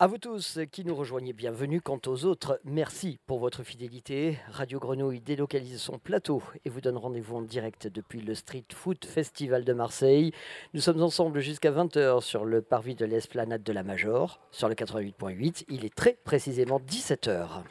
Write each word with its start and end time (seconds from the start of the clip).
À 0.00 0.06
vous 0.06 0.18
tous 0.18 0.60
qui 0.70 0.84
nous 0.84 0.94
rejoignez, 0.94 1.32
bienvenue. 1.32 1.80
Quant 1.80 1.98
aux 2.06 2.24
autres, 2.24 2.60
merci 2.64 3.18
pour 3.26 3.40
votre 3.40 3.64
fidélité. 3.64 4.38
Radio 4.48 4.78
Grenouille 4.78 5.20
délocalise 5.20 5.80
son 5.80 5.98
plateau 5.98 6.40
et 6.64 6.70
vous 6.70 6.80
donne 6.80 6.96
rendez-vous 6.96 7.38
en 7.38 7.42
direct 7.42 7.88
depuis 7.88 8.20
le 8.20 8.36
Street 8.36 8.62
Food 8.72 9.04
Festival 9.04 9.64
de 9.64 9.72
Marseille. 9.72 10.30
Nous 10.72 10.80
sommes 10.80 11.02
ensemble 11.02 11.40
jusqu'à 11.40 11.72
20h 11.72 12.20
sur 12.20 12.44
le 12.44 12.62
parvis 12.62 12.94
de 12.94 13.06
l'Esplanade 13.06 13.64
de 13.64 13.72
la 13.72 13.82
Major, 13.82 14.38
sur 14.52 14.68
le 14.68 14.76
88.8. 14.76 15.64
Il 15.68 15.84
est 15.84 15.92
très 15.92 16.16
précisément 16.22 16.78
17h. 16.78 17.64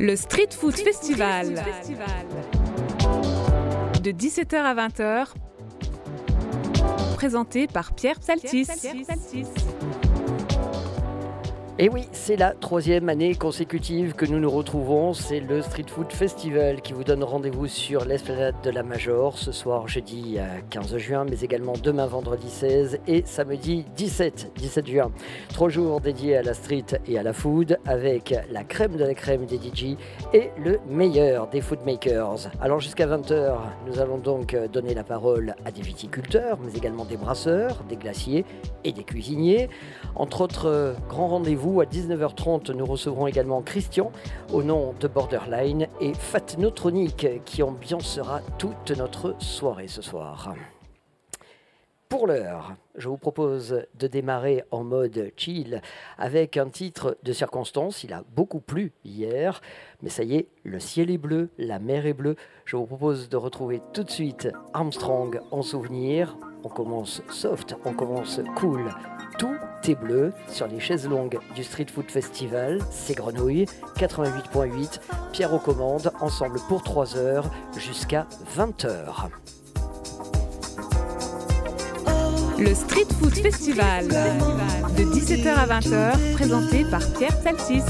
Le 0.00 0.16
Street 0.16 0.50
Food 0.50 0.74
Festival. 0.74 1.54
De 4.02 4.10
17h 4.10 4.56
à 4.56 4.74
20h 4.74 5.34
présenté 7.18 7.66
par 7.66 7.94
Pierre 7.94 8.20
Psaltis. 8.20 8.68
Et 11.80 11.88
oui, 11.88 12.08
c'est 12.10 12.34
la 12.34 12.54
troisième 12.54 13.08
année 13.08 13.36
consécutive 13.36 14.14
que 14.14 14.26
nous 14.26 14.40
nous 14.40 14.50
retrouvons. 14.50 15.14
C'est 15.14 15.38
le 15.38 15.62
Street 15.62 15.84
Food 15.86 16.10
Festival 16.10 16.82
qui 16.82 16.92
vous 16.92 17.04
donne 17.04 17.22
rendez-vous 17.22 17.68
sur 17.68 18.04
l'esplanade 18.04 18.56
de 18.64 18.70
la 18.70 18.82
Major 18.82 19.38
ce 19.38 19.52
soir 19.52 19.86
jeudi 19.86 20.38
15 20.70 20.96
juin, 20.96 21.24
mais 21.24 21.38
également 21.38 21.74
demain 21.80 22.06
vendredi 22.06 22.50
16 22.50 22.98
et 23.06 23.22
samedi 23.24 23.84
17, 23.94 24.54
17 24.56 24.86
juin. 24.88 25.12
Trois 25.50 25.68
jours 25.68 26.00
dédiés 26.00 26.38
à 26.38 26.42
la 26.42 26.52
street 26.52 27.00
et 27.06 27.16
à 27.16 27.22
la 27.22 27.32
food 27.32 27.78
avec 27.86 28.34
la 28.50 28.64
crème 28.64 28.96
de 28.96 29.04
la 29.04 29.14
crème 29.14 29.46
des 29.46 29.58
DJ 29.58 29.96
et 30.34 30.50
le 30.58 30.80
meilleur 30.90 31.46
des 31.46 31.60
food 31.60 31.86
makers. 31.86 32.50
Alors 32.60 32.80
jusqu'à 32.80 33.06
20h, 33.06 33.54
nous 33.86 34.00
allons 34.00 34.18
donc 34.18 34.56
donner 34.72 34.94
la 34.94 35.04
parole 35.04 35.54
à 35.64 35.70
des 35.70 35.82
viticulteurs, 35.82 36.58
mais 36.60 36.72
également 36.76 37.04
des 37.04 37.16
brasseurs, 37.16 37.84
des 37.88 37.94
glaciers 37.94 38.44
et 38.82 38.90
des 38.90 39.04
cuisiniers. 39.04 39.68
Entre 40.16 40.40
autres 40.40 40.96
grands 41.08 41.28
rendez-vous 41.28 41.67
à 41.68 41.84
19h30, 41.84 42.72
nous 42.72 42.86
recevrons 42.86 43.26
également 43.26 43.60
Christian 43.60 44.10
au 44.52 44.62
nom 44.62 44.94
de 44.98 45.06
Borderline 45.06 45.86
et 46.00 46.14
Fatnotronic 46.14 47.44
qui 47.44 47.62
ambiancera 47.62 48.40
toute 48.58 48.90
notre 48.96 49.36
soirée 49.38 49.86
ce 49.86 50.00
soir. 50.00 50.54
Pour 52.08 52.26
l'heure, 52.26 52.74
je 52.96 53.06
vous 53.08 53.18
propose 53.18 53.84
de 53.98 54.06
démarrer 54.06 54.64
en 54.70 54.82
mode 54.82 55.30
chill 55.36 55.82
avec 56.16 56.56
un 56.56 56.70
titre 56.70 57.18
de 57.22 57.34
circonstance. 57.34 58.02
Il 58.02 58.14
a 58.14 58.24
beaucoup 58.34 58.60
plu 58.60 58.92
hier, 59.04 59.60
mais 60.02 60.08
ça 60.08 60.22
y 60.22 60.36
est, 60.36 60.48
le 60.64 60.80
ciel 60.80 61.10
est 61.10 61.18
bleu, 61.18 61.50
la 61.58 61.78
mer 61.78 62.06
est 62.06 62.14
bleue. 62.14 62.36
Je 62.64 62.76
vous 62.76 62.86
propose 62.86 63.28
de 63.28 63.36
retrouver 63.36 63.82
tout 63.92 64.04
de 64.04 64.10
suite 64.10 64.48
Armstrong 64.72 65.38
en 65.50 65.60
souvenir. 65.60 66.38
On 66.64 66.70
commence 66.70 67.22
soft, 67.30 67.76
on 67.84 67.92
commence 67.92 68.40
cool. 68.56 68.90
Tout 69.36 69.56
est 69.86 69.94
bleu 69.94 70.32
sur 70.48 70.66
les 70.66 70.80
chaises 70.80 71.08
longues 71.08 71.38
du 71.54 71.64
Street 71.64 71.86
Food 71.92 72.10
Festival. 72.10 72.78
C'est 72.90 73.14
Grenouille, 73.14 73.66
88.8. 73.96 75.00
Pierre 75.32 75.52
aux 75.52 75.58
commandes, 75.58 76.12
ensemble 76.20 76.58
pour 76.68 76.82
3 76.82 77.16
heures 77.16 77.50
jusqu'à 77.76 78.26
20 78.56 78.84
heures. 78.84 79.28
Le 82.58 82.74
Street 82.74 83.06
Food 83.20 83.34
Festival, 83.34 84.08
de 84.08 85.04
17h 85.04 85.48
à 85.48 85.66
20h, 85.78 86.34
présenté 86.34 86.84
par 86.90 87.00
Pierre 87.12 87.36
Saltis. 87.42 87.82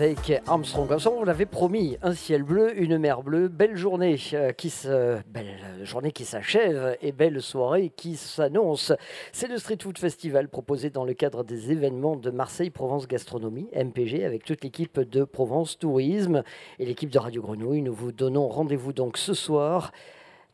Avec 0.00 0.32
Armstrong. 0.46 0.88
On 1.12 1.24
l'avait 1.24 1.44
promis, 1.44 1.98
un 2.02 2.14
ciel 2.14 2.42
bleu, 2.42 2.72
une 2.80 2.96
mer 2.96 3.22
bleue, 3.22 3.48
belle 3.48 3.76
journée 3.76 4.16
euh, 4.32 4.50
qui 4.52 4.70
se, 4.70 5.18
belle 5.28 5.58
journée 5.82 6.10
qui 6.10 6.24
s'achève 6.24 6.96
et 7.02 7.12
belle 7.12 7.42
soirée 7.42 7.92
qui 7.94 8.16
s'annonce. 8.16 8.94
C'est 9.30 9.46
le 9.46 9.58
Street 9.58 9.76
Food 9.82 9.98
Festival 9.98 10.48
proposé 10.48 10.88
dans 10.88 11.04
le 11.04 11.12
cadre 11.12 11.44
des 11.44 11.70
événements 11.70 12.16
de 12.16 12.30
Marseille 12.30 12.70
Provence 12.70 13.08
Gastronomie 13.08 13.68
MPG 13.74 14.24
avec 14.24 14.44
toute 14.44 14.64
l'équipe 14.64 15.00
de 15.00 15.24
Provence 15.24 15.78
Tourisme 15.78 16.44
et 16.78 16.86
l'équipe 16.86 17.10
de 17.10 17.18
Radio 17.18 17.42
Grenouille. 17.42 17.82
Nous 17.82 17.94
vous 17.94 18.10
donnons 18.10 18.48
rendez-vous 18.48 18.94
donc 18.94 19.18
ce 19.18 19.34
soir 19.34 19.92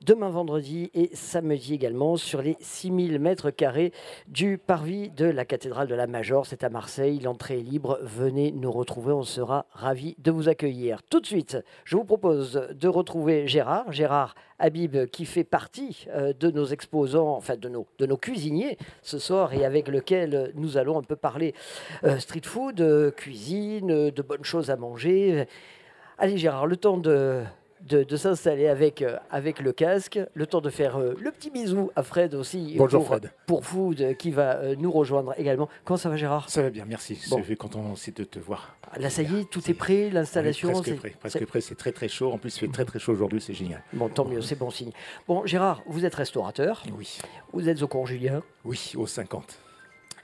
demain 0.06 0.30
vendredi 0.30 0.88
et 0.94 1.10
samedi 1.14 1.74
également 1.74 2.16
sur 2.16 2.40
les 2.40 2.56
6000 2.60 3.18
mètres 3.18 3.50
carrés 3.50 3.92
du 4.28 4.56
parvis 4.56 5.10
de 5.10 5.26
la 5.26 5.44
cathédrale 5.44 5.88
de 5.88 5.96
la 5.96 6.06
Major. 6.06 6.46
C'est 6.46 6.62
à 6.62 6.70
Marseille, 6.70 7.18
l'entrée 7.18 7.58
est 7.58 7.62
libre. 7.62 7.98
Venez 8.02 8.52
nous 8.52 8.70
retrouver, 8.70 9.12
on 9.12 9.24
sera 9.24 9.66
ravis 9.72 10.14
de 10.18 10.30
vous 10.30 10.48
accueillir. 10.48 11.02
Tout 11.10 11.18
de 11.18 11.26
suite, 11.26 11.58
je 11.84 11.96
vous 11.96 12.04
propose 12.04 12.68
de 12.72 12.88
retrouver 12.88 13.48
Gérard, 13.48 13.90
Gérard 13.90 14.36
Habib 14.60 15.06
qui 15.06 15.24
fait 15.24 15.42
partie 15.42 16.06
euh, 16.14 16.32
de 16.32 16.52
nos 16.52 16.66
exposants, 16.66 17.34
enfin 17.34 17.56
de 17.56 17.68
nos, 17.68 17.88
de 17.98 18.06
nos 18.06 18.16
cuisiniers 18.16 18.78
ce 19.02 19.18
soir 19.18 19.54
et 19.54 19.64
avec 19.64 19.88
lequel 19.88 20.52
nous 20.54 20.76
allons 20.76 20.98
un 20.98 21.02
peu 21.02 21.16
parler 21.16 21.52
euh, 22.04 22.20
street 22.20 22.42
food, 22.44 22.80
euh, 22.80 23.10
cuisine, 23.10 24.10
de 24.10 24.22
bonnes 24.22 24.44
choses 24.44 24.70
à 24.70 24.76
manger. 24.76 25.46
Allez 26.16 26.38
Gérard, 26.38 26.68
le 26.68 26.76
temps 26.76 26.96
de 26.96 27.42
de, 27.80 28.16
s'installer 28.16 28.68
avec, 28.68 29.02
euh, 29.02 29.16
avec 29.30 29.60
le 29.60 29.72
casque, 29.72 30.18
le 30.34 30.46
temps 30.46 30.60
de 30.60 30.70
faire 30.70 30.96
euh, 30.96 31.14
le 31.20 31.30
petit 31.30 31.50
bisou 31.50 31.90
à 31.96 32.02
Fred 32.02 32.34
aussi. 32.34 32.74
Bonjour 32.76 33.00
pour, 33.00 33.08
Fred. 33.08 33.30
Pour 33.46 33.64
Food 33.64 34.00
euh, 34.00 34.14
qui 34.14 34.30
va 34.30 34.74
nous 34.76 34.90
rejoindre 34.90 35.34
également. 35.38 35.68
Comment 35.84 35.96
ça 35.96 36.08
va 36.08 36.16
Gérard? 36.16 36.48
Ça 36.48 36.62
va 36.62 36.70
bien, 36.70 36.84
merci. 36.86 37.14
Je 37.14 37.42
suis 37.42 37.56
content 37.56 37.92
aussi 37.92 38.12
de 38.12 38.24
te 38.24 38.38
voir. 38.38 38.76
Là, 38.96 39.10
ça 39.10 39.22
y 39.22 39.40
est, 39.40 39.50
tout 39.50 39.70
est 39.70 39.74
prêt, 39.74 40.10
l'installation. 40.10 40.70
presque 40.70 40.96
prêt, 40.96 41.14
presque 41.18 41.46
prêt. 41.46 41.60
C'est 41.60 41.74
très 41.74 41.92
très 41.92 42.08
chaud. 42.08 42.32
En 42.32 42.38
plus, 42.38 42.56
il 42.56 42.60
fait 42.60 42.68
très 42.68 42.84
très 42.84 42.98
chaud 42.98 43.12
aujourd'hui, 43.12 43.40
c'est 43.40 43.54
génial. 43.54 43.82
Bon, 43.92 44.08
tant 44.08 44.24
mieux, 44.24 44.40
c'est 44.42 44.58
bon 44.58 44.70
signe. 44.70 44.92
Bon, 45.28 45.44
Gérard, 45.44 45.82
vous 45.86 46.04
êtes 46.04 46.14
restaurateur. 46.14 46.82
Oui. 46.96 47.18
Vous 47.52 47.68
êtes 47.68 47.82
au 47.82 47.88
cours 47.88 48.06
Julien. 48.06 48.42
Oui, 48.64 48.92
au 48.96 49.06
50. 49.06 49.58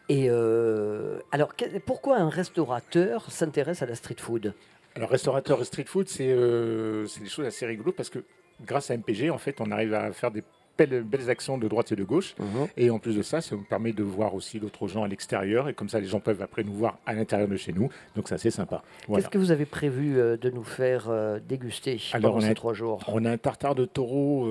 Et 0.09 0.29
alors, 0.29 1.53
pourquoi 1.87 2.19
un 2.19 2.29
restaurateur 2.29 3.31
s'intéresse 3.31 3.83
à 3.83 3.87
la 3.87 3.95
street 3.95 4.17
food? 4.19 4.55
Alors, 4.95 5.09
restaurateur 5.09 5.61
et 5.61 5.65
street 5.65 5.85
food, 5.87 6.07
euh, 6.21 7.07
c'est 7.07 7.23
des 7.23 7.29
choses 7.29 7.47
assez 7.47 7.65
rigolo 7.65 7.93
parce 7.93 8.11
que 8.11 8.25
grâce 8.65 8.91
à 8.91 8.97
MPG, 8.97 9.31
en 9.31 9.39
fait, 9.39 9.61
on 9.61 9.71
arrive 9.71 9.95
à 9.95 10.13
faire 10.13 10.31
des 10.31 10.43
belles, 10.77 11.03
belles 11.03 11.31
actions 11.31 11.57
de 11.57 11.67
droite 11.67 11.93
et 11.93 11.97
de 11.97 12.05
gauche. 12.05 12.35
Mhm. 12.39 12.69
Et 12.77 12.91
en 12.91 12.99
plus 12.99 13.17
de 13.17 13.23
ça, 13.23 13.41
ça 13.41 13.57
nous 13.57 13.63
permet 13.63 13.93
de 13.93 14.03
voir 14.03 14.35
aussi 14.35 14.61
d'autres 14.61 14.89
gens 14.89 15.03
à 15.03 15.09
l'extérieur. 15.09 15.71
Et 15.71 15.75
comme 15.75 15.89
ça, 15.89 15.99
les 15.99 16.07
gens 16.07 16.21
peuvent 16.21 16.43
après 16.43 16.63
nous 16.63 16.75
voir 16.75 16.99
à 17.07 17.15
l'intérieur 17.15 17.49
de 17.49 17.57
chez 17.57 17.73
nous. 17.73 17.89
Donc, 18.17 18.29
c'est 18.29 18.35
assez 18.35 18.51
sympa. 18.51 18.83
Qu'est-ce 19.09 19.31
que 19.31 19.39
vous 19.39 19.51
avez 19.51 19.65
prévu 19.65 20.19
euh, 20.19 20.37
de 20.37 20.51
nous 20.51 20.65
faire 20.65 21.09
euh, 21.09 21.39
déguster 21.41 21.99
Alors, 22.13 22.35
pendant 22.35 22.47
ces 22.47 22.55
trois 22.55 22.75
jours? 22.75 23.03
On 23.09 23.25
a 23.25 23.31
un 23.31 23.39
tartare 23.39 23.75
de 23.75 23.87
taureau, 23.87 24.47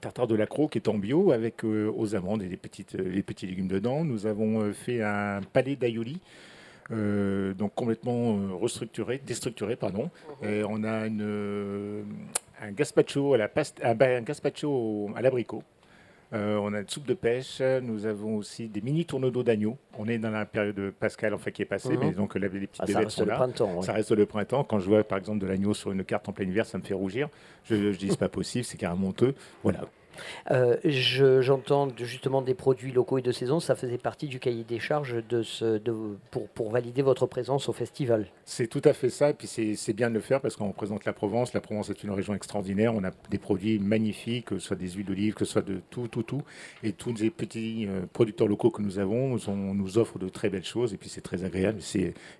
tartare 0.00 0.26
de 0.26 0.34
lacro 0.34 0.66
qui 0.66 0.78
est 0.78 0.88
en 0.88 0.98
bio 0.98 1.30
avec 1.30 1.62
aux 1.62 2.14
amandes 2.16 2.42
et 2.42 2.48
des 2.48 2.56
petites, 2.56 2.94
les 2.94 3.22
petits 3.22 3.46
légumes 3.46 3.68
dedans. 3.68 4.04
Nous 4.04 4.26
avons 4.26 4.72
fait 4.72 5.00
un 5.02 5.40
palais 5.52 5.76
d'aïoli. 5.76 6.20
Euh, 6.92 7.54
donc 7.54 7.74
complètement 7.74 8.36
euh, 8.36 8.54
restructuré, 8.54 9.20
déstructuré, 9.24 9.76
pardon. 9.76 10.10
Mhm. 10.42 10.48
Et 10.48 10.64
on 10.64 10.84
a 10.84 11.06
une, 11.06 11.22
euh, 11.22 12.02
un 12.62 12.70
gazpacho 12.72 13.34
à 13.34 13.38
la 13.38 13.48
pasta, 13.48 13.88
un, 13.88 14.22
gazpacho 14.22 15.10
à 15.16 15.22
l'abricot. 15.22 15.62
on 16.32 16.74
a 16.74 16.80
une 16.80 16.88
soupe 16.88 17.06
de 17.06 17.14
pêche. 17.14 17.60
Nous 17.82 18.06
avons 18.06 18.36
aussi 18.36 18.68
des 18.68 18.80
mini 18.80 19.04
tourneaux 19.04 19.30
d'eau 19.30 19.42
d'agneau. 19.42 19.76
On 19.98 20.06
est 20.06 20.18
dans 20.18 20.30
la 20.30 20.44
période 20.44 20.92
Pascal 20.98 21.34
en 21.34 21.38
fait 21.38 21.52
qui 21.52 21.62
est 21.62 21.66
passée, 21.66 21.96
mhm. 21.96 22.00
mais 22.00 22.10
donc 22.12 22.34
les 22.36 22.48
petites 22.48 22.76
ah, 22.78 22.86
ça 22.86 22.98
reste 22.98 23.20
le 23.20 23.26
Printemps, 23.26 23.82
Ça 23.82 23.92
reste 23.92 24.12
le 24.12 24.26
printemps. 24.26 24.64
Quand 24.64 24.78
je 24.78 24.88
vois 24.88 25.02
par 25.02 25.18
exemple 25.18 25.38
de 25.38 25.46
l'agneau 25.46 25.74
sur 25.74 25.92
une 25.92 26.04
carte 26.04 26.28
en 26.28 26.32
plein 26.32 26.46
hiver, 26.46 26.66
ça 26.66 26.78
me 26.78 26.84
fait 26.84 26.94
rougir. 26.94 27.28
Je, 27.64 27.92
je 27.92 27.98
dis 27.98 28.08
c'est 28.10 28.18
pas 28.18 28.28
possible, 28.28 28.64
c'est 28.64 28.78
carrément 28.78 29.08
honteux. 29.08 29.34
Voilà. 29.62 29.80
Euh, 30.50 30.76
j'entends 30.84 31.88
justement 31.96 32.42
des 32.42 32.54
produits 32.54 32.92
locaux 32.92 33.18
et 33.18 33.22
de 33.22 33.32
saison, 33.32 33.60
ça 33.60 33.74
faisait 33.74 33.98
partie 33.98 34.28
du 34.28 34.38
cahier 34.38 34.64
des 34.64 34.78
charges 34.78 35.22
de 35.28 35.42
ce, 35.42 35.78
de, 35.78 35.94
pour, 36.30 36.48
pour, 36.48 36.70
valider 36.70 37.02
votre 37.02 37.26
présence 37.26 37.68
au 37.68 37.72
festival. 37.72 38.26
C'est 38.44 38.66
tout 38.66 38.82
à 38.84 38.92
fait 38.92 39.10
ça, 39.10 39.30
et 39.30 39.34
puis 39.34 39.46
c'est 39.46 39.92
bien 39.92 40.10
de 40.10 40.14
le 40.14 40.20
faire 40.20 40.40
parce 40.40 40.56
qu'on 40.56 40.68
représente 40.68 41.04
la 41.04 41.12
Provence. 41.12 41.52
La 41.52 41.60
Provence 41.60 41.90
est 41.90 42.02
une 42.02 42.10
région 42.10 42.34
extraordinaire, 42.34 42.94
on 42.94 43.04
a 43.04 43.10
des 43.30 43.38
produits 43.38 43.78
magnifiques, 43.78 44.46
que 44.46 44.58
ce 44.58 44.68
soit 44.68 44.76
des 44.76 44.90
huiles 44.90 45.06
d'olive, 45.06 45.34
que 45.34 45.44
ce 45.44 45.52
soit 45.52 45.62
de 45.62 45.80
tout, 45.90 46.08
tout, 46.08 46.22
tout. 46.22 46.42
Et 46.82 46.92
tous 46.92 47.14
les 47.20 47.30
petits 47.30 47.86
euh, 47.88 48.02
producteurs 48.12 48.48
locaux 48.48 48.70
que 48.70 48.82
nous 48.82 48.98
avons 48.98 49.36
on, 49.48 49.74
nous 49.74 49.98
offrent 49.98 50.18
de 50.18 50.28
très 50.28 50.50
belles 50.50 50.64
choses, 50.64 50.94
et 50.94 50.96
puis 50.96 51.08
c'est 51.08 51.20
très 51.20 51.44
agréable, 51.44 51.80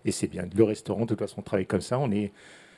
et 0.05 0.13
c'est 0.13 0.27
bien. 0.29 0.49
Le 0.55 0.65
restaurant, 0.65 1.03
de 1.03 1.09
toute 1.09 1.19
façon, 1.19 1.37
on 1.39 1.43
travaille 1.43 1.67
comme 1.67 1.81
ça, 1.81 1.99
on 1.99 2.11
est 2.11 2.33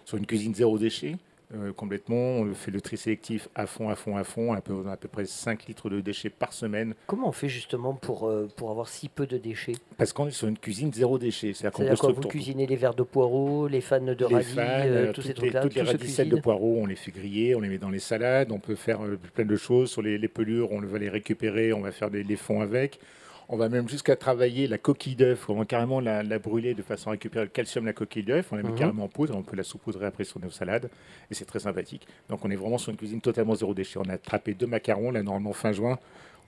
sur 0.04 0.18
une 0.18 0.26
cuisine 0.26 0.54
zéro 0.54 0.78
déchet. 0.78 1.16
Euh, 1.54 1.72
complètement. 1.72 2.16
On 2.16 2.54
fait 2.54 2.70
le 2.70 2.80
tri 2.80 2.98
sélectif 2.98 3.48
à 3.54 3.66
fond, 3.66 3.88
à 3.88 3.94
fond, 3.94 4.16
à 4.16 4.24
fond. 4.24 4.52
À 4.52 4.60
peu, 4.60 4.74
à 4.90 4.96
peu 4.98 5.08
près 5.08 5.24
5 5.24 5.66
litres 5.66 5.88
de 5.88 6.00
déchets 6.00 6.28
par 6.28 6.52
semaine. 6.52 6.94
Comment 7.06 7.28
on 7.28 7.32
fait 7.32 7.48
justement 7.48 7.94
pour, 7.94 8.28
euh, 8.28 8.48
pour 8.56 8.70
avoir 8.70 8.88
si 8.88 9.08
peu 9.08 9.26
de 9.26 9.38
déchets? 9.38 9.72
Parce 9.96 10.12
qu'on 10.12 10.26
est 10.26 10.32
sur 10.32 10.48
une 10.48 10.58
cuisine 10.58 10.92
zéro 10.92 11.18
déchet. 11.18 11.54
C'est-à-dire 11.54 11.98
qu'on 11.98 12.12
vous 12.12 12.20
cuisinez 12.22 12.66
les 12.66 12.76
verres 12.76 12.94
de 12.94 13.02
poireaux, 13.02 13.66
les 13.66 13.80
fans 13.80 14.00
de 14.00 14.24
radis, 14.24 14.54
euh, 14.58 15.12
tous 15.12 15.22
ces 15.22 15.32
trucs-là 15.32 15.62
Toutes 15.62 15.74
les 15.74 15.82
radicelles 15.82 16.28
de 16.28 16.40
poireaux, 16.40 16.78
on 16.80 16.86
les 16.86 16.96
fait 16.96 17.12
griller, 17.12 17.54
on 17.54 17.60
les 17.60 17.68
met 17.68 17.78
dans 17.78 17.90
les 17.90 17.98
salades. 17.98 18.52
On 18.52 18.58
peut 18.58 18.74
faire 18.74 19.00
plein 19.34 19.46
de 19.46 19.56
choses. 19.56 19.90
Sur 19.90 20.02
les, 20.02 20.18
pelures, 20.28 20.70
on 20.72 20.80
va 20.80 20.98
les 20.98 21.08
récupérer, 21.08 21.72
on 21.72 21.80
va 21.80 21.92
faire 21.92 22.10
des, 22.10 22.24
les 22.24 22.36
fonds 22.36 22.60
avec. 22.60 23.00
On 23.50 23.56
va 23.56 23.70
même 23.70 23.88
jusqu'à 23.88 24.14
travailler 24.14 24.66
la 24.66 24.76
coquille 24.76 25.16
d'œuf. 25.16 25.48
On 25.48 25.54
va 25.54 25.64
carrément 25.64 26.00
la, 26.00 26.38
brûler 26.38 26.74
de 26.74 26.82
façon 26.82 27.08
à 27.08 27.12
récupérer 27.12 27.46
le 27.46 27.50
calcium 27.50 27.84
de 27.84 27.88
la 27.88 27.94
coquille 27.94 28.22
d'œuf. 28.22 28.52
On 28.52 28.56
la 28.56 28.62
met 28.62 28.70
mhm. 28.70 28.74
carrément 28.78 29.04
en 29.04 29.08
poudre. 29.08 29.34
On 29.36 29.42
peut 29.42 29.56
la 29.56 29.62
saupoudrer 29.62 30.04
après 30.04 30.24
sur 30.24 30.38
nos 30.38 30.50
salades. 30.50 30.90
Et 31.30 31.34
c'est 31.34 31.46
très 31.46 31.60
sympathique. 31.60 32.06
Donc 32.28 32.44
on 32.44 32.50
est 32.50 32.56
vraiment 32.56 32.76
sur 32.76 32.90
une 32.90 32.98
cuisine 32.98 33.22
totalement 33.22 33.54
zéro 33.54 33.72
déchet. 33.72 33.98
On 33.98 34.08
a 34.10 34.14
attrapé 34.14 34.52
deux 34.52 34.66
macarons, 34.66 35.10
là, 35.10 35.22
normalement 35.22 35.54
fin 35.54 35.72
juin 35.72 35.98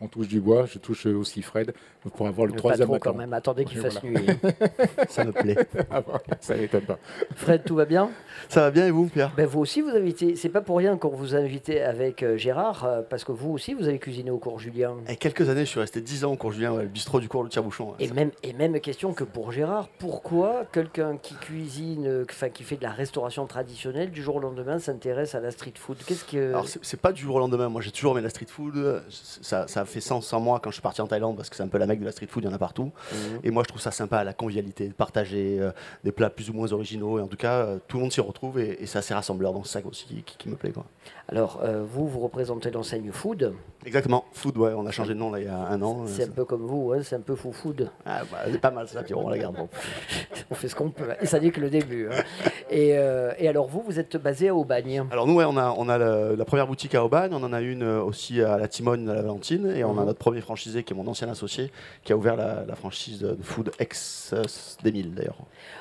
on 0.01 0.09
touche 0.09 0.29
du 0.29 0.41
bois, 0.41 0.67
je 0.67 0.79
touche 0.79 1.07
aussi 1.07 1.43
Fred 1.43 1.75
pour 2.09 2.27
avoir 2.27 2.47
le 2.47 2.55
troisième 2.55 2.89
pas 2.89 2.99
quand 2.99 3.15
même, 3.15 3.33
attendez 3.35 3.65
qu'il 3.65 3.79
fasse 3.79 4.03
nuit. 4.03 4.17
ça 5.09 5.25
me 5.25 5.33
plaît. 5.33 5.57
Ah 5.91 6.03
ça 6.41 6.57
m'étonne 6.57 6.83
pas. 6.83 6.99
Fred, 7.37 7.63
tout 7.65 7.75
va 7.75 7.85
bien? 7.85 8.11
Ça 8.49 8.63
va 8.63 8.71
bien 8.71 8.87
et 8.87 8.91
vous, 8.91 9.07
Pierre? 9.07 9.33
Ben, 9.37 9.47
Vous 9.47 9.61
aussi, 9.61 9.83
vous 9.83 9.91
avez 9.91 10.09
été. 10.09 10.37
C'est 10.37 10.49
pas 10.49 10.63
pour 10.63 10.79
rien 10.79 10.97
qu'on 10.97 11.11
vous 11.11 11.35
a 11.35 11.39
invité 11.39 11.83
avec 11.83 12.23
euh, 12.23 12.39
Gérard, 12.39 12.85
euh, 12.85 13.03
parce 13.03 13.25
que 13.25 13.33
vous 13.33 13.51
aussi, 13.51 13.75
vous 13.75 13.87
avez 13.87 13.99
cuisiné 13.99 14.31
au 14.31 14.39
cours 14.39 14.59
Julien. 14.59 14.97
Et 15.09 15.17
quelques 15.17 15.49
années, 15.51 15.67
je 15.67 15.71
suis 15.71 15.81
resté 15.81 16.01
10 16.01 16.25
ans 16.25 16.33
au 16.33 16.37
cours 16.37 16.53
Julien, 16.53 16.75
le 16.77 16.87
bistrot 16.87 17.21
du 17.21 17.29
cours 17.29 17.43
Le 17.43 17.51
Tire-Bouchon. 17.51 17.95
Et, 17.99 18.09
même, 18.09 18.31
et 18.43 18.55
même 18.55 18.81
question 18.81 19.13
que 19.13 19.25
pour 19.25 19.53
Gérard, 19.53 19.89
pourquoi 19.99 20.65
quelqu'un 20.73 21.19
qui 21.19 21.35
cuisine, 21.35 22.07
euh, 22.07 22.25
enfin 22.31 22.49
qui 22.49 22.63
fait 22.63 22.77
de 22.77 22.83
la 22.83 22.93
restauration 22.93 23.47
traditionnelle, 23.47 24.11
du 24.11 24.23
jour 24.23 24.37
au 24.37 24.41
lendemain 24.41 24.79
s'intéresse 24.79 25.35
à 25.35 25.41
la 25.41 25.51
street 25.51 25.75
food? 25.77 25.99
Qu'est-ce 26.07 26.25
que. 26.25 26.49
Alors, 26.51 26.67
c'est 26.67 27.01
pas 27.01 27.13
du 27.13 27.23
jour 27.23 27.37
au 27.37 27.41
lendemain. 27.41 27.69
Moi, 27.69 27.83
j'ai 27.83 27.91
toujours 27.91 28.13
aimé 28.13 28.23
la 28.23 28.31
street 28.31 28.47
food. 28.49 29.03
Ça, 29.11 29.69
ça 29.69 29.85
fait 29.91 30.01
sens 30.01 30.27
sans 30.27 30.41
moi 30.41 30.61
quand 30.61 30.71
je 30.71 30.75
suis 30.75 30.83
parti 30.83 31.01
en 31.01 31.07
Thaïlande 31.07 31.37
parce 31.37 31.51
que 31.51 31.57
c'est 31.57 31.63
un 31.63 31.69
peu 31.69 31.79
la 31.79 31.87
mecque 31.87 32.01
de 32.01 32.05
la 32.05 32.13
street 32.13 32.27
food, 32.29 32.45
il 32.45 32.47
y 32.47 32.51
en 32.51 32.55
a 32.55 32.59
partout. 32.59 32.93
Mhm. 33.13 33.41
Et 33.45 33.51
moi 33.51 33.63
je 33.65 33.69
trouve 33.69 33.81
ça 33.81 33.91
sympa, 33.91 34.25
la 34.25 34.33
convivialité, 34.33 34.89
de 34.89 34.93
partager 34.93 35.59
euh, 35.61 35.73
des 36.05 36.13
plats 36.13 36.31
plus 36.31 36.51
ou 36.51 36.53
moins 36.53 36.73
originaux. 36.73 37.19
Et 37.19 37.23
en 37.23 37.29
tout 37.29 37.37
cas, 37.37 37.55
euh, 37.55 37.79
tout 37.89 37.97
le 37.97 38.03
monde 38.03 38.13
s'y 38.13 38.21
retrouve 38.21 38.59
et, 38.59 38.87
c'est 38.87 38.99
assez 38.99 39.15
rassembleur. 39.15 39.53
Donc 39.53 39.67
c'est 39.67 39.81
ça 39.81 39.87
aussi 39.87 40.25
qui, 40.39 40.49
me 40.49 40.57
plaît. 40.57 40.73
Quoi. 40.73 40.85
Alors 41.31 41.61
euh, 41.63 41.85
vous, 41.89 42.09
vous 42.09 42.19
représentez 42.21 42.73
l'enseigne 42.73 43.13
Food. 43.13 43.55
Exactement, 43.87 44.25
Food, 44.33 44.59
ouais, 44.59 44.73
on 44.77 44.85
a 44.85 44.91
changé 44.91 45.15
de 45.15 45.19
nom 45.19 45.31
là, 45.31 45.39
il 45.39 45.47
y 45.47 45.49
a 45.49 45.57
un 45.57 45.81
an. 45.81 46.05
C'est 46.07 46.25
un 46.25 46.29
peu 46.29 46.45
comme 46.45 46.67
vous, 46.67 46.93
hein, 46.93 47.01
c'est 47.03 47.17
un 47.17 47.21
peu 47.21 47.35
fou 47.35 47.53
food. 47.53 47.89
Ah, 48.05 48.23
bah, 48.31 48.39
c'est 48.51 48.61
pas 48.61 48.71
mal 48.71 48.89
ça, 48.89 49.03
puis 49.03 49.15
on 49.15 49.29
la 49.29 49.39
garde. 49.39 49.57
on 50.51 50.55
fait 50.55 50.69
ce 50.69 50.75
qu'on 50.75 50.91
peut. 50.91 51.09
Et 51.21 51.27
ça 51.27 51.39
dit 51.39 51.51
que 51.51 51.61
le 51.61 51.71
début. 51.71 52.09
Hein. 52.09 52.23
Et, 52.69 52.89
et, 52.91 53.49
alors 53.49 53.69
vous, 53.69 53.83
vous 53.83 53.99
êtes 53.99 54.17
basé 54.17 54.49
à 54.49 54.55
Aubagne. 54.55 55.05
Alors 55.11 55.27
nous, 55.27 55.35
ouais, 55.35 55.47
on 55.47 55.57
a, 55.57 55.75
on 55.79 55.89
a 55.89 55.97
la, 55.99 56.45
première 56.45 56.67
boutique 56.67 56.95
à 56.95 57.05
Aubagne, 57.05 57.31
on 57.33 57.43
en 57.43 57.53
a 57.53 57.61
une 57.61 57.85
aussi 57.85 58.43
à 58.43 58.59
la 58.59 58.69
Timone, 58.69 59.09
à 59.09 59.15
la 59.15 59.23
Valentine, 59.23 59.73
et 59.75 59.85
on 59.85 59.93
a 59.93 60.01
mhm. 60.01 60.07
notre 60.07 60.19
premier 60.19 60.41
franchisé 60.41 60.83
qui 60.83 60.93
est 60.93 60.97
mon 60.97 61.07
ancien 61.07 61.29
associé, 61.31 61.71
qui 62.05 62.13
a 62.13 62.17
ouvert 62.17 62.37
la, 62.37 62.75
franchise 62.75 63.21
de 63.21 63.37
Food 63.43 63.71
ex 63.79 64.35
des 64.83 64.91
d'ailleurs. 64.91 65.39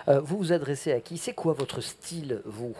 Euh, 0.08 0.20
vous 0.20 0.38
vous 0.38 0.54
adressez 0.54 0.92
à 0.92 1.00
qui? 1.00 1.18
C'est 1.18 1.34
quoi 1.34 1.54
votre 1.54 1.82
style, 1.82 2.42
vous? 2.46 2.76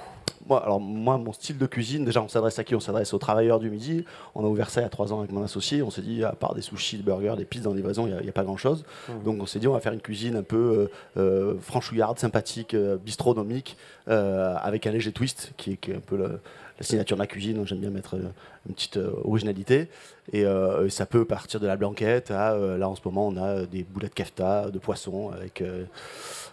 Moi, 0.48 0.64
alors 0.64 0.80
moi, 0.80 1.18
mon 1.18 1.34
style 1.34 1.58
de 1.58 1.66
cuisine, 1.66 2.06
déjà, 2.06 2.22
on 2.22 2.28
s'adresse 2.28 2.60
à 2.60 2.64
qui? 2.64 2.76
On 2.76 2.80
s'adresse 2.80 3.14
aux 3.14 3.18
travailleurs 3.18 3.60
du 3.60 3.70
midi. 3.70 4.06
On 4.36 4.44
a 4.44 4.48
ouvert 4.48 4.70
ça 4.70 4.82
il 4.82 4.84
y 4.84 4.88
a 4.88 4.90
trois 4.90 5.12
ans 5.14 5.20
avec 5.20 5.32
mon 5.32 5.44
associé. 5.44 5.82
On 5.82 5.90
s'est 5.90 6.02
dit, 6.02 6.24
à 6.24 6.32
part 6.34 6.56
des 6.56 6.62
sushis, 6.62 6.98
des 6.98 7.04
burgers, 7.04 7.36
des 7.38 7.46
pizzas 7.46 7.70
en 7.70 7.74
livraison, 7.74 8.08
il 8.08 8.16
n'y 8.22 8.30
a, 8.30 8.32
pas 8.32 8.44
grand-chose. 8.44 8.84
Mmh. 9.08 9.24
Donc 9.24 9.42
on 9.42 9.46
s'est 9.46 9.60
dit, 9.60 9.68
on 9.68 9.74
va 9.74 9.80
faire 9.80 9.94
une 9.94 10.02
cuisine 10.02 10.36
un 10.36 10.44
peu 10.44 10.90
euh, 11.18 11.22
euh 11.22 11.56
franchouillarde, 11.62 12.20
sympathique, 12.20 12.74
euh, 12.74 12.98
bistronomique, 12.98 13.78
avec 14.08 14.88
un 14.88 14.92
léger 14.92 15.12
twist, 15.12 15.54
qui 15.56 15.74
est, 15.74 15.78
qui 15.78 15.92
est 15.92 15.96
un 15.96 16.00
peu 16.00 16.18
le, 16.18 16.40
la 16.80 16.86
signature 16.86 17.18
de 17.18 17.22
ma 17.22 17.28
cuisine, 17.28 17.68
j'aime 17.68 17.80
bien 17.80 17.90
mettre 17.90 18.16
euh, 18.16 18.32
une 18.68 18.74
petite 18.74 18.98
euh, 18.98 19.12
originalité. 19.26 19.90
Euh, 20.34 20.86
et 20.86 20.90
ça 20.90 21.06
peut 21.06 21.26
partir 21.26 21.60
de 21.60 21.68
la 21.68 21.76
blanquette 21.76 22.32
à, 22.32 22.56
là 22.56 22.88
en 22.88 22.96
ce 22.96 23.02
moment, 23.04 23.28
on 23.28 23.38
a 23.38 23.66
des 23.66 23.84
boulettes 23.84 24.14
kefta 24.14 24.70
de 24.70 24.78
poisson 24.78 25.32
avec 25.32 25.64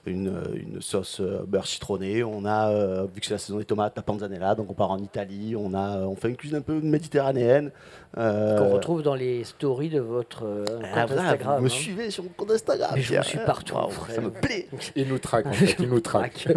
une, 0.07 0.33
sauce 0.81 1.21
beurre 1.21 1.67
citronné. 1.67 2.23
On 2.23 2.45
a, 2.45 3.05
vu 3.07 3.21
que 3.21 3.27
c'est 3.27 3.35
la 3.35 3.39
saison 3.39 3.59
des 3.59 3.65
tomates, 3.65 3.95
la 3.97 4.03
panzanella. 4.03 4.55
Donc 4.55 4.71
on 4.71 4.75
part 4.75 4.91
en 4.91 4.99
Italie, 4.99 5.55
on, 5.57 5.75
a, 5.75 5.99
on 6.01 6.17
fait 6.17 6.29
une 6.29 6.37
cuisine 6.37 6.59
un 6.59 6.63
peu 6.63 6.81
méditerranéenne. 6.81 7.71
Euh, 8.19 8.59
Qu'on 8.59 8.71
retrouve 8.71 9.03
dans 9.03 9.15
les 9.15 9.45
stories 9.45 9.91
de 9.91 10.01
votre 10.01 10.45
euh, 10.47 10.65
ah, 10.95 11.03
compte 11.03 11.19
Instagram. 11.19 11.57
Vous 11.57 11.65
me 11.65 11.67
hein. 11.67 11.71
suivez 11.71 12.11
sur 12.11 12.25
mon 12.25 12.31
compte 12.31 12.51
Instagram. 12.51 12.93
Mais 12.95 13.03
je 13.03 13.09
Pierre. 13.09 13.25
suis 13.25 13.39
partout, 13.39 13.75
frère. 13.91 14.15
Ça 14.17 14.21
me 14.23 14.31
plaît. 14.31 14.69
Il 14.97 15.09
nous 15.09 15.19
traque, 15.19 15.47
en 15.47 15.53
fait, 15.53 15.77
il 15.79 15.89
nous 15.89 16.01
traque. 16.01 16.49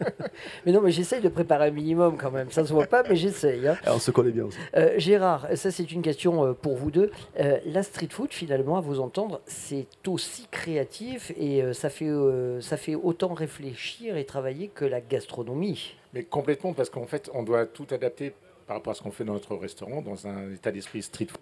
mais 0.66 0.72
non, 0.72 0.80
mais 0.82 0.90
j'essaye 0.90 1.20
de 1.20 1.28
préparer 1.28 1.68
un 1.68 1.70
minimum 1.70 2.16
quand 2.18 2.30
même. 2.30 2.50
Ça 2.50 2.66
se 2.66 2.72
voit 2.72 2.86
pas, 2.86 3.02
mais 3.08 3.16
j'essaye. 3.16 3.66
hein. 3.66 3.76
On 3.86 3.98
se 3.98 4.10
connaît 4.10 4.30
bien 4.30 4.44
aussi. 4.44 4.58
Euh, 4.76 4.94
Gérard, 4.98 5.46
ça 5.54 5.70
c'est 5.70 5.90
une 5.90 6.02
question 6.02 6.44
euh, 6.44 6.52
pour 6.52 6.76
vous 6.76 6.90
deux. 6.90 7.10
Euh, 7.38 7.58
la 7.66 7.82
street 7.82 8.08
food, 8.10 8.32
finalement, 8.32 8.76
à 8.76 8.80
vous 8.80 9.00
entendre, 9.00 9.40
c'est 9.46 9.86
aussi 10.06 10.46
créatif 10.50 11.32
et 11.38 11.62
euh, 11.62 11.72
ça, 11.72 11.88
fait, 11.88 12.08
euh, 12.08 12.60
ça 12.60 12.76
fait 12.76 12.79
autant 12.94 13.34
réfléchir 13.34 14.16
et 14.16 14.24
travailler 14.24 14.68
que 14.68 14.84
la 14.84 15.00
gastronomie. 15.00 15.94
Mais 16.14 16.24
complètement, 16.24 16.72
parce 16.72 16.90
qu'en 16.90 17.06
fait, 17.06 17.30
on 17.34 17.42
doit 17.42 17.66
tout 17.66 17.86
adapter 17.90 18.32
par 18.66 18.76
rapport 18.76 18.92
à 18.92 18.94
ce 18.94 19.02
qu'on 19.02 19.10
fait 19.10 19.24
dans 19.24 19.32
notre 19.32 19.56
restaurant, 19.56 20.02
dans 20.02 20.26
un 20.26 20.52
état 20.52 20.70
d'esprit 20.70 21.02
street 21.02 21.26
food. 21.26 21.40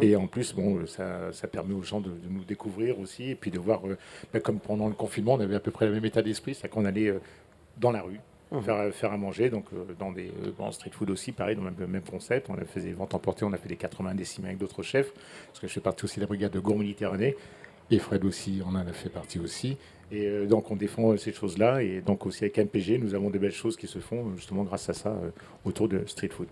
Et 0.00 0.16
en 0.16 0.26
plus, 0.26 0.54
bon, 0.54 0.78
euh, 0.78 0.86
ça, 0.86 1.30
ça 1.32 1.46
permet 1.46 1.74
aux 1.74 1.82
gens 1.82 2.00
de, 2.00 2.08
de 2.08 2.28
nous 2.30 2.44
découvrir 2.44 2.98
aussi, 2.98 3.30
et 3.30 3.34
puis 3.34 3.50
de 3.50 3.58
voir, 3.58 3.86
euh, 3.86 3.98
bah, 4.32 4.40
comme 4.40 4.58
pendant 4.58 4.88
le 4.88 4.94
confinement, 4.94 5.34
on 5.34 5.40
avait 5.40 5.56
à 5.56 5.60
peu 5.60 5.70
près 5.70 5.84
le 5.86 5.92
même 5.92 6.04
état 6.06 6.22
d'esprit, 6.22 6.54
c'est 6.54 6.68
qu'on 6.68 6.86
allait 6.86 7.08
euh, 7.08 7.20
dans 7.76 7.90
la 7.90 8.00
rue, 8.00 8.18
faire, 8.62 8.94
faire 8.94 9.12
à 9.12 9.16
manger, 9.16 9.50
donc 9.50 9.66
euh, 9.72 9.84
dans 9.98 10.12
des 10.12 10.28
euh, 10.28 10.52
bon, 10.56 10.70
street 10.70 10.90
food 10.92 11.10
aussi, 11.10 11.32
pareil, 11.32 11.56
dans 11.56 11.64
le 11.64 11.70
même, 11.70 11.90
même 11.90 12.02
concept. 12.02 12.48
On 12.50 12.54
a 12.54 12.64
fait 12.64 12.80
des 12.80 12.92
ventes 12.92 13.14
emportées, 13.14 13.44
on 13.44 13.52
a 13.52 13.56
fait 13.56 13.68
des 13.68 13.76
80 13.76 14.14
décimés 14.14 14.48
avec 14.48 14.58
d'autres 14.58 14.82
chefs, 14.82 15.12
parce 15.48 15.60
que 15.60 15.66
je 15.66 15.72
fais 15.72 15.80
partie 15.80 16.04
aussi 16.04 16.16
de 16.16 16.22
la 16.22 16.26
brigade 16.26 16.52
de 16.52 16.60
Gourmand 16.60 16.80
Méditerranée, 16.80 17.36
et 17.90 17.98
Fred 17.98 18.24
aussi 18.24 18.62
en 18.64 18.74
en 18.74 18.86
a 18.86 18.92
fait 18.92 19.10
partie 19.10 19.38
aussi. 19.38 19.76
Et 20.12 20.26
euh, 20.26 20.46
donc 20.46 20.70
on 20.70 20.76
défend 20.76 21.16
ces 21.16 21.32
choses-là, 21.32 21.82
et 21.82 22.00
donc 22.00 22.26
aussi 22.26 22.44
avec 22.44 22.58
MPG, 22.58 22.98
nous 22.98 23.14
avons 23.14 23.30
des 23.30 23.38
belles 23.38 23.52
choses 23.52 23.76
qui 23.76 23.86
se 23.86 23.98
font 23.98 24.34
justement 24.36 24.62
grâce 24.64 24.88
à 24.88 24.92
ça 24.94 25.10
euh, 25.10 25.30
autour 25.64 25.88
de 25.88 26.02
street 26.06 26.28
food. 26.28 26.48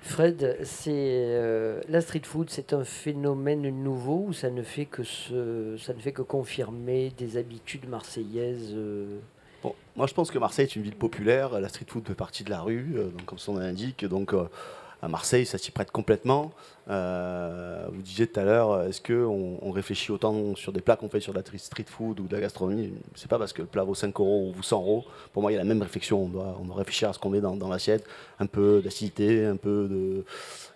Fred, 0.00 0.58
c'est 0.64 0.90
euh, 0.92 1.80
la 1.88 2.02
street 2.02 2.20
food, 2.24 2.50
c'est 2.50 2.74
un 2.74 2.84
phénomène 2.84 3.62
nouveau 3.82 4.26
ou 4.28 4.32
ça 4.34 4.50
ne 4.50 4.62
fait 4.62 4.84
que 4.84 5.02
se- 5.02 5.76
ça 5.78 5.94
ne 5.94 5.98
fait 5.98 6.12
que 6.12 6.20
confirmer 6.20 7.10
des 7.16 7.38
habitudes 7.38 7.88
marseillaises 7.88 8.72
euh, 8.74 9.18
Bon, 9.62 9.74
moi, 9.96 10.06
je 10.06 10.12
pense 10.12 10.30
que 10.30 10.38
Marseille 10.38 10.66
est 10.66 10.76
une 10.76 10.82
ville 10.82 10.94
populaire. 10.94 11.58
La 11.58 11.70
street 11.70 11.86
food 11.88 12.06
fait 12.06 12.14
partie 12.14 12.44
de 12.44 12.50
la 12.50 12.60
rue, 12.60 12.92
euh, 12.96 13.04
donc, 13.08 13.24
comme 13.24 13.38
son 13.38 13.54
nom 13.54 13.60
l'indique. 13.60 14.04
Donc, 14.04 14.34
euh, 14.34 14.44
à 15.04 15.08
Marseille, 15.08 15.44
ça 15.44 15.58
s'y 15.58 15.70
prête 15.70 15.90
complètement. 15.90 16.52
Euh, 16.88 17.86
vous 17.92 18.02
disiez 18.02 18.26
tout 18.26 18.40
à 18.40 18.44
l'heure, 18.44 18.82
est-ce 18.82 19.00
qu'on 19.00 19.58
on 19.60 19.70
réfléchit 19.70 20.12
autant 20.12 20.54
sur 20.54 20.72
des 20.72 20.80
plats 20.80 20.96
qu'on 20.96 21.08
fait 21.08 21.20
sur 21.20 21.32
de 21.32 21.38
la 21.38 21.58
street 21.58 21.84
food 21.86 22.20
ou 22.20 22.26
de 22.26 22.34
la 22.34 22.40
gastronomie? 22.40 22.92
C'est 23.14 23.28
pas 23.28 23.38
parce 23.38 23.52
que 23.52 23.62
le 23.62 23.68
plat 23.68 23.84
vaut 23.84 23.94
5 23.94 24.18
euros 24.18 24.48
ou 24.48 24.52
vaut 24.52 24.62
100 24.62 24.80
euros. 24.80 25.04
Pour 25.32 25.42
moi, 25.42 25.52
il 25.52 25.56
y 25.56 25.58
a 25.58 25.60
la 25.60 25.66
même 25.66 25.82
réflexion. 25.82 26.24
On 26.24 26.28
doit, 26.28 26.58
on 26.60 26.64
doit 26.64 26.76
réfléchir 26.76 27.10
à 27.10 27.12
ce 27.12 27.18
qu'on 27.18 27.30
met 27.30 27.40
dans, 27.40 27.68
l'assiette. 27.68 28.06
Un 28.40 28.46
peu 28.46 28.80
d'acidité, 28.82 29.44
un 29.44 29.56
peu 29.56 29.88
de 29.88 30.24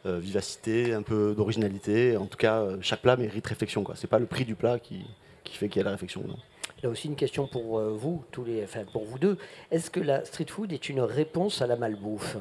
euh, 0.07 0.19
vivacité, 0.19 0.93
un 0.93 1.03
peu 1.03 1.35
d'originalité. 1.35 2.17
En 2.17 2.27
tout 2.27 2.39
cas, 2.39 2.61
euh, 2.61 2.77
chaque 2.83 3.01
plat 3.01 3.17
mérite 3.17 3.47
réflexion. 3.47 3.85
Ce 3.95 4.03
n'est 4.03 4.11
pas 4.11 4.19
le 4.19 4.27
prix 4.27 4.45
du 4.45 4.55
plat 4.55 4.79
qui, 4.79 5.05
fait 5.45 5.69
qu'il 5.69 5.81
y 5.81 5.83
a 5.83 5.85
la 5.85 5.93
réflexion. 5.93 6.23
non. 6.27 6.37
Là 6.83 6.91
aussi 6.91 7.09
une 7.09 7.17
question 7.17 7.49
pour 7.49 7.79
euh, 7.79 7.91
vous, 7.91 8.25
tous 8.31 8.45
les, 8.45 8.63
enfin 8.63 8.85
pour 8.93 9.05
vous 9.05 9.19
deux. 9.19 9.37
Est-ce 9.71 9.91
que 9.91 9.99
la 9.99 10.25
street 10.25 10.47
food 10.49 10.73
est 10.73 10.89
une 10.89 11.01
réponse 11.01 11.61
à 11.61 11.67
la 11.67 11.77
malbouffe? 11.77 12.37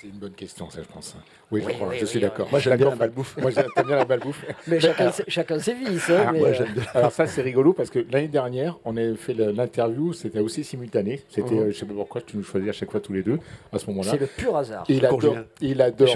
C'est 0.00 0.06
une 0.06 0.18
bonne 0.20 0.34
question, 0.34 0.70
ça, 0.70 0.80
je 0.80 0.86
pense. 0.86 1.16
Oui, 1.50 1.62
je 1.62 1.66
Oui, 1.66 1.72
crois, 1.74 1.88
oui, 1.88 1.96
je 1.98 2.04
suis 2.04 2.18
oui, 2.18 2.22
d'accord. 2.22 2.46
Moi, 2.50 2.60
j'aime 2.60 2.76
bien 2.76 2.90
la 2.90 2.96
malbouffe. 2.96 3.36
Moi, 3.40 3.50
j'aime 3.50 3.66
bien 3.86 3.96
la 3.96 4.04
malbouffe. 4.04 4.44
Mais 4.66 4.78
chacun, 4.80 5.10
ses- 5.10 5.24
chacun 5.28 5.58
ses 5.58 5.72
vices. 5.72 6.10
hein, 6.10 6.24
Ah, 6.28 6.32
mais, 6.32 6.40
Moi, 6.40 6.48
euh. 6.48 6.64
Alors 6.94 7.10
ça, 7.12 7.26
c'est 7.26 7.40
rigolo 7.40 7.72
parce 7.72 7.88
que 7.88 8.04
l'année 8.10 8.28
dernière, 8.28 8.78
on 8.84 8.96
a 8.98 9.14
fait 9.14 9.32
l'interview, 9.32 10.12
c'était 10.12 10.40
aussi 10.40 10.62
simultané. 10.62 11.22
C'était, 11.30 11.54
Mhm. 11.54 11.60
euh, 11.60 11.70
je 11.72 11.78
sais 11.78 11.86
pas 11.86 11.94
pourquoi, 11.94 12.20
tu 12.20 12.36
nous 12.36 12.42
choisis 12.42 12.68
à 12.68 12.72
chaque 12.72 12.90
fois 12.90 13.00
tous 13.00 13.14
les 13.14 13.22
deux 13.22 13.38
à 13.72 13.78
ce 13.78 13.86
moment-là. 13.86 14.10
c'est 14.10 14.20
le 14.20 14.26
pur 14.26 14.54
hasard. 14.56 14.84
Il 14.90 15.06
adore, 15.06 15.36
il 15.62 15.80
adore, 15.80 16.08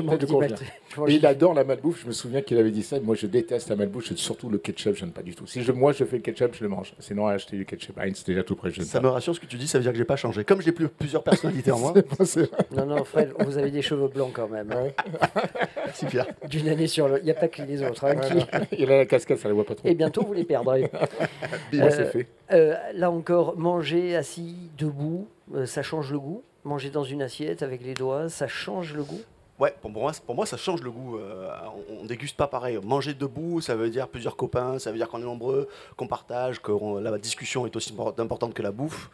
il 1.08 1.24
adore 1.26 1.54
la 1.54 1.64
malbouffe. 1.64 2.02
Je 2.02 2.08
me 2.08 2.12
souviens 2.12 2.42
qu'il 2.42 2.58
avait 2.58 2.70
dit 2.70 2.82
ça. 2.82 3.00
Moi, 3.00 3.14
je 3.14 3.26
déteste 3.26 3.70
la 3.70 3.76
malbouffe, 3.76 4.14
surtout 4.16 4.50
le 4.50 4.58
ketchup. 4.58 4.96
Je 4.96 5.04
n'aime 5.04 5.14
pas 5.14 5.22
du 5.22 5.34
tout. 5.34 5.46
Si 5.46 5.62
je, 5.62 5.72
moi, 5.72 5.92
je 5.92 6.04
fais 6.04 6.16
le 6.16 6.22
ketchup, 6.22 6.54
je 6.54 6.62
le 6.62 6.68
mange. 6.68 6.92
Sinon, 6.98 7.26
acheter 7.26 7.56
du 7.56 7.64
ketchup 7.64 7.96
Heinz, 7.98 8.16
c'est 8.18 8.26
déjà 8.26 8.42
tout. 8.42 8.56
Je 8.64 8.80
n'aime 8.80 8.86
Ça 8.86 9.00
me 9.00 9.08
rassure 9.08 9.34
ce 9.34 9.40
que 9.40 9.46
tu 9.46 9.56
dis, 9.56 9.66
ça 9.66 9.78
veut 9.78 9.82
dire 9.82 9.92
que 9.92 9.98
j'ai 9.98 10.04
pas 10.04 10.16
changé. 10.16 10.44
Comme 10.44 10.60
j'ai 10.60 10.72
plus, 10.72 10.88
plusieurs 10.88 11.22
personnalités 11.24 11.70
en 11.72 11.78
moi. 11.78 11.94
Non, 12.76 12.84
non, 12.86 13.04
Fred, 13.04 13.32
vous 13.40 13.56
avez 13.56 13.70
des 13.70 13.80
cheveux 13.82 14.08
blancs 14.08 14.32
quand 14.34 14.48
même. 14.48 14.68
Ouais. 15.35 15.43
merci 15.87 16.07
Pierre. 16.07 16.26
D'une 16.49 16.69
année 16.69 16.87
sur 16.87 17.09
l'autre. 17.09 17.21
Il 17.23 17.26
n'y 17.26 17.31
a 17.31 17.35
pas 17.35 17.49
que 17.49 17.62
les 17.62 17.83
autres. 17.83 18.05
hein, 18.05 18.17
qui-. 18.17 18.76
Il 18.83 18.91
a 18.91 18.99
la 18.99 19.07
casquette, 19.07 19.38
ça 19.38 19.49
ne 19.49 19.50
le 19.50 19.55
voit 19.57 19.64
pas 19.67 19.75
trop. 19.75 19.87
Et 19.88 19.95
bientôt, 19.95 20.23
vous 20.25 20.33
les 20.33 20.45
perdrez. 20.45 20.91
Moi, 21.73 21.87
Euh, 21.87 21.91
c'est 21.91 22.07
fait. 22.07 22.26
Euh, 22.52 22.75
là 22.95 23.11
encore, 23.11 23.57
manger 23.57 24.17
assis, 24.17 24.57
debout, 24.79 25.29
euh, 25.55 25.67
ça 25.67 25.83
change 25.83 26.11
le 26.12 26.19
goût? 26.19 26.43
Manger 26.64 26.91
dans 26.91 27.05
une 27.05 27.23
assiette 27.23 27.62
avec 27.62 27.83
les 27.85 27.95
doigts, 27.95 28.29
ça 28.29 28.47
change 28.47 28.95
le 28.95 29.02
goût? 29.02 29.21
Ouais, 29.59 29.73
pour 29.81 29.91
moi, 29.91 30.11
pour 30.26 30.35
moi, 30.35 30.45
ça 30.47 30.57
change 30.57 30.83
le 30.83 30.91
goût. 30.91 31.19
Euh, 31.19 31.49
on, 31.91 32.02
on 32.02 32.05
déguste 32.07 32.37
pas 32.37 32.49
pareil. 32.49 32.79
Manger 32.83 33.14
debout, 33.14 33.61
ça 33.61 33.76
veut 33.76 33.91
dire 33.91 34.09
plusieurs 34.09 34.35
copains, 34.35 34.79
ça 34.81 34.91
veut 34.91 34.97
dire 34.97 35.09
qu'on 35.09 35.19
est 35.21 35.25
nombreux, 35.25 35.69
qu'on 35.97 36.09
partage, 36.09 36.61
que 36.61 36.73
on- 36.73 36.99
la 36.99 37.17
discussion 37.19 37.64
est 37.67 37.76
aussi 37.76 37.93
impor- 37.95 38.21
importante 38.21 38.55
que 38.55 38.62
la 38.62 38.73
bouffe. 38.73 39.09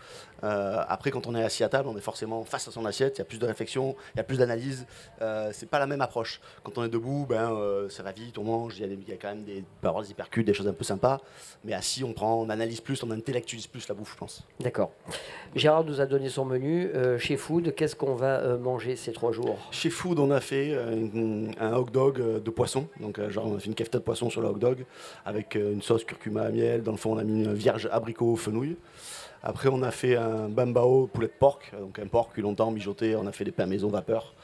Euh, 0.44 0.82
après, 0.88 1.10
quand 1.10 1.26
on 1.26 1.34
est 1.34 1.42
assis 1.42 1.64
à 1.64 1.68
table, 1.68 1.88
on 1.88 1.96
est 1.96 2.00
forcément 2.00 2.44
face 2.44 2.68
à 2.68 2.70
son 2.70 2.84
assiette. 2.84 3.16
Il 3.16 3.18
y 3.18 3.22
a 3.22 3.24
plus 3.24 3.38
de 3.38 3.46
réflexion, 3.46 3.96
il 4.14 4.18
y 4.18 4.20
a 4.20 4.24
plus 4.24 4.38
d'analyse. 4.38 4.86
Euh, 5.22 5.50
c'est 5.52 5.68
pas 5.68 5.78
la 5.78 5.86
même 5.86 6.00
approche. 6.00 6.40
Quand 6.62 6.78
on 6.78 6.84
est 6.84 6.88
debout, 6.88 7.26
ben 7.28 7.52
euh, 7.52 7.88
ça 7.88 8.02
va 8.02 8.12
vite, 8.12 8.38
on 8.38 8.44
mange. 8.44 8.78
Il 8.78 8.86
y, 8.86 9.12
a 9.12 9.14
y 9.14 9.18
quand 9.18 9.28
même 9.28 9.44
des, 9.44 9.62
des 9.82 10.10
hypercutes, 10.10 10.46
des 10.46 10.54
choses 10.54 10.68
un 10.68 10.72
peu 10.72 10.84
sympas. 10.84 11.20
Mais 11.64 11.72
assis, 11.74 12.04
on 12.04 12.12
prend, 12.12 12.34
on 12.40 12.48
analyse 12.50 12.80
plus, 12.80 13.02
on 13.02 13.10
intellectualise 13.10 13.66
plus 13.66 13.88
la 13.88 13.94
bouffe, 13.94 14.12
je 14.12 14.18
pense. 14.18 14.44
D'accord. 14.60 14.92
Gérard 15.54 15.84
nous 15.84 16.00
a 16.00 16.06
donné 16.06 16.28
son 16.28 16.44
menu. 16.44 16.90
Euh, 16.94 17.18
chez 17.18 17.36
Food, 17.36 17.74
qu'est-ce 17.74 17.96
qu'on 17.96 18.14
va 18.14 18.56
manger 18.58 18.96
ces 18.96 19.12
trois 19.12 19.32
jours? 19.32 19.58
Chez 19.70 19.90
Food, 19.90 20.18
on 20.18 20.30
a 20.30 20.40
fait 20.40 20.68
une- 20.72 21.54
un 21.60 21.74
hot 21.74 21.88
dog 21.92 22.42
de 22.42 22.50
poisson. 22.50 22.86
Donc, 23.00 23.20
genre, 23.30 23.46
on 23.46 23.56
a 23.56 23.58
fait 23.58 23.66
une 23.66 23.74
kefta 23.74 23.98
de 23.98 24.04
poisson 24.04 24.30
sur 24.30 24.40
le 24.40 24.48
hot 24.48 24.58
dog 24.58 24.84
avec 25.24 25.54
une 25.56 25.82
sauce 25.82 26.04
curcuma 26.04 26.42
à 26.42 26.50
miel. 26.50 26.82
Dans 26.82 26.92
le 26.92 26.98
fond, 26.98 27.14
on 27.14 27.18
a 27.18 27.24
mis 27.24 27.42
une 27.44 27.54
vierge 27.54 27.88
abricot 27.90 28.36
fenouil. 28.36 28.76
Après, 29.42 29.68
on 29.68 29.82
a 29.82 29.90
fait 29.90 30.16
un 30.16 30.48
bambao 30.48 31.06
poulet 31.06 31.28
de 31.28 31.32
porc. 31.32 31.60
Donc, 31.78 31.98
un 31.98 32.06
porc 32.06 32.30
cuit 32.32 32.42
longtemps, 32.42 32.70
mijoté. 32.70 33.16
On 33.16 33.26
a 33.26 33.32
fait 33.32 33.44
des 33.44 33.52
pains 33.52 33.66
maison 33.66 33.88
vapeur. 33.88 34.34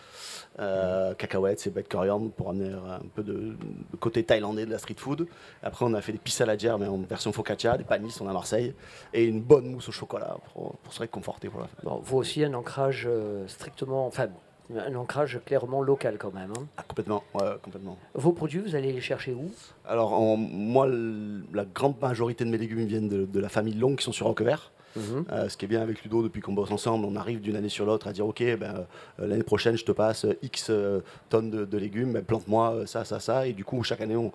Euh, 0.60 1.14
cacahuètes, 1.14 1.58
c'est 1.58 1.70
bête 1.74 1.88
coriandre 1.88 2.30
pour 2.30 2.50
amener 2.50 2.72
un 2.72 3.00
peu 3.14 3.24
de, 3.24 3.32
de 3.32 3.96
côté 3.98 4.22
thaïlandais 4.22 4.66
de 4.66 4.70
la 4.70 4.78
street 4.78 4.94
food. 4.96 5.26
Après, 5.64 5.84
on 5.84 5.92
a 5.94 6.00
fait 6.00 6.12
des 6.12 6.18
la 6.46 6.78
mais 6.78 6.86
en 6.86 6.98
version 6.98 7.32
focaccia, 7.32 7.76
des 7.76 7.82
panis, 7.82 8.16
on 8.20 8.28
a 8.28 8.30
à 8.30 8.32
Marseille, 8.32 8.72
et 9.12 9.24
une 9.24 9.40
bonne 9.42 9.66
mousse 9.66 9.88
au 9.88 9.92
chocolat 9.92 10.36
pour, 10.52 10.76
pour 10.76 10.92
se 10.92 11.00
réconforter 11.00 11.48
pour 11.48 11.60
la 11.60 11.66
fin. 11.66 11.76
Bon, 11.82 12.00
Vous 12.04 12.18
aussi, 12.18 12.44
un 12.44 12.54
ancrage 12.54 13.04
euh, 13.10 13.48
strictement, 13.48 14.06
enfin, 14.06 14.28
un 14.76 14.94
ancrage 14.94 15.40
clairement 15.44 15.82
local 15.82 16.18
quand 16.18 16.32
même. 16.32 16.52
hein. 16.56 16.66
Ah, 16.76 16.84
complètement, 16.86 17.24
ouais, 17.34 17.42
complètement. 17.60 17.98
Vos 18.14 18.30
produits, 18.32 18.60
vous 18.60 18.76
allez 18.76 18.92
les 18.92 19.00
chercher 19.00 19.32
où? 19.32 19.50
Alors, 19.88 20.12
en- 20.12 20.36
moi, 20.36 20.86
la 20.88 21.64
grande 21.64 22.00
majorité 22.00 22.44
de 22.44 22.50
mes 22.50 22.58
légumes 22.58 22.86
viennent 22.86 23.08
de, 23.08 23.24
de 23.26 23.40
la 23.40 23.48
famille 23.48 23.74
Long 23.74 23.96
qui 23.96 24.04
sont 24.04 24.12
sur 24.12 24.26
Roquevert. 24.26 24.70
Mhm. 24.96 25.24
Euh, 25.32 25.48
ce 25.48 25.56
qui 25.56 25.64
est 25.64 25.68
bien 25.68 25.82
avec 25.82 26.02
Ludo, 26.02 26.22
depuis 26.22 26.40
qu'on 26.40 26.52
bosse 26.52 26.70
ensemble, 26.70 27.04
on 27.04 27.16
arrive 27.16 27.40
d'une 27.40 27.56
année 27.56 27.68
sur 27.68 27.84
l'autre 27.86 28.06
à 28.06 28.12
dire 28.12 28.26
Ok, 28.26 28.42
ben, 28.58 28.86
euh, 29.20 29.26
l'année 29.26 29.42
prochaine, 29.42 29.76
je 29.76 29.84
te 29.84 29.92
passe 29.92 30.26
X 30.42 30.68
euh, 30.70 31.00
tonnes 31.28 31.50
de, 31.50 31.64
de 31.64 31.78
légumes, 31.78 32.12
ben, 32.12 32.22
plante-moi 32.24 32.86
ça, 32.86 33.04
ça, 33.04 33.20
ça. 33.20 33.46
Et 33.46 33.52
du 33.52 33.64
coup, 33.64 33.82
chaque 33.82 34.00
année, 34.00 34.16
on, 34.16 34.30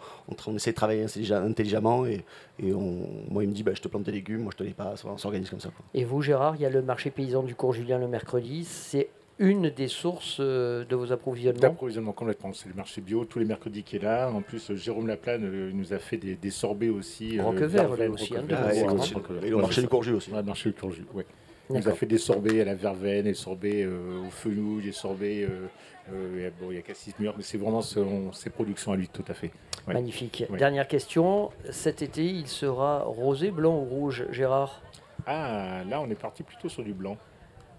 on, 0.48 0.56
essaie 0.56 0.72
de 0.72 0.76
travailler 0.76 1.06
intelligem- 1.06 1.46
intelligemment. 1.46 2.06
Et, 2.06 2.26
et 2.60 2.74
on- 2.74 3.08
moi, 3.30 3.44
il 3.44 3.50
me 3.50 3.54
dit 3.54 3.64
ben, 3.64 3.76
Je 3.76 3.82
te 3.82 3.88
plante 3.88 4.04
des 4.04 4.12
légumes, 4.12 4.42
moi, 4.44 4.52
je 4.54 4.58
te 4.58 4.64
les 4.64 4.74
passe. 4.74 5.02
Voilà, 5.04 5.16
on 5.16 5.18
s'organise 5.18 5.50
comme 5.50 5.60
ça. 5.62 5.70
quoi. 5.70 5.86
Et 5.94 6.04
vous, 6.04 6.22
Gérard, 6.22 6.56
il 6.56 6.62
y 6.62 6.66
a 6.66 6.70
le 6.70 6.82
marché 6.82 7.10
paysan 7.10 7.44
du 7.44 7.56
cours 7.56 7.74
Julien 7.74 7.98
le 7.98 8.08
mercredi. 8.08 8.66
C'est 8.66 9.10
une 9.40 9.70
des 9.70 9.88
sources 9.88 10.38
euh, 10.40 10.86
de 10.86 10.96
vos 10.96 11.12
approvisionnements. 11.12 11.62
D'approvisionnement 11.62 12.12
complètement. 12.12 12.54
C'est 12.54 12.68
le 12.70 12.76
marché 12.76 13.02
bio 13.02 13.26
tous 13.26 13.40
les 13.40 13.46
mercredis 13.46 13.84
qui 13.84 13.96
est 13.96 14.04
là. 14.04 14.30
En 14.30 14.42
plus, 14.42 14.70
euh, 14.70 14.76
Jérôme 14.76 15.08
Laplane 15.08 15.44
euh, 15.46 15.72
nous 15.74 15.94
a 15.94 15.98
fait 16.00 16.18
des, 16.18 16.36
des 16.36 16.52
sorbets 16.52 16.90
aussi. 16.90 17.40
euh, 17.40 17.44
Roquevert, 17.44 17.88
verveine, 17.88 18.08
lui 18.08 18.14
aussi, 18.14 18.36
hein, 18.36 18.44
et, 18.72 19.50
le 19.50 19.58
marché 19.58 19.82
du 19.82 19.88
courgeux 19.88 20.16
aussi. 20.16 20.32
Le 20.32 20.44
marché 20.44 20.70
du 20.70 20.76
courgeux, 20.76 21.06
ouais. 21.14 21.26
Il 21.72 21.76
nous 21.78 21.88
a 21.88 21.94
fait 21.94 22.08
des 22.08 22.18
sorbets 22.18 22.62
à 22.62 22.66
la 22.66 22.74
verveine, 22.76 23.26
des 23.26 23.34
sorbets 23.36 23.84
euh, 23.84 24.26
au 24.26 24.30
fenouil, 24.32 24.84
des 24.84 24.92
sorbets. 24.92 25.44
euh, 25.44 25.68
euh, 26.12 26.32
il 26.36 26.42
y 26.42 26.46
a- 26.46 26.50
bon, 26.50 26.72
il 26.72 26.76
y 26.76 26.80
a 26.80 26.82
Cassis 26.82 27.14
Mur, 27.20 27.36
mais 27.38 27.44
c'est 27.44 27.60
vraiment 27.60 27.82
son- 27.84 28.32
ses 28.34 28.50
productions 28.50 28.92
à 28.92 28.96
lui, 28.96 29.08
tout 29.08 29.24
à 29.28 29.36
fait. 29.36 29.52
Ouais. 29.88 29.94
Magnifique. 29.94 30.46
Ouais. 30.50 30.58
Dernière 30.58 30.88
question. 30.88 31.52
Cet 31.70 32.02
été, 32.02 32.26
il 32.26 32.48
sera 32.48 33.04
rosé, 33.04 33.52
blanc 33.52 33.78
ou 33.78 33.86
rouge, 33.86 34.26
Gérard? 34.32 34.82
Ah, 35.28 35.84
là, 35.88 36.02
on 36.02 36.10
est 36.10 36.20
parti 36.20 36.42
plutôt 36.42 36.70
sur 36.70 36.84
du 36.84 36.94
blanc. 36.94 37.18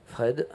Fred? 0.06 0.46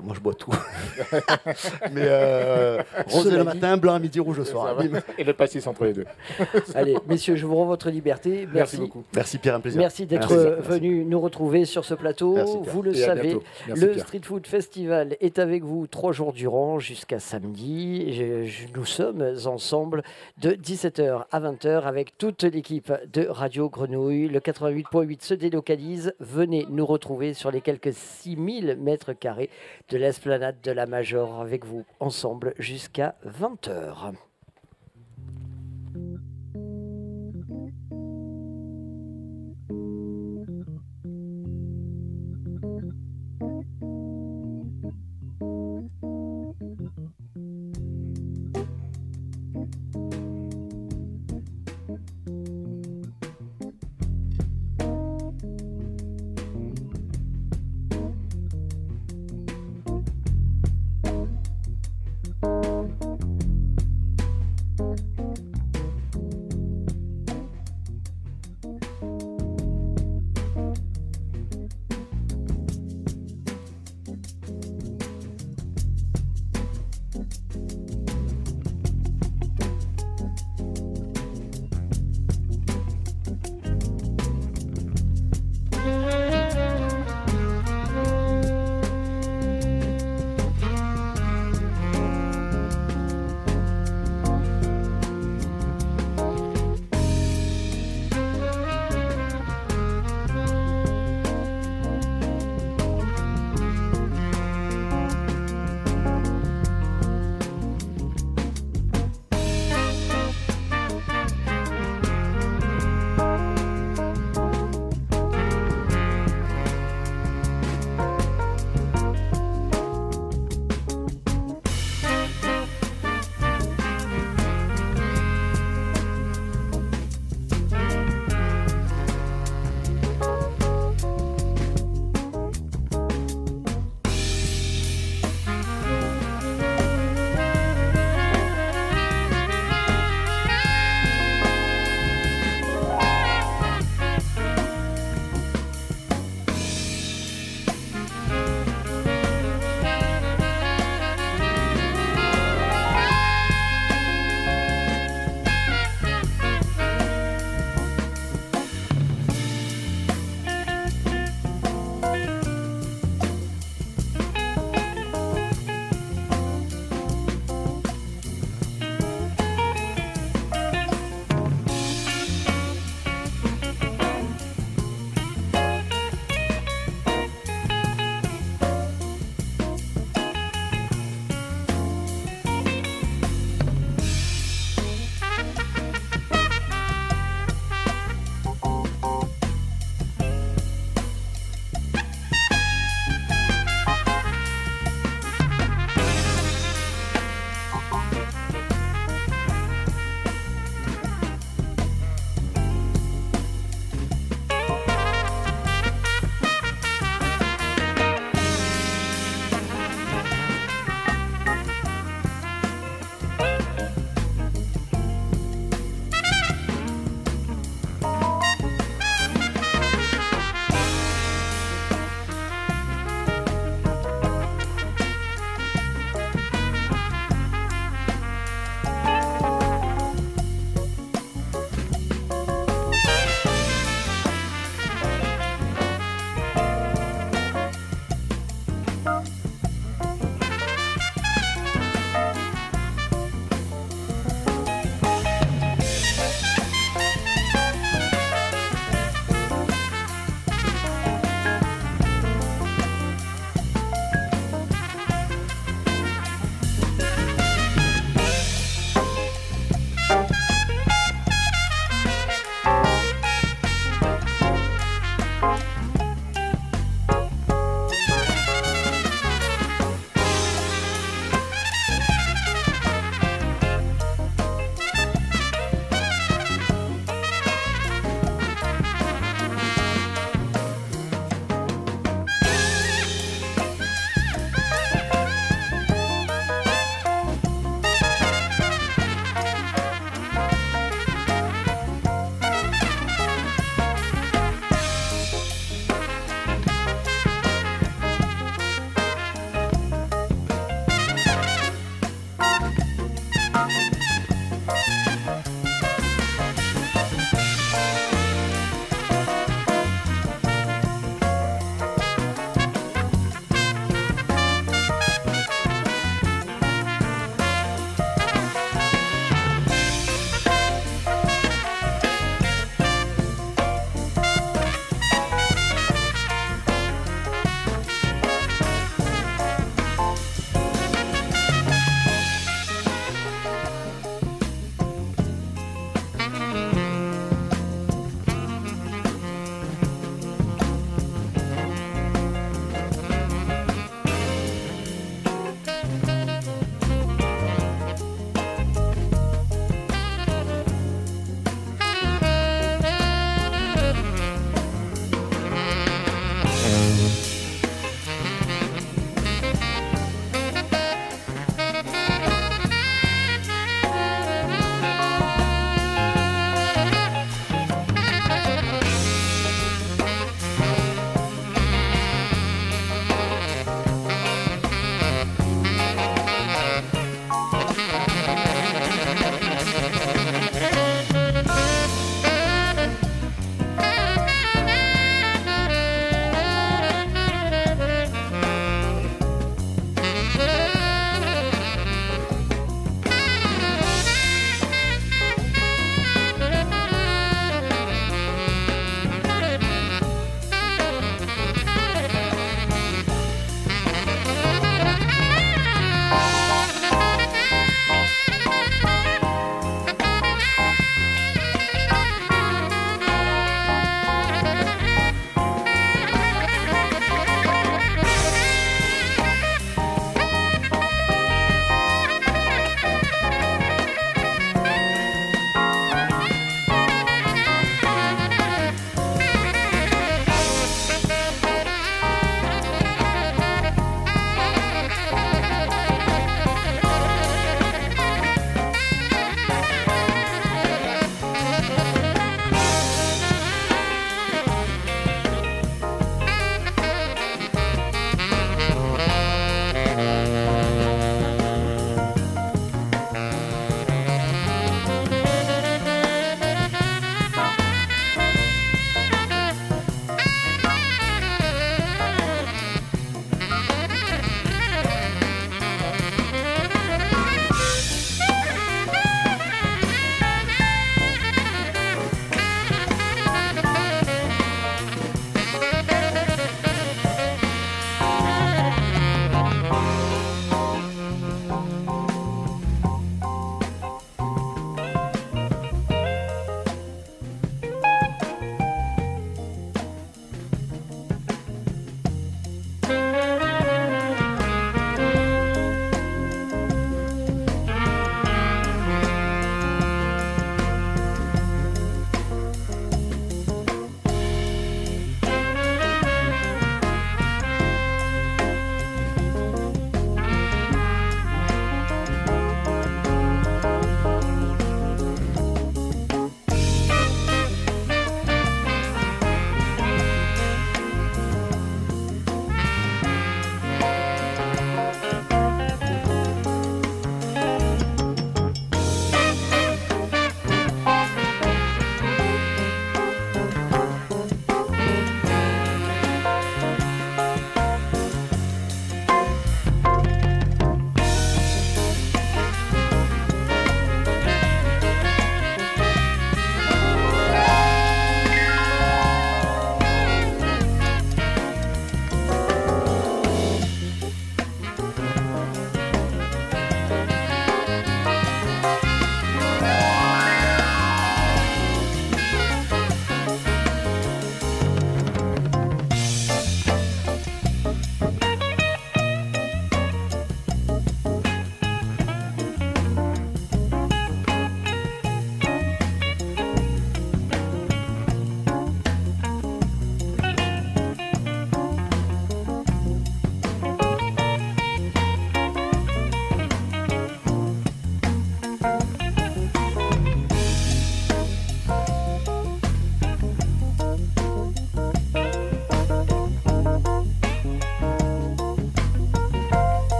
Moi, 0.00 0.14
je 0.14 0.20
bois 0.20 0.34
tout. 0.34 0.50
Mais 1.92 2.02
euh, 2.04 2.82
rosé 3.08 3.30
le 3.30 3.38
dit- 3.38 3.44
matin, 3.44 3.76
blanc 3.76 3.94
à 3.94 3.98
midi, 3.98 4.20
rouge 4.20 4.38
le 4.38 4.44
soir. 4.44 4.76
Et 5.18 5.24
le 5.24 5.32
pastis 5.34 5.66
entre 5.66 5.84
les 5.84 5.92
deux. 5.92 6.04
Allez, 6.74 6.96
messieurs, 7.08 7.34
je 7.36 7.46
vous 7.46 7.56
rends 7.56 7.66
votre 7.66 7.90
liberté. 7.90 8.46
Merci. 8.52 8.54
Merci 8.54 8.76
beaucoup. 8.76 9.02
Merci 9.14 9.38
Pierre, 9.38 9.54
un 9.56 9.60
plaisir. 9.60 9.80
Merci 9.80 10.06
d'être 10.06 10.32
Merci. 10.34 10.68
venu 10.68 11.04
nous 11.04 11.20
retrouver 11.20 11.64
sur 11.64 11.84
ce 11.84 11.94
plateau. 11.94 12.34
Merci, 12.34 12.58
vous 12.66 12.82
le 12.82 12.92
Et 12.92 12.98
savez. 13.04 13.38
Merci, 13.66 13.82
le 13.84 13.90
Pierre. 13.92 14.04
Street 14.06 14.20
Food 14.22 14.46
Festival 14.46 15.16
est 15.20 15.38
avec 15.38 15.64
vous 15.64 15.86
trois 15.86 16.12
jours 16.12 16.32
durant 16.32 16.78
jusqu'à 16.78 17.18
samedi. 17.18 18.12
Je- 18.14 18.44
je- 18.46 18.66
nous 18.74 18.84
sommes 18.84 19.24
ensemble 19.46 20.02
de 20.40 20.50
17h 20.52 21.24
à 21.32 21.40
20h 21.40 21.82
avec 21.86 22.16
toute 22.18 22.44
l'équipe 22.44 22.92
de 23.12 23.26
Radio 23.28 23.68
Grenouille. 23.68 24.28
Le 24.28 24.38
88.8 24.40 25.22
se 25.24 25.34
délocalise. 25.34 26.14
Venez 26.20 26.66
nous 26.70 26.86
retrouver 26.86 27.34
sur 27.34 27.50
les 27.50 27.60
quelques 27.60 27.92
6000 27.92 28.76
mètres 28.80 29.12
carrés 29.12 29.50
de 29.88 29.96
l'esplanade 29.96 30.60
de 30.62 30.70
la 30.70 30.86
Major 30.86 31.40
avec 31.40 31.64
vous 31.64 31.84
ensemble 32.00 32.54
jusqu'à 32.58 33.16
20h. 33.26 34.14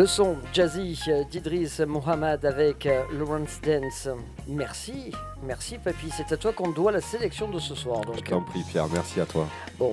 Le 0.00 0.06
son 0.06 0.38
jazzy 0.54 0.98
d'Idris 1.30 1.72
Mohamed 1.86 2.46
avec 2.46 2.86
euh, 2.86 3.02
Lawrence 3.12 3.60
Dance. 3.60 4.08
Merci, 4.48 5.12
merci 5.42 5.76
Papy. 5.76 6.08
C'est 6.16 6.32
à 6.32 6.38
toi 6.38 6.54
qu'on 6.54 6.70
doit 6.70 6.90
la 6.90 7.02
sélection 7.02 7.50
de 7.50 7.58
ce 7.58 7.74
soir. 7.74 8.00
Je 8.16 8.22
t'en 8.22 8.40
prie 8.40 8.62
Pierre, 8.62 8.88
merci 8.90 9.20
à 9.20 9.26
toi. 9.26 9.46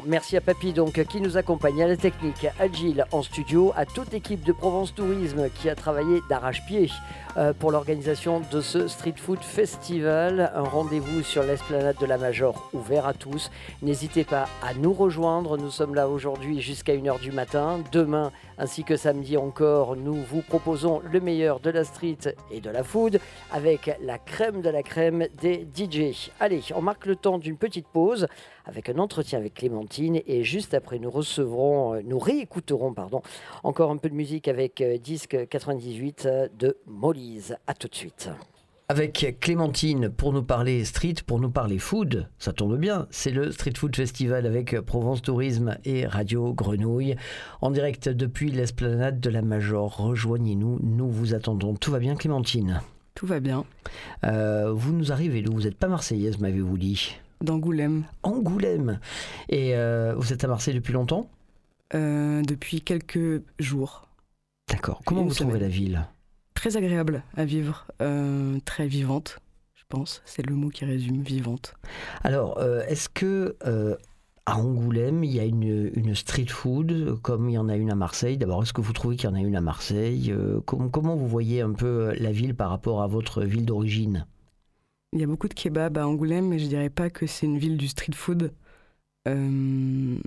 Merci 0.05 0.35
à 0.35 0.41
Papy 0.41 0.73
donc 0.73 1.01
qui 1.05 1.21
nous 1.21 1.37
accompagne 1.37 1.81
à 1.81 1.87
la 1.87 1.95
technique, 1.95 2.47
à 2.59 2.67
Gilles 2.67 3.05
en 3.11 3.21
studio, 3.21 3.71
à 3.75 3.85
toute 3.85 4.11
l'équipe 4.11 4.43
de 4.43 4.51
Provence 4.51 4.93
Tourisme 4.93 5.49
qui 5.49 5.69
a 5.69 5.75
travaillé 5.75 6.19
d'arrache-pied 6.29 6.89
euh, 7.37 7.53
pour 7.53 7.71
l'organisation 7.71 8.41
de 8.51 8.59
ce 8.59 8.87
Street 8.87 9.13
Food 9.15 9.39
Festival. 9.39 10.51
Un 10.55 10.63
rendez-vous 10.63 11.23
sur 11.23 11.43
l'esplanade 11.43 11.95
de 12.01 12.05
la 12.05 12.17
Major 12.17 12.69
ouvert 12.73 13.05
à 13.05 13.13
tous. 13.13 13.49
N'hésitez 13.81 14.25
pas 14.25 14.47
à 14.61 14.73
nous 14.73 14.91
rejoindre. 14.91 15.57
Nous 15.57 15.71
sommes 15.71 15.95
là 15.95 16.09
aujourd'hui 16.09 16.61
jusqu'à 16.61 16.93
1h 16.93 17.21
du 17.21 17.31
matin. 17.31 17.79
Demain, 17.91 18.31
ainsi 18.57 18.83
que 18.83 18.97
samedi 18.97 19.37
encore, 19.37 19.95
nous 19.95 20.15
vous 20.15 20.41
proposons 20.41 21.01
le 21.09 21.19
meilleur 21.21 21.59
de 21.59 21.69
la 21.69 21.83
street 21.83 22.35
et 22.51 22.59
de 22.59 22.69
la 22.69 22.83
food 22.83 23.19
avec 23.51 23.97
la 24.01 24.17
crème 24.17 24.61
de 24.61 24.69
la 24.69 24.83
crème 24.83 25.27
des 25.39 25.65
DJ. 25.75 26.31
Allez, 26.39 26.61
on 26.75 26.81
marque 26.81 27.05
le 27.05 27.15
temps 27.15 27.37
d'une 27.37 27.57
petite 27.57 27.87
pause 27.87 28.27
avec 28.67 28.89
un 28.89 28.97
entretien 28.99 29.39
avec 29.39 29.55
Clémentine 29.55 30.21
et 30.27 30.43
juste 30.43 30.73
après 30.73 30.99
nous 30.99 31.09
recevrons, 31.09 31.95
euh, 31.95 32.01
nous 32.03 32.19
réécouterons 32.19 32.93
pardon, 32.93 33.21
encore 33.63 33.91
un 33.91 33.97
peu 33.97 34.09
de 34.09 34.15
musique 34.15 34.47
avec 34.47 34.81
euh, 34.81 34.97
disque 34.97 35.47
98 35.49 36.25
euh, 36.25 36.47
de 36.57 36.77
Molly's. 36.85 37.53
À 37.65 37.73
tout 37.73 37.87
de 37.87 37.95
suite 37.95 38.29
avec 38.89 39.37
Clémentine 39.41 40.07
pour 40.07 40.31
nous 40.31 40.43
parler 40.43 40.85
street, 40.85 41.15
pour 41.25 41.41
nous 41.41 41.49
parler 41.49 41.77
food. 41.77 42.29
Ça 42.39 42.53
tombe 42.53 42.77
bien, 42.77 43.05
c'est 43.09 43.31
le 43.31 43.51
Street 43.51 43.73
Food 43.75 43.93
Festival 43.93 44.45
avec 44.45 44.79
Provence 44.79 45.21
Tourisme 45.21 45.77
et 45.83 46.05
Radio 46.07 46.53
Grenouille. 46.53 47.17
En 47.59 47.69
direct 47.69 48.07
depuis 48.07 48.49
l'esplanade 48.49 49.19
de 49.19 49.29
la 49.29 49.41
Major. 49.41 49.97
Rejoignez-nous, 49.97 50.79
nous 50.81 51.09
vous 51.09 51.33
attendons. 51.33 51.75
Tout 51.75 51.91
va 51.91 51.99
bien 51.99 52.15
Clémentine? 52.15 52.79
Tout 53.13 53.25
va 53.25 53.41
bien. 53.41 53.65
Euh, 54.23 54.71
vous 54.71 54.93
nous 54.93 55.11
arrivez 55.11 55.41
d'où 55.41 55.51
Vous 55.51 55.63
n'êtes 55.63 55.77
pas 55.77 55.89
marseillaise, 55.89 56.39
m'avez-vous 56.39 56.77
dit? 56.77 57.17
D'Angoulême. 57.41 58.05
Angoulême 58.23 58.99
Et 59.49 59.75
euh, 59.75 60.15
vous 60.17 60.33
êtes 60.33 60.43
à 60.43 60.47
Marseille 60.47 60.73
depuis 60.73 60.93
longtemps? 60.93 61.29
Euh, 61.93 62.41
Depuis 62.41 62.81
quelques 62.81 63.41
jours. 63.59 64.07
D'accord. 64.69 65.01
Comment 65.05 65.23
vous 65.23 65.33
trouvez 65.33 65.59
la 65.59 65.67
ville? 65.67 66.07
Très 66.53 66.75
agréable 66.75 67.23
à 67.35 67.45
vivre, 67.45 67.85
euh, 68.01 68.57
très 68.65 68.87
vivante, 68.87 69.39
je 69.75 69.83
pense. 69.87 70.21
C'est 70.25 70.45
le 70.45 70.55
mot 70.55 70.69
qui 70.69 70.85
résume, 70.85 71.21
vivante. 71.21 71.75
Alors, 72.23 72.61
est-ce 72.87 73.07
que 73.07 73.55
à 74.45 74.57
Angoulême, 74.57 75.23
il 75.23 75.31
y 75.31 75.39
a 75.39 75.45
une, 75.45 76.15
street 76.15 76.47
food 76.47 77.19
comme 77.21 77.49
il 77.49 77.53
y 77.53 77.57
en 77.57 77.69
a 77.69 77.75
une 77.75 77.91
à 77.91 77.95
Marseille? 77.95 78.37
D'abord, 78.37 78.63
est-ce 78.63 78.73
que 78.73 78.81
vous 78.81 78.93
trouvez 78.93 79.15
qu'il 79.15 79.29
y 79.29 79.31
en 79.31 79.35
a 79.35 79.39
une 79.39 79.55
à 79.55 79.61
Marseille? 79.61 80.33
Comment, 80.65 81.15
vous 81.15 81.27
voyez 81.27 81.61
un 81.61 81.73
peu 81.73 82.13
la 82.17 82.31
ville 82.31 82.55
par 82.55 82.71
rapport 82.71 83.03
à 83.03 83.07
votre 83.07 83.43
ville 83.43 83.65
d'origine? 83.65 84.25
Il 85.13 85.19
y 85.19 85.23
a 85.23 85.27
beaucoup 85.27 85.47
de 85.47 85.53
kebabs 85.53 85.97
à 85.97 86.07
Angoulême, 86.07 86.47
mais 86.49 86.59
je 86.59 86.67
dirais 86.67 86.89
pas 86.89 87.09
que 87.09 87.27
c'est 87.27 87.45
une 87.45 87.57
ville 87.57 87.77
du 87.77 87.87
street 87.87 88.13
food. 88.13 88.53
Il 89.25 90.21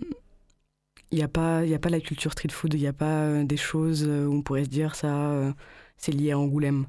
n'y 1.12 1.23
a, 1.23 1.29
pas, 1.29 1.61
a 1.61 1.79
pas 1.79 1.88
la 1.88 2.01
culture 2.01 2.33
street 2.33 2.51
food, 2.51 2.75
il 2.75 2.81
n'y 2.81 2.87
a 2.87 2.93
pas 2.93 3.43
des 3.45 3.57
choses 3.57 4.05
où 4.05 4.33
on 4.33 4.43
pourrait 4.43 4.64
se 4.64 4.71
dire 4.71 4.95
ça 4.95 5.55
c'est 6.01 6.12
lié 6.12 6.33
à 6.33 6.38
Angoulême. 6.38 6.87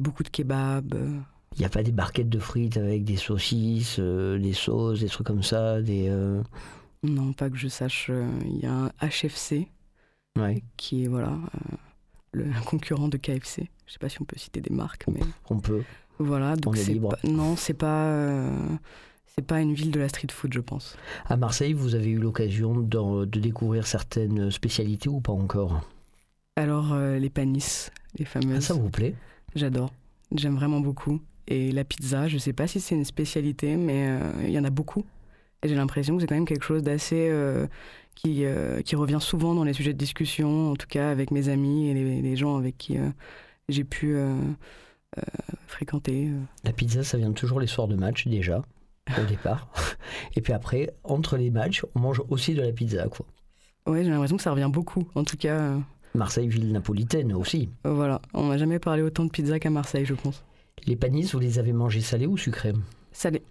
Beaucoup 0.00 0.22
de 0.22 0.28
kebabs. 0.28 0.94
Euh. 0.94 1.18
Il 1.54 1.60
n'y 1.60 1.64
a 1.64 1.70
pas 1.70 1.82
des 1.82 1.92
barquettes 1.92 2.28
de 2.28 2.38
frites 2.38 2.76
avec 2.76 3.04
des 3.04 3.16
saucisses, 3.16 3.96
euh, 3.98 4.38
des 4.38 4.52
sauces, 4.52 5.00
des 5.00 5.08
trucs 5.08 5.26
comme 5.26 5.42
ça 5.42 5.80
des, 5.80 6.08
euh. 6.10 6.42
Non, 7.02 7.32
pas 7.32 7.48
que 7.48 7.56
je 7.56 7.68
sache. 7.68 8.10
Il 8.44 8.58
y 8.58 8.66
a 8.66 8.72
un 8.72 8.90
HFC 9.00 9.68
qui 10.76 11.04
est 11.04 11.08
voilà, 11.08 11.38
le 12.32 12.44
concurrent 12.66 13.08
de 13.08 13.16
KFC. 13.16 13.70
Je 13.86 13.90
ne 13.90 13.92
sais 13.92 13.98
pas 13.98 14.10
si 14.10 14.20
on 14.20 14.26
peut 14.26 14.38
citer 14.38 14.60
des 14.60 14.74
marques, 14.74 15.06
mais. 15.08 15.20
On 15.48 15.58
peut. 15.58 15.82
Voilà, 16.18 16.56
donc 16.56 16.76
c'est 16.76 16.94
pas, 16.94 17.18
non, 17.24 17.56
c'est 17.56 17.74
pas. 17.74 18.50
c'est 19.26 19.44
pas 19.44 19.60
une 19.60 19.74
ville 19.74 19.90
de 19.90 20.00
la 20.00 20.08
street 20.08 20.28
food, 20.30 20.52
je 20.54 20.60
pense. 20.60 20.96
À 21.26 21.36
Marseille, 21.36 21.72
vous 21.72 21.94
avez 21.94 22.10
eu 22.10 22.18
l'occasion 22.18 22.74
de, 22.74 23.24
découvrir 23.38 23.86
certaines 23.86 24.50
spécialités 24.50 25.08
ou 25.08 25.20
pas 25.20 25.32
encore? 25.32 25.82
Alors, 26.56 26.96
les 26.96 27.30
panisses, 27.30 27.90
les 28.18 28.24
fameuses. 28.24 28.56
Ah, 28.56 28.60
ça 28.60 28.74
vous 28.74 28.88
plaît? 28.88 29.14
J'adore. 29.54 29.92
J'aime 30.34 30.56
vraiment 30.56 30.80
beaucoup. 30.80 31.20
Et 31.48 31.70
la 31.70 31.84
pizza, 31.84 32.28
je 32.28 32.34
ne 32.34 32.40
sais 32.40 32.52
pas 32.52 32.66
si 32.66 32.80
c'est 32.80 32.94
une 32.94 33.04
spécialité, 33.04 33.76
mais 33.76 34.08
euh, 34.08 34.32
il 34.44 34.50
y 34.50 34.58
en 34.58 34.64
a 34.64 34.70
beaucoup. 34.70 35.04
Et 35.62 35.68
j'ai 35.68 35.74
l'impression 35.74 36.16
que 36.16 36.20
c'est 36.20 36.26
quand 36.26 36.34
même 36.34 36.46
quelque 36.46 36.64
chose 36.64 36.82
d'assez. 36.82 37.28
Euh, 37.30 37.66
qui, 38.14 38.46
euh, 38.46 38.80
qui 38.80 38.96
revient 38.96 39.18
souvent 39.20 39.54
dans 39.54 39.64
les 39.64 39.74
sujets 39.74 39.92
de 39.92 39.98
discussion, 39.98 40.70
en 40.70 40.74
tout 40.76 40.86
cas 40.86 41.10
avec 41.10 41.30
mes 41.30 41.50
amis 41.50 41.90
et 41.90 42.22
les, 42.22 42.34
gens 42.34 42.56
avec 42.56 42.78
qui 42.78 42.96
j'ai 43.68 43.84
pu 43.84 44.16
fréquenter. 45.66 46.30
La 46.64 46.72
pizza, 46.72 47.02
ça 47.04 47.18
vient 47.18 47.32
toujours 47.32 47.60
les 47.60 47.66
soirs 47.66 47.88
de 47.88 47.96
match 47.96 48.26
déjà, 48.26 48.62
au 49.18 49.24
départ. 49.28 49.68
Et 50.34 50.40
puis 50.40 50.52
après, 50.52 50.94
entre 51.04 51.36
les 51.36 51.50
matchs, 51.50 51.84
on 51.94 52.00
mange 52.00 52.22
aussi 52.28 52.54
de 52.54 52.62
la 52.62 52.72
pizza, 52.72 53.06
quoi. 53.08 53.26
Ouais, 53.86 54.02
j'ai 54.02 54.10
l'impression 54.10 54.36
que 54.36 54.42
ça 54.42 54.50
revient 54.50 54.70
beaucoup. 54.72 55.06
En 55.14 55.22
tout 55.24 55.36
cas. 55.36 55.74
Marseille, 56.14 56.48
ville 56.48 56.72
napolitaine 56.72 57.32
aussi. 57.32 57.68
Euh, 57.86 57.92
voilà, 57.92 58.20
on 58.34 58.48
n'a 58.48 58.58
jamais 58.58 58.78
parlé 58.78 59.02
autant 59.02 59.24
de 59.24 59.30
pizza 59.30 59.58
qu'à 59.60 59.70
Marseille, 59.70 60.04
je 60.04 60.14
pense. 60.14 60.44
Les 60.86 60.96
panisses, 60.96 61.32
vous 61.34 61.40
les 61.40 61.58
avez 61.58 61.72
mangées 61.72 62.00
salées 62.00 62.26
ou 62.26 62.36
sucrées 62.36 62.72
Salées. 63.12 63.42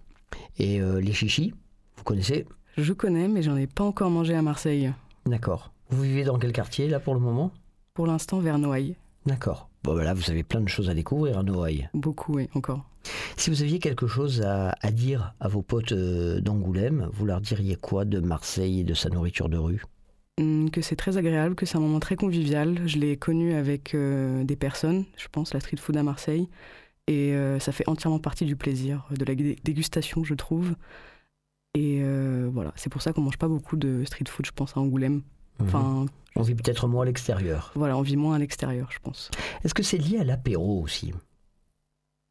Et 0.58 0.80
euh, 0.80 1.00
les 1.00 1.12
chichis, 1.12 1.54
vous 1.96 2.04
connaissez? 2.04 2.46
Je 2.76 2.92
connais, 2.92 3.28
mais 3.28 3.42
j'en 3.42 3.56
ai 3.56 3.66
pas 3.66 3.84
encore 3.84 4.10
mangé 4.10 4.34
à 4.34 4.42
Marseille. 4.42 4.92
D'accord. 5.24 5.72
Vous 5.88 6.02
vivez 6.02 6.24
dans 6.24 6.38
quel 6.38 6.52
quartier, 6.52 6.88
là, 6.88 7.00
pour 7.00 7.14
le 7.14 7.20
moment? 7.20 7.50
Pour 7.94 8.06
l'instant, 8.06 8.40
vers 8.40 8.58
Noailles. 8.58 8.96
D'accord. 9.24 9.65
Bon, 9.86 9.94
ben 9.94 10.02
là, 10.02 10.14
vous 10.14 10.32
avez 10.32 10.42
plein 10.42 10.60
de 10.60 10.68
choses 10.68 10.90
à 10.90 10.94
découvrir 10.94 11.38
à 11.38 11.44
Noailles. 11.44 11.88
Beaucoup, 11.94 12.34
oui, 12.34 12.48
encore. 12.54 12.84
Si 13.36 13.50
vous 13.50 13.62
aviez 13.62 13.78
quelque 13.78 14.08
chose 14.08 14.42
à, 14.42 14.74
dire 14.90 15.32
à 15.38 15.46
vos 15.46 15.62
potes 15.62 15.92
euh, 15.92 16.40
d'Angoulême, 16.40 17.08
vous 17.12 17.24
leur 17.24 17.40
diriez 17.40 17.76
quoi 17.76 18.04
de 18.04 18.18
Marseille 18.18 18.80
et 18.80 18.82
de 18.82 18.94
sa 18.94 19.10
nourriture 19.10 19.48
de 19.48 19.58
rue? 19.58 19.84
Hum, 20.40 20.70
que 20.70 20.80
c'est 20.80 20.96
très 20.96 21.18
agréable, 21.18 21.54
que 21.54 21.66
c'est 21.66 21.76
un 21.76 21.80
moment 21.80 22.00
très 22.00 22.16
convivial. 22.16 22.80
Je 22.88 22.98
l'ai 22.98 23.16
connu 23.16 23.54
avec 23.54 23.94
euh, 23.94 24.42
des 24.42 24.56
personnes, 24.56 25.04
je 25.18 25.28
pense, 25.30 25.54
la 25.54 25.60
street 25.60 25.76
food 25.76 25.96
à 25.96 26.02
Marseille. 26.02 26.48
Et 27.06 27.34
euh, 27.34 27.60
ça 27.60 27.70
fait 27.70 27.88
entièrement 27.88 28.18
partie 28.18 28.44
du 28.44 28.56
plaisir, 28.56 29.06
de 29.16 29.24
la 29.24 29.36
dégustation, 29.36 30.24
je 30.24 30.34
trouve. 30.34 30.74
Et 31.74 32.00
euh, 32.02 32.50
voilà, 32.52 32.72
c'est 32.74 32.90
pour 32.90 33.02
ça 33.02 33.12
qu'on 33.12 33.20
mange 33.20 33.38
pas 33.38 33.46
beaucoup 33.46 33.76
de 33.76 34.04
street 34.04 34.24
food, 34.26 34.46
je 34.46 34.50
pense, 34.50 34.76
à 34.76 34.80
Angoulême. 34.80 35.22
Mhm. 35.60 36.08
On 36.36 36.42
vit 36.42 36.54
peut-être 36.54 36.86
moins 36.86 37.02
à 37.02 37.06
l'extérieur. 37.06 37.72
Voilà, 37.74 37.96
on 37.96 38.02
vit 38.02 38.16
moins 38.16 38.36
à 38.36 38.38
l'extérieur, 38.38 38.90
je 38.92 38.98
pense. 38.98 39.30
Est-ce 39.64 39.72
que 39.72 39.82
c'est 39.82 39.96
lié 39.98 40.18
à 40.18 40.24
l'apéro 40.24 40.82
aussi? 40.82 41.12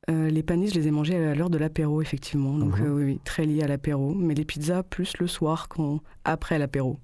Les 0.07 0.43
panis, 0.43 0.69
je 0.69 0.75
les 0.75 0.87
ai 0.87 0.91
mangés 0.91 1.15
à 1.15 1.33
l'heure 1.33 1.49
de 1.49 1.57
l'apéro, 1.57 1.99
effectivement. 2.01 2.53
Donc, 2.53 2.77
mhm. 2.77 2.91
oui, 2.91 3.19
très 3.25 3.45
lié 3.45 3.63
à 3.63 3.67
l'apéro. 3.67 4.13
Mais 4.13 4.35
les 4.35 4.45
pizzas, 4.45 4.83
plus 4.83 5.17
le 5.17 5.25
soir, 5.25 5.67
quand... 5.67 6.01
après 6.23 6.59
l'apéro. 6.59 6.99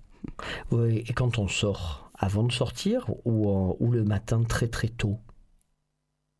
Oui, 0.70 1.04
et 1.08 1.14
quand 1.14 1.40
on 1.40 1.48
sort, 1.48 2.12
avant 2.14 2.44
de 2.44 2.52
sortir 2.52 3.10
ou, 3.26 3.76
ou 3.80 3.92
le 3.92 4.04
matin 4.04 4.44
très 4.44 4.68
très 4.68 4.90
tôt? 4.90 5.18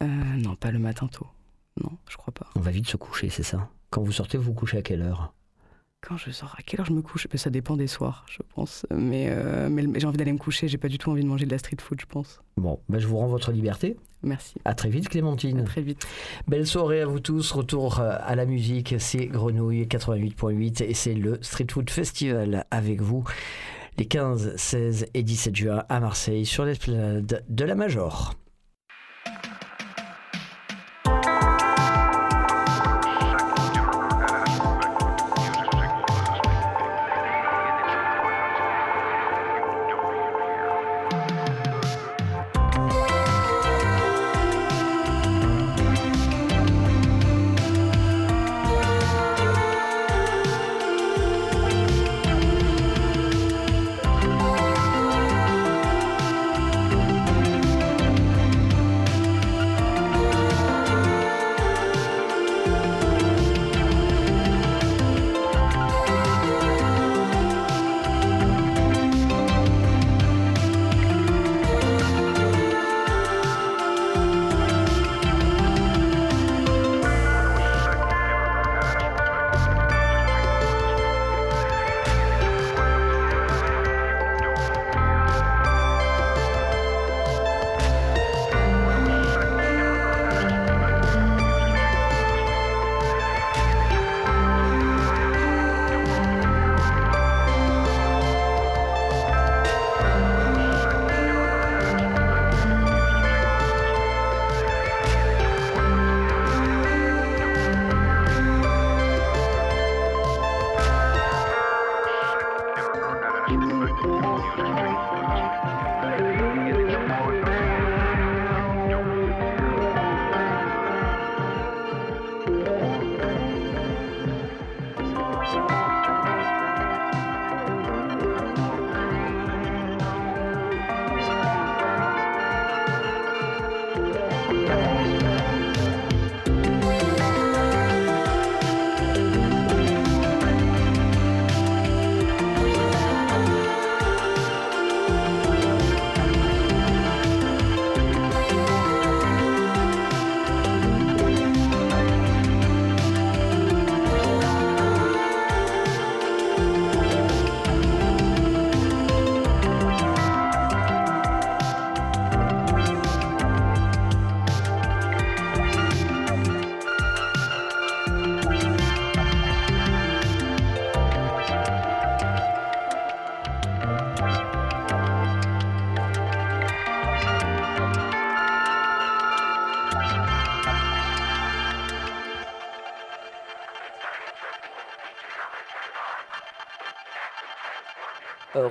Euh, 0.04 0.08
Non, 0.38 0.56
pas 0.56 0.70
le 0.70 0.78
matin 0.78 1.08
tôt. 1.08 1.26
Non, 1.84 1.92
je 2.08 2.18
crois 2.18 2.34
pas. 2.34 2.48
On 2.56 2.60
va 2.60 2.70
vite 2.70 2.88
se 2.88 2.98
coucher, 2.98 3.30
c'est 3.30 3.44
ça? 3.44 3.70
Quand 3.90 4.04
vous 4.04 4.12
sortez, 4.12 4.38
vous 4.38 4.44
vous 4.46 4.54
couchez 4.54 4.78
à 4.78 4.82
quelle 4.84 5.02
heure? 5.02 5.34
Quand 6.02 6.18
je 6.18 6.32
sors, 6.32 6.56
à 6.58 6.64
quelle 6.64 6.80
heure 6.80 6.86
je 6.86 6.94
me 6.94 7.02
couche? 7.02 7.28
Ça 7.36 7.50
dépend 7.50 7.78
des 7.78 7.88
soirs, 7.88 8.26
je 8.30 8.40
pense. 8.56 8.86
Mais, 8.94 9.28
euh, 9.30 9.70
mais 9.70 9.84
j'ai 10.00 10.08
envie 10.08 10.18
d'aller 10.18 10.34
me 10.34 10.38
coucher, 10.38 10.68
j'ai 10.68 10.78
pas 10.78 10.88
du 10.88 10.98
tout 10.98 11.12
envie 11.12 11.24
de 11.24 11.28
manger 11.28 11.46
de 11.46 11.52
la 11.52 11.60
street 11.60 11.78
food, 11.80 12.02
je 12.02 12.06
pense. 12.06 12.42
Bon, 12.58 12.80
ben 12.90 13.00
je 13.00 13.08
vous 13.08 13.18
rends 13.18 13.28
votre 13.28 13.52
liberté. 13.52 13.98
Merci. 14.24 14.56
À 14.66 14.74
très 14.74 14.90
vite, 14.90 15.10
Clémentine. 15.10 15.60
À 15.60 15.64
très 15.64 15.82
vite. 15.82 16.06
Belle 16.48 16.68
soirée 16.68 17.02
à 17.02 17.06
vous 17.06 17.20
tous. 17.20 17.52
Retour 17.52 18.00
euh, 18.00 18.16
à 18.20 18.36
la 18.36 18.46
musique, 18.46 18.96
c'est 19.00 19.28
Grenouille 19.28 19.84
88.8 19.84 20.84
et 20.84 20.94
c'est 20.94 21.14
le 21.14 21.38
Street 21.42 21.68
Food 21.70 21.90
Festival 21.90 22.66
avec 22.72 23.02
vous 23.02 23.24
les 23.98 24.06
15, 24.06 24.56
16 24.56 25.08
et 25.14 25.24
17 25.24 25.56
juin 25.56 25.84
à 25.90 26.00
Marseille 26.00 26.46
sur 26.46 26.66
l'esplanade 26.66 27.44
de 27.48 27.66
la 27.66 27.76
Major. 27.76 28.36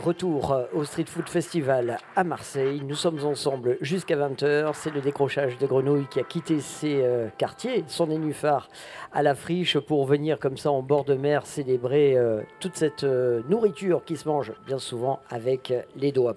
Retour 0.01 0.53
euh, 0.53 0.65
au 0.73 0.85
Street 0.85 1.05
Food 1.07 1.29
Festival 1.29 1.99
à 2.17 2.25
Marseille. 2.25 2.83
Nous 2.85 2.95
sommes 2.95 3.25
ensemble 3.25 3.77
jusqu'à 3.81 4.17
20h. 4.17 4.73
C'est 4.75 4.93
le 4.93 5.01
décrochage 5.01 5.59
de 5.59 5.67
Grenouille 5.67 6.07
qui 6.11 6.19
a 6.19 6.25
quitté 6.25 6.61
ses 6.61 7.03
euh, 7.03 7.29
quartiers, 7.39 7.85
son 7.87 8.09
nénuphar 8.09 8.69
à 9.13 9.23
la 9.23 9.35
friche 9.35 9.79
pour 9.79 10.07
venir 10.07 10.39
comme 10.39 10.57
ça 10.57 10.71
en 10.71 10.83
bord 10.83 11.05
de 11.05 11.15
mer 11.15 11.47
célébrer 11.47 12.17
toute 12.61 12.77
cette 12.77 13.05
nourriture 13.05 14.05
qui 14.05 14.17
se 14.17 14.29
mange 14.29 14.53
bien 14.67 14.79
souvent 14.79 15.21
avec 15.31 15.73
les 15.97 16.13
doigts. 16.13 16.37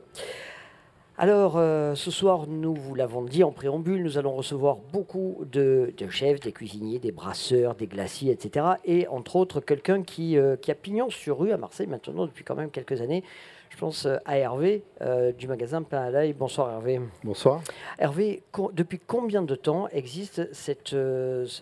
Alors, 1.15 1.57
euh, 1.57 1.93
ce 1.93 2.09
soir, 2.09 2.47
nous 2.47 2.73
vous 2.73 2.95
l'avons 2.95 3.23
dit 3.23 3.43
en 3.43 3.51
préambule, 3.51 4.01
nous 4.01 4.17
allons 4.17 4.33
recevoir 4.33 4.77
beaucoup 4.91 5.45
de, 5.51 5.93
chefs, 6.09 6.39
des 6.39 6.51
cuisiniers, 6.51 6.97
des 6.97 7.11
brasseurs, 7.11 7.75
des 7.75 7.85
glaciers, 7.85 8.31
etc. 8.31 8.65
Et 8.83 9.07
entre 9.07 9.35
autres, 9.35 9.59
quelqu'un 9.59 10.01
qui, 10.01 10.39
euh, 10.39 10.55
qui, 10.55 10.71
a 10.71 10.75
pignon 10.75 11.11
sur 11.11 11.37
rue 11.37 11.51
à 11.51 11.57
Marseille 11.57 11.85
maintenant 11.85 12.25
depuis 12.25 12.43
quand 12.43 12.55
même 12.55 12.71
quelques 12.71 12.99
années. 12.99 13.23
Je 13.69 13.77
pense 13.77 14.07
euh, 14.07 14.17
à 14.25 14.39
Hervé 14.39 14.83
du 15.37 15.47
magasin 15.47 15.83
Pain 15.83 16.01
à 16.01 16.09
l'ail. 16.09 16.33
Bonsoir 16.33 16.71
Hervé. 16.71 16.99
Bonsoir. 17.23 17.61
Hervé, 17.99 18.41
depuis 18.73 18.99
combien 18.99 19.43
de 19.43 19.55
temps 19.55 19.87
existe 19.89 20.51
cette, 20.51 20.95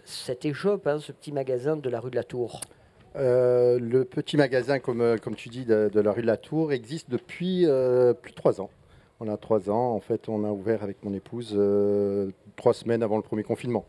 cette 0.06 0.46
échoppe, 0.46 0.88
hein, 0.88 1.00
ce 1.00 1.12
petit 1.12 1.34
magasin 1.34 1.76
de 1.76 1.90
la 1.90 2.00
rue 2.00 2.12
de 2.12 2.16
la 2.16 2.24
Tour? 2.24 2.62
Le 3.16 4.04
petit 4.04 4.38
magasin, 4.38 4.80
comme, 4.80 5.20
comme 5.20 5.36
tu 5.36 5.50
dis, 5.50 5.66
de, 5.66 5.90
de, 5.92 6.00
la 6.00 6.14
rue 6.14 6.22
de 6.22 6.28
la 6.28 6.38
Tour 6.38 6.72
existe 6.72 7.10
depuis 7.10 7.66
plus 7.66 8.32
de 8.32 8.36
trois 8.36 8.62
ans. 8.62 8.70
On 9.24 9.28
a 9.28 9.38
trois 9.38 9.70
ans. 9.70 9.94
En 9.94 10.00
fait, 10.00 10.28
on 10.30 10.44
a 10.44 10.50
ouvert 10.50 10.82
avec 10.82 11.04
mon 11.04 11.14
épouse 11.14 11.54
euh, 11.56 12.32
trois 12.56 12.74
semaines 12.74 13.04
avant 13.04 13.18
le 13.18 13.22
premier 13.22 13.44
confinement. 13.44 13.86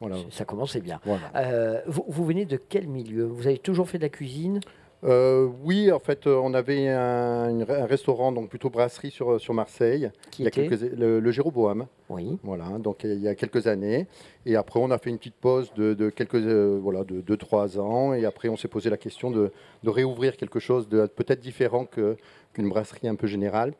Voilà. 0.00 0.16
Ça 0.30 0.44
commençait 0.44 0.80
bien. 0.80 1.00
Euh, 1.36 1.80
vous, 1.86 2.24
venez 2.24 2.44
de 2.44 2.56
quel 2.56 2.88
milieu? 2.88 3.22
Vous 3.22 3.46
avez 3.46 3.58
toujours 3.58 3.88
fait 3.88 3.98
de 3.98 4.02
la 4.02 4.08
cuisine? 4.08 4.58
Euh, 5.04 5.48
oui, 5.62 5.92
en 5.92 6.00
fait, 6.00 6.26
on 6.26 6.52
avait 6.54 6.88
un, 6.88 7.64
restaurant, 7.64 8.32
donc 8.32 8.48
plutôt 8.48 8.70
brasserie 8.70 9.12
sur, 9.12 9.40
sur 9.40 9.54
Marseille. 9.54 10.10
Qui 10.32 10.42
il 10.42 10.44
y 10.46 10.48
a 10.48 10.50
quelques, 10.50 10.80
le, 10.80 11.20
le 11.20 11.30
Jéroboam. 11.30 11.86
Oui. 12.08 12.36
Voilà, 12.42 12.66
donc 12.80 13.04
il 13.04 13.20
y 13.20 13.28
a 13.28 13.36
quelques 13.36 13.68
années. 13.68 14.08
Et 14.46 14.56
après, 14.56 14.80
on 14.80 14.90
a 14.90 14.98
fait 14.98 15.10
une 15.10 15.18
petite 15.18 15.36
pause 15.36 15.72
de, 15.74 15.94
de 15.94 16.10
quelques, 16.10 16.34
voilà, 16.34 17.04
de 17.04 17.20
2-3 17.20 17.78
ans. 17.78 18.14
Et 18.14 18.24
après, 18.24 18.48
on 18.48 18.56
s'est 18.56 18.66
posé 18.66 18.90
la 18.90 18.96
question 18.96 19.30
de, 19.30 19.52
de 19.84 19.90
réouvrir 19.90 20.36
quelque 20.36 20.58
chose 20.58 20.88
de 20.88 21.06
peut-être 21.06 21.40
différent 21.40 21.86
qu'une 21.86 22.68
brasserie 22.68 23.06
un 23.06 23.14
peu 23.14 23.28
générale. 23.28 23.74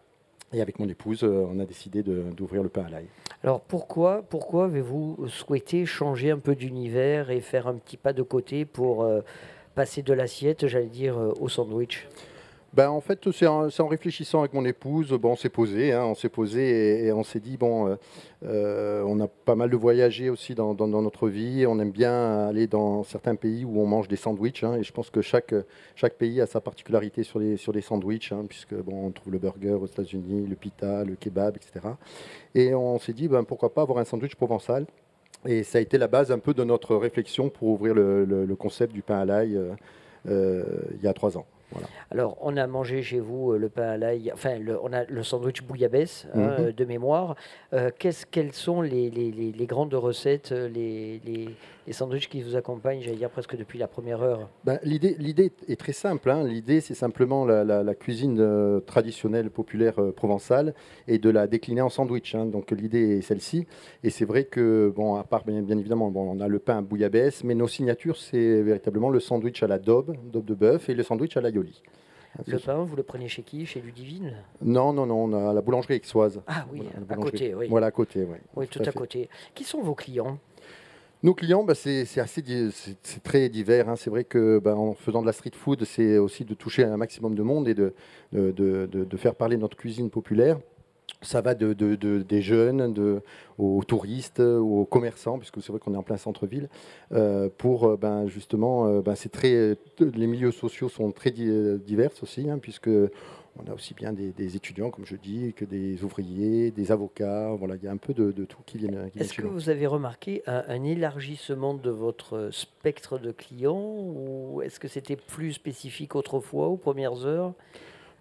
Et 0.52 0.60
avec 0.60 0.78
mon 0.78 0.88
épouse, 0.88 1.24
euh, 1.24 1.46
on 1.50 1.58
a 1.58 1.64
décidé 1.64 2.02
d'ouvrir 2.02 2.62
le 2.62 2.68
pain 2.68 2.84
à 2.84 2.90
l'ail. 2.90 3.06
Alors 3.42 3.60
pourquoi, 3.60 4.22
pourquoi 4.28 4.66
avez-vous 4.66 5.26
souhaité 5.28 5.86
changer 5.86 6.30
un 6.30 6.38
peu 6.38 6.54
d'univers 6.54 7.30
et 7.30 7.40
faire 7.40 7.66
un 7.66 7.74
petit 7.74 7.96
pas 7.96 8.12
de 8.12 8.22
côté 8.22 8.64
pour 8.64 9.02
euh, 9.02 9.20
passer 9.74 10.02
de 10.02 10.12
l'assiette, 10.12 10.66
j'allais 10.66 10.86
dire, 10.86 11.18
euh, 11.18 11.32
au 11.40 11.48
sandwich? 11.48 12.06
Ben, 12.74 12.88
en 12.88 13.02
fait, 13.02 13.30
c'est 13.32 13.46
en, 13.46 13.68
réfléchissant 13.86 14.40
avec 14.40 14.54
mon 14.54 14.64
épouse, 14.64 15.12
bon, 15.12 15.32
on 15.32 15.36
s'est 15.36 15.50
posé, 15.50 15.92
hein, 15.92 16.06
on 16.06 16.14
s'est 16.14 16.30
posé 16.30 17.04
et, 17.04 17.12
on 17.12 17.22
s'est 17.22 17.38
dit 17.38 17.58
bon, 17.58 17.86
euh, 17.86 17.96
euh, 18.46 19.04
on 19.06 19.20
a 19.20 19.28
pas 19.28 19.54
mal 19.54 19.68
de 19.68 19.76
voyagé 19.76 20.30
aussi 20.30 20.54
dans, 20.54 20.74
notre 20.74 21.28
vie, 21.28 21.66
on 21.66 21.78
aime 21.80 21.90
bien 21.90 22.48
aller 22.48 22.66
dans 22.66 23.02
certains 23.02 23.34
pays 23.34 23.66
où 23.66 23.78
on 23.78 23.86
mange 23.86 24.08
des 24.08 24.16
sandwichs, 24.16 24.64
hein, 24.64 24.76
et 24.76 24.84
je 24.84 24.92
pense 24.92 25.10
que 25.10 25.20
chaque, 25.20 25.54
chaque 25.96 26.14
pays 26.14 26.40
a 26.40 26.46
sa 26.46 26.62
particularité 26.62 27.24
sur 27.24 27.38
les, 27.38 27.58
sur 27.58 27.72
les 27.72 27.82
sandwichs, 27.82 28.32
hein, 28.32 28.46
puisque 28.48 28.74
bon, 28.74 29.06
on 29.06 29.10
trouve 29.10 29.34
le 29.34 29.38
burger 29.38 29.72
aux 29.72 29.86
États-Unis, 29.86 30.46
le 30.48 30.56
pita, 30.56 31.04
le 31.04 31.14
kebab, 31.16 31.56
etc. 31.56 31.94
Et 32.54 32.74
on 32.74 32.98
s'est 32.98 33.12
dit 33.12 33.28
ben, 33.28 33.44
pourquoi 33.44 33.74
pas 33.74 33.82
avoir 33.82 33.98
un 33.98 34.04
sandwich 34.04 34.34
provençal. 34.34 34.86
Et 35.44 35.62
ça 35.62 35.76
a 35.76 35.80
été 35.82 35.98
la 35.98 36.08
base 36.08 36.32
un 36.32 36.38
peu 36.38 36.54
de 36.54 36.64
notre 36.64 36.96
réflexion 36.96 37.50
pour 37.50 37.68
ouvrir 37.68 37.92
le, 37.94 38.56
concept 38.58 38.94
du 38.94 39.02
pain 39.02 39.18
à 39.18 39.24
l'ail 39.26 39.60
euh, 40.28 40.62
il 40.94 41.02
y 41.02 41.08
a 41.08 41.12
trois 41.12 41.36
ans. 41.36 41.44
Alors, 42.10 42.36
on 42.40 42.56
a 42.56 42.66
mangé 42.66 43.02
chez 43.02 43.20
vous 43.20 43.52
euh, 43.52 43.58
le 43.58 43.68
pain 43.68 43.88
à 43.88 43.96
l'ail, 43.96 44.30
enfin, 44.32 44.58
on 44.82 44.92
a 44.92 45.04
le 45.04 45.22
sandwich 45.22 45.62
bouillabaisse 45.62 46.26
hein, 46.34 46.38
mhm. 46.38 46.56
euh, 46.58 46.72
de 46.72 46.84
mémoire. 46.84 47.36
Euh, 47.72 47.90
quelles 47.98 48.52
sont 48.52 48.82
les, 48.82 49.66
grandes 49.66 49.94
recettes, 49.94 50.52
les, 50.52 51.20
sandwichs 51.90 52.28
qui 52.28 52.42
vous 52.42 52.54
accompagnent, 52.54 53.00
j'allais 53.00 53.16
dire 53.16 53.30
presque 53.30 53.56
depuis 53.56 53.78
la 53.78 53.88
première 53.88 54.22
heure 54.22 54.48
ben, 54.64 54.78
L'idée 54.84 55.52
est 55.66 55.80
très 55.80 55.92
simple. 55.92 56.30
Hein. 56.30 56.44
L'idée, 56.44 56.80
c'est 56.80 56.94
simplement 56.94 57.44
la, 57.44 57.94
cuisine 57.94 58.80
traditionnelle, 58.86 59.50
populaire 59.50 59.96
provençale 60.14 60.74
et 61.08 61.18
de 61.18 61.30
la 61.30 61.46
décliner 61.46 61.80
en 61.80 61.88
sandwich. 61.88 62.34
Hein. 62.34 62.46
Donc, 62.46 62.70
l'idée 62.70 63.18
est 63.18 63.22
celle-ci. 63.22 63.66
Et 64.04 64.10
c'est 64.10 64.24
vrai 64.24 64.44
que, 64.44 64.92
bon, 64.94 65.16
à 65.16 65.24
part 65.24 65.44
bien, 65.44 65.66
évidemment, 65.78 66.10
bon, 66.10 66.36
on 66.36 66.40
a 66.40 66.48
le 66.48 66.58
pain 66.58 66.78
à 66.78 66.82
bouillabaisse, 66.82 67.42
mais 67.42 67.54
nos 67.54 67.68
signatures, 67.68 68.16
c'est 68.16 68.62
véritablement 68.62 69.10
le 69.10 69.20
sandwich 69.20 69.62
à 69.62 69.66
la 69.66 69.78
daube, 69.78 70.16
daube 70.30 70.44
de 70.44 70.54
bœuf, 70.54 70.88
et 70.88 70.94
le 70.94 71.02
sandwich 71.02 71.36
à 71.36 71.40
la 71.40 71.50
le 72.46 72.58
pain, 72.58 72.82
vous 72.82 72.96
le 72.96 73.02
prenez 73.02 73.28
chez 73.28 73.42
qui? 73.42 73.66
Chez 73.66 73.80
Ludivine? 73.80 74.34
Non, 74.62 74.92
non, 74.92 75.06
non, 75.06 75.24
on 75.24 75.50
a 75.50 75.52
la 75.52 75.60
boulangerie 75.60 75.94
Aixoise. 76.02 76.40
Ah 76.46 76.64
oui, 76.72 76.82
à 77.08 77.14
côté, 77.14 77.54
oui. 77.54 77.66
Voilà, 77.68 77.88
à 77.88 77.90
côté, 77.90 78.24
oui. 78.24 78.38
Oui, 78.56 78.66
tout, 78.68 78.80
à, 78.84 78.92
côté. 78.92 79.28
Qui 79.54 79.64
sont 79.64 79.82
vos 79.82 79.94
clients? 79.94 80.38
Nos 81.22 81.34
clients, 81.34 81.64
bah, 81.64 81.74
c'est 81.74 82.02
assez, 82.18 82.42
c'est 82.70 83.22
très 83.22 83.48
divers. 83.48 83.88
Hein. 83.88 83.96
C'est 83.96 84.10
vrai 84.10 84.24
que 84.24 84.58
bah, 84.58 84.76
en 84.76 84.94
faisant 84.94 85.22
de 85.22 85.26
la 85.26 85.32
street 85.32 85.52
food, 85.54 85.84
c'est 85.84 86.18
aussi 86.18 86.44
de 86.44 86.54
toucher 86.54 86.84
un 86.84 86.96
maximum 86.96 87.34
de 87.34 87.42
monde 87.42 87.68
et 87.68 87.74
de, 87.74 87.94
de, 88.32 88.52
de 88.86 89.16
faire 89.16 89.34
parler 89.34 89.56
notre 89.56 89.76
cuisine 89.76 90.10
populaire 90.10 90.58
ça 91.22 91.40
va 91.40 91.54
de, 91.54 91.72
des 91.72 92.42
jeunes 92.42 92.92
de, 92.92 93.22
aux 93.58 93.82
touristes, 93.84 94.40
aux 94.40 94.84
commerçants, 94.84 95.38
puisque 95.38 95.62
c'est 95.62 95.70
vrai 95.70 95.78
qu'on 95.78 95.94
est 95.94 95.98
en 95.98 96.02
plein 96.02 96.16
centre-ville, 96.16 96.68
euh, 97.12 97.48
pour 97.56 97.86
euh, 97.86 97.96
ben, 97.96 98.26
justement, 98.26 98.86
euh, 98.86 99.02
ben, 99.02 99.14
très, 99.14 99.76
les 100.00 100.26
milieux 100.26 100.52
sociaux 100.52 100.88
sont 100.88 101.12
très 101.12 101.30
divers 101.30 102.10
aussi, 102.22 102.50
hein, 102.50 102.58
puisque 102.58 102.90
on 103.58 103.70
a 103.70 103.74
aussi 103.74 103.94
bien 103.94 104.12
des, 104.12 104.56
étudiants, 104.56 104.90
comme 104.90 105.04
je 105.04 105.16
dis, 105.16 105.52
que 105.54 105.64
des 105.64 106.02
ouvriers, 106.04 106.70
des 106.70 106.90
avocats. 106.90 107.50
Voilà, 107.58 107.76
il 107.76 107.84
y 107.84 107.88
a 107.88 107.92
un 107.92 107.96
peu 107.96 108.14
de, 108.14 108.44
tout 108.44 108.62
qui 108.64 108.78
vient. 108.78 108.90
Est-ce 109.16 109.34
que 109.34 109.46
vous 109.46 109.68
avez 109.68 109.86
remarqué 109.86 110.42
un, 110.46 110.82
élargissement 110.84 111.74
de 111.74 111.90
votre 111.90 112.48
spectre 112.50 113.18
de 113.18 113.30
clients, 113.30 113.96
ou 113.98 114.62
est-ce 114.62 114.80
que 114.80 114.88
c'était 114.88 115.16
plus 115.16 115.52
spécifique 115.52 116.14
autrefois, 116.14 116.68
aux 116.68 116.76
premières 116.76 117.26
heures? 117.26 117.52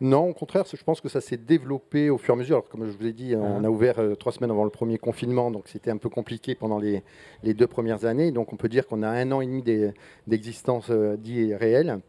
Non, 0.02 0.30
au 0.30 0.34
contraire, 0.34 0.66
je 0.66 0.84
pense 0.84 1.00
que 1.00 1.10
ça 1.10 1.22
s'est 1.22 1.38
développé 1.38 2.10
au 2.10 2.18
fur 2.18 2.34
et 2.34 2.38
à 2.38 2.40
mesure. 2.40 2.68
comme 2.68 2.90
je 2.92 2.98
vous 2.98 3.06
ai 3.06 3.14
dit, 3.14 3.36
on 3.36 3.64
ah. 3.64 3.68
a 3.68 3.70
ouvert 3.70 4.00
euh, 4.00 4.16
trois 4.16 4.32
semaines 4.32 4.50
avant 4.50 4.64
le 4.64 4.72
premier 4.72 4.98
confinement, 4.98 5.52
donc 5.52 5.68
c'était 5.68 5.92
un 5.92 5.98
peu 5.98 6.10
compliqué 6.10 6.56
pendant 6.56 6.80
les, 6.80 7.04
deux 7.44 7.68
premières 7.68 8.06
années. 8.06 8.32
Donc 8.32 8.52
on 8.52 8.56
peut 8.56 8.68
dire 8.68 8.88
qu'on 8.88 9.04
a 9.04 9.10
un 9.10 9.32
an 9.32 9.42
et 9.42 9.46
demi 9.46 9.64
d'existence 10.26 10.88
euh, 10.90 11.18
dit 11.18 11.54
réelle. 11.54 12.00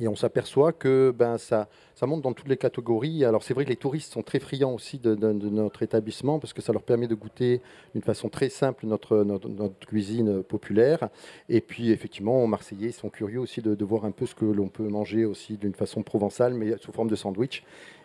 Et 0.00 0.08
on 0.08 0.16
s'aperçoit 0.16 0.72
que 0.72 1.12
ben, 1.16 1.38
ça, 1.38 1.68
ça 1.94 2.06
monte 2.06 2.22
dans 2.22 2.32
toutes 2.32 2.48
les 2.48 2.56
catégories. 2.56 3.24
Alors 3.24 3.42
c'est 3.42 3.54
vrai 3.54 3.64
que 3.64 3.70
les 3.70 3.76
touristes 3.76 4.12
sont 4.12 4.22
très 4.22 4.38
friands 4.38 4.72
aussi 4.72 4.98
de, 4.98 5.14
notre 5.14 5.82
établissement 5.82 6.38
parce 6.38 6.52
que 6.52 6.62
ça 6.62 6.72
leur 6.72 6.82
permet 6.82 7.08
de 7.08 7.14
goûter 7.14 7.60
d'une 7.94 8.02
façon 8.02 8.28
très 8.28 8.48
simple 8.48 8.86
notre, 8.86 9.24
notre, 9.24 9.86
cuisine 9.86 10.42
populaire. 10.42 11.08
Et 11.48 11.60
puis 11.60 11.90
effectivement, 11.90 12.46
Marseillais 12.46 12.92
sont 12.92 13.08
curieux 13.08 13.40
aussi 13.40 13.62
de, 13.62 13.84
voir 13.84 14.04
un 14.04 14.10
peu 14.10 14.26
ce 14.26 14.34
que 14.34 14.44
l'on 14.44 14.68
peut 14.68 14.88
manger 14.88 15.24
aussi 15.24 15.56
d'une 15.56 15.74
façon 15.74 16.02
provençale, 16.02 16.54
mais 16.54 16.76
sous 16.78 16.92
forme 16.92 17.08
de 17.08 17.16
sandwich. 17.16 17.64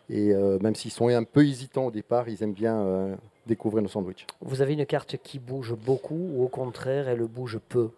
Et 0.09 0.33
euh, 0.33 0.59
même 0.59 0.75
s'ils 0.75 0.91
sont 0.91 1.07
un 1.07 1.23
peu 1.23 1.45
hésitants 1.45 1.87
au 1.87 1.91
départ, 1.91 2.27
ils 2.29 2.41
aiment 2.43 2.53
bien 2.53 2.77
euh, 2.77 3.15
découvrir 3.47 3.81
nos 3.81 3.89
sandwichs. 3.89 4.25
Vous 4.41 4.61
avez 4.61 4.73
une 4.73 4.85
carte 4.85 5.17
qui 5.17 5.39
bouge 5.39 5.75
beaucoup 5.75 6.29
ou 6.33 6.43
au 6.43 6.47
contraire, 6.47 7.07
elle 7.07 7.23
bouge 7.23 7.59
peu? 7.69 7.89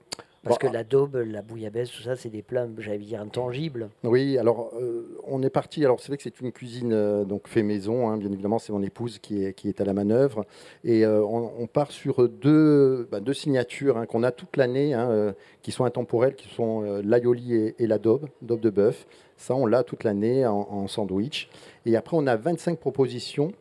Parce 0.46 0.60
que 0.60 0.68
la 0.68 0.84
daube, 0.84 1.16
la 1.16 1.42
bouillabaisse, 1.42 1.90
tout 1.90 2.04
ça, 2.04 2.16
c'est 2.16 2.30
des 2.30 2.44
plats, 2.44 2.68
j'allais 2.78 3.00
dire, 3.00 3.20
intangibles. 3.20 3.90
Oui, 4.04 4.38
alors 4.38 4.72
euh, 4.80 5.18
on 5.28 5.42
est 5.42 5.50
parti. 5.50 5.84
Alors 5.84 6.00
c'est 6.00 6.10
vrai 6.10 6.18
que 6.18 6.24
c'est 6.24 6.40
une 6.40 6.52
cuisine 6.52 6.94
euh, 6.94 7.26
donc 7.26 7.48
fait 7.48 7.64
maison. 7.64 8.10
Hein, 8.10 8.18
bien 8.18 8.32
évidemment, 8.32 8.60
c'est 8.60 8.72
mon 8.72 8.84
épouse 8.84 9.18
qui 9.18 9.44
est, 9.44 9.54
qui 9.54 9.70
est 9.70 9.82
à 9.82 9.86
la 9.86 9.94
manœuvre. 9.94 10.46
Et 10.84 11.04
euh, 11.04 11.26
on, 11.26 11.66
part 11.66 11.92
sur 11.92 12.30
deux, 12.30 13.08
bah, 13.12 13.20
deux 13.20 13.34
signatures 13.34 13.98
hein, 13.98 14.06
qu'on 14.06 14.22
a 14.22 14.32
toute 14.32 14.56
l'année, 14.56 14.94
hein, 14.94 15.34
qui 15.64 15.72
sont 15.72 15.84
intemporelles, 15.84 16.36
qui 16.36 16.48
sont 16.50 16.84
l'aioli 17.04 17.56
et, 17.56 17.76
et, 17.80 17.88
la 17.88 17.98
daube, 17.98 18.28
daube 18.44 18.62
de 18.62 18.70
bœuf. 18.70 19.08
Ça, 19.38 19.56
on 19.56 19.66
l'a 19.66 19.84
toute 19.84 20.04
l'année 20.04 20.46
en, 20.46 20.68
en, 20.70 20.88
sandwich. 20.88 21.50
Et 21.88 21.98
après, 21.98 22.16
on 22.18 22.28
a 22.28 22.36
25 22.36 22.80
propositions 22.80 23.52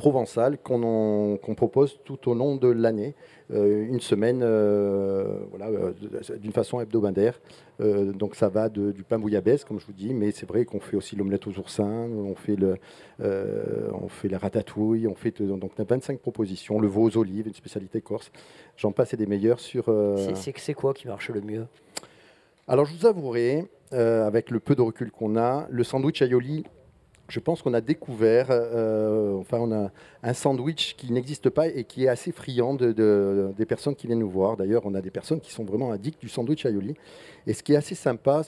provençales 0.00 0.56
qu'on 0.58 1.38
propose 1.56 2.00
tout 2.04 2.28
au 2.28 2.34
long 2.34 2.56
de 2.56 2.68
l'année. 2.68 3.14
Euh, 3.52 3.86
une 3.88 4.00
semaine 4.00 4.42
euh, 4.44 5.24
voilà, 5.50 5.66
euh, 5.66 5.92
d'une 6.38 6.52
façon 6.52 6.80
hebdomadaire. 6.80 7.40
donc 7.80 8.36
ça 8.36 8.48
va 8.48 8.68
du 8.68 9.02
pain 9.02 9.18
bouillabaisse, 9.18 9.64
comme 9.64 9.80
je 9.80 9.86
vous 9.86 9.92
dis, 9.92 10.12
mais 10.12 10.30
c'est 10.30 10.46
vrai 10.46 10.64
qu'on 10.64 10.80
fait 10.80 10.96
aussi 10.96 11.16
l'omelette 11.16 11.46
aux 11.46 11.58
oursins, 11.58 12.08
on 12.10 12.34
fait, 12.34 12.54
le, 12.54 12.76
on 13.20 14.08
fait 14.08 14.28
la 14.28 14.38
ratatouille, 14.38 15.08
on 15.08 15.14
fait 15.14 15.42
donc 15.42 15.72
on 15.78 15.82
a 15.82 15.84
25 15.84 16.18
propositions, 16.20 16.78
le 16.78 16.88
veau 16.88 17.08
aux 17.08 17.16
olives, 17.16 17.46
une 17.46 17.54
spécialité 17.54 18.00
corse. 18.02 18.30
J'en 18.76 18.92
passe 18.92 19.14
et 19.14 19.16
des 19.16 19.26
meilleurs 19.26 19.60
sur. 19.60 19.92
C'est 20.34 20.74
quoi 20.74 20.92
qui 20.92 21.08
marche 21.08 21.30
le 21.30 21.40
mieux? 21.40 21.66
Alors 22.68 22.84
je 22.84 22.94
vous 22.94 23.06
avouerai, 23.06 23.66
avec 23.90 24.50
le 24.50 24.60
peu 24.60 24.74
de 24.74 24.82
recul 24.82 25.10
qu'on 25.10 25.36
a, 25.36 25.66
le 25.70 25.82
sandwich 25.82 26.20
aioli 26.22 26.64
je 27.30 27.40
pense 27.40 27.62
qu'on 27.62 27.74
a 27.74 27.80
découvert, 27.80 28.48
euh, 28.50 29.38
enfin, 29.38 29.58
on 29.60 29.72
a 29.72 29.90
un 30.22 30.34
sandwich 30.34 30.96
qui 30.96 31.12
n'existe 31.12 31.48
pas 31.48 31.68
et 31.68 31.84
qui 31.84 32.04
est 32.04 32.08
assez 32.08 32.32
friand 32.32 32.74
de, 32.74 33.52
des 33.56 33.66
personnes 33.66 33.94
qui 33.94 34.06
viennent 34.06 34.18
nous 34.18 34.28
voir. 34.28 34.56
D'ailleurs, 34.56 34.82
on 34.84 34.94
a 34.94 35.00
des 35.00 35.10
personnes 35.10 35.40
qui 35.40 35.52
sont 35.52 35.64
vraiment 35.64 35.92
addictes 35.92 36.20
du 36.20 36.28
sandwich 36.28 36.66
aioli. 36.66 36.94
Et 37.46 37.54
ce 37.54 37.62
qui 37.62 37.72
est 37.72 37.76
assez 37.76 37.94
sympa 37.94 38.42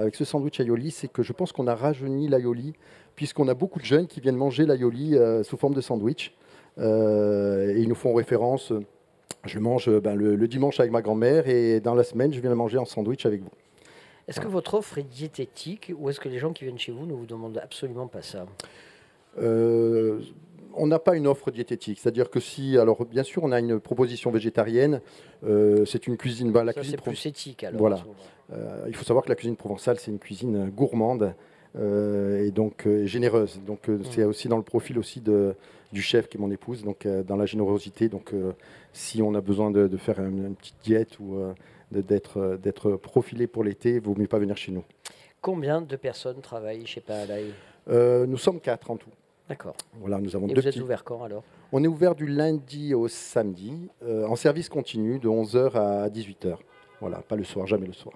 avec 0.00 0.14
ce 0.14 0.24
sandwich 0.24 0.60
aioli, 0.60 0.90
c'est 0.90 1.08
que 1.08 1.22
je 1.22 1.32
pense 1.32 1.52
qu'on 1.52 1.66
a 1.66 1.74
rajeuni 1.74 2.28
l'aioli, 2.28 2.74
puisqu'on 3.16 3.48
a 3.48 3.54
beaucoup 3.54 3.78
de 3.78 3.84
jeunes 3.86 4.06
qui 4.06 4.20
viennent 4.20 4.36
manger 4.36 4.66
l'aioli 4.66 5.16
euh, 5.16 5.42
sous 5.42 5.56
forme 5.56 5.74
de 5.74 5.80
sandwich. 5.80 6.34
Euh, 6.78 7.74
et 7.74 7.80
ils 7.80 7.88
nous 7.88 7.94
font 7.94 8.14
référence. 8.14 8.72
Je 9.44 9.58
mange 9.58 9.90
ben, 10.00 10.14
le 10.14 10.48
dimanche 10.48 10.78
avec 10.78 10.92
ma 10.92 11.00
grand-mère 11.00 11.48
et 11.48 11.80
dans 11.80 11.94
la 11.94 12.04
semaine, 12.04 12.32
je 12.32 12.40
viens 12.40 12.50
le 12.50 12.56
manger 12.56 12.76
en 12.76 12.84
sandwich 12.84 13.24
avec 13.24 13.40
vous. 13.40 13.50
Est-ce 14.30 14.40
que 14.40 14.46
votre 14.46 14.74
offre 14.74 14.96
est 14.98 15.02
diététique 15.02 15.92
ou 15.98 16.08
est-ce 16.08 16.20
que 16.20 16.28
les 16.28 16.38
gens 16.38 16.52
qui 16.52 16.62
viennent 16.62 16.78
chez 16.78 16.92
vous 16.92 17.04
ne 17.04 17.12
vous 17.12 17.26
demandent 17.26 17.58
absolument 17.58 18.06
pas 18.06 18.22
ça 18.22 18.46
euh, 19.38 20.20
on 20.74 20.86
n'a 20.86 21.00
pas 21.00 21.16
une 21.16 21.26
offre 21.26 21.50
diététique. 21.50 21.98
C'est-à-dire 22.00 22.30
que 22.30 22.38
si, 22.38 22.78
alors 22.78 23.04
bien 23.04 23.24
sûr, 23.24 23.42
on 23.42 23.50
a 23.50 23.58
une 23.58 23.80
proposition 23.80 24.30
végétarienne, 24.30 25.00
euh, 25.44 25.84
c'est 25.84 26.06
une 26.06 26.16
cuisine. 26.16 26.52
Bah, 26.52 26.62
la 26.62 26.72
cuisine 26.72 26.96
c'est 26.96 27.02
plus 27.02 27.26
éthique. 27.26 27.64
Alors, 27.64 27.78
voilà. 27.78 28.04
Euh, 28.52 28.84
il 28.86 28.94
faut 28.94 29.04
savoir 29.04 29.24
que 29.24 29.30
la 29.30 29.34
cuisine 29.34 29.56
provençale, 29.56 29.98
c'est 29.98 30.12
une 30.12 30.20
cuisine 30.20 30.70
gourmande 30.70 31.34
et 31.76 32.50
donc 32.52 32.88
généreuse. 33.04 33.60
Donc 33.66 33.88
mmh. 33.88 34.00
c'est 34.10 34.24
aussi 34.24 34.48
dans 34.48 34.56
le 34.56 34.64
profil 34.64 34.98
aussi 34.98 35.20
de, 35.20 35.54
du 35.92 36.02
chef 36.02 36.28
qui 36.28 36.36
est 36.36 36.40
mon 36.40 36.50
épouse, 36.50 36.82
donc 36.82 37.06
dans 37.06 37.36
la 37.36 37.46
générosité. 37.46 38.08
Donc 38.08 38.32
si 38.92 39.22
on 39.22 39.34
a 39.34 39.40
besoin 39.40 39.70
de, 39.70 39.96
faire 39.96 40.20
une, 40.20 40.54
petite 40.56 40.76
diète 40.82 41.18
ou 41.20 41.36
d'être, 41.90 42.58
d'être 42.62 42.92
profilé 42.92 43.46
pour 43.46 43.64
l'été, 43.64 43.98
vaut 43.98 44.14
mieux 44.16 44.28
pas 44.28 44.38
venir 44.38 44.56
chez 44.56 44.72
nous. 44.72 44.84
Combien 45.40 45.80
de 45.80 45.96
personnes 45.96 46.40
travaillent 46.40 46.86
chez 46.86 47.00
Paalaï 47.00 47.52
euh, 47.88 48.26
Nous 48.26 48.36
sommes 48.36 48.60
quatre 48.60 48.90
en 48.90 48.96
tout. 48.96 49.10
D'accord. 49.48 49.74
Voilà, 49.98 50.18
nous 50.18 50.36
avons 50.36 50.46
Et 50.48 50.52
deux 50.52 50.60
vous 50.60 50.68
êtes 50.68 50.76
ouvert 50.76 51.02
quand 51.02 51.24
alors? 51.24 51.42
On 51.72 51.82
est 51.82 51.88
ouvert 51.88 52.14
du 52.14 52.26
lundi 52.26 52.94
au 52.94 53.08
samedi, 53.08 53.88
euh, 54.02 54.26
en 54.26 54.36
service 54.36 54.68
continu, 54.68 55.18
de 55.18 55.28
11h 55.28 55.72
à 55.74 56.08
18h. 56.08 56.56
Voilà, 57.00 57.18
pas 57.22 57.36
le 57.36 57.44
soir, 57.44 57.66
jamais 57.66 57.86
le 57.86 57.92
soir. 57.92 58.14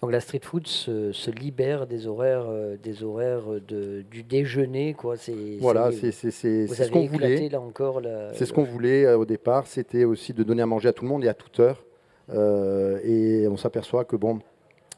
Donc 0.00 0.10
la 0.10 0.20
street 0.20 0.40
food 0.42 0.66
se, 0.66 1.30
libère 1.30 1.86
des 1.86 2.08
horaires, 2.08 2.46
euh, 2.48 2.76
des 2.76 3.04
horaires 3.04 3.60
de, 3.68 4.02
du 4.10 4.24
déjeuner, 4.24 4.94
quoi. 4.94 5.16
C'est, 5.16 5.58
voilà, 5.60 5.92
c'est, 5.92 6.10
ce 6.10 6.90
qu'on 6.90 7.06
voulait. 7.06 7.48
Là 7.48 7.60
encore, 7.60 8.00
c'est 8.32 8.46
ce 8.46 8.52
qu'on 8.52 8.64
voulait 8.64 9.12
au 9.14 9.26
départ. 9.26 9.66
C'était 9.66 10.04
aussi 10.04 10.32
de 10.32 10.42
donner 10.42 10.62
à 10.62 10.66
manger 10.66 10.88
à 10.88 10.92
tout 10.92 11.04
le 11.04 11.10
monde 11.10 11.24
et 11.24 11.28
à 11.28 11.34
toute 11.34 11.60
heure. 11.60 11.84
Euh, 12.30 12.98
et 13.04 13.48
on 13.48 13.56
s'aperçoit 13.56 14.04
que 14.04 14.16
bon, 14.16 14.40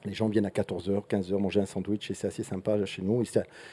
les 0.04 0.12
gens 0.12 0.28
viennent 0.28 0.46
à 0.46 0.50
14h, 0.50 1.06
15h 1.08 1.38
manger 1.38 1.60
un 1.60 1.66
sandwich 1.66 2.10
et 2.10 2.14
c'est 2.14 2.26
assez 2.26 2.42
sympa 2.42 2.84
chez 2.84 3.02
nous. 3.02 3.22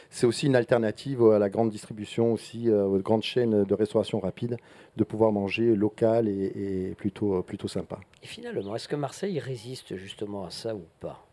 C'est 0.10 0.26
aussi 0.26 0.48
une 0.48 0.56
alternative 0.56 1.24
à 1.24 1.40
la 1.40 1.50
grande 1.50 1.70
distribution, 1.70 2.34
aussi 2.34 2.70
euh, 2.70 2.86
aux 2.86 3.00
grandes 3.00 3.24
chaînes 3.24 3.64
de 3.64 3.74
restauration 3.74 4.20
rapide, 4.20 4.58
de 4.96 5.04
pouvoir 5.04 5.32
manger 5.32 5.76
local 5.76 6.28
et, 6.28 6.94
plutôt, 6.98 7.42
plutôt 7.44 7.68
sympa. 7.68 8.00
Et 8.24 8.28
finalement, 8.28 8.76
est-ce 8.76 8.88
que 8.88 8.96
Marseille 8.96 9.40
résiste 9.40 9.96
justement 9.96 10.46
à 10.46 10.50
ça 10.50 10.76
ou 10.76 10.84
pas? 11.00 11.26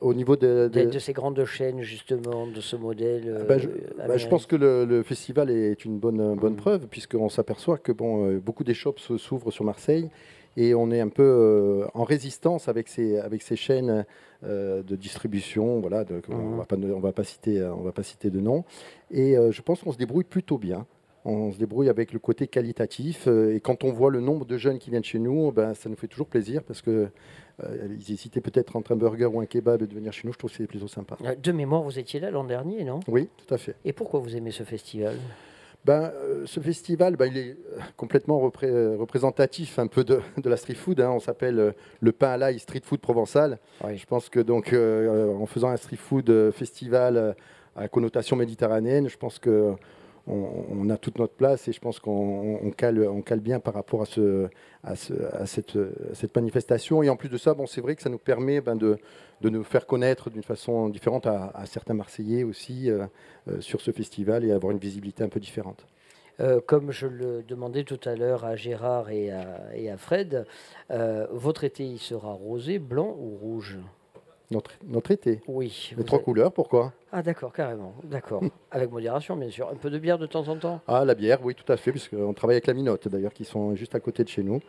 Au 0.00 0.14
niveau 0.14 0.34
de, 0.34 0.68
de... 0.68 0.98
ces 0.98 1.12
grandes 1.12 1.44
chaînes, 1.44 1.82
justement, 1.82 2.48
de 2.48 2.60
ce 2.60 2.74
modèle 2.74 3.38
ah 3.40 3.44
bah, 3.44 3.58
je, 3.58 3.68
euh, 3.68 3.72
bah, 4.08 4.16
je, 4.16 4.26
pense 4.26 4.46
que 4.46 4.56
le, 4.56 5.00
festival 5.04 5.48
est 5.48 5.84
une 5.84 6.00
bonne, 6.00 6.34
bonne 6.34 6.54
mmh. 6.54 6.56
preuve, 6.56 6.88
puisqu'on 6.88 7.28
s'aperçoit 7.28 7.78
que 7.78 7.92
bon, 7.92 8.36
beaucoup 8.38 8.64
des 8.64 8.74
shops 8.74 9.16
s'ouvrent 9.16 9.52
sur 9.52 9.64
Marseille 9.64 10.10
et 10.56 10.74
on 10.74 10.90
est 10.90 11.00
un 11.00 11.08
peu 11.08 11.22
euh, 11.22 11.86
en 11.94 12.04
résistance 12.04 12.68
avec 12.68 12.88
ces, 12.88 13.18
avec 13.18 13.42
ces 13.42 13.56
chaînes 13.56 14.04
euh, 14.44 14.82
de 14.82 14.96
distribution. 14.96 15.80
Voilà, 15.80 16.04
on 16.28 16.52
ne 16.52 16.56
va, 16.56 16.64
pas, 16.64 16.76
on 16.76 17.00
va, 17.00 17.12
pas 17.12 17.24
citer, 17.24 17.62
on 17.62 17.82
va 17.82 17.92
pas 17.92 18.02
citer 18.02 18.30
de 18.30 18.40
nom. 18.40 18.64
Et 19.10 19.36
euh, 19.36 19.52
je 19.52 19.62
pense 19.62 19.82
qu'on 19.82 19.92
se 19.92 19.98
débrouille 19.98 20.24
plutôt 20.24 20.58
bien. 20.58 20.86
On 21.24 21.52
se 21.52 21.58
débrouille 21.58 21.88
avec 21.88 22.12
le 22.12 22.18
côté 22.18 22.48
qualitatif. 22.48 23.28
et 23.28 23.60
quand 23.60 23.84
on 23.84 23.92
voit 23.92 24.10
le 24.10 24.20
nombre 24.20 24.44
de 24.44 24.56
jeunes 24.56 24.80
qui 24.80 24.90
viennent 24.90 25.04
chez 25.04 25.20
nous, 25.20 25.52
ben, 25.52 25.72
ça 25.72 25.88
nous 25.88 25.94
fait 25.94 26.08
toujours 26.08 26.26
plaisir 26.26 26.64
parce 26.64 26.82
que 26.82 27.08
ils 27.62 28.12
hésitaient 28.12 28.40
peut-être 28.40 28.74
entre 28.74 28.90
un 28.90 28.96
burger 28.96 29.26
ou 29.26 29.38
un 29.38 29.46
kebab 29.46 29.82
et 29.82 29.86
de 29.86 29.94
venir 29.94 30.12
chez 30.12 30.26
nous. 30.26 30.32
Je 30.32 30.38
trouve 30.38 30.50
que 30.50 30.56
c'est 30.56 30.66
plutôt 30.66 30.88
sympa. 30.88 31.16
De 31.40 31.52
mémoire, 31.52 31.82
vous 31.82 31.96
étiez 31.96 32.18
là 32.18 32.32
l'an 32.32 32.42
dernier, 32.42 32.82
non? 32.82 32.98
Oui, 33.06 33.28
tout 33.36 33.54
à 33.54 33.56
fait. 33.56 33.76
Et 33.84 33.92
pourquoi 33.92 34.18
vous 34.18 34.34
aimez 34.34 34.50
ce 34.50 34.64
festival? 34.64 35.14
Ben, 35.84 36.12
euh, 36.14 36.46
ce 36.46 36.60
festival, 36.60 37.16
ben, 37.16 37.26
il 37.26 37.38
est 37.38 37.50
euh, 37.50 37.80
complètement 37.96 38.38
représentatif 38.38 39.80
un 39.80 39.88
peu 39.88 40.04
de, 40.04 40.20
la 40.44 40.56
street 40.56 40.74
food. 40.74 41.00
Hein. 41.00 41.10
On 41.10 41.18
s'appelle 41.18 41.58
euh, 41.58 41.72
le 42.00 42.12
pain 42.12 42.30
à 42.30 42.36
l'ail 42.36 42.58
street 42.60 42.82
food 42.84 43.00
provençal. 43.00 43.58
Je 43.92 44.04
pense 44.06 44.28
que 44.28 44.38
donc 44.38 44.72
en 44.72 45.46
faisant 45.46 45.68
un 45.68 45.76
street 45.76 45.96
food 45.96 46.52
festival 46.52 47.34
à 47.74 47.88
connotation 47.88 48.36
méditerranéenne, 48.36 49.08
je 49.08 49.16
pense 49.16 49.38
que 49.38 49.74
on, 50.26 50.88
a 50.90 50.96
toute 50.96 51.18
notre 51.18 51.34
place 51.34 51.66
et 51.68 51.72
je 51.72 51.80
pense 51.80 51.98
qu'on 51.98 52.70
cale, 52.76 53.40
bien 53.40 53.60
par 53.60 53.74
rapport 53.74 54.02
à, 54.02 54.06
ce, 54.06 54.48
à, 54.84 54.94
cette, 55.46 56.36
manifestation. 56.36 57.02
Et 57.02 57.08
en 57.08 57.16
plus 57.16 57.28
de 57.28 57.36
ça, 57.36 57.54
bon, 57.54 57.66
c'est 57.66 57.80
vrai 57.80 57.96
que 57.96 58.02
ça 58.02 58.10
nous 58.10 58.18
permet 58.18 58.60
ben, 58.60 58.76
de, 58.76 58.98
nous 59.42 59.64
faire 59.64 59.86
connaître 59.86 60.30
d'une 60.30 60.42
façon 60.42 60.88
différente 60.88 61.26
à, 61.26 61.52
certains 61.66 61.94
Marseillais 61.94 62.44
aussi 62.44 62.90
euh, 62.90 63.06
euh, 63.48 63.60
sur 63.60 63.80
ce 63.80 63.90
festival 63.90 64.44
et 64.44 64.52
avoir 64.52 64.72
une 64.72 64.78
visibilité 64.78 65.24
un 65.24 65.28
peu 65.28 65.40
différente. 65.40 65.86
Euh, 66.40 66.60
comme 66.64 66.92
je 66.92 67.06
le 67.06 67.42
demandais 67.42 67.84
tout 67.84 68.00
à 68.04 68.14
l'heure 68.14 68.44
à 68.44 68.56
Gérard 68.56 69.10
et 69.10 69.30
à, 69.30 69.76
et 69.76 69.90
à 69.90 69.96
Fred, 69.96 70.46
votre 71.30 71.64
été 71.64 71.84
il 71.84 71.98
sera 71.98 72.32
rosé, 72.32 72.78
blanc 72.78 73.16
ou 73.18 73.36
rouge? 73.36 73.78
Notre, 74.52 74.72
notre 74.86 75.10
été 75.10 75.40
Oui. 75.48 75.92
Les 75.96 76.04
trois 76.04 76.20
couleurs, 76.20 76.52
pourquoi? 76.52 76.92
Ah 77.14 77.22
d'accord, 77.22 77.52
carrément. 77.52 77.94
D'accord. 78.04 78.42
avec 78.70 78.90
modération, 78.90 79.36
bien 79.36 79.50
sûr. 79.50 79.68
Un 79.68 79.76
peu 79.76 79.90
de 79.90 79.98
bière 79.98 80.18
de 80.18 80.26
temps 80.26 80.48
en 80.48 80.56
temps? 80.56 80.80
Ah, 80.86 81.04
la 81.04 81.14
bière, 81.14 81.40
oui, 81.44 81.54
tout 81.54 81.70
à 81.70 81.76
fait, 81.76 81.90
puisqu'on 81.90 82.32
travaille 82.32 82.54
avec 82.56 82.66
la 82.66 82.74
Minote, 82.74 83.08
d'ailleurs, 83.08 83.34
qui 83.34 83.44
sont 83.44 83.74
juste 83.74 83.94
à 83.94 84.00
côté 84.00 84.24
de 84.24 84.28
chez 84.28 84.42
nous. 84.42 84.60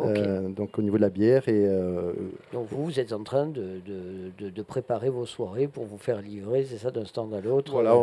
Euh, 0.00 0.48
donc 0.48 0.78
au 0.78 0.82
niveau 0.82 0.96
de 0.96 1.02
la 1.02 1.10
bière. 1.10 1.48
Et, 1.48 1.66
euh, 1.66 2.12
Donc 2.52 2.68
vous, 2.70 2.84
vous 2.84 3.00
êtes 3.00 3.12
en 3.12 3.22
train 3.22 3.46
de, 3.46 3.80
de, 3.86 4.50
de, 4.50 4.62
préparer 4.62 5.10
vos 5.10 5.26
soirées 5.26 5.68
pour 5.68 5.84
vous 5.84 5.98
faire 5.98 6.22
livrer, 6.22 6.64
c'est 6.64 6.78
ça, 6.78 6.90
d'un 6.90 7.04
stand 7.04 7.34
à 7.34 7.40
l'autre? 7.40 7.72
Voilà, 7.72 7.90
là 7.90 7.96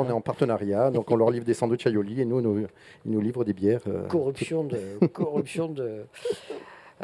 on 0.00 0.08
est 0.08 0.12
en 0.12 0.20
partenariat, 0.20 0.90
donc 0.90 1.10
on 1.10 1.16
leur 1.16 1.30
livre 1.30 1.44
des 1.44 1.54
sandwichs 1.54 1.86
aioli 1.86 2.20
et 2.20 2.24
nous, 2.24 2.40
nous, 2.40 2.66
ils 3.04 3.12
nous 3.12 3.20
livrent 3.20 3.44
des 3.44 3.52
bières. 3.52 3.82
Euh, 3.88 4.06
corruption 4.06 4.64
de... 4.64 4.78
corruption 5.12 5.68
de... 5.68 6.04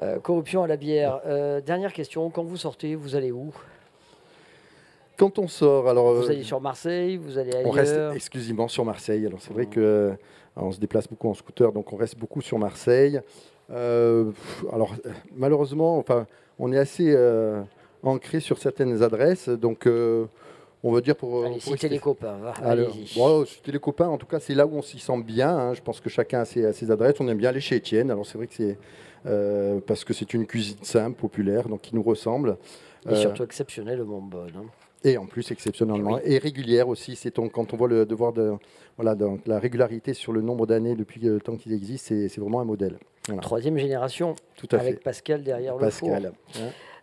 Euh, 0.02 0.18
corruption 0.18 0.62
à 0.62 0.66
la 0.66 0.76
bière. 0.76 1.20
Euh, 1.26 1.60
dernière 1.60 1.92
question, 1.92 2.30
quand 2.30 2.42
vous 2.42 2.56
sortez, 2.56 2.94
vous 2.94 3.16
allez 3.16 3.32
où? 3.32 3.52
Quand 5.18 5.38
on 5.38 5.46
sort, 5.46 5.88
alors... 5.88 6.14
Vous 6.14 6.26
euh, 6.26 6.30
allez 6.30 6.42
sur 6.42 6.60
Marseille, 6.60 7.18
vous 7.18 7.36
allez 7.36 7.54
ailleurs 7.54 7.68
On 7.68 7.72
reste 7.72 7.98
exclusivement 8.14 8.68
sur 8.68 8.84
Marseille. 8.86 9.26
Alors 9.26 9.40
c'est 9.42 9.52
vrai 9.52 9.66
que 9.66 10.12
on 10.56 10.72
se 10.72 10.80
déplace 10.80 11.06
beaucoup 11.06 11.28
en 11.28 11.34
scooter, 11.34 11.72
donc 11.72 11.92
on 11.92 11.96
reste 11.96 12.18
beaucoup 12.18 12.40
sur 12.40 12.58
Marseille. 12.58 13.20
alors 13.70 14.94
malheureusement, 15.36 15.98
enfin, 15.98 16.26
on 16.58 16.72
est 16.72 16.78
assez 16.78 17.14
ancré 18.02 18.40
sur 18.40 18.58
certaines 18.58 19.02
adresses, 19.02 19.50
donc 19.50 19.86
on 20.82 20.92
va 20.92 21.00
dire 21.00 21.16
pour. 21.16 21.44
Allez, 21.44 21.60
citer 21.60 21.88
les 21.88 21.98
copains. 21.98 22.38
allez 22.62 22.86
bon, 23.16 23.44
citer 23.44 23.72
les 23.72 23.78
copains, 23.78 24.08
en 24.08 24.18
tout 24.18 24.26
cas, 24.26 24.40
c'est 24.40 24.54
là 24.54 24.66
où 24.66 24.76
on 24.76 24.82
s'y 24.82 24.98
sent 24.98 25.22
bien. 25.22 25.50
Hein. 25.50 25.74
Je 25.74 25.82
pense 25.82 26.00
que 26.00 26.08
chacun 26.08 26.40
a 26.40 26.44
ses, 26.44 26.64
a 26.64 26.72
ses, 26.72 26.90
adresses. 26.90 27.16
On 27.20 27.28
aime 27.28 27.38
bien 27.38 27.50
aller 27.50 27.60
chez 27.60 27.76
Étienne. 27.76 28.10
Alors, 28.10 28.26
c'est 28.26 28.38
vrai 28.38 28.46
que 28.46 28.54
c'est 28.54 28.78
euh, 29.26 29.80
parce 29.86 30.04
que 30.04 30.12
c'est 30.12 30.32
une 30.32 30.46
cuisine 30.46 30.78
simple, 30.82 31.16
populaire, 31.18 31.68
donc 31.68 31.82
qui 31.82 31.94
nous 31.94 32.02
ressemble. 32.02 32.56
Et 33.10 33.16
surtout 33.16 33.42
exceptionnellement 33.42 34.20
bonne. 34.20 34.52
Hein. 34.56 34.66
Et 35.02 35.16
en 35.16 35.24
plus 35.24 35.50
exceptionnellement 35.50 36.18
et 36.22 36.36
régulière 36.36 36.88
aussi. 36.88 37.16
C'est 37.16 37.34
quand 37.34 37.72
on 37.72 37.76
voit 37.76 37.88
le 37.88 38.04
devoir 38.04 38.34
de 38.34 38.52
voilà 38.98 39.14
donc 39.14 39.46
la 39.46 39.58
régularité 39.58 40.12
sur 40.12 40.32
le 40.32 40.42
nombre 40.42 40.66
d'années 40.66 40.94
depuis 40.94 41.20
le 41.20 41.40
temps 41.40 41.56
qu'il 41.56 41.72
existe, 41.72 42.06
c'est 42.08 42.38
vraiment 42.38 42.60
un 42.60 42.66
modèle. 42.66 42.98
Troisième 43.40 43.78
génération. 43.78 44.34
Tout 44.56 44.68
à 44.72 44.76
avec 44.78 45.02
Pascal 45.02 45.42
derrière 45.42 45.76
le 45.78 45.88
four. 45.88 46.10
Pascal. 46.10 46.32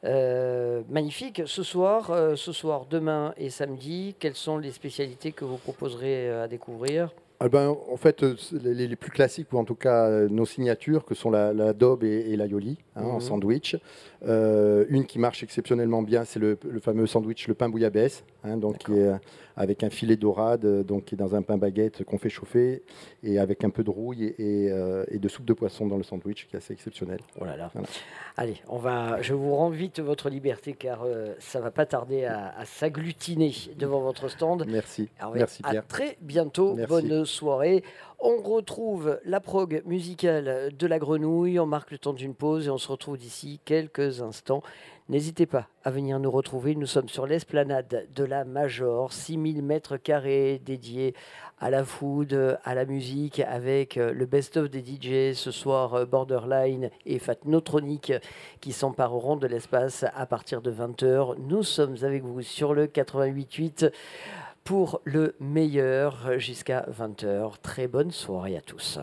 Euh, 0.08 0.82
magnifique. 0.89 1.41
Ce 1.45 1.64
soir, 1.64 2.12
euh, 2.12 2.36
ce 2.36 2.51
soir, 2.51 2.86
demain 2.89 3.34
et 3.38 3.49
samedi, 3.49 4.16
quelles 4.20 4.36
sont 4.36 4.58
les 4.58 4.72
spécialités 4.72 5.32
que 5.32 5.43
vous 5.43 5.58
proposerez 5.58 6.30
à 6.30 6.47
découvrir? 6.47 7.10
Ah 7.39 7.49
ben, 7.49 7.76
en 7.91 7.97
fait, 7.97 8.24
euh, 8.24 8.36
les, 8.64 8.95
plus 8.95 9.12
classiques, 9.12 9.53
ou 9.53 9.60
en 9.60 9.64
tout 9.64 9.76
cas 9.76 10.08
euh, 10.08 10.28
nos 10.28 10.45
signatures, 10.45 11.05
que 11.05 11.14
sont 11.14 11.30
la, 11.30 11.53
la 11.53 11.72
et, 12.01 12.32
et 12.32 12.36
l'aioli 12.36 12.78
hein, 12.98 13.04
en 13.04 13.14
mhm. 13.16 13.22
sandwich. 13.22 13.76
Euh, 14.26 14.86
une 14.89 15.06
qui 15.06 15.20
marche 15.20 15.43
exceptionnellement 15.43 16.02
bien, 16.02 16.24
c'est 16.24 16.39
le, 16.39 16.58
fameux 16.82 17.06
sandwich, 17.06 17.48
le 17.48 17.54
pain 17.54 17.70
bouillabaisse, 17.70 18.24
hein, 18.43 18.58
donc 18.58 18.80
qui 18.80 18.93
est 18.93 19.12
avec 19.56 19.84
un 19.84 19.89
filet 19.89 20.18
dorade, 20.18 20.86
donc 20.86 21.06
qui 21.06 21.16
est 21.16 21.18
dans 21.18 21.36
un 21.36 21.41
pain 21.41 21.58
baguette 21.58 22.04
qu'on 22.04 22.18
fait 22.18 22.30
chauffer, 22.30 22.84
et 23.24 23.39
avec 23.39 23.64
un 23.64 23.70
peu 23.70 23.84
de 23.84 23.89
rouille 23.89 24.36
et, 24.38 24.70
de 24.70 25.28
soupe 25.28 25.45
de 25.45 25.54
poisson 25.54 25.88
dans 25.88 25.98
le 25.98 26.04
sandwich, 26.04 26.48
qui 26.48 26.56
est 26.56 26.58
assez 26.58 26.74
exceptionnel. 26.74 27.20
Oh 27.39 27.45
là 27.45 27.58
là. 27.58 27.72
Allez, 28.38 28.58
on 28.68 28.78
va, 28.78 29.22
je 29.22 29.34
vous 29.34 29.56
rends 29.56 29.70
vite 29.70 30.00
votre 30.00 30.30
liberté, 30.30 30.74
car 30.74 31.06
ça 31.39 31.60
va 31.60 31.72
pas 31.72 31.86
tarder 31.86 32.26
à, 32.26 32.66
s'agglutiner 32.66 33.54
devant 33.78 34.02
votre 34.02 34.28
stand. 34.30 34.66
Merci. 34.68 35.10
Merci 35.34 35.64
Pierre. 35.64 35.82
À 35.82 35.86
très 35.86 36.18
bientôt. 36.22 36.78
Bonne 36.88 37.26
soirée. 37.26 37.84
On 38.20 38.41
retrouve 38.41 39.20
la 39.26 39.39
prog 39.39 39.84
musicale 39.86 40.76
de 40.76 40.88
la 40.88 40.97
grenouille, 40.97 41.59
on 41.59 41.68
marque 41.68 41.91
le 41.91 41.99
temps 41.99 42.13
d'une 42.13 42.34
pause 42.34 42.65
et 42.65 42.72
on 42.72 42.80
se 42.80 42.91
retrouve 42.91 43.15
d'ici 43.15 43.59
quelques 43.63 44.22
instants. 44.22 44.63
N'hésitez 45.07 45.45
pas 45.45 45.68
à 45.84 45.91
venir 45.91 46.20
nous 46.20 46.32
retrouver. 46.32 46.74
Nous 46.74 46.88
sommes 46.88 47.09
sur 47.09 47.28
l'esplanade 47.28 48.07
de 48.13 48.24
la 48.24 48.43
Major, 48.43 49.13
6000 49.13 49.61
mètres 49.61 49.97
carrés 49.97 50.59
dédiés 50.65 51.13
à 51.59 51.70
la 51.70 51.86
food, 51.86 52.57
à 52.63 52.74
la 52.74 52.86
musique, 52.86 53.39
avec 53.39 53.97
le 53.97 54.26
best-of 54.26 54.70
des 54.72 54.80
DJ 54.80 55.38
ce 55.38 55.51
soir, 55.51 56.07
Borderline 56.07 56.89
et 57.05 57.20
Fatnotronic 57.20 58.13
qui 58.61 58.74
s'empareront 58.74 59.36
de 59.36 59.45
l'espace 59.45 60.05
à 60.15 60.26
partir 60.26 60.63
de 60.63 60.72
20h. 60.72 61.36
Nous 61.38 61.61
sommes 61.61 61.97
avec 62.01 62.24
vous 62.24 62.41
sur 62.41 62.74
le 62.74 62.88
88.8 62.88 63.91
pour 64.68 64.99
le 65.05 65.34
meilleur 65.39 66.38
jusqu'à 66.39 66.86
20h. 66.91 67.53
Très 67.61 67.88
bonne 67.88 68.11
soirée 68.11 68.57
à 68.57 68.61
tous. 68.61 68.99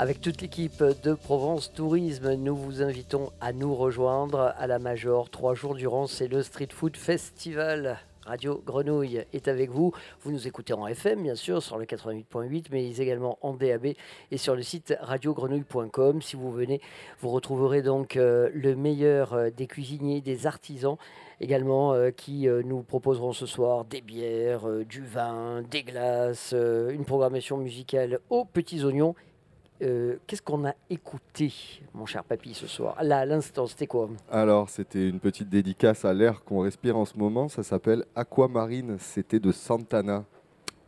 Avec 0.00 0.20
toute 0.20 0.40
l'équipe 0.42 0.84
de 1.02 1.12
Provence 1.12 1.72
Tourisme, 1.72 2.34
nous 2.34 2.54
vous 2.54 2.82
invitons 2.82 3.32
à 3.40 3.52
nous 3.52 3.74
rejoindre 3.74 4.54
à 4.56 4.68
la 4.68 4.78
Major. 4.78 5.28
Trois 5.28 5.54
jours 5.54 5.74
durant, 5.74 6.06
c'est 6.06 6.28
le 6.28 6.44
Street 6.44 6.68
Food 6.70 6.96
Festival. 6.96 7.98
Radio 8.24 8.62
Grenouille 8.64 9.24
est 9.32 9.48
avec 9.48 9.70
vous. 9.70 9.92
Vous 10.20 10.30
nous 10.30 10.46
écoutez 10.46 10.72
en 10.72 10.86
FM, 10.86 11.24
bien 11.24 11.34
sûr, 11.34 11.64
sur 11.64 11.78
le 11.78 11.84
88.8, 11.84 12.66
mais 12.70 12.96
également 12.98 13.38
en 13.42 13.54
DAB 13.54 13.86
et 14.30 14.36
sur 14.36 14.54
le 14.54 14.62
site 14.62 14.94
radiogrenouille.com. 15.00 16.22
Si 16.22 16.36
vous 16.36 16.52
venez, 16.52 16.80
vous 17.18 17.30
retrouverez 17.30 17.82
donc 17.82 18.16
euh, 18.16 18.50
le 18.54 18.76
meilleur 18.76 19.32
euh, 19.32 19.50
des 19.50 19.66
cuisiniers, 19.66 20.20
des 20.20 20.46
artisans 20.46 20.96
également 21.40 21.92
euh, 21.94 22.10
qui 22.10 22.46
nous 22.46 22.82
proposeront 22.82 23.32
ce 23.32 23.46
soir 23.46 23.84
des 23.84 24.00
bières, 24.00 24.68
du 24.84 25.02
vin, 25.02 25.62
des 25.62 25.82
glaces, 25.82 26.52
une 26.52 27.04
programmation 27.04 27.56
musicale 27.56 28.20
aux 28.30 28.44
petits 28.44 28.84
oignons 28.84 29.16
euh, 29.82 30.16
qu'est-ce 30.26 30.42
qu'on 30.42 30.66
a 30.66 30.74
écouté, 30.90 31.52
mon 31.94 32.06
cher 32.06 32.24
papy, 32.24 32.54
ce 32.54 32.66
soir 32.66 32.96
Là, 33.02 33.24
l'instant, 33.24 33.66
c'était 33.66 33.86
quoi 33.86 34.08
Alors, 34.30 34.68
c'était 34.68 35.08
une 35.08 35.20
petite 35.20 35.48
dédicace 35.48 36.04
à 36.04 36.12
l'air 36.12 36.42
qu'on 36.44 36.60
respire 36.60 36.96
en 36.96 37.04
ce 37.04 37.16
moment. 37.16 37.48
Ça 37.48 37.62
s'appelle 37.62 38.04
Aquamarine. 38.14 38.96
C'était 38.98 39.40
de 39.40 39.52
Santana. 39.52 40.24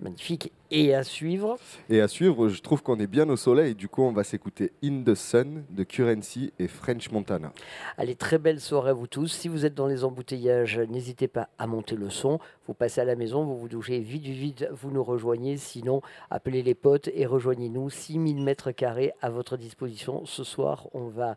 Magnifique. 0.01 0.51
Et 0.71 0.95
à 0.95 1.03
suivre 1.03 1.59
Et 1.91 2.01
à 2.01 2.09
suivre, 2.09 2.49
je 2.49 2.63
trouve 2.63 2.83
qu'on 2.83 2.99
est 2.99 3.07
bien 3.07 3.29
au 3.29 3.37
soleil. 3.37 3.75
Du 3.75 3.89
coup, 3.89 4.03
on 4.03 4.13
va 4.13 4.25
s'écouter 4.25 4.73
In 4.83 5.03
the 5.03 5.15
Sun 5.15 5.65
de 5.69 5.83
Currency 5.83 6.55
et 6.59 6.69
French 6.69 7.11
Montana. 7.11 7.53
Allez, 7.99 8.15
très 8.15 8.39
belle 8.39 8.61
soirée 8.61 8.91
à 8.91 8.93
vous 8.95 9.07
tous. 9.07 9.27
Si 9.27 9.49
vous 9.49 9.67
êtes 9.67 9.75
dans 9.75 9.89
les 9.89 10.03
embouteillages, 10.03 10.79
n'hésitez 10.79 11.29
pas 11.29 11.51
à 11.59 11.67
monter 11.67 11.97
le 11.97 12.09
son. 12.09 12.39
Vous 12.67 12.73
passez 12.73 13.03
à 13.03 13.05
la 13.05 13.15
maison, 13.15 13.45
vous 13.45 13.59
vous 13.59 13.69
douchez 13.69 13.99
vite 13.99 14.23
du 14.23 14.33
vide, 14.33 14.71
vous 14.73 14.91
nous 14.91 15.05
rejoignez. 15.05 15.59
Sinon, 15.59 16.01
appelez 16.31 16.63
les 16.63 16.75
potes 16.75 17.11
et 17.13 17.27
rejoignez-nous. 17.27 17.91
6000 17.91 18.43
mètres 18.43 18.71
carrés 18.73 19.13
à 19.21 19.29
votre 19.29 19.59
disposition. 19.59 20.25
Ce 20.25 20.45
soir, 20.45 20.89
on 20.95 21.09
va 21.09 21.37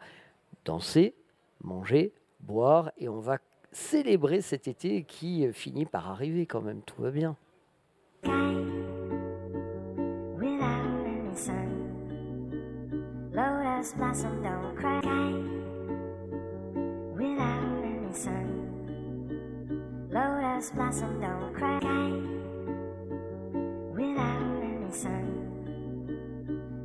danser, 0.63 1.15
manger, 1.61 2.13
boire 2.39 2.91
et 2.97 3.09
on 3.09 3.19
va 3.19 3.39
célébrer 3.73 4.41
cet 4.41 4.69
été 4.69 5.03
qui 5.03 5.51
finit 5.51 5.85
par 5.85 6.09
arriver 6.09 6.45
quand 6.45 6.61
même. 6.61 6.81
Tout 6.83 7.01
va 7.01 7.11
bien. 7.11 7.35
Lotus 13.35 13.93
blossom 13.97 14.41
don't 14.41 14.75
cry 14.77 15.01
without 17.17 17.83
any 17.83 18.13
sun. 18.13 18.47
Lotus 20.09 20.69
blossom 20.69 21.19
don't 21.19 21.53
cry 21.53 21.79
without 23.93 24.63
any 24.63 24.91
sun. 24.91 25.25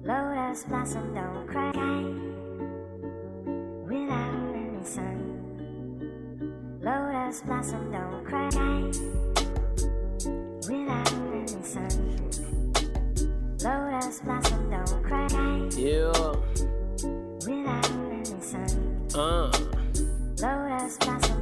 Lotus 0.03 0.65
blossom 0.65 1.15
don't 1.15 1.47
cry 1.47 1.71
without 3.87 4.55
any 4.57 4.85
sun. 4.85 5.19
Lotus 6.81 7.43
blossom 7.43 7.93
don't 7.93 8.25
cry 8.25 8.49
without 10.67 11.28
sun. 11.63 11.89
Lotus 13.63 14.21
blossom 14.21 14.71
don't 14.71 15.03
cry. 15.03 15.27
Yeah. 15.77 16.13
Without 17.47 17.91
any 17.91 18.41
sun. 18.41 19.09
Uh. 19.15 19.51
Lotus 20.41 20.97
blossom. 20.99 21.38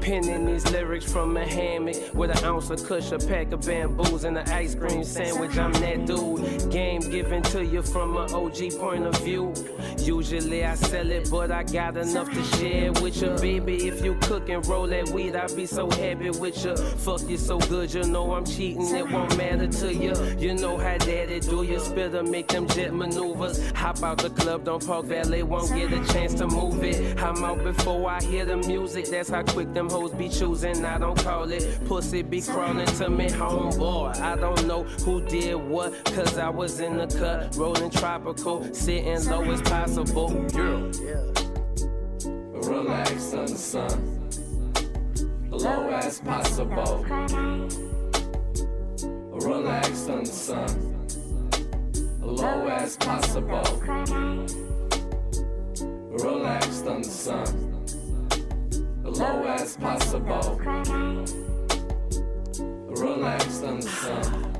Penning 0.00 0.46
these 0.46 0.68
lyrics 0.70 1.10
from 1.12 1.36
a 1.36 1.44
hammock 1.44 1.94
with 2.14 2.30
an 2.30 2.42
ounce 2.44 2.70
of 2.70 2.82
kush, 2.86 3.12
a 3.12 3.18
pack 3.18 3.52
of 3.52 3.66
bamboos, 3.66 4.24
and 4.24 4.38
an 4.38 4.48
ice 4.48 4.74
cream 4.74 5.04
sandwich. 5.04 5.58
I'm 5.58 5.72
that 5.74 6.06
dude. 6.06 6.70
Game 6.70 7.02
given 7.02 7.42
to 7.44 7.62
you 7.62 7.82
from 7.82 8.16
an 8.16 8.32
OG 8.32 8.78
point 8.78 9.04
of 9.04 9.16
view. 9.18 9.52
Usually 9.98 10.64
I 10.64 10.74
sell 10.74 11.10
it, 11.10 11.30
but 11.30 11.50
I 11.50 11.64
got 11.64 11.98
enough 11.98 12.30
to 12.32 12.42
share 12.56 12.92
with 12.92 13.20
you, 13.20 13.36
baby. 13.36 13.88
If 13.88 14.02
you 14.02 14.14
cook 14.22 14.48
and 14.48 14.66
roll 14.66 14.86
that 14.86 15.10
weed, 15.10 15.36
I'd 15.36 15.54
be 15.54 15.66
so 15.66 15.90
happy 15.90 16.30
with 16.30 16.64
you. 16.64 16.76
Fuck 16.76 17.28
you 17.28 17.36
so 17.36 17.58
good, 17.58 17.92
you 17.92 18.04
know 18.04 18.32
I'm 18.32 18.46
cheating. 18.46 18.86
It 18.94 19.10
won't 19.10 19.36
matter 19.36 19.66
to 19.66 19.94
you. 19.94 20.14
You 20.38 20.54
know 20.54 20.78
how 20.78 20.96
daddy 20.96 21.40
do 21.40 21.62
you 21.62 21.78
spit 21.78 22.14
or 22.14 22.22
make 22.22 22.48
them 22.48 22.66
jet 22.68 22.94
maneuvers. 22.94 23.70
Hop 23.72 24.02
out 24.02 24.18
the 24.18 24.30
club, 24.30 24.64
don't 24.64 24.84
park 24.84 25.04
valet, 25.04 25.42
won't 25.42 25.74
get 25.74 25.92
a 25.92 26.02
chance 26.12 26.32
to 26.34 26.46
move 26.46 26.82
it. 26.82 27.22
I'm 27.22 27.44
out 27.44 27.62
before 27.62 28.08
I 28.08 28.22
hear 28.22 28.46
the 28.46 28.56
music. 28.56 29.06
That's 29.06 29.28
how 29.28 29.42
quick 29.42 29.74
them 29.74 29.89
hoes 29.90 30.12
be 30.12 30.28
choosing. 30.28 30.84
I 30.84 30.98
don't 30.98 31.18
call 31.18 31.50
it 31.50 31.84
pussy 31.86 32.22
be 32.22 32.40
crawling 32.40 32.86
to 32.86 33.10
me, 33.10 33.28
homeboy. 33.28 34.16
I 34.20 34.36
don't 34.36 34.66
know 34.66 34.84
who 35.04 35.20
did 35.26 35.56
what, 35.56 36.04
cause 36.04 36.38
I 36.38 36.48
was 36.48 36.80
in 36.80 36.96
the 36.96 37.06
cut, 37.06 37.56
rolling 37.56 37.90
tropical, 37.90 38.72
sitting 38.72 39.24
low 39.28 39.42
as 39.42 39.60
possible. 39.62 40.28
Girl, 40.50 40.90
Relax 42.62 43.34
on 43.34 43.46
the 43.46 43.56
sun, 43.56 44.30
low 45.50 45.88
as 45.90 46.20
possible. 46.20 47.04
Relax 49.32 50.08
on 50.08 50.24
the 50.24 50.26
sun, 50.26 51.06
low 52.20 52.66
as 52.68 52.96
possible. 52.96 53.82
Relax 56.10 56.82
on 56.82 57.02
the 57.02 57.08
sun 57.08 57.69
low 59.10 59.42
as 59.44 59.76
possible. 59.76 60.60
Relaxed 62.88 63.64
on 63.64 63.80
the 63.80 63.88
sun, 63.88 64.52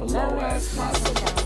low 0.00 0.38
as 0.38 0.76
possible. 0.76 1.45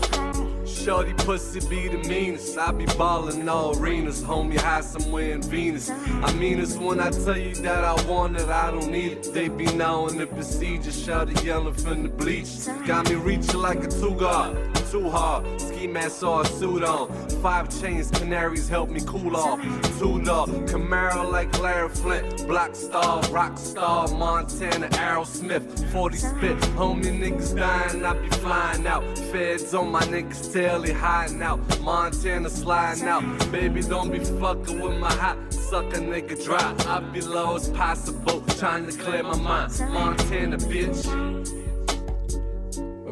Shorty 0.83 1.13
pussy 1.13 1.59
be 1.69 1.87
the 1.89 1.99
meanest. 2.09 2.57
I 2.57 2.71
be 2.71 2.87
ballin' 2.97 3.47
all 3.47 3.77
arenas, 3.77 4.23
homie, 4.23 4.57
high 4.57 4.81
somewhere 4.81 5.33
in 5.33 5.43
Venus. 5.43 5.91
I 5.91 6.33
mean 6.33 6.59
it's 6.59 6.75
when 6.75 6.99
I 6.99 7.11
tell 7.11 7.37
you 7.37 7.53
that 7.55 7.83
I 7.83 7.93
want 8.09 8.37
it, 8.37 8.49
I 8.49 8.71
don't 8.71 8.91
need 8.91 9.11
it. 9.11 9.31
They 9.31 9.47
be 9.47 9.65
knowing 9.75 10.17
the 10.17 10.25
procedure, 10.25 10.91
shorty 10.91 11.33
yelling 11.45 11.75
from 11.75 12.01
the 12.01 12.09
bleach. 12.09 12.65
Got 12.87 13.09
me 13.09 13.15
reaching 13.15 13.59
like 13.59 13.83
a 13.83 13.87
two 13.87 14.15
guard 14.15 14.57
too 14.91 15.09
hard. 15.09 15.45
Ski 15.61 15.87
mask 15.87 16.21
or 16.21 16.41
a 16.41 16.45
suit 16.45 16.83
on. 16.83 17.07
Five 17.41 17.69
chains, 17.79 18.11
canaries 18.11 18.67
help 18.67 18.89
me 18.89 18.99
cool 19.05 19.37
off. 19.37 19.61
Two 19.97 20.21
dog, 20.21 20.49
Camaro 20.67 21.31
like 21.31 21.57
Larry 21.59 21.89
Flint. 21.89 22.45
Block 22.45 22.75
star, 22.75 23.21
rock 23.29 23.57
star, 23.57 24.09
Montana, 24.09 24.89
Arrow 24.97 25.23
Smith, 25.23 25.63
40 25.93 26.17
spit, 26.17 26.57
homie 26.75 27.03
niggas 27.05 27.55
dying, 27.55 28.05
I 28.05 28.13
be 28.13 28.27
flying 28.37 28.85
out. 28.85 29.03
Feds 29.31 29.73
on 29.73 29.91
my 29.91 30.01
niggas 30.01 30.53
tail, 30.53 30.70
they 30.79 30.93
hiding 30.93 31.41
out. 31.41 31.59
Montana 31.81 32.49
sliding 32.49 33.07
out. 33.07 33.51
Baby, 33.51 33.81
don't 33.81 34.11
be 34.11 34.19
fucking 34.19 34.79
with 34.79 34.97
my 34.99 35.11
hot 35.13 35.37
sucker 35.53 35.97
nigga 35.97 36.43
dry. 36.43 36.75
I 36.87 36.99
be 36.99 37.21
low 37.21 37.55
as 37.55 37.69
possible, 37.69 38.41
trying 38.59 38.85
to 38.85 38.97
clear 38.97 39.23
my 39.23 39.37
mind. 39.37 39.73
Montana, 39.91 40.57
bitch. 40.57 41.05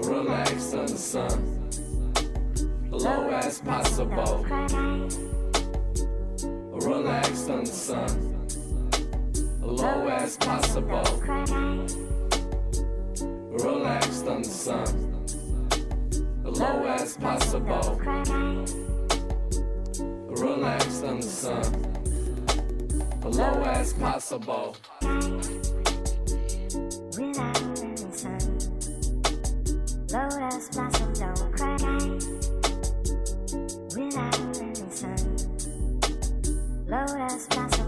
Relax 0.05 0.73
on 0.73 0.85
the 0.85 0.97
sun 0.97 1.59
low 2.99 3.29
as 3.29 3.59
possible. 3.59 4.45
Relax 6.73 7.49
on 7.49 7.63
the 7.63 7.71
sun, 7.71 8.47
low 9.61 10.07
as 10.07 10.37
possible. 10.37 11.03
Relax 13.51 14.23
on 14.23 14.41
the 14.41 14.49
sun, 14.49 15.08
low 16.51 16.85
as 16.85 17.17
possible. 17.17 17.99
Relax 20.27 21.03
on 21.03 21.19
the 21.19 21.23
sun, 21.23 21.63
low 23.23 23.63
as 23.63 23.93
possible. 23.93 24.75
Low 36.89 37.05
as 37.27 37.47
possible. 37.47 37.78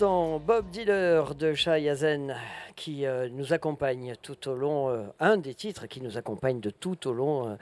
Bob 0.00 0.68
Dealer 0.72 1.34
de 1.36 1.54
Yazen 1.78 2.34
qui 2.74 3.06
euh, 3.06 3.28
nous 3.30 3.52
accompagne 3.52 4.14
tout 4.20 4.48
au 4.48 4.54
long, 4.54 4.90
euh, 4.90 5.04
un 5.20 5.36
des 5.36 5.54
titres 5.54 5.86
qui 5.86 6.00
nous 6.00 6.18
accompagne 6.18 6.58
de 6.58 6.70
tout 6.70 7.06
au 7.06 7.12
long 7.12 7.48
euh, 7.48 7.54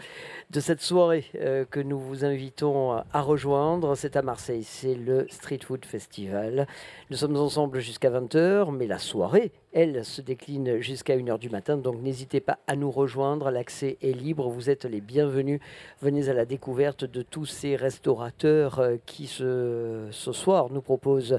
de 0.51 0.61
cette 0.61 0.81
soirée 0.81 1.25
que 1.70 1.81
nous 1.81 1.99
vous 1.99 2.25
invitons 2.25 2.93
à 2.93 3.20
rejoindre. 3.20 3.95
C'est 3.95 4.16
à 4.16 4.22
Marseille, 4.22 4.64
c'est 4.64 4.95
le 4.95 5.27
Street 5.29 5.61
Food 5.62 5.85
Festival. 5.85 6.66
Nous 7.11 7.18
sommes 7.18 7.37
ensemble 7.37 7.81
jusqu'à 7.81 8.11
20h, 8.11 8.75
mais 8.75 8.87
la 8.87 8.99
soirée, 8.99 9.53
elle, 9.75 10.05
se 10.05 10.22
décline 10.22 10.81
jusqu'à 10.81 11.16
1h 11.16 11.39
du 11.39 11.51
matin. 11.51 11.77
Donc 11.77 12.01
n'hésitez 12.01 12.41
pas 12.41 12.59
à 12.66 12.77
nous 12.77 12.91
rejoindre. 12.91 13.51
L'accès 13.51 13.99
est 14.01 14.12
libre. 14.12 14.49
Vous 14.49 14.70
êtes 14.70 14.87
les 14.87 15.03
bienvenus. 15.03 15.61
Venez 16.01 16.31
à 16.31 16.33
la 16.33 16.47
découverte 16.47 17.05
de 17.05 17.20
tous 17.20 17.45
ces 17.45 17.77
restaurateurs 17.77 18.83
qui, 19.05 19.27
ce, 19.27 20.09
soir, 20.12 20.70
nous 20.70 20.81
proposent 20.81 21.39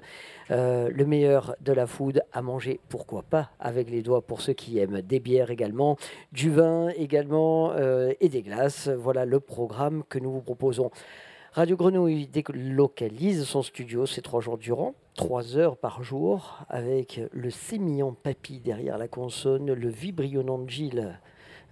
le 0.50 1.04
meilleur 1.06 1.56
de 1.62 1.74
la 1.74 1.88
food 1.88 2.22
à 2.32 2.42
manger. 2.42 2.80
Pourquoi 2.90 3.24
pas 3.24 3.50
avec 3.60 3.90
les 3.90 4.02
doigts 4.02 4.22
pour 4.22 4.42
ceux 4.42 4.54
qui 4.54 4.80
aiment. 4.80 5.02
Des 5.02 5.20
bières 5.20 5.52
également, 5.52 5.98
du 6.32 6.50
vin 6.50 6.90
également 6.90 7.72
euh, 7.72 8.14
et 8.20 8.30
des 8.30 8.42
glaces. 8.42 8.88
Voilà 8.88 9.26
le 9.26 9.40
programme 9.40 10.04
que 10.08 10.20
nous 10.20 10.32
vous 10.32 10.42
proposons. 10.42 10.92
Radio 11.54 11.78
Grenouille 11.78 12.28
délocalise 12.28 13.46
son 13.46 13.62
studio 13.62 14.06
ces 14.06 14.22
trois 14.22 14.42
jours 14.42 14.58
durant, 14.58 14.94
trois 15.16 15.58
heures 15.58 15.78
par 15.78 16.04
jour, 16.04 16.60
avec 16.70 17.22
le 17.32 17.50
sémillant 17.50 18.14
papy 18.14 18.60
derrière 18.60 18.98
la 18.98 19.08
consonne, 19.08 19.74
le 19.74 19.90
vibrionnant 19.90 20.68
Gilles 20.68 21.18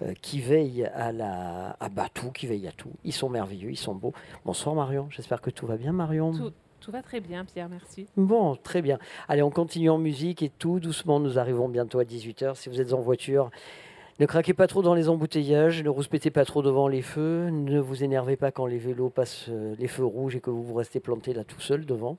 euh, 0.01 0.13
qui 0.21 0.39
veille 0.39 0.85
à 0.85 1.11
la 1.11 1.77
à 1.79 1.89
bah, 1.89 2.07
tout, 2.13 2.31
qui 2.31 2.47
veille 2.47 2.67
à 2.67 2.71
tout. 2.71 2.91
Ils 3.03 3.13
sont 3.13 3.29
merveilleux, 3.29 3.69
ils 3.69 3.77
sont 3.77 3.95
beaux. 3.95 4.13
Bonsoir 4.45 4.75
Marion, 4.75 5.07
j'espère 5.11 5.41
que 5.41 5.49
tout 5.49 5.67
va 5.67 5.77
bien 5.77 5.91
Marion. 5.91 6.31
Tout 6.83 6.91
va 6.91 7.01
très 7.01 7.21
bien, 7.21 7.45
Pierre, 7.45 7.69
merci. 7.69 8.07
Bon, 8.17 8.57
très 8.57 8.81
bien. 8.81 8.99
Allez, 9.29 9.41
on 9.41 9.51
continue 9.51 9.89
en 9.89 9.97
musique 9.97 10.43
et 10.43 10.49
tout 10.49 10.81
doucement, 10.81 11.21
nous 11.21 11.39
arrivons 11.39 11.69
bientôt 11.69 11.99
à 11.99 12.03
18h. 12.03 12.55
Si 12.55 12.67
vous 12.67 12.81
êtes 12.81 12.91
en 12.91 12.99
voiture, 12.99 13.51
ne 14.19 14.25
craquez 14.25 14.53
pas 14.53 14.67
trop 14.67 14.81
dans 14.81 14.93
les 14.93 15.09
embouteillages, 15.09 15.83
ne 15.83 15.89
rouspétez 15.89 16.29
pas 16.29 16.45
trop 16.45 16.61
devant 16.61 16.87
les 16.87 17.01
feux, 17.01 17.49
ne 17.49 17.79
vous 17.79 18.03
énervez 18.03 18.35
pas 18.35 18.51
quand 18.51 18.67
les 18.67 18.77
vélos 18.77 19.09
passent 19.09 19.47
euh, 19.49 19.75
les 19.79 19.87
feux 19.87 20.05
rouges 20.05 20.35
et 20.35 20.39
que 20.39 20.51
vous 20.51 20.63
vous 20.63 20.75
restez 20.75 20.99
planté 20.99 21.33
là 21.33 21.43
tout 21.43 21.59
seul 21.59 21.85
devant. 21.85 22.17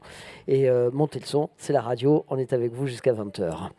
Et 0.49 0.69
euh, 0.69 0.91
montez 0.93 1.21
le 1.21 1.27
son, 1.27 1.51
c'est 1.57 1.73
la 1.73 1.83
radio, 1.83 2.25
on 2.29 2.39
est 2.39 2.53
avec 2.53 2.73
vous 2.73 2.87
jusqu'à 2.87 3.13
20h. 3.13 3.71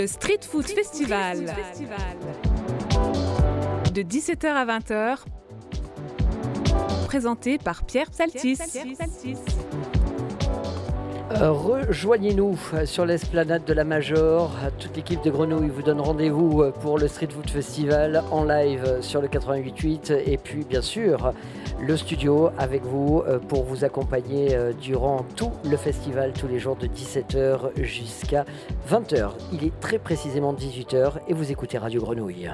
Le 0.00 0.06
Street 0.06 0.40
Food 0.40 0.64
Festival. 0.66 1.44
De 3.92 4.00
17h 4.00 4.46
à 4.46 4.64
20h. 4.64 5.18
Présenté 7.04 7.58
par 7.58 7.84
Pierre 7.84 8.10
Psaltis. 8.10 8.56
Euh, 11.32 11.52
Rejoignez-nous 11.52 12.58
euh, 12.74 12.86
sur 12.86 13.06
l'esplanade 13.06 13.64
de 13.64 13.72
la 13.72 13.84
Major. 13.84 14.50
Toute 14.78 14.96
l'équipe 14.96 15.22
de 15.22 15.30
Grenouille 15.30 15.68
vous 15.68 15.82
donne 15.82 16.00
rendez-vous 16.00 16.62
euh, 16.62 16.72
pour 16.72 16.98
le 16.98 17.06
Street 17.06 17.28
Food 17.30 17.48
Festival 17.48 18.24
en 18.32 18.44
live 18.44 18.98
sur 19.00 19.22
le 19.22 19.28
88.8 19.28 20.12
et 20.26 20.38
puis 20.38 20.64
bien 20.64 20.82
sûr 20.82 21.32
le 21.80 21.96
studio 21.96 22.50
avec 22.58 22.82
vous 22.82 23.22
pour 23.48 23.64
vous 23.64 23.84
accompagner 23.84 24.54
durant 24.82 25.24
tout 25.34 25.52
le 25.64 25.78
festival 25.78 26.34
tous 26.38 26.46
les 26.46 26.58
jours 26.58 26.76
de 26.76 26.86
17h 26.86 27.82
jusqu'à 27.82 28.44
20h. 28.90 29.30
Il 29.52 29.64
est 29.64 29.78
très 29.80 29.98
précisément 29.98 30.52
18h 30.54 31.20
et 31.28 31.34
vous 31.34 31.50
écoutez 31.52 31.78
Radio 31.78 32.00
Grenouille. 32.00 32.50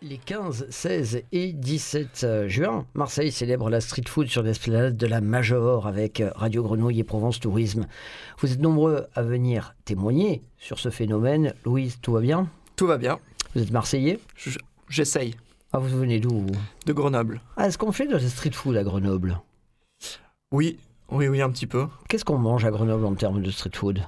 Les 0.00 0.18
15, 0.18 0.66
16 0.68 1.22
et 1.30 1.52
17 1.52 2.48
juin, 2.48 2.86
Marseille 2.94 3.30
célèbre 3.30 3.70
la 3.70 3.80
street 3.80 4.02
food 4.08 4.26
sur 4.26 4.42
l'esplanade 4.42 4.96
de 4.96 5.06
la 5.06 5.20
Major 5.20 5.86
avec 5.86 6.20
Radio 6.34 6.64
Grenouille 6.64 6.98
et 6.98 7.04
Provence 7.04 7.38
Tourisme. 7.38 7.86
Vous 8.38 8.52
êtes 8.52 8.60
nombreux 8.60 9.06
à 9.14 9.22
venir 9.22 9.76
témoigner 9.84 10.42
sur 10.58 10.80
ce 10.80 10.90
phénomène. 10.90 11.54
Louise, 11.64 11.98
tout 12.02 12.12
va 12.12 12.20
bien? 12.20 12.48
Tout 12.74 12.88
va 12.88 12.98
bien. 12.98 13.18
Vous 13.54 13.62
êtes 13.62 13.70
Marseillais? 13.70 14.18
Je- 14.34 14.58
J'essaye. 14.88 15.36
Ah, 15.72 15.78
vous 15.78 15.96
venez 16.00 16.18
d'où 16.18 16.46
De 16.86 16.92
Grenoble. 16.92 17.40
Ah, 17.56 17.68
est-ce 17.68 17.78
qu'on 17.78 17.92
fait 17.92 18.08
de 18.08 18.16
la 18.16 18.28
street 18.28 18.50
food 18.50 18.76
à 18.76 18.82
Grenoble? 18.82 19.38
Oui, 20.50 20.78
oui, 21.10 21.28
oui, 21.28 21.40
un 21.40 21.50
petit 21.50 21.68
peu. 21.68 21.86
Qu'est-ce 22.08 22.24
qu'on 22.24 22.38
mange 22.38 22.64
à 22.64 22.70
Grenoble 22.72 23.06
en 23.06 23.14
termes 23.14 23.40
de 23.40 23.50
street 23.52 23.70
food? 23.74 24.02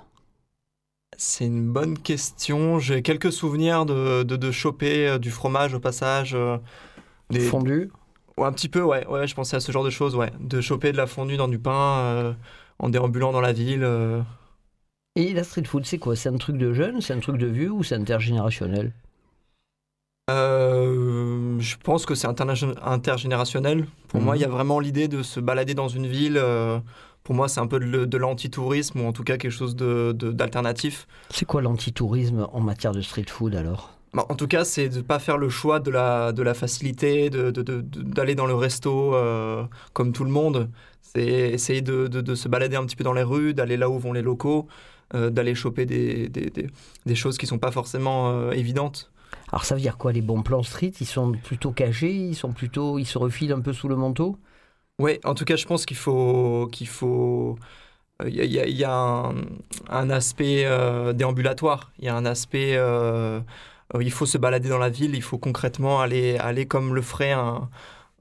C'est 1.16 1.46
une 1.46 1.72
bonne 1.72 1.98
question. 1.98 2.78
J'ai 2.78 3.02
quelques 3.02 3.32
souvenirs 3.32 3.86
de, 3.86 4.22
de, 4.24 4.36
de 4.36 4.50
choper 4.50 5.08
euh, 5.08 5.18
du 5.18 5.30
fromage 5.30 5.74
au 5.74 5.80
passage. 5.80 6.34
euh, 6.34 6.58
des... 7.30 7.40
Fondu 7.40 7.90
Ouais, 8.36 8.46
un 8.46 8.52
petit 8.52 8.68
peu, 8.68 8.82
ouais, 8.82 9.06
ouais, 9.06 9.26
je 9.28 9.34
pensais 9.34 9.56
à 9.56 9.60
ce 9.60 9.70
genre 9.72 9.84
de 9.84 9.90
choses, 9.90 10.16
ouais. 10.16 10.32
De 10.40 10.60
choper 10.60 10.92
de 10.92 10.96
la 10.96 11.06
fondue 11.06 11.36
dans 11.36 11.48
du 11.48 11.58
pain 11.60 11.98
euh, 12.00 12.32
en 12.80 12.88
déambulant 12.88 13.32
dans 13.32 13.40
la 13.40 13.52
ville. 13.52 13.84
euh. 13.84 14.22
Et 15.16 15.32
la 15.32 15.42
street 15.42 15.64
food, 15.64 15.84
c'est 15.86 15.98
quoi? 15.98 16.14
C'est 16.14 16.28
un 16.28 16.36
truc 16.36 16.56
de 16.56 16.72
jeune 16.72 17.00
C'est 17.00 17.14
un 17.14 17.20
truc 17.20 17.36
de 17.38 17.46
vieux 17.46 17.70
ou 17.72 17.82
c'est 17.82 17.96
intergénérationnel? 17.96 18.92
Euh, 20.30 21.58
je 21.60 21.76
pense 21.76 22.06
que 22.06 22.14
c'est 22.14 22.26
intergénérationnel. 22.26 23.86
Pour 24.08 24.20
moi, 24.22 24.34
Mhm. 24.34 24.38
il 24.38 24.40
y 24.40 24.44
a 24.44 24.48
vraiment 24.48 24.80
l'idée 24.80 25.06
de 25.08 25.22
se 25.22 25.38
balader 25.40 25.74
dans 25.74 25.88
une 25.88 26.06
ville. 26.06 26.38
Pour 27.24 27.34
moi, 27.34 27.48
c'est 27.48 27.60
un 27.60 27.66
peu 27.66 27.80
de, 27.80 28.04
de 28.04 28.18
l'anti-tourisme 28.18 29.00
ou 29.00 29.06
en 29.06 29.12
tout 29.12 29.24
cas 29.24 29.38
quelque 29.38 29.50
chose 29.50 29.74
de- 29.74 30.12
de- 30.16 30.30
d'alternatif. 30.30 31.08
C'est 31.30 31.46
quoi 31.46 31.62
l'antitourisme 31.62 32.46
en 32.52 32.60
matière 32.60 32.92
de 32.92 33.00
street 33.00 33.24
food 33.28 33.54
alors? 33.54 33.90
Bah, 34.12 34.26
en 34.28 34.36
tout 34.36 34.46
cas, 34.46 34.64
c'est 34.64 34.90
de 34.90 34.98
ne 34.98 35.02
pas 35.02 35.18
faire 35.18 35.38
le 35.38 35.48
choix 35.48 35.80
de 35.80 35.90
la, 35.90 36.32
de 36.32 36.42
la 36.42 36.54
facilité, 36.54 37.30
d'aller 37.30 38.34
dans 38.34 38.46
le 38.46 38.54
resto 38.54 39.14
euh, 39.14 39.64
comme 39.94 40.12
tout 40.12 40.24
le 40.24 40.30
monde. 40.30 40.68
C'est 41.00 41.24
essayer 41.24 41.80
de, 41.80 42.34
se 42.34 42.48
balader 42.48 42.76
un 42.76 42.84
petit 42.84 42.94
peu 42.94 43.04
dans 43.04 43.12
les 43.14 43.22
rues, 43.22 43.54
d'aller 43.54 43.76
là 43.76 43.88
où 43.88 43.98
vont 43.98 44.12
les 44.12 44.22
locaux, 44.22 44.68
euh, 45.14 45.30
d'aller 45.30 45.54
choper 45.54 45.86
des, 45.86 46.28
des, 46.28 46.50
des- 46.50 46.68
des 47.06 47.14
choses 47.14 47.38
qui 47.38 47.46
ne 47.46 47.48
sont 47.48 47.58
pas 47.58 47.70
forcément 47.70 48.30
euh, 48.30 48.50
évidentes. 48.52 49.10
Alors 49.50 49.64
ça 49.64 49.74
veut 49.74 49.80
dire 49.80 49.96
quoi 49.96 50.12
les 50.12 50.22
bons 50.22 50.42
plans 50.42 50.62
street? 50.62 50.92
Ils 51.00 51.06
sont 51.06 51.32
plutôt 51.32 51.72
cachés? 51.72 52.12
Ils 52.12 52.34
sont 52.36 52.52
plutôt, 52.52 52.98
ils 52.98 53.06
se 53.06 53.18
refilent 53.18 53.52
un 53.52 53.60
peu 53.60 53.72
sous 53.72 53.88
le 53.88 53.96
manteau? 53.96 54.36
Oui, 55.00 55.18
en 55.24 55.34
tout 55.34 55.44
cas, 55.44 55.56
je 55.56 55.66
pense 55.66 55.86
qu'il 55.86 55.96
faut... 55.96 56.68
qu'il 56.72 56.88
faut... 56.88 57.58
euh, 58.22 58.28
Il 58.30 58.52
y 58.52 58.84
a, 58.84 59.32
un, 59.88 60.10
aspect 60.10 60.64
euh, 60.66 61.12
déambulatoire, 61.12 61.92
il 61.98 62.06
y 62.06 62.08
a 62.08 62.16
un 62.16 62.26
aspect... 62.26 62.76
euh, 62.76 63.40
il 64.00 64.10
faut 64.12 64.26
se 64.26 64.38
balader 64.38 64.68
dans 64.68 64.78
la 64.78 64.90
ville, 64.90 65.14
il 65.14 65.22
faut 65.22 65.38
concrètement 65.38 66.00
aller, 66.00 66.36
aller 66.38 66.66
comme 66.66 66.94
le 66.94 67.02
ferait 67.02 67.32
un, 67.32 67.68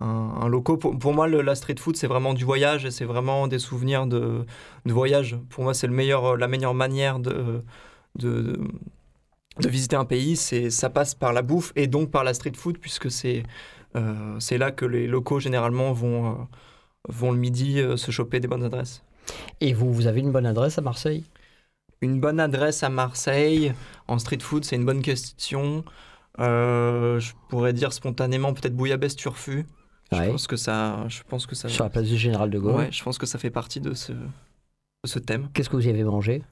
un, 0.01 0.47
loco. 0.47 0.77
Pour, 0.77 1.13
moi, 1.13 1.27
le- 1.27 1.41
la 1.41 1.55
street 1.55 1.75
food, 1.79 1.95
c'est 1.95 2.07
vraiment 2.07 2.33
du 2.33 2.45
voyage 2.45 2.85
et 2.85 2.91
c'est 2.91 3.05
vraiment 3.05 3.47
des 3.47 3.59
souvenirs 3.59 4.07
de, 4.07 4.45
de 4.85 4.93
voyage. 4.93 5.37
Pour 5.49 5.63
moi, 5.63 5.73
c'est 5.73 5.87
le 5.87 5.93
meilleur, 5.93 6.37
la 6.37 6.47
meilleure 6.47 6.73
manière 6.75 7.19
de, 7.19 7.63
de, 8.15 8.59
visiter 9.65 9.95
un 9.95 10.05
pays. 10.05 10.35
Ça 10.35 10.89
passe 10.89 11.15
par 11.15 11.33
la 11.33 11.41
bouffe 11.41 11.71
et 11.75 11.87
donc 11.87 12.11
par 12.11 12.23
la 12.23 12.33
street 12.33 12.53
food, 12.55 12.77
puisque 12.77 13.09
c'est, 13.11 13.43
c'est 14.39 14.57
là 14.57 14.71
que 14.71 14.85
les 14.85 15.07
locaux, 15.07 15.39
généralement, 15.39 15.93
vont, 15.93 16.31
euh, 16.31 16.35
vont 17.09 17.31
le 17.31 17.37
midi 17.37 17.79
euh, 17.79 17.97
se 17.97 18.11
choper 18.11 18.39
des 18.39 18.47
bonnes 18.47 18.63
adresses. 18.63 19.03
Et 19.61 19.73
vous, 19.73 19.93
vous 19.93 20.07
avez 20.07 20.19
une 20.19 20.31
bonne 20.31 20.45
adresse 20.45 20.77
à 20.77 20.81
Marseille? 20.81 21.23
Une 22.01 22.19
bonne 22.19 22.39
adresse 22.39 22.83
à 22.83 22.89
Marseille 22.89 23.73
en 24.07 24.19
street 24.19 24.39
food, 24.41 24.65
c'est 24.65 24.75
une 24.75 24.85
bonne 24.85 25.01
question. 25.01 25.85
Euh, 26.39 27.19
je 27.19 27.33
pourrais 27.49 27.73
dire 27.73 27.93
spontanément 27.93 28.53
peut-être 28.53 28.75
bouillabaisse 28.75 29.15
turfu. 29.15 29.65
Je 30.11 30.17
pense 30.29 30.47
que 30.47 30.57
ça, 30.57 31.05
je 31.07 31.21
pense 31.27 31.47
que 31.47 31.55
ça. 31.55 31.69
Sur 31.69 31.85
la 31.85 31.89
place 31.89 32.05
du 32.05 32.17
Général 32.17 32.49
de 32.49 32.59
Gaulle 32.59 32.75
Ouais, 32.75 32.91
je 32.91 33.03
pense 33.03 33.17
que 33.17 33.25
ça 33.25 33.39
fait 33.39 33.49
partie 33.49 33.79
de 33.79 33.93
ce, 33.93 34.11
de 34.11 34.17
ce 35.05 35.17
thème. 35.17 35.47
Qu'est-ce 35.53 35.69
que 35.69 35.75
vous 35.75 35.87
y 35.87 35.89
avez 35.89 36.03
mangé? 36.03 36.43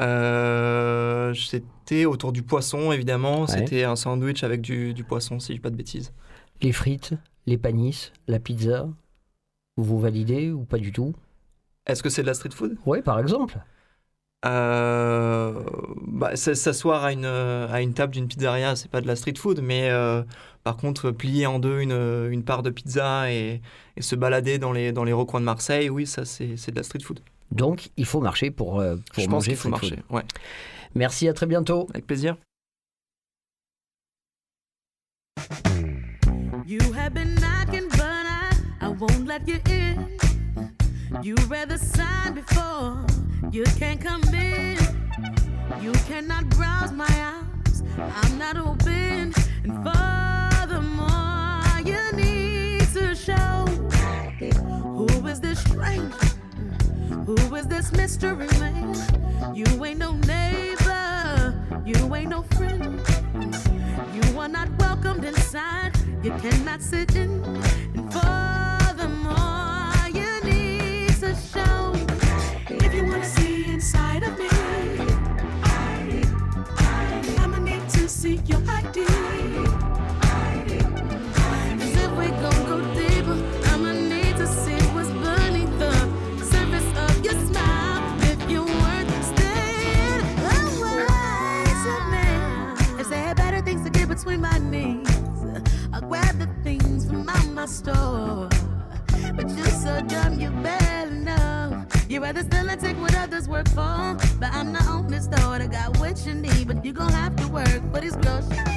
Euh, 0.00 1.34
C'était 1.34 2.04
autour 2.04 2.32
du 2.32 2.42
poisson, 2.42 2.92
évidemment. 2.92 3.42
Ouais. 3.42 3.46
C'était 3.48 3.84
un 3.84 3.96
sandwich 3.96 4.44
avec 4.44 4.60
du, 4.60 4.94
du 4.94 5.04
poisson, 5.04 5.40
si 5.40 5.48
je 5.48 5.52
dis 5.54 5.60
pas 5.60 5.70
de 5.70 5.76
bêtises. 5.76 6.12
Les 6.62 6.72
frites, 6.72 7.14
les 7.46 7.58
panisses, 7.58 8.12
la 8.26 8.38
pizza 8.38 8.88
Vous 9.76 10.00
validez 10.00 10.50
ou 10.50 10.64
pas 10.64 10.78
du 10.78 10.92
tout? 10.92 11.14
Est-ce 11.86 12.02
que 12.02 12.08
c'est 12.08 12.22
de 12.22 12.26
la 12.26 12.34
street 12.34 12.50
food? 12.52 12.76
Oui, 12.86 13.02
par 13.02 13.20
exemple. 13.20 13.58
Euh, 14.44 15.62
bah, 16.06 16.34
S'asseoir 16.36 17.04
à 17.04 17.12
une, 17.12 17.24
à 17.24 17.80
une 17.80 17.94
table 17.94 18.12
d'une 18.12 18.28
pizzeria, 18.28 18.74
c'est 18.76 18.90
pas 18.90 19.00
de 19.00 19.06
la 19.06 19.16
street 19.16 19.34
food, 19.36 19.60
mais 19.60 19.90
euh, 19.90 20.22
par 20.64 20.76
contre, 20.76 21.10
plier 21.10 21.46
en 21.46 21.58
deux 21.58 21.80
une, 21.80 21.92
une 22.30 22.42
part 22.42 22.62
de 22.62 22.70
pizza 22.70 23.32
et, 23.32 23.60
et 23.96 24.02
se 24.02 24.16
balader 24.16 24.58
dans 24.58 24.72
les, 24.72 24.92
dans 24.92 25.04
les 25.04 25.12
recoins 25.12 25.40
de 25.40 25.44
Marseille, 25.44 25.90
oui, 25.90 26.06
ça 26.06 26.24
c'est 26.24 26.70
de 26.70 26.76
la 26.76 26.82
street 26.82 27.00
food. 27.02 27.20
Donc, 27.52 27.90
il 27.96 28.06
faut 28.06 28.20
marcher 28.20 28.50
pour, 28.50 28.80
euh, 28.80 28.96
pour 28.96 29.22
Je 29.22 29.28
pense 29.28 29.32
manger 29.32 29.52
qu'il 29.52 29.56
faut 29.58 29.68
marcher. 29.68 29.98
Ouais. 30.10 30.24
Merci, 30.94 31.28
à 31.28 31.32
très 31.32 31.46
bientôt. 31.46 31.86
Avec 31.90 32.06
plaisir. 32.06 32.36
Have 37.06 37.14
been 37.14 37.36
knocking, 37.36 37.88
but 37.90 38.00
I, 38.02 38.52
I 38.80 38.88
won't 38.88 39.28
let 39.28 39.46
you 39.46 39.60
in. 39.70 40.18
You 41.22 41.36
read 41.46 41.68
the 41.68 41.78
sign 41.78 42.34
before, 42.34 43.06
you 43.52 43.62
can't 43.78 44.00
come 44.00 44.24
in. 44.34 44.76
You 45.80 45.92
cannot 46.08 46.48
browse 46.48 46.90
my 46.90 47.08
house, 47.08 47.84
I'm 47.96 48.38
not 48.38 48.56
open. 48.56 49.32
And 49.62 49.84
furthermore, 49.86 51.62
you 51.84 52.00
need 52.16 52.88
to 52.94 53.14
show 53.14 53.66
who 54.82 55.06
is 55.28 55.40
this 55.40 55.60
stranger? 55.60 56.10
Who 57.24 57.54
is 57.54 57.68
this 57.68 57.92
mystery 57.92 58.48
man? 58.58 59.54
You 59.54 59.84
ain't 59.84 60.00
no 60.00 60.16
neighbor, 60.26 61.54
you 61.86 62.16
ain't 62.16 62.30
no 62.30 62.42
friend. 62.56 63.00
You 64.12 64.38
are 64.40 64.48
not 64.48 64.68
welcomed 64.78 65.24
inside. 65.24 65.92
You 66.22 66.32
cannot 66.42 66.82
sit 66.82 67.16
in. 67.16 67.42
And 67.94 68.12
furthermore, 68.12 69.92
you 70.12 70.30
need 70.44 71.14
to 71.20 71.34
show 71.34 71.92
if 72.68 72.94
you 72.94 73.04
want 73.04 73.22
to 73.22 73.28
see 73.28 73.64
inside 73.66 74.22
of 74.22 74.38
me. 74.38 74.48
I, 75.62 76.22
I, 76.78 77.42
I'ma 77.42 77.58
need 77.58 77.88
to 77.90 78.08
see 78.08 78.40
your. 78.46 78.65
between 94.26 94.40
my 94.40 94.58
knees. 94.58 95.06
I 95.92 96.00
grab 96.00 96.36
the 96.38 96.48
things 96.64 97.06
from 97.06 97.28
out 97.28 97.48
my 97.50 97.66
store. 97.66 98.48
But 99.36 99.48
you're 99.56 99.66
so 99.66 100.00
dumb, 100.02 100.40
you 100.40 100.50
barely 100.50 101.20
know. 101.20 101.86
You're 102.08 102.22
rather 102.22 102.42
still 102.42 102.68
and 102.68 102.80
take 102.80 102.96
what 102.96 103.14
others 103.14 103.48
work 103.48 103.68
for. 103.68 104.16
But 104.40 104.52
I'm 104.52 104.72
the 104.72 104.84
only 104.90 105.20
store 105.20 105.58
that 105.58 105.70
got 105.70 105.98
what 105.98 106.26
you 106.26 106.34
need. 106.34 106.66
But 106.66 106.84
you 106.84 106.92
gon' 106.92 107.12
have 107.12 107.36
to 107.36 107.46
work 107.48 107.82
for 107.92 108.00
these 108.00 108.16
groceries. 108.16 108.75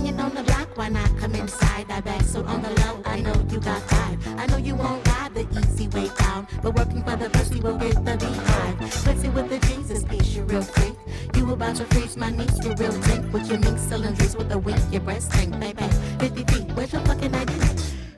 Hanging 0.00 0.18
on 0.18 0.34
the 0.34 0.42
block, 0.42 0.78
why 0.78 0.88
not 0.88 1.14
come 1.18 1.34
inside? 1.34 1.90
I 1.90 2.00
bet 2.00 2.22
so 2.22 2.42
on 2.46 2.62
the 2.62 2.70
low, 2.70 3.02
I 3.04 3.20
know 3.20 3.34
you 3.50 3.60
got 3.60 3.82
five. 3.82 4.18
I 4.38 4.46
know 4.46 4.56
you 4.56 4.74
won't 4.74 5.06
ride 5.06 5.34
the 5.34 5.46
easy 5.60 5.88
way 5.88 6.08
down, 6.18 6.48
but 6.62 6.74
working 6.74 7.02
for 7.02 7.16
the 7.16 7.28
pussy 7.28 7.60
will 7.60 7.76
get 7.76 8.02
the 8.02 8.16
beehive. 8.16 8.78
Pussy 9.04 9.28
with 9.28 9.50
the 9.50 9.58
Jesus 9.66 10.02
piece, 10.04 10.34
you 10.34 10.44
real 10.44 10.62
freak. 10.62 10.94
You 11.36 11.52
about 11.52 11.76
to 11.76 11.84
freeze 11.84 12.16
my 12.16 12.30
knees, 12.30 12.64
you 12.64 12.72
real 12.76 12.98
tank. 13.02 13.30
With 13.30 13.50
your 13.50 13.58
mink 13.58 13.78
cylinders 13.78 14.34
with 14.34 14.50
a 14.52 14.58
wink, 14.58 14.80
your 14.90 15.02
breast 15.02 15.32
tank, 15.32 15.60
baby. 15.60 15.84
50 16.18 16.44
feet, 16.44 16.72
where's 16.72 16.94
your 16.94 17.02
fucking 17.02 17.34
ID? 17.34 17.52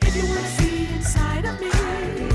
If 0.03 0.15
you 0.15 0.29
wanna 0.29 0.49
see 0.51 0.87
inside 0.95 1.45
of 1.47 1.61
me, 1.61 2.32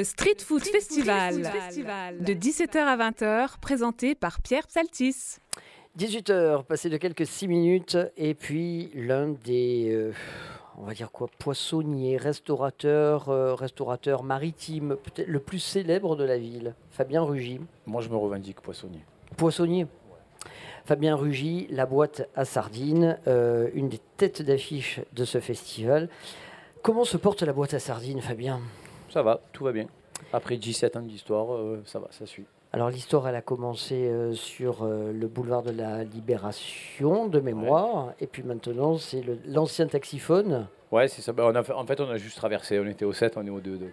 Le 0.00 0.04
Street 0.04 0.36
Food 0.38 0.62
Festival, 0.62 1.42
de 1.42 2.32
17h 2.32 2.78
à 2.78 2.96
20h, 2.96 3.58
présenté 3.60 4.14
par 4.14 4.40
Pierre 4.40 4.66
Psaltis. 4.66 5.36
18h, 5.98 6.64
passé 6.64 6.88
de 6.88 6.96
quelques 6.96 7.26
6 7.26 7.48
minutes, 7.48 7.98
et 8.16 8.32
puis 8.32 8.90
l'un 8.94 9.28
des, 9.28 9.90
euh, 9.90 10.14
on 10.78 10.84
va 10.84 10.94
dire 10.94 11.10
quoi, 11.12 11.28
poissonniers, 11.38 12.16
restaurateurs, 12.16 13.28
euh, 13.28 13.54
restaurateurs 13.54 14.22
maritimes, 14.22 14.96
peut-être 14.96 15.28
le 15.28 15.38
plus 15.38 15.58
célèbre 15.58 16.16
de 16.16 16.24
la 16.24 16.38
ville, 16.38 16.74
Fabien 16.90 17.20
Rugy. 17.20 17.60
Moi, 17.84 18.00
je 18.00 18.08
me 18.08 18.16
revendique 18.16 18.62
poissonnier. 18.62 19.04
Poissonnier. 19.36 19.86
Fabien 20.86 21.14
Rugy, 21.14 21.66
la 21.68 21.84
boîte 21.84 22.26
à 22.34 22.46
sardines, 22.46 23.18
euh, 23.26 23.68
une 23.74 23.90
des 23.90 24.00
têtes 24.16 24.40
d'affiche 24.40 25.00
de 25.12 25.26
ce 25.26 25.40
festival. 25.40 26.08
Comment 26.80 27.04
se 27.04 27.18
porte 27.18 27.42
la 27.42 27.52
boîte 27.52 27.74
à 27.74 27.78
sardines, 27.78 28.22
Fabien? 28.22 28.62
Ça 29.10 29.22
va, 29.22 29.40
tout 29.52 29.64
va 29.64 29.72
bien. 29.72 29.86
Après 30.32 30.56
17 30.56 30.96
ans 30.96 31.02
d'histoire, 31.02 31.54
euh, 31.54 31.82
ça 31.84 31.98
va, 31.98 32.08
ça 32.10 32.26
suit. 32.26 32.44
Alors 32.72 32.88
l'histoire, 32.90 33.26
elle 33.26 33.34
a 33.34 33.42
commencé 33.42 34.06
euh, 34.06 34.32
sur 34.32 34.84
euh, 34.84 35.12
le 35.12 35.26
boulevard 35.26 35.62
de 35.64 35.72
la 35.72 36.04
Libération, 36.04 37.26
de 37.26 37.40
mémoire, 37.40 38.12
et 38.20 38.26
puis 38.28 38.44
maintenant 38.44 38.96
c'est 38.96 39.24
l'ancien 39.46 39.86
taxiphone. 39.88 40.68
Ouais, 40.92 41.08
c'est 41.08 41.22
ça. 41.22 41.32
Bah, 41.32 41.44
on 41.46 41.54
a 41.54 41.62
fait- 41.64 41.72
en 41.72 41.84
fait, 41.86 42.00
on 42.00 42.08
a 42.10 42.16
juste 42.16 42.36
traversé. 42.36 42.78
On 42.78 42.86
était 42.86 43.04
au 43.04 43.12
7, 43.12 43.36
on 43.36 43.46
est 43.46 43.50
au 43.50 43.60
2. 43.60 43.76
Donc, 43.78 43.90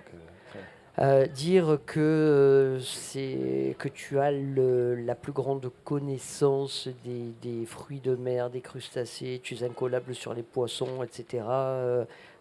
euh, 1.00 1.26
dire 1.28 1.78
que 1.86 2.78
c'est 2.82 3.76
que 3.80 3.88
tu 3.88 4.20
as 4.20 4.32
le- 4.32 4.96
la 4.96 5.14
plus 5.16 5.32
grande 5.32 5.72
connaissance 5.84 6.88
des, 7.04 7.32
des 7.42 7.66
fruits 7.66 8.00
de 8.00 8.16
mer, 8.16 8.50
des 8.50 8.62
crustacés, 8.62 9.40
tu 9.44 9.56
es 9.56 9.64
incollable 9.64 10.14
sur 10.16 10.34
les 10.34 10.42
poissons, 10.44 11.04
etc. 11.04 11.44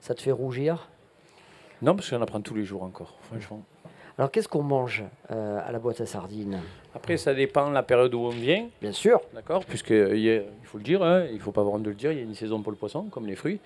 ça 0.01 0.15
te 0.15 0.23
fait 0.23 0.33
rougir? 0.33 0.89
Non, 1.83 1.95
parce 1.95 2.11
qu'on 2.11 2.23
apprend 2.23 2.41
tous 2.41 2.55
les 2.55 2.65
jours 2.65 2.83
encore, 2.83 3.15
franchement. 3.23 3.63
Alors 4.19 4.31
qu'est-ce 4.31 4.49
qu'on 4.49 4.63
mange 4.63 5.05
euh, 5.31 5.61
à 5.67 5.71
la 5.73 5.79
boîte 5.79 6.01
à 6.01 6.07
sardines? 6.07 6.59
Après, 6.95 7.19
ça 7.19 7.35
dépend 7.35 7.69
de 7.69 7.75
la 7.75 7.83
période 7.83 8.15
où 8.15 8.21
on 8.21 8.29
vient. 8.31 8.67
Bien 8.81 8.93
sûr. 8.93 9.21
D'accord 9.35 9.65
Puisque, 9.67 9.91
il 9.91 10.19
y 10.21 10.31
a- 10.31 10.37
il 10.37 10.65
faut 10.65 10.79
le 10.79 10.85
dire, 10.85 11.03
hein, 11.03 11.27
il 11.29 11.35
ne 11.35 11.41
faut 11.41 11.53
pas 11.53 11.61
avoir 11.61 11.75
honte 11.77 11.83
de 11.83 11.91
le 11.91 11.97
dire, 11.97 12.13
il 12.13 12.19
y 12.19 12.21
a 12.21 12.25
une 12.25 12.35
saison 12.35 12.63
pour 12.63 12.73
le 12.73 12.79
poisson, 12.79 13.05
comme 13.11 13.27
les 13.27 13.37
fruits. 13.37 13.61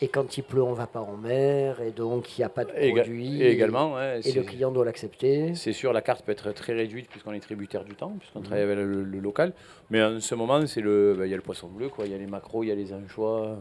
Et 0.00 0.08
quand 0.08 0.36
il 0.36 0.42
pleut, 0.42 0.62
on 0.62 0.74
va 0.74 0.86
pas 0.86 1.00
en 1.00 1.16
mer, 1.16 1.80
et 1.80 1.90
donc 1.90 2.36
il 2.36 2.42
n'y 2.42 2.44
a 2.44 2.48
pas 2.50 2.64
de 2.64 2.70
Éga- 2.72 3.00
produits. 3.02 3.42
et 3.42 3.50
également, 3.50 3.94
ouais, 3.94 4.20
et 4.24 4.32
le 4.32 4.42
client 4.42 4.70
doit 4.70 4.84
l'accepter. 4.84 5.54
C'est 5.56 5.72
sûr, 5.72 5.92
la 5.92 6.02
carte 6.02 6.22
peut 6.24 6.30
être 6.32 6.52
très 6.52 6.72
réduite 6.74 7.08
puisqu'on 7.08 7.32
est 7.32 7.40
tributaire 7.40 7.82
du 7.82 7.94
temps, 7.96 8.12
puisqu'on 8.18 8.42
travaille 8.42 8.62
avec 8.62 8.76
le, 8.76 9.02
le 9.02 9.18
local. 9.18 9.54
Mais 9.90 10.00
en 10.04 10.20
ce 10.20 10.34
moment, 10.36 10.64
c'est 10.66 10.82
le, 10.82 11.14
bah, 11.18 11.26
il 11.26 11.30
y 11.30 11.32
a 11.32 11.36
le 11.36 11.42
poisson 11.42 11.66
bleu. 11.66 11.90
Il 12.04 12.10
y 12.12 12.14
a 12.14 12.18
les 12.18 12.26
maquereaux, 12.26 12.62
il 12.62 12.68
y 12.68 12.72
a 12.72 12.76
les 12.76 12.92
anchois, 12.92 13.56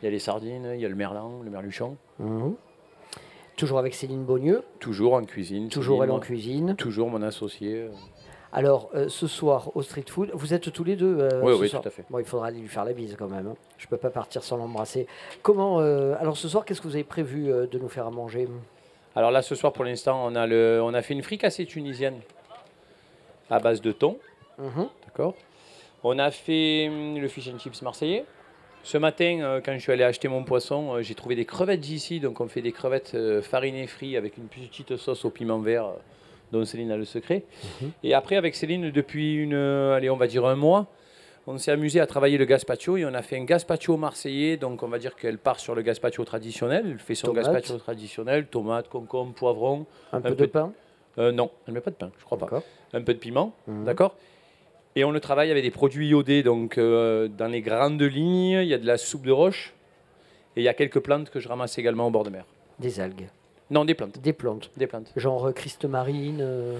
il 0.00 0.04
y 0.06 0.08
a 0.08 0.10
les 0.10 0.20
sardines, 0.20 0.70
il 0.74 0.80
y 0.80 0.86
a 0.86 0.88
le 0.88 0.94
merlan, 0.94 1.42
le 1.44 1.50
merluchon. 1.50 1.96
Mhm. 2.20 2.54
Toujours 3.56 3.78
avec 3.78 3.94
Céline 3.94 4.24
Beaunieu. 4.24 4.62
Toujours 4.80 5.14
en 5.14 5.24
cuisine. 5.24 5.68
Toujours 5.68 5.98
Céline, 5.98 6.10
elle 6.10 6.16
en 6.16 6.20
cuisine. 6.20 6.76
Toujours 6.76 7.08
mon 7.08 7.22
associé. 7.22 7.86
Alors, 8.52 8.90
euh, 8.94 9.08
ce 9.08 9.26
soir, 9.26 9.70
au 9.76 9.82
street 9.82 10.04
food, 10.08 10.30
vous 10.34 10.54
êtes 10.54 10.72
tous 10.72 10.84
les 10.84 10.96
deux 10.96 11.18
euh, 11.20 11.40
Oui, 11.42 11.54
ce 11.56 11.60
oui, 11.60 11.68
soir 11.68 11.82
tout 11.82 11.88
à 11.88 11.90
fait. 11.90 12.04
Bon, 12.08 12.18
il 12.20 12.24
faudra 12.24 12.46
aller 12.48 12.58
lui 12.60 12.68
faire 12.68 12.84
la 12.84 12.92
bise 12.92 13.16
quand 13.18 13.28
même. 13.28 13.48
hein. 13.48 13.56
Je 13.78 13.86
peux 13.88 13.96
pas 13.96 14.10
partir 14.10 14.42
sans 14.44 14.56
l'embrasser. 14.56 15.06
Comment 15.42 15.80
euh, 15.80 16.14
Alors, 16.20 16.36
ce 16.36 16.48
soir, 16.48 16.64
qu'est-ce 16.64 16.80
que 16.80 16.86
vous 16.86 16.94
avez 16.94 17.04
prévu 17.04 17.46
de 17.46 17.78
nous 17.78 17.88
faire 17.88 18.06
à 18.06 18.10
manger? 18.10 18.48
Alors 19.16 19.30
là, 19.30 19.42
ce 19.42 19.54
soir, 19.54 19.72
pour 19.72 19.84
l'instant, 19.84 20.24
on 20.24 20.34
a 20.34 20.46
le, 20.46 20.80
on 20.82 20.94
a 20.94 21.02
fait 21.02 21.14
une 21.14 21.22
fricassée 21.22 21.66
tunisienne 21.66 22.16
à 23.50 23.58
base 23.60 23.80
de 23.80 23.92
thon. 23.92 24.18
Mhm. 24.58 24.88
D'accord. 25.06 25.34
On 26.04 26.18
a 26.18 26.30
fait 26.30 26.88
hum, 26.88 27.18
le 27.18 27.28
fish 27.28 27.48
and 27.52 27.58
chips 27.58 27.82
marseillais. 27.82 28.24
Ce 28.84 28.98
matin, 28.98 29.38
euh, 29.40 29.60
quand 29.64 29.72
je 29.74 29.78
suis 29.78 29.92
allé 29.92 30.04
acheter 30.04 30.28
mon 30.28 30.44
poisson, 30.44 30.94
euh, 30.94 31.02
j'ai 31.02 31.14
trouvé 31.14 31.34
des 31.34 31.46
crevettes 31.46 31.80
d'ici. 31.80 32.20
Donc, 32.20 32.40
on 32.40 32.48
fait 32.48 32.60
des 32.60 32.70
crevettes 32.72 33.12
euh, 33.14 33.40
farinées 33.40 33.86
frites 33.86 34.14
avec 34.16 34.36
une 34.36 34.44
petite 34.44 34.96
sauce 34.98 35.24
au 35.24 35.30
piment 35.30 35.58
vert, 35.58 35.86
dont 36.52 36.64
Céline 36.66 36.90
a 36.90 36.96
le 36.98 37.06
secret. 37.06 37.44
Et 38.02 38.12
après, 38.12 38.36
avec 38.36 38.54
Céline, 38.54 38.90
depuis 38.90 39.36
une, 39.36 39.54
allez, 39.54 40.10
on 40.10 40.16
va 40.16 40.26
dire 40.26 40.44
un 40.44 40.54
mois, 40.54 40.86
on 41.46 41.56
s'est 41.58 41.70
amusé 41.72 41.98
à 41.98 42.06
travailler 42.06 42.36
le 42.36 42.44
gazpacho 42.44 42.96
et 42.98 43.04
on 43.06 43.14
a 43.14 43.22
fait 43.22 43.38
un 43.38 43.44
gazpacho 43.44 43.96
marseillais. 43.96 44.58
Donc, 44.58 44.82
on 44.82 44.88
va 44.88 44.98
dire 44.98 45.16
qu'elle 45.16 45.38
part 45.38 45.60
sur 45.60 45.74
le 45.74 45.80
gazpacho 45.80 46.22
traditionnel. 46.24 46.84
Elle 46.92 46.98
fait 46.98 47.14
son 47.14 47.28
Tomate. 47.28 47.44
gazpacho 47.52 47.78
traditionnel 47.78 48.46
tomate, 48.46 48.88
concombre, 48.88 49.32
poivron. 49.32 49.86
Un 50.12 50.20
peu 50.20 50.34
de 50.34 50.46
pain 50.46 50.72
Euh, 51.16 51.32
Non, 51.32 51.50
elle 51.66 51.72
ne 51.72 51.78
met 51.78 51.80
pas 51.82 51.90
de 51.92 51.96
pain, 51.96 52.10
je 52.18 52.24
crois 52.24 52.36
pas. 52.38 52.62
Un 52.92 53.00
peu 53.00 53.14
de 53.14 53.18
piment, 53.18 53.54
Mhm. 53.66 53.84
d'accord 53.84 54.14
Et 54.96 55.04
on 55.04 55.10
le 55.10 55.20
travaille 55.20 55.50
avec 55.50 55.62
des 55.64 55.70
produits 55.70 56.08
iodés. 56.08 56.42
Donc, 56.42 56.78
euh, 56.78 57.28
dans 57.28 57.48
les 57.48 57.62
grandes 57.62 58.00
lignes, 58.02 58.60
il 58.62 58.68
y 58.68 58.74
a 58.74 58.78
de 58.78 58.86
la 58.86 58.96
soupe 58.96 59.24
de 59.26 59.32
roche 59.32 59.74
et 60.56 60.60
il 60.60 60.64
y 60.64 60.68
a 60.68 60.74
quelques 60.74 61.00
plantes 61.00 61.30
que 61.30 61.40
je 61.40 61.48
ramasse 61.48 61.78
également 61.78 62.06
au 62.06 62.10
bord 62.10 62.22
de 62.24 62.30
mer. 62.30 62.44
Des 62.78 63.00
algues. 63.00 63.28
Non, 63.70 63.84
des 63.84 63.94
plantes. 63.94 64.20
Des 64.20 64.32
plantes. 64.32 64.70
Des 64.76 64.86
plantes. 64.86 65.12
Genre 65.16 65.48
euh, 65.48 65.52
Christ 65.52 65.84
marine. 65.84 66.38
euh, 66.40 66.78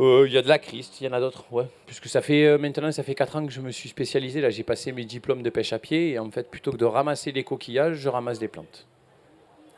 Euh, 0.00 0.24
Il 0.26 0.32
y 0.32 0.38
a 0.38 0.42
de 0.42 0.48
la 0.48 0.58
Christ, 0.58 1.00
il 1.00 1.04
y 1.04 1.08
en 1.08 1.12
a 1.12 1.20
d'autres, 1.20 1.44
ouais. 1.52 1.64
Puisque 1.86 2.06
ça 2.08 2.20
fait 2.20 2.44
euh, 2.46 2.58
maintenant, 2.58 2.90
ça 2.92 3.02
fait 3.02 3.14
4 3.14 3.36
ans 3.36 3.46
que 3.46 3.52
je 3.52 3.60
me 3.60 3.70
suis 3.70 3.88
spécialisé. 3.88 4.40
Là, 4.40 4.50
j'ai 4.50 4.62
passé 4.64 4.92
mes 4.92 5.04
diplômes 5.04 5.42
de 5.42 5.50
pêche 5.50 5.72
à 5.72 5.78
pied 5.78 6.10
et 6.12 6.18
en 6.18 6.30
fait, 6.30 6.50
plutôt 6.50 6.72
que 6.72 6.76
de 6.78 6.84
ramasser 6.86 7.32
les 7.32 7.44
coquillages, 7.44 7.96
je 7.96 8.08
ramasse 8.08 8.38
des 8.38 8.48
plantes. 8.48 8.86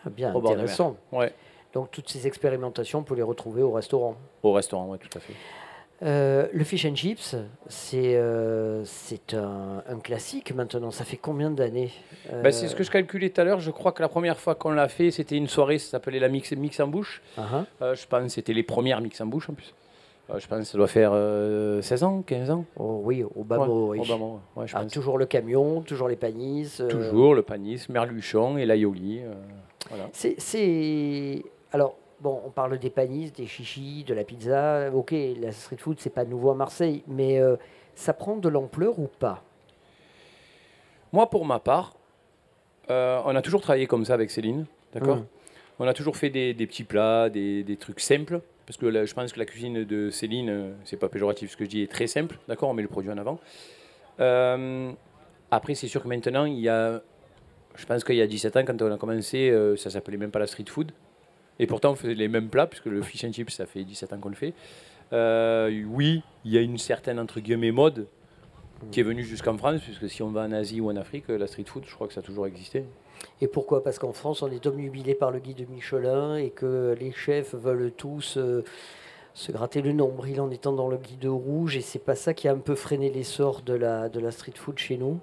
ah, 0.05 0.11
bien 0.11 0.35
intéressant. 0.35 0.97
Ouais. 1.13 1.33
Donc, 1.75 1.91
toutes 1.91 2.09
ces 2.09 2.27
expérimentations, 2.27 3.01
on 3.01 3.03
peut 3.03 3.15
les 3.15 3.23
retrouver 3.23 3.63
au 3.63 3.71
restaurant. 3.73 4.17
Au 4.43 4.53
restaurant, 4.53 4.89
ouais, 4.89 4.99
tout 4.99 5.17
à 5.17 5.21
fait. 5.21 5.33
Euh, 6.03 6.49
le 6.53 6.65
fish 6.65 6.85
and 6.85 6.97
chips, 6.97 7.37
c'est 7.69 8.17
euh, 8.17 8.85
un, 9.35 9.83
un 9.89 9.99
classique 10.01 10.53
maintenant. 10.55 10.91
Ça 10.91 11.05
fait 11.05 11.17
combien 11.17 11.51
d'années 11.51 11.91
Bah, 12.43 12.51
c'est 12.51 12.67
ce 12.69 12.75
que 12.75 12.83
je 12.83 12.91
calculais 12.91 13.31
tout 13.31 13.41
à 13.41 13.45
l'heure. 13.45 13.61
Je 13.61 13.71
crois 13.71 13.93
que 13.93 14.03
la 14.03 14.09
première 14.09 14.39
fois 14.39 14.55
qu'on 14.57 14.73
l'a 14.73 14.89
fait, 14.89 15.11
c'était 15.13 15.37
une 15.37 15.47
soirée, 15.47 15.79
ça 15.79 15.91
s'appelait 15.93 16.19
la 16.19 16.29
mix, 16.29 16.51
mix 16.53 16.81
en 16.81 16.89
bouche. 16.89 17.23
Uh-huh. 17.39 17.65
Euh, 17.83 17.95
je 17.95 18.07
pense 18.07 18.23
que 18.25 18.29
c'était 18.31 18.53
les 18.53 18.65
premières 18.65 19.01
mix 19.01 19.21
en 19.21 19.27
bouche 19.27 19.49
en 19.49 19.55
plus. 19.55 19.75
Euh, 20.31 20.39
je 20.39 20.47
pense 20.49 20.59
que 20.61 20.65
ça 20.65 20.79
doit 20.79 20.87
faire 20.89 21.11
euh, 21.15 21.83
16 21.83 22.03
ans, 22.05 22.23
15 22.23 22.51
ans. 22.51 22.65
Oh, 22.77 23.01
oui, 23.05 23.23
au 23.23 23.45
bas 23.45 23.59
Ouais, 23.59 24.01
oui. 24.01 24.11
ouais, 24.57 24.67
Ah, 24.73 24.85
toujours 24.87 25.19
le 25.19 25.27
camion, 25.27 25.83
toujours 25.83 26.09
les 26.09 26.17
panisses. 26.17 26.81
euh, 26.81 26.89
Toujours 26.89 27.35
le 27.35 27.43
panis, 27.43 27.87
merluchon 27.89 28.57
et 28.59 28.67
l'aioli. 28.67 29.21
euh, 29.23 29.33
voilà. 29.89 30.09
C'est, 30.13 30.35
c'est- 30.39 31.43
Alors, 31.73 31.97
bon, 32.23 32.41
on 32.47 32.51
parle 32.51 32.79
des 32.79 32.91
panisses, 32.91 33.33
des 33.33 33.47
chichis, 33.47 34.05
de 34.05 34.15
la 34.15 34.25
pizza. 34.25 34.91
Ok, 34.95 35.13
la 35.41 35.53
street 35.53 35.77
food, 35.77 35.99
c'est 36.01 36.15
pas 36.15 36.25
nouveau 36.25 36.51
à 36.51 36.55
Marseille, 36.55 37.03
mais 37.09 37.41
euh, 37.41 37.57
ça 37.95 38.13
prend 38.13 38.37
de 38.37 38.49
l'ampleur 38.49 38.99
ou 38.99 39.09
pas? 39.19 39.43
Moi, 41.13 41.29
pour 41.29 41.45
ma 41.45 41.59
part, 41.59 41.95
euh, 42.91 43.21
on 43.25 43.37
a 43.37 43.43
toujours 43.43 43.61
travaillé 43.61 43.87
comme 43.87 44.05
ça 44.05 44.15
avec 44.15 44.31
Céline, 44.31 44.67
d'accord? 44.95 45.19
Mm. 45.19 45.27
On 45.79 45.87
a 45.87 45.95
toujours 45.95 46.17
fait 46.17 46.31
des, 46.31 46.55
des 46.55 46.67
petits 46.67 46.85
plats, 46.85 47.29
des, 47.29 47.65
des 47.65 47.77
trucs 47.77 48.01
simples, 48.01 48.41
parce 48.67 48.77
que 48.77 49.05
je 49.05 49.15
pense 49.15 49.33
que 49.33 49.39
la 49.39 49.45
cuisine 49.45 49.85
de 49.85 50.11
Céline, 50.11 50.49
euh, 50.49 50.73
c'est 50.85 50.97
pas 50.97 51.09
péjoratif 51.09 51.51
ce 51.51 51.57
que 51.57 51.65
je 51.65 51.71
dis, 51.71 51.83
est 51.83 51.91
très 51.91 52.07
simple, 52.07 52.39
d'accord? 52.49 52.71
On 52.71 52.75
met 52.75 52.83
le 52.83 52.89
produit 52.89 53.11
en 53.11 53.19
avant. 53.19 53.41
Euh, 54.21 54.93
après, 55.51 55.75
c'est 55.75 55.89
sûr 55.89 56.03
que 56.03 56.09
maintenant, 56.09 56.45
il 56.45 56.61
y 56.61 56.69
a, 56.69 57.03
je 57.75 57.85
pense 57.85 58.05
qu'il 58.05 58.17
y 58.17 58.23
a 58.23 58.27
17 58.27 58.57
ans, 58.57 58.65
quand 58.65 58.81
on 58.81 58.93
a 58.93 58.97
commencé, 58.97 59.53
ça 59.77 59.91
s'appelait 59.91 60.17
même 60.17 60.31
pas 60.31 60.39
la 60.39 60.47
street 60.47 60.65
food. 60.69 60.93
Et 61.59 61.67
pourtant, 61.67 61.93
on 61.93 61.95
faisait 61.95 62.15
les 62.15 62.29
mêmes 62.29 62.49
plats, 62.49 62.67
puisque 62.67 62.87
le 62.87 63.03
fish 63.03 63.25
and 63.25 63.33
chips, 63.33 63.53
ça 63.53 63.67
fait 63.67 63.85
17 63.85 64.13
ans 64.13 64.19
qu'on 64.19 64.29
le 64.29 64.35
fait. 64.35 64.55
Euh, 65.13 65.85
oui, 65.89 66.23
il 66.45 66.53
y 66.53 66.59
a 66.59 66.61
une 66.61 66.79
certaine, 66.79 67.19
entre 67.19 67.41
guillemets, 67.41 67.73
mode 67.73 68.07
qui 68.91 68.99
est 68.99 69.05
venue 69.05 69.23
jusqu'en 69.23 69.57
France, 69.57 69.81
puisque 69.81 70.09
si 70.11 70.23
on 70.23 70.31
va 70.31 70.43
en 70.43 70.53
Asie 70.53 70.81
ou 70.81 70.91
en 70.91 70.97
Afrique, 70.97 71.29
la 71.29 71.47
street 71.47 71.65
food, 71.67 71.85
je 71.87 71.95
crois 71.95 72.09
que 72.09 72.15
ça 72.15 72.21
a 72.21 72.23
toujours 72.23 72.47
existé. 72.47 72.85
Et 73.41 73.47
pourquoi? 73.47 73.85
Parce 73.85 73.99
qu'en 73.99 74.13
France, 74.13 74.43
on 74.43 74.51
est 74.51 74.67
obnubilé 74.67 75.15
par 75.15 75.31
le 75.31 75.39
guide 75.39 75.69
Michelin 75.71 76.37
et 76.37 76.51
que 76.51 76.97
les 76.99 77.13
chefs 77.13 77.55
veulent 77.55 77.93
tous 77.93 78.37
euh, 78.37 78.65
se 79.35 79.53
gratter 79.53 79.83
le 79.83 79.93
nombril 79.93 80.41
en 80.41 80.51
étant 80.51 80.73
dans 80.73 80.89
le 80.89 80.97
guide 80.97 81.27
rouge. 81.27 81.77
Et 81.77 81.81
c'est 81.81 82.01
pas 82.01 82.17
ça 82.17 82.35
qui 82.35 82.49
a 82.49 82.53
un 82.53 82.59
peu 82.59 82.75
freiné 82.75 83.11
l'essor 83.11 83.63
de 83.63 83.75
la, 83.75 84.09
de 84.09 84.19
la 84.19 84.33
street 84.33 84.55
food 84.57 84.79
chez 84.79 84.97
nous 84.97 85.21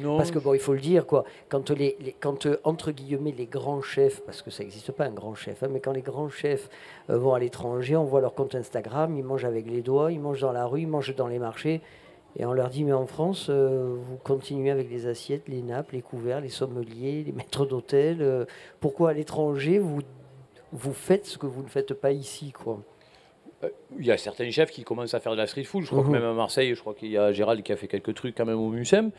Non. 0.00 0.16
Parce 0.16 0.30
que 0.30 0.38
bon, 0.38 0.54
il 0.54 0.60
faut 0.60 0.72
le 0.72 0.80
dire, 0.80 1.06
quoi. 1.06 1.24
Quand, 1.50 1.70
les, 1.70 1.96
les- 2.00 2.14
quand 2.18 2.46
euh, 2.46 2.56
entre 2.64 2.92
guillemets 2.92 3.34
les 3.36 3.44
grands 3.46 3.82
chefs, 3.82 4.22
parce 4.24 4.40
que 4.40 4.50
ça 4.50 4.62
n'existe 4.62 4.90
pas 4.92 5.04
un 5.04 5.10
grand 5.10 5.34
chef, 5.34 5.62
hein, 5.62 5.68
mais 5.70 5.80
quand 5.80 5.92
les 5.92 6.00
grands 6.00 6.30
chefs 6.30 6.70
euh, 7.10 7.18
vont 7.18 7.34
à 7.34 7.38
l'étranger, 7.38 7.94
on 7.96 8.04
voit 8.04 8.20
leur 8.22 8.34
compte 8.34 8.54
Instagram, 8.54 9.14
ils 9.16 9.22
mangent 9.24 9.44
avec 9.44 9.66
les 9.70 9.82
doigts, 9.82 10.10
ils 10.10 10.18
mangent 10.20 10.40
dans 10.40 10.52
la 10.52 10.64
rue, 10.66 10.80
ils 10.82 10.88
mangent 10.88 11.14
dans 11.14 11.26
les 11.28 11.38
marchés, 11.38 11.82
et 12.38 12.46
on 12.46 12.54
leur 12.54 12.70
dit 12.70 12.84
mais 12.84 12.94
en 12.94 13.06
France, 13.06 13.48
euh, 13.50 13.94
vous 13.98 14.16
continuez 14.16 14.70
avec 14.70 14.88
les 14.90 15.06
assiettes, 15.06 15.46
les 15.48 15.60
nappes, 15.60 15.92
les 15.92 16.00
couverts, 16.00 16.40
les 16.40 16.48
sommeliers, 16.48 17.22
les 17.26 17.32
maîtres 17.32 17.66
d'hôtel. 17.66 18.22
euh, 18.22 18.46
pourquoi 18.80 19.10
à 19.10 19.12
l'étranger 19.12 19.78
vous 19.78 19.98
vous 20.72 20.94
faites 20.94 21.26
ce 21.26 21.36
que 21.36 21.44
vous 21.46 21.62
ne 21.62 21.68
faites 21.68 21.92
pas 21.92 22.12
ici, 22.12 22.50
quoi? 22.52 22.80
Il 23.98 24.06
y 24.06 24.10
a 24.10 24.16
certains 24.16 24.50
chefs 24.50 24.70
qui 24.70 24.82
commencent 24.84 25.12
à 25.14 25.20
faire 25.20 25.32
de 25.32 25.36
la 25.36 25.46
street 25.46 25.64
food. 25.64 25.82
Je 25.84 25.90
crois 25.90 26.02
que 26.02 26.08
même 26.08 26.24
à 26.24 26.32
Marseille, 26.32 26.74
je 26.74 26.80
crois 26.80 26.94
qu'il 26.94 27.10
y 27.10 27.18
a 27.18 27.30
Gérald 27.30 27.62
qui 27.62 27.72
a 27.72 27.76
fait 27.76 27.86
quelques 27.86 28.14
trucs 28.14 28.34
quand 28.36 28.46
même 28.46 28.58
au 28.58 28.70
Mucem. 28.70 29.10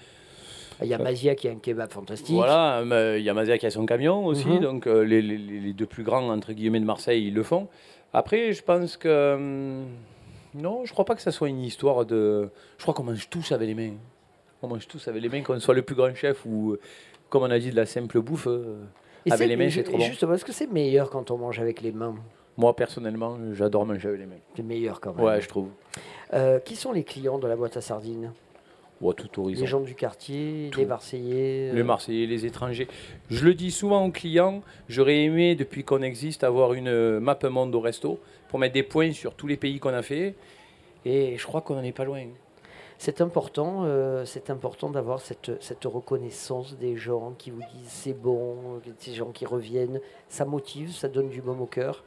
Il 0.84 0.90
y 0.90 0.94
a 0.94 0.98
Mazia 0.98 1.36
qui 1.36 1.48
a 1.48 1.52
un 1.52 1.56
kebab 1.56 1.92
fantastique. 1.92 2.36
Voilà, 2.36 2.84
il 3.18 3.24
y 3.24 3.30
a 3.30 3.34
Mazia 3.34 3.58
qui 3.58 3.66
a 3.66 3.72
son 3.72 3.86
camion 3.86 4.26
aussi. 4.26 4.48
Mhm. 4.48 4.60
Donc 4.60 4.88
euh, 4.88 5.02
les, 5.04 5.22
les- 5.22 5.38
les 5.38 5.74
deux 5.74 5.86
plus 5.86 6.04
grands, 6.04 6.30
entre 6.30 6.54
guillemets, 6.54 6.80
de 6.80 6.86
Marseille, 6.86 7.28
ils 7.28 7.34
le 7.34 7.44
font. 7.44 7.68
Après, 8.14 8.54
je 8.54 8.62
pense 8.64 8.98
que... 8.98 9.34
hum, 9.36 9.86
non, 10.56 10.86
je 10.86 10.94
crois 10.94 11.06
pas 11.06 11.16
que 11.16 11.22
ça 11.22 11.32
soit 11.32 11.50
une 11.50 11.62
histoire 11.64 12.06
de... 12.06 12.50
Je 12.78 12.84
crois 12.84 12.94
qu'on 12.94 13.04
mange 13.04 13.28
tous 13.30 13.52
avec 13.52 13.68
les 13.68 13.74
mains. 13.74 13.94
On 14.62 14.68
mange 14.68 14.88
tous 14.88 15.08
avec 15.08 15.22
les 15.22 15.30
mains, 15.30 15.42
qu'on 15.42 15.60
soit 15.60 15.74
le 15.74 15.82
plus 15.82 15.96
grand 15.96 16.14
chef 16.14 16.46
ou, 16.46 16.78
comme 17.30 17.42
on 17.44 17.50
a 17.50 17.58
dit, 17.58 17.72
de 17.72 17.76
la 17.76 17.86
simple 17.88 18.22
bouffe. 18.22 18.48
euh, 18.48 18.84
Et 19.26 19.32
avec 19.32 19.40
c'est- 19.40 19.48
les 19.48 19.56
mains, 19.58 19.70
c'est 19.72 19.84
trop 19.84 19.98
bon. 19.98 20.04
Justement, 20.04 20.34
est-ce 20.36 20.46
que 20.46 20.54
c'est 20.54 20.72
meilleur 20.72 21.10
quand 21.10 21.32
on 21.32 21.38
mange 21.38 21.60
avec 21.60 21.82
les 21.82 21.92
mains? 21.92 22.14
Moi, 22.56 22.76
personnellement, 22.76 23.36
j'adore 23.54 23.86
manger 23.88 24.10
avec 24.10 24.20
les 24.20 24.26
mains. 24.28 24.42
C'est 24.56 24.62
meilleur 24.62 25.02
quand 25.02 25.16
même. 25.16 25.26
Ouais, 25.26 25.42
je 25.42 25.48
trouve. 25.48 25.70
Euh, 26.36 26.60
qui 26.60 26.76
sont 26.76 26.92
les 26.92 27.04
clients 27.04 27.40
de 27.40 27.48
la 27.48 27.56
boîte 27.56 27.78
à 27.78 27.82
sardines? 27.82 28.32
Ouais, 29.04 29.14
tout 29.14 29.42
horizon. 29.42 29.62
Les 29.62 29.68
gens 29.68 29.82
du 29.82 29.96
quartier, 29.96 30.70
Tout. 30.72 30.80
les 30.80 30.86
Marseillais 30.86 31.72
euh, 31.72 31.74
Les 31.74 31.84
Marseillais, 31.84 32.26
les 32.26 32.46
étrangers. 32.46 32.88
Je 33.30 33.44
le 33.44 33.54
dis 33.54 33.70
souvent 33.70 34.06
aux 34.06 34.12
clients, 34.12 34.62
j'aurais 34.88 35.24
aimé, 35.24 35.56
depuis 35.56 35.84
qu'on 35.84 36.02
existe, 36.02 36.46
avoir 36.46 36.74
une 36.74 36.88
euh, 36.88 37.20
map 37.20 37.38
monde 37.50 37.76
au 37.76 37.82
resto 37.82 38.18
pour 38.48 38.60
mettre 38.60 38.74
des 38.74 38.84
points 38.84 39.12
sur 39.12 39.34
tous 39.36 39.48
les 39.48 39.58
pays 39.58 39.80
qu'on 39.80 39.94
a 39.94 40.02
fait. 40.04 40.36
Et 41.04 41.38
je 41.38 41.46
crois 41.46 41.60
qu'on 41.60 41.76
n'en 41.76 41.84
est 41.84 41.92
pas 41.92 42.06
loin. 42.06 42.24
C'est 42.98 43.20
important, 43.20 43.82
euh, 43.84 44.24
c'est 44.24 44.50
important 44.50 44.90
d'avoir 44.90 45.20
cette, 45.20 45.62
cette 45.62 45.84
reconnaissance 45.84 46.78
des 46.78 46.96
gens 46.96 47.34
qui 47.38 47.52
vous 47.52 47.60
disent 47.74 47.90
c'est 47.90 48.18
bon, 48.18 48.80
ces 49.00 49.14
gens 49.14 49.32
qui 49.32 49.46
reviennent. 49.46 50.00
Ça 50.30 50.46
motive, 50.46 50.94
ça 50.94 51.10
donne 51.10 51.28
du 51.28 51.42
baume 51.42 51.60
au 51.60 51.66
cœur. 51.66 52.06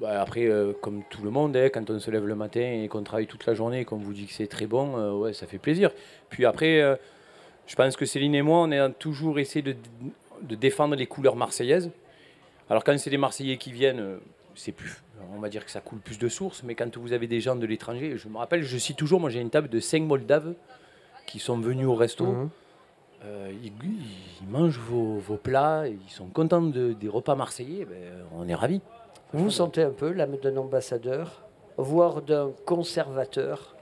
Bah, 0.00 0.20
après, 0.20 0.44
euh, 0.46 0.72
comme 0.82 1.02
tout 1.08 1.22
le 1.22 1.30
monde, 1.30 1.56
hein, 1.56 1.68
quand 1.72 1.88
on 1.90 1.98
se 1.98 2.10
lève 2.10 2.26
le 2.26 2.34
matin 2.34 2.60
et 2.60 2.86
qu'on 2.88 3.02
travaille 3.02 3.26
toute 3.26 3.46
la 3.46 3.54
journée 3.54 3.80
et 3.80 3.84
qu'on 3.86 3.96
vous 3.96 4.12
dit 4.12 4.26
que 4.26 4.32
c'est 4.32 4.46
très 4.46 4.66
bon, 4.66 4.98
euh, 4.98 5.12
ouais, 5.12 5.32
ça 5.32 5.46
fait 5.46 5.58
plaisir. 5.58 5.90
Puis 6.28 6.44
après, 6.44 6.80
euh, 6.82 6.96
je 7.66 7.74
pense 7.76 7.96
que 7.96 8.04
Céline 8.04 8.34
et 8.34 8.42
moi, 8.42 8.58
on 8.60 8.72
a 8.72 8.90
toujours 8.90 9.38
essayé 9.38 9.62
de, 9.62 9.74
de 10.42 10.54
défendre 10.54 10.96
les 10.96 11.06
couleurs 11.06 11.36
marseillaises. 11.36 11.90
Alors 12.68 12.84
quand 12.84 12.98
c'est 12.98 13.10
des 13.10 13.16
Marseillais 13.16 13.56
qui 13.58 13.70
viennent, 13.72 14.18
c'est 14.56 14.72
plus, 14.72 15.00
on 15.34 15.38
va 15.38 15.48
dire 15.48 15.64
que 15.64 15.70
ça 15.70 15.80
coule 15.80 16.00
plus 16.00 16.18
de 16.18 16.28
sources, 16.28 16.62
mais 16.64 16.74
quand 16.74 16.96
vous 16.98 17.12
avez 17.12 17.28
des 17.28 17.40
gens 17.40 17.54
de 17.54 17.64
l'étranger, 17.64 18.16
je 18.18 18.28
me 18.28 18.36
rappelle, 18.38 18.64
je 18.64 18.76
cite 18.76 18.96
toujours, 18.96 19.20
moi 19.20 19.30
j'ai 19.30 19.40
une 19.40 19.50
table 19.50 19.68
de 19.68 19.78
5 19.78 20.02
Moldaves 20.02 20.52
qui 21.26 21.38
sont 21.38 21.58
venus 21.58 21.86
au 21.86 21.94
resto. 21.94 22.26
Mhm. 22.26 22.48
Euh, 23.24 23.52
ils, 23.62 23.72
ils 24.42 24.48
mangent 24.48 24.78
vos, 24.80 25.14
vos 25.18 25.36
plats, 25.36 25.84
ils 25.86 26.10
sont 26.10 26.26
contents 26.26 26.60
de- 26.60 26.92
des 26.92 27.08
repas 27.08 27.34
marseillais, 27.36 27.84
ben, 27.84 27.96
on 28.36 28.46
est 28.48 28.54
ravis. 28.54 28.80
Vous 29.32 29.44
vous 29.44 29.50
sentez 29.50 29.82
un 29.82 29.90
peu 29.90 30.12
l'âme 30.12 30.36
d'un 30.42 30.56
ambassadeur, 30.56 31.42
voire 31.76 32.22
d'un 32.22 32.50
conservateur. 32.64 33.74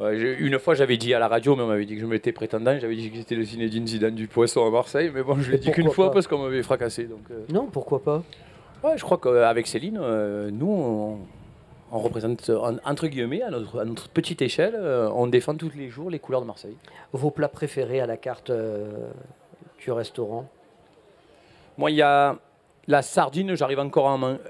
Une 0.00 0.58
fois, 0.58 0.74
j'avais 0.74 0.96
dit 0.96 1.12
à 1.12 1.18
la 1.18 1.28
radio, 1.28 1.54
mais 1.56 1.62
on 1.62 1.66
m'avait 1.66 1.84
dit 1.84 1.94
que 1.94 2.00
je 2.00 2.06
m'étais 2.06 2.32
prétendant. 2.32 2.78
J'avais 2.78 2.96
dit 2.96 3.10
que 3.10 3.18
c'était 3.18 3.34
le 3.34 3.42
Zinedine 3.42 3.86
Zidane 3.86 4.14
du 4.14 4.28
poisson 4.28 4.66
à 4.66 4.70
Marseille, 4.70 5.10
mais 5.12 5.22
bon, 5.22 5.36
je 5.40 5.50
l'ai 5.50 5.58
dit 5.58 5.70
qu'une 5.72 5.90
fois 5.90 6.10
parce 6.10 6.26
qu'on 6.26 6.38
m'avait 6.38 6.62
fracassé. 6.62 7.04
Donc, 7.04 7.20
euh, 7.30 7.44
Non, 7.52 7.66
pourquoi 7.66 8.02
pas? 8.02 8.22
Ouais, 8.82 8.96
je 8.96 9.04
crois 9.04 9.18
qu'avec 9.18 9.66
Céline, 9.66 9.98
euh, 10.00 10.50
nous, 10.50 10.70
on, 10.72 11.18
on 11.92 11.98
représente, 11.98 12.48
en- 12.48 12.78
entre 12.82 13.08
guillemets, 13.08 13.42
à 13.42 13.50
notre, 13.50 13.78
à 13.80 13.84
notre 13.84 14.08
petite 14.08 14.40
échelle, 14.40 14.74
euh, 14.74 15.10
on 15.14 15.26
défend 15.26 15.54
tous 15.54 15.70
les 15.76 15.90
jours 15.90 16.08
les 16.08 16.18
couleurs 16.18 16.40
de 16.40 16.46
Marseille. 16.46 16.76
Vos 17.12 17.30
plats 17.30 17.48
préférés 17.48 18.00
à 18.00 18.06
la 18.06 18.16
carte 18.16 18.50
du 19.80 19.92
restaurant? 19.92 20.46
Moi, 21.76 21.90
il 21.90 21.98
y 21.98 22.02
a 22.02 22.38
la 22.86 23.02
sardine, 23.02 23.54
j'arrive 23.54 23.80
encore 23.80 24.08
à 24.08 24.12
en 24.12 24.18
manger. 24.18 24.40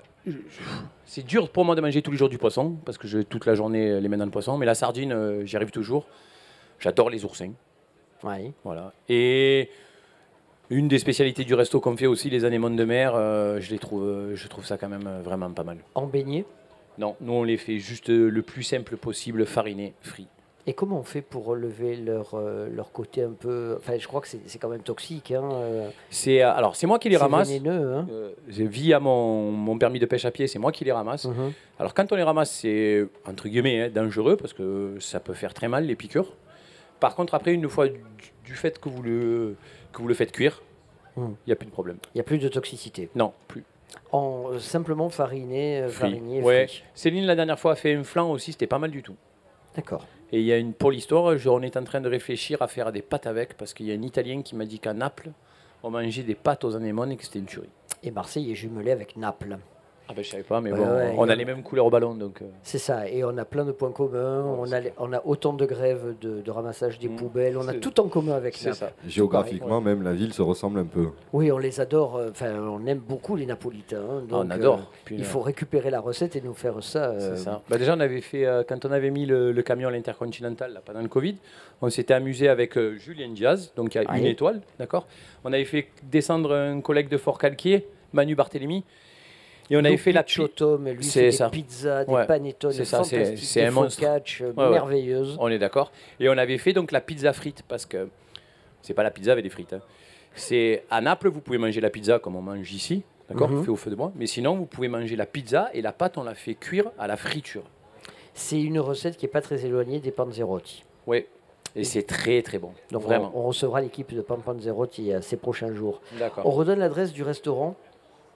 C'est 1.05 1.27
dur 1.27 1.51
pour 1.51 1.65
moi 1.65 1.75
de 1.75 1.81
manger 1.81 2.03
tous 2.03 2.11
les 2.11 2.17
jours 2.17 2.29
du 2.29 2.39
poisson, 2.39 2.77
parce 2.85 2.99
que 2.99 3.09
j'ai 3.09 3.25
toute 3.25 3.47
la 3.47 3.55
journée 3.55 3.91
euh, 3.91 4.01
les 4.01 4.09
mains 4.09 4.19
dans 4.19 4.25
le 4.25 4.31
poisson, 4.31 4.59
mais 4.59 4.67
la 4.67 4.75
sardine, 4.75 5.13
euh, 5.13 5.45
j'y 5.45 5.57
arrive 5.57 5.71
toujours. 5.71 6.07
J'adore 6.79 7.11
les 7.11 7.25
oursins. 7.25 7.53
Oui. 8.23 8.53
Voilà. 8.65 8.93
Et 9.09 9.71
une 10.69 10.89
des 10.89 10.99
spécialités 10.99 11.45
du 11.45 11.55
resto 11.55 11.81
qu'on 11.81 11.97
fait 11.97 12.07
aussi, 12.07 12.31
les 12.31 12.45
anémones 12.45 12.77
de 12.77 12.85
mer, 12.85 13.15
euh, 13.15 13.61
je, 13.61 13.71
les 13.71 13.79
trouve, 13.79 14.05
euh, 14.05 14.37
je 14.37 14.47
trouve 14.47 14.65
ça 14.65 14.79
quand 14.79 14.89
même 14.89 15.09
vraiment 15.25 15.51
pas 15.51 15.65
mal. 15.65 15.79
En 15.95 16.07
beignet? 16.07 16.45
Non, 16.99 17.17
nous 17.21 17.33
on 17.33 17.45
les 17.45 17.57
fait 17.57 17.79
juste 17.79 18.09
le 18.09 18.43
plus 18.43 18.63
simple 18.63 18.97
possible, 18.97 19.47
fariné, 19.47 19.95
frit. 20.03 20.29
Et 20.71 20.73
comment 20.73 21.01
on 21.01 21.03
fait 21.03 21.21
pour 21.21 21.47
relever 21.47 21.97
leur, 21.97 22.35
euh, 22.35 22.69
leur 22.73 22.93
côté 22.93 23.25
un 23.25 23.33
peu. 23.33 23.75
Enfin, 23.77 23.99
je 23.99 24.07
crois 24.07 24.21
que 24.21 24.29
c'est 24.29 24.59
quand 24.61 24.69
même 24.69 24.83
toxique. 24.85 25.33
Hein, 25.33 25.49
euh, 25.53 25.89
C'est 26.11 26.43
euh, 26.45 26.53
alors 26.55 26.77
c'est 26.77 26.87
moi 26.87 27.01
qui 27.01 27.09
les 27.09 27.17
ramasse. 27.17 27.49
vénéneux, 27.49 27.93
hein. 27.97 28.07
Euh, 28.13 28.95
à 28.95 29.01
mon, 29.01 29.51
mon 29.51 29.77
permis 29.79 29.99
de 29.99 30.07
pêche 30.07 30.25
à 30.27 30.31
pied, 30.31 30.47
c'est 30.47 30.61
moi 30.61 30.71
qui 30.71 30.85
les 30.85 30.93
ramasse. 30.93 31.25
Mhm. 31.25 31.53
Alors 31.81 31.93
quand 31.93 32.13
on 32.13 32.15
les 32.15 32.23
ramasse, 32.23 32.53
c'est 32.53 33.05
entre 33.27 33.49
guillemets 33.49 33.83
hein, 33.87 33.91
dangereux 33.93 34.37
parce 34.37 34.53
que 34.53 34.95
ça 35.01 35.19
peut 35.19 35.35
faire 35.35 35.55
très 35.55 35.67
mal 35.67 35.87
les 35.87 35.97
piqûres. 35.97 36.37
Par 37.01 37.17
contre, 37.17 37.35
après, 37.35 37.53
une 37.53 37.69
fois 37.69 37.89
du, 37.89 38.01
du 38.45 38.55
fait 38.55 38.79
que 38.79 38.89
vous 38.89 39.03
le, 39.03 39.57
que 39.93 40.01
vous 40.03 40.07
le 40.07 40.15
faites 40.15 40.31
cuire, 40.31 40.63
il 41.17 41.23
Mhm. 41.25 41.35
n'y 41.49 41.53
a 41.53 41.57
plus 41.57 41.67
de 41.67 41.73
problème. 41.73 41.97
Il 42.15 42.19
n'y 42.19 42.21
a 42.21 42.25
plus 42.25 42.39
de 42.39 42.47
toxicité. 42.49 43.11
Non, 43.17 43.33
plus. 43.49 43.65
En, 44.13 44.45
euh, 44.53 44.61
simplement 44.61 45.09
fariné, 45.09 45.81
euh, 45.81 45.89
farinier, 45.89 46.43
Ouais. 46.43 46.69
Céline, 46.95 47.27
la 47.27 47.35
dernière 47.35 47.59
fois, 47.59 47.73
a 47.73 47.75
fait 47.75 47.93
un 47.97 48.05
flan 48.05 48.31
aussi, 48.31 48.53
c'était 48.53 48.69
pas 48.69 48.79
mal 48.79 48.93
du 48.93 49.03
tout. 49.03 49.17
D'accord. 49.75 50.07
Et 50.33 50.41
il 50.41 50.47
y 50.47 50.53
a 50.53 50.59
une, 50.59 50.75
pour 50.75 50.93
l'histoire, 50.93 51.37
on 51.47 51.63
est 51.63 51.77
en 51.77 51.85
train 51.85 52.01
de 52.01 52.09
réfléchir 52.09 52.63
à 52.63 52.69
faire 52.69 52.93
des 52.93 53.03
pâtes 53.03 53.27
avec, 53.27 53.57
parce 53.57 53.75
qu'il 53.75 53.87
y 53.87 53.93
a 53.93 53.95
un 53.95 54.03
Italien 54.03 54.43
qui 54.43 54.55
m'a 54.55 54.65
dit 54.65 54.79
qu'à 54.79 54.95
Naples, 54.95 55.33
on 55.83 55.91
mangeait 55.91 56.23
des 56.23 56.35
pâtes 56.37 56.65
aux 56.65 56.77
anémones 56.77 57.13
et 57.13 57.17
que 57.17 57.25
c'était 57.25 57.41
une 57.41 57.47
tuerie. 57.47 57.69
Et 58.03 58.11
Marseille 58.11 58.51
est 58.53 58.55
jumelé 58.55 58.93
avec 58.93 59.17
Naples. 59.17 59.59
Ah 60.11 60.13
ben 60.17 60.25
je 60.25 60.31
savais 60.31 60.43
pas, 60.43 60.61
mais 60.61 60.73
Ouais, 60.73 60.79
bon, 60.79 60.85
ouais, 60.97 61.15
on 61.17 61.29
a 61.29 61.33
a- 61.33 61.37
les 61.37 61.45
mêmes 61.45 61.63
couleurs 61.63 61.87
au 61.87 61.91
ballon, 61.91 62.15
donc... 62.15 62.43
euh, 62.43 62.47
C'est 62.65 62.79
ça, 62.79 63.09
et 63.09 63.23
on 63.23 63.39
a 63.39 63.45
plein 63.45 63.65
de 63.65 63.71
points 63.71 63.93
communs, 63.93 64.43
on, 64.45 64.73
a, 64.73 64.81
on 64.99 65.11
autant 65.25 65.53
de 65.53 65.65
grèves 65.67 66.17
de, 66.21 66.41
de 66.41 66.51
ramassage 66.51 66.99
des 66.99 67.09
poubelles, 67.09 67.57
on 67.57 67.69
a 67.69 67.75
tout 67.75 68.01
en 68.01 68.09
commun 68.09 68.33
avec 68.33 68.61
Naples. 68.65 68.77
ça. 68.77 68.91
Géographiquement, 69.07 69.81
même, 69.81 70.03
la 70.03 70.13
ville 70.13 70.33
se 70.33 70.43
ressemble 70.43 70.81
un 70.81 70.85
peu. 70.85 71.09
Oui, 71.33 71.53
on 71.53 71.59
les 71.59 71.81
adore, 71.81 72.17
euh, 72.17 72.31
enfin 72.31 72.53
on 72.59 72.85
aime 72.87 72.99
beaucoup 72.99 73.37
les 73.37 73.47
Napolitains. 73.47 73.99
hein, 74.01 74.23
Ah, 74.33 74.35
on 74.35 74.43
donc, 74.45 74.53
adore. 74.53 74.79
euh, 74.79 74.97
Puis, 75.05 75.17
il 75.17 75.25
faut 75.25 75.41
récupérer 75.41 75.91
la 75.91 76.01
recette 76.01 76.35
et 76.35 76.41
nous 76.41 76.55
faire 76.55 76.83
ça. 76.83 77.11
euh, 77.11 77.37
C'est 77.37 77.45
ça. 77.45 77.63
Bah, 77.69 77.79
déjà, 77.79 77.95
on 77.95 78.01
avait 78.01 78.21
fait, 78.21 78.47
euh, 78.47 78.65
quand 78.69 78.85
on 78.85 78.91
avait 78.91 79.11
mis 79.11 79.27
le, 79.27 79.53
le 79.53 79.63
camion 79.63 79.89
à 79.89 79.93
l'intercontinental 79.93 80.73
là, 80.73 80.81
pendant 80.85 81.03
le 81.03 81.09
Covid, 81.09 81.37
on 81.83 81.89
s'était 81.91 82.15
amusé 82.15 82.49
avec 82.49 82.77
euh, 82.77 82.97
Julien 82.97 83.29
Diaz, 83.29 83.73
donc 83.77 83.95
il 83.95 84.03
y 84.03 84.05
a 84.05 84.17
une 84.17 84.25
Ouais. 84.25 84.31
étoile, 84.31 84.61
d'accord? 84.79 85.07
On 85.45 85.53
avait 85.53 85.65
fait 85.65 85.87
descendre 86.03 86.53
un 86.55 86.81
collègue 86.81 87.09
de 87.09 87.17
Fort 87.17 87.39
Calquier, 87.39 87.87
Manu 88.13 88.35
Barthélémy, 88.35 88.85
et 89.71 89.77
on 89.77 89.85
avait 89.85 89.97
fait 89.97 90.13
la 90.13 90.25
Chotto, 90.27 90.79
mais 90.79 90.93
lui 90.95 91.05
C'est 91.05 91.31
des 91.31 91.51
pizzas, 91.51 92.05
des 92.05 92.13
Ouais. 92.13 92.27
panettones 92.27 92.73
C'est 92.73 92.85
ça, 92.85 93.05
c'est- 93.05 93.63
un 93.65 93.71
monstre. 93.71 94.03
Ouais, 94.05 94.71
merveilleuses. 94.71 95.37
On 95.41 95.49
est 95.49 95.59
d'accord. 95.59 95.93
Et 96.19 96.29
on 96.29 96.37
avait 96.37 96.59
fait 96.59 96.73
donc 96.73 96.93
la 96.93 97.01
pizza 97.01 97.33
frite 97.33 97.63
parce 97.69 97.87
que 97.87 98.09
c'est 98.83 98.95
pas 98.95 99.03
la 99.03 99.11
pizza 99.11 99.33
avec 99.33 99.45
des 99.45 99.51
frites. 99.51 99.73
hein. 99.73 99.81
C'est 100.35 100.85
à 100.91 101.01
Naples, 101.01 101.29
vous 101.29 101.41
pouvez 101.41 101.59
manger 101.59 101.81
la 101.81 101.91
pizza 101.91 102.19
comme 102.19 102.37
on 102.37 102.43
mange 102.43 102.73
ici, 102.73 103.03
d'accord, 103.29 103.49
Mhm. 103.51 103.65
fait 103.65 103.71
au 103.71 103.77
feu 103.77 103.91
de 103.91 103.97
bois. 103.97 104.13
Mais 104.15 104.27
sinon, 104.27 104.55
vous 104.57 104.67
pouvez 104.67 104.89
manger 104.89 105.17
la 105.17 105.27
pizza 105.27 105.71
et 105.75 105.83
la 105.83 105.93
pâte, 105.93 106.19
on 106.19 106.23
la 106.23 106.35
fait 106.35 106.55
cuire 106.55 106.91
à 106.99 107.07
la 107.07 107.17
friture. 107.17 107.65
C'est 108.35 108.61
une 108.61 108.79
recette 108.79 109.17
qui 109.17 109.25
n'est 109.27 109.31
pas 109.33 109.41
très 109.41 109.67
éloignée 109.67 109.99
des 110.01 110.13
panzerotti. 110.13 110.85
Oui. 111.07 111.27
Et 111.77 111.85
c'est 111.85 112.03
très 112.03 112.43
très 112.43 112.59
bon. 112.59 112.73
Donc 112.91 113.03
vraiment. 113.03 113.31
on, 113.35 113.41
on 113.41 113.47
recevra 113.49 113.81
l'équipe 113.81 114.13
de 114.13 114.21
Panzerotti 114.23 115.13
euh, 115.13 115.21
ces 115.21 115.37
prochains 115.37 115.73
jours. 115.73 116.01
D'accord. 116.19 116.45
On 116.45 116.51
redonne 116.51 116.81
l'adresse 116.81 117.13
du 117.13 117.23
restaurant. 117.23 117.77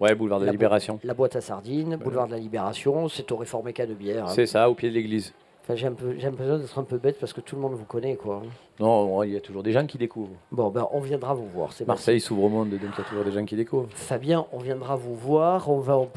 Ouais, 0.01 0.15
boulevard 0.15 0.41
de 0.41 0.47
la 0.47 0.53
Libération. 0.53 0.99
La 1.05 1.15
boîte 1.15 1.37
à 1.37 1.41
sardines, 1.41 1.97
boulevard 1.97 2.27
de 2.27 2.33
la 2.33 2.39
Libération, 2.39 3.09
c'est 3.09 3.31
au 3.33 3.37
Réforméca 3.37 3.87
de 3.87 3.95
bière. 3.95 4.25
hein. 4.25 4.33
C'est 4.35 4.47
ça, 4.47 4.69
au 4.69 4.75
pied 4.75 4.89
de 4.91 4.95
l'église. 4.95 5.33
Enfin, 5.67 5.77
j'ai 5.77 5.87
l'impression 5.89 6.59
d'être 6.59 6.79
un 6.79 6.83
peu 6.83 6.99
bête 6.99 7.17
parce 7.19 7.33
que 7.33 7.41
tout 7.41 7.57
le 7.57 7.63
monde 7.63 7.73
vous 7.73 7.87
connaît. 7.87 8.17
quoi. 8.17 8.43
Non, 8.81 9.23
il 9.23 9.31
y 9.33 9.37
a 9.37 9.41
toujours 9.41 9.63
des 9.63 9.73
gens 9.73 9.87
qui 9.87 9.97
découvrent. 9.97 10.35
Bon, 10.53 10.69
ben, 10.69 10.87
on 10.93 11.01
viendra 11.01 11.33
vous 11.33 11.47
voir. 11.49 11.71
Marseille 11.87 12.21
s'ouvre 12.21 12.43
au 12.45 12.49
monde, 12.51 12.69
donc 12.69 12.81
il 12.83 12.87
y 12.87 13.01
a 13.01 13.05
toujours 13.09 13.25
des 13.25 13.33
gens 13.33 13.45
qui 13.47 13.57
découvrent. 13.57 13.89
Fabien, 13.89 14.45
on 14.53 14.59
viendra 14.59 14.95
vous 14.97 15.15
voir. 15.15 15.71
On 15.71 15.79
va 15.79 15.97
on- 15.97 16.09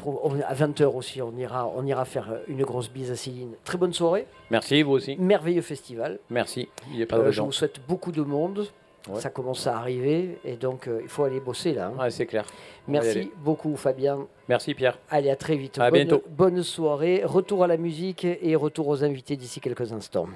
à 0.46 0.52
20h 0.52 0.94
aussi, 0.94 1.22
on 1.22 1.34
ira, 1.38 1.66
on 1.74 1.86
ira 1.86 2.04
faire 2.04 2.30
euh, 2.30 2.38
une 2.48 2.62
grosse 2.62 2.90
bise 2.90 3.10
à 3.10 3.16
Céline. 3.16 3.52
Très 3.64 3.78
bonne 3.78 3.94
soirée. 3.94 4.26
Merci, 4.50 4.82
vous 4.82 4.92
aussi. 4.92 5.16
Merveilleux 5.18 5.62
festival. 5.62 6.18
Merci. 6.28 6.68
Il 6.90 6.96
n'y 6.98 7.02
a 7.02 7.06
pas 7.06 7.16
de 7.16 7.22
Euh, 7.22 7.32
je 7.32 7.40
vous 7.40 7.50
souhaite 7.52 7.80
beaucoup 7.88 8.12
de 8.12 8.20
monde. 8.20 8.66
Ouais. 9.08 9.20
Ça 9.20 9.30
commence 9.30 9.66
à 9.66 9.76
arriver 9.78 10.38
et 10.44 10.56
donc 10.56 10.86
euh, 10.88 11.00
il 11.02 11.08
faut 11.08 11.24
aller 11.24 11.40
bosser 11.40 11.72
là. 11.74 11.92
hein. 11.96 12.00
Ouais, 12.02 12.10
c'est 12.10 12.26
clair. 12.26 12.44
Merci 12.86 13.30
beaucoup 13.44 13.76
Fabien. 13.76 14.26
Merci 14.48 14.74
Pierre. 14.74 14.98
Allez, 15.10 15.30
à 15.30 15.36
très 15.36 15.56
vite. 15.56 15.78
À 15.78 15.90
bonne, 15.90 16.04
bientôt. 16.06 16.22
bonne 16.30 16.62
soirée. 16.62 17.22
Retour 17.24 17.64
à 17.64 17.66
la 17.66 17.76
musique 17.76 18.24
et 18.24 18.56
retour 18.56 18.88
aux 18.88 19.04
invités 19.04 19.36
d'ici 19.36 19.60
quelques 19.60 19.92
instants. 19.92 20.26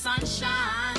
Sunshine. 0.00 0.96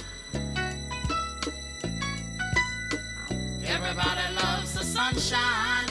Everybody 3.65 4.35
loves 4.35 4.73
the 4.75 4.83
sunshine. 4.83 5.87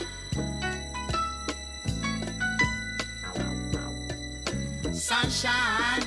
Sunshine. 4.94 6.04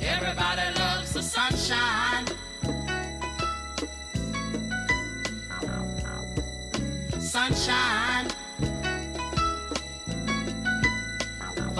Everybody 0.00 0.78
loves 0.78 1.12
the 1.12 1.22
sunshine. 1.22 2.26
Sunshine. 7.18 8.41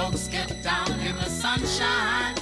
Folks 0.02 0.26
get 0.26 0.60
down 0.64 0.98
in 0.98 1.14
the 1.14 1.28
sunshine. 1.28 2.34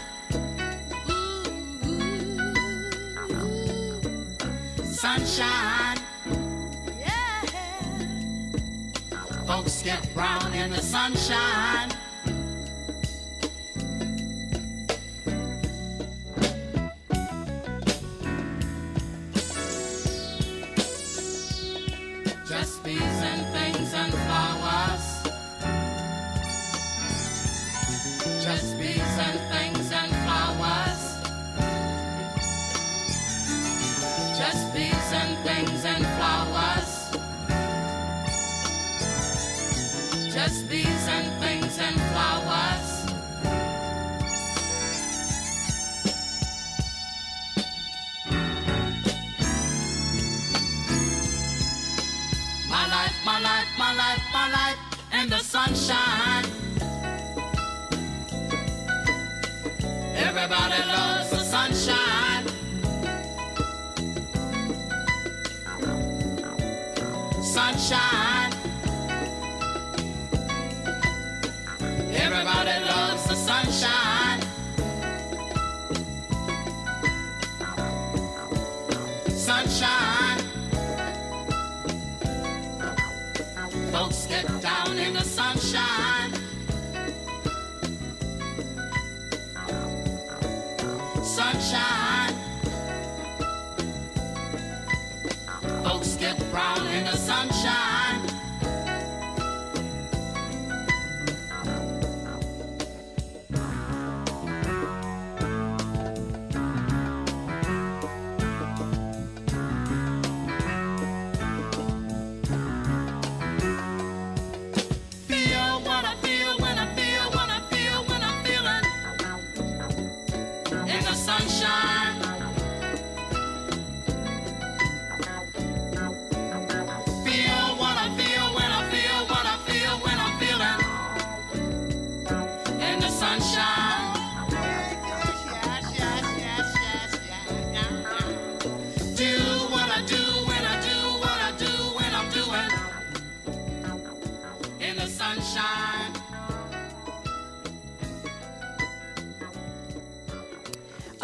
Sunshine. 4.83 5.99
Folks 9.47 9.83
get 9.83 10.15
brown 10.15 10.55
in 10.55 10.71
the 10.71 10.81
sunshine. 10.81 11.91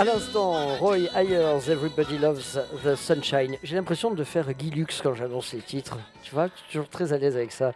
L'instant, 0.06 0.76
Roy 0.76 1.08
Ayers, 1.16 1.68
Everybody 1.68 2.18
Loves 2.18 2.60
the 2.84 2.94
Sunshine. 2.94 3.56
J'ai 3.64 3.74
l'impression 3.74 4.12
de 4.12 4.22
faire 4.22 4.52
Guy 4.52 4.70
Lux 4.70 5.02
quand 5.02 5.14
j'annonce 5.14 5.52
les 5.52 5.60
titres. 5.60 5.98
Tu 6.22 6.32
vois, 6.32 6.46
je 6.46 6.52
suis 6.52 6.72
toujours 6.72 6.88
très 6.88 7.12
à 7.12 7.18
l'aise 7.18 7.36
avec 7.36 7.50
ça. 7.50 7.72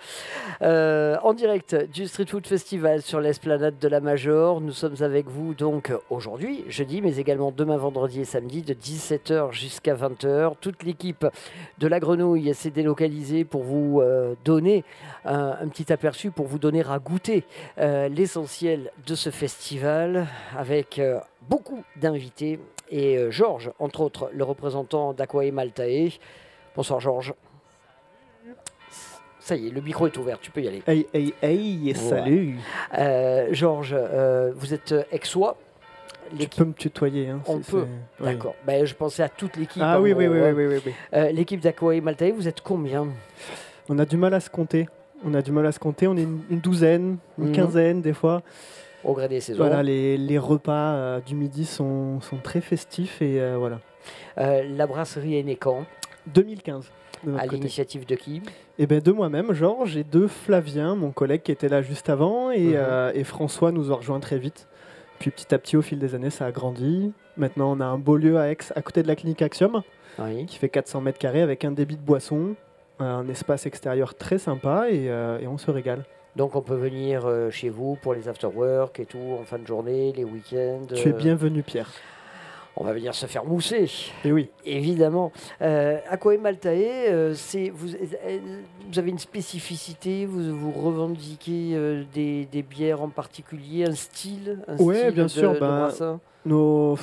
Euh, 0.63 1.17
en 1.25 1.35
direct 1.35 1.75
du 1.93 2.07
Street 2.07 2.27
Food 2.27 2.47
Festival 2.47 3.03
sur 3.03 3.21
l'esplanade 3.21 3.81
de 3.81 3.89
la 3.89 3.99
Major. 3.99 4.61
Nous 4.61 4.73
sommes 4.73 4.95
avec 5.01 5.27
vous 5.27 5.55
donc 5.55 5.93
aujourd'hui, 6.09 6.63
jeudi, 6.69 7.03
mais 7.03 7.17
également 7.17 7.51
demain, 7.51 7.77
vendredi 7.77 8.21
et 8.21 8.25
samedi, 8.25 8.63
de 8.63 8.75
17h 8.75 9.51
jusqu'à 9.51 9.97
20h. 9.97 10.55
Toute 10.61 10.85
l'équipe 10.85 11.27
de 11.79 11.89
la 11.89 11.99
Grenouille 11.99 12.55
s'est 12.55 12.71
délocalisée 12.71 13.45
pour 13.45 13.65
vous 13.65 14.01
euh, 14.01 14.35
donner 14.45 14.85
un, 15.25 15.67
petit 15.67 15.93
aperçu, 15.93 16.31
pour 16.31 16.47
vous 16.47 16.61
donner 16.61 16.85
à 16.89 17.01
goûter 17.01 17.43
euh, 17.79 18.09
l'essentiel 18.09 18.93
de 19.05 19.17
ce 19.17 19.31
festival 19.31 20.29
avec 20.57 21.01
beaucoup 21.49 21.83
d'invités. 21.97 22.61
Et 22.91 23.17
euh, 23.19 23.31
Georges, 23.31 23.71
entre 23.79 24.01
autres, 24.01 24.31
le 24.33 24.45
représentant 24.45 25.13
d'Aqua 25.13 25.51
Maltae. 25.53 26.19
Bonsoir 26.77 27.01
Georges. 27.01 27.35
Ça 29.39 29.57
y 29.57 29.69
est, 29.69 29.71
le 29.71 29.81
micro 29.81 30.07
est 30.07 30.17
ouvert, 30.17 30.39
tu 30.39 30.51
peux 30.51 30.61
y 30.61 30.69
aller. 30.69 30.83
Hey, 30.87 31.07
hey, 31.15 31.35
hey, 31.43 31.95
salut. 31.95 32.59
Euh, 32.97 33.49
Georges, 33.53 33.97
euh, 33.99 34.53
vous 34.55 34.75
êtes 34.75 34.95
exois. 35.11 35.57
Tu 36.39 36.47
peux 36.49 36.65
me 36.65 36.73
tutoyer. 36.75 37.29
Hein, 37.29 37.41
On 37.47 37.59
peut, 37.59 37.63
c'est- 38.19 38.23
oui. 38.25 38.33
d'accord. 38.33 38.55
Ben, 38.65 38.85
je 38.85 38.95
pensais 38.95 39.23
à 39.25 39.29
toute 39.29 39.57
l'équipe. 39.57 39.83
Ah 39.85 39.95
hein, 39.97 40.01
oui, 40.01 40.13
oui, 40.13 40.29
oui, 40.29 40.39
oui, 40.53 40.67
oui, 40.67 40.81
oui. 40.87 41.33
L'équipe 41.33 41.59
d'Aqua 41.61 42.01
Maltae, 42.01 42.31
vous 42.31 42.47
êtes 42.47 42.61
combien? 42.61 43.09
On 43.89 43.99
a 43.99 44.05
du 44.05 44.17
mal 44.17 44.33
à 44.35 44.41
se 44.41 44.49
compter. 44.51 44.89
On 45.25 45.35
a 45.35 45.43
du 45.43 45.51
mal 45.51 45.67
à 45.67 45.73
se 45.73 45.81
compter. 45.81 46.07
On 46.07 46.17
est 46.17 46.23
une, 46.23 46.43
une 46.51 46.61
douzaine, 46.61 47.17
une 47.39 47.47
Mhm. 47.49 47.53
quinzaine 47.53 48.01
des 48.03 48.13
fois. 48.13 48.43
Au 49.05 49.15
gré 49.15 49.29
des 49.29 49.41
saisons. 49.41 49.59
Voilà, 49.65 49.83
les, 49.83 50.17
les 50.19 50.39
repas 50.39 50.93
euh, 50.95 51.21
du 51.21 51.35
midi 51.35 51.65
sont, 51.65 52.21
sont 52.21 52.37
très 52.37 52.61
festifs 52.61 53.23
et 53.23 53.41
euh, 53.41 53.57
voilà. 53.59 53.81
Euh, 54.39 54.63
la 54.77 54.87
brasserie 54.87 55.39
est 55.39 55.43
née 55.43 55.57
quand? 55.57 55.85
2015. 56.27 56.91
de 57.25 57.31
notre 57.31 57.43
À 57.43 57.47
l'initiative 57.47 58.07
de 58.07 58.15
qui? 58.15 58.43
Et 58.79 58.87
ben 58.87 59.01
de 59.01 59.11
moi-même, 59.13 59.53
Georges, 59.53 59.97
et 59.97 60.05
de 60.05 60.27
Flavien, 60.27 60.95
mon 60.97 61.11
collègue 61.13 61.43
qui 61.43 61.53
était 61.53 61.69
là 61.69 61.81
juste 61.83 62.09
avant, 62.11 62.51
et, 62.51 62.75
Mhm. 62.75 63.13
et 63.15 63.25
François 63.25 63.73
nous 63.73 63.91
a 63.93 63.97
rejoint 63.97 64.21
très 64.21 64.39
vite. 64.39 64.67
Puis 65.19 65.31
petit 65.31 65.55
à 65.55 65.59
petit, 65.59 65.77
au 65.77 65.83
fil 65.83 65.99
des 65.99 66.15
années, 66.15 66.31
ça 66.31 66.47
a 66.47 66.51
grandi. 66.53 67.13
Maintenant, 67.37 67.73
on 67.77 67.81
a 67.81 67.85
un 67.85 67.99
beau 67.99 68.17
lieu 68.17 68.39
à 68.39 68.51
Aix, 68.51 68.57
à 68.75 68.81
côté 68.83 69.03
de 69.03 69.09
la 69.09 69.17
clinique 69.17 69.43
Axiom, 69.43 69.83
Oui. 70.19 70.47
qui 70.47 70.57
fait 70.57 70.69
400 70.71 71.01
mètres 71.03 71.19
carrés 71.19 71.43
avec 71.43 71.65
un 71.65 71.73
débit 71.73 71.97
de 71.97 72.03
boisson, 72.03 72.55
un 72.99 73.29
espace 73.29 73.67
extérieur 73.67 74.15
très 74.15 74.39
sympa, 74.39 74.87
et, 74.91 75.05
et 75.07 75.47
on 75.47 75.59
se 75.59 75.71
régale. 75.71 76.05
Donc 76.37 76.55
on 76.55 76.63
peut 76.63 76.77
venir 76.77 77.27
euh, 77.27 77.51
chez 77.51 77.69
vous 77.69 77.97
pour 78.01 78.15
les 78.15 78.29
after-work 78.29 78.99
et 79.01 79.07
tout, 79.07 79.37
en 79.41 79.45
fin 79.45 79.59
de 79.59 79.67
journée, 79.67 80.13
les 80.17 80.25
week-ends. 80.25 80.87
Tu 80.95 81.09
es 81.09 81.13
euh, 81.13 81.17
bienvenu, 81.17 81.63
Pierre. 81.63 81.91
On 82.77 82.85
va 82.85 82.93
venir 82.93 83.15
se 83.15 83.27
faire 83.27 83.45
mousser. 83.45 83.91
Et 84.25 84.31
oui. 84.33 84.49
Évidemment. 84.65 85.33
Euh, 85.61 85.99
Aquae 86.09 86.39
Maltae, 86.39 86.69
euh, 86.69 87.35
c'est, 87.35 87.69
vous, 87.69 87.89
vous 87.89 88.99
avez 88.99 89.11
une 89.11 89.19
spécificité, 89.19 90.25
vous, 90.25 90.57
vous 90.57 90.71
revendiquez 90.71 92.05
des, 92.15 92.47
des 92.47 92.63
bières 92.63 93.03
en 93.03 93.09
particulier, 93.09 93.85
un 93.87 93.95
style 93.95 94.61
un 94.69 94.77
Ouais, 94.79 94.99
style 94.99 95.11
bien 95.15 95.25
de- 95.25 95.29
sûr. 95.29 95.53
de 95.55 95.59
brassin 95.59 96.21
nos, 96.47 96.97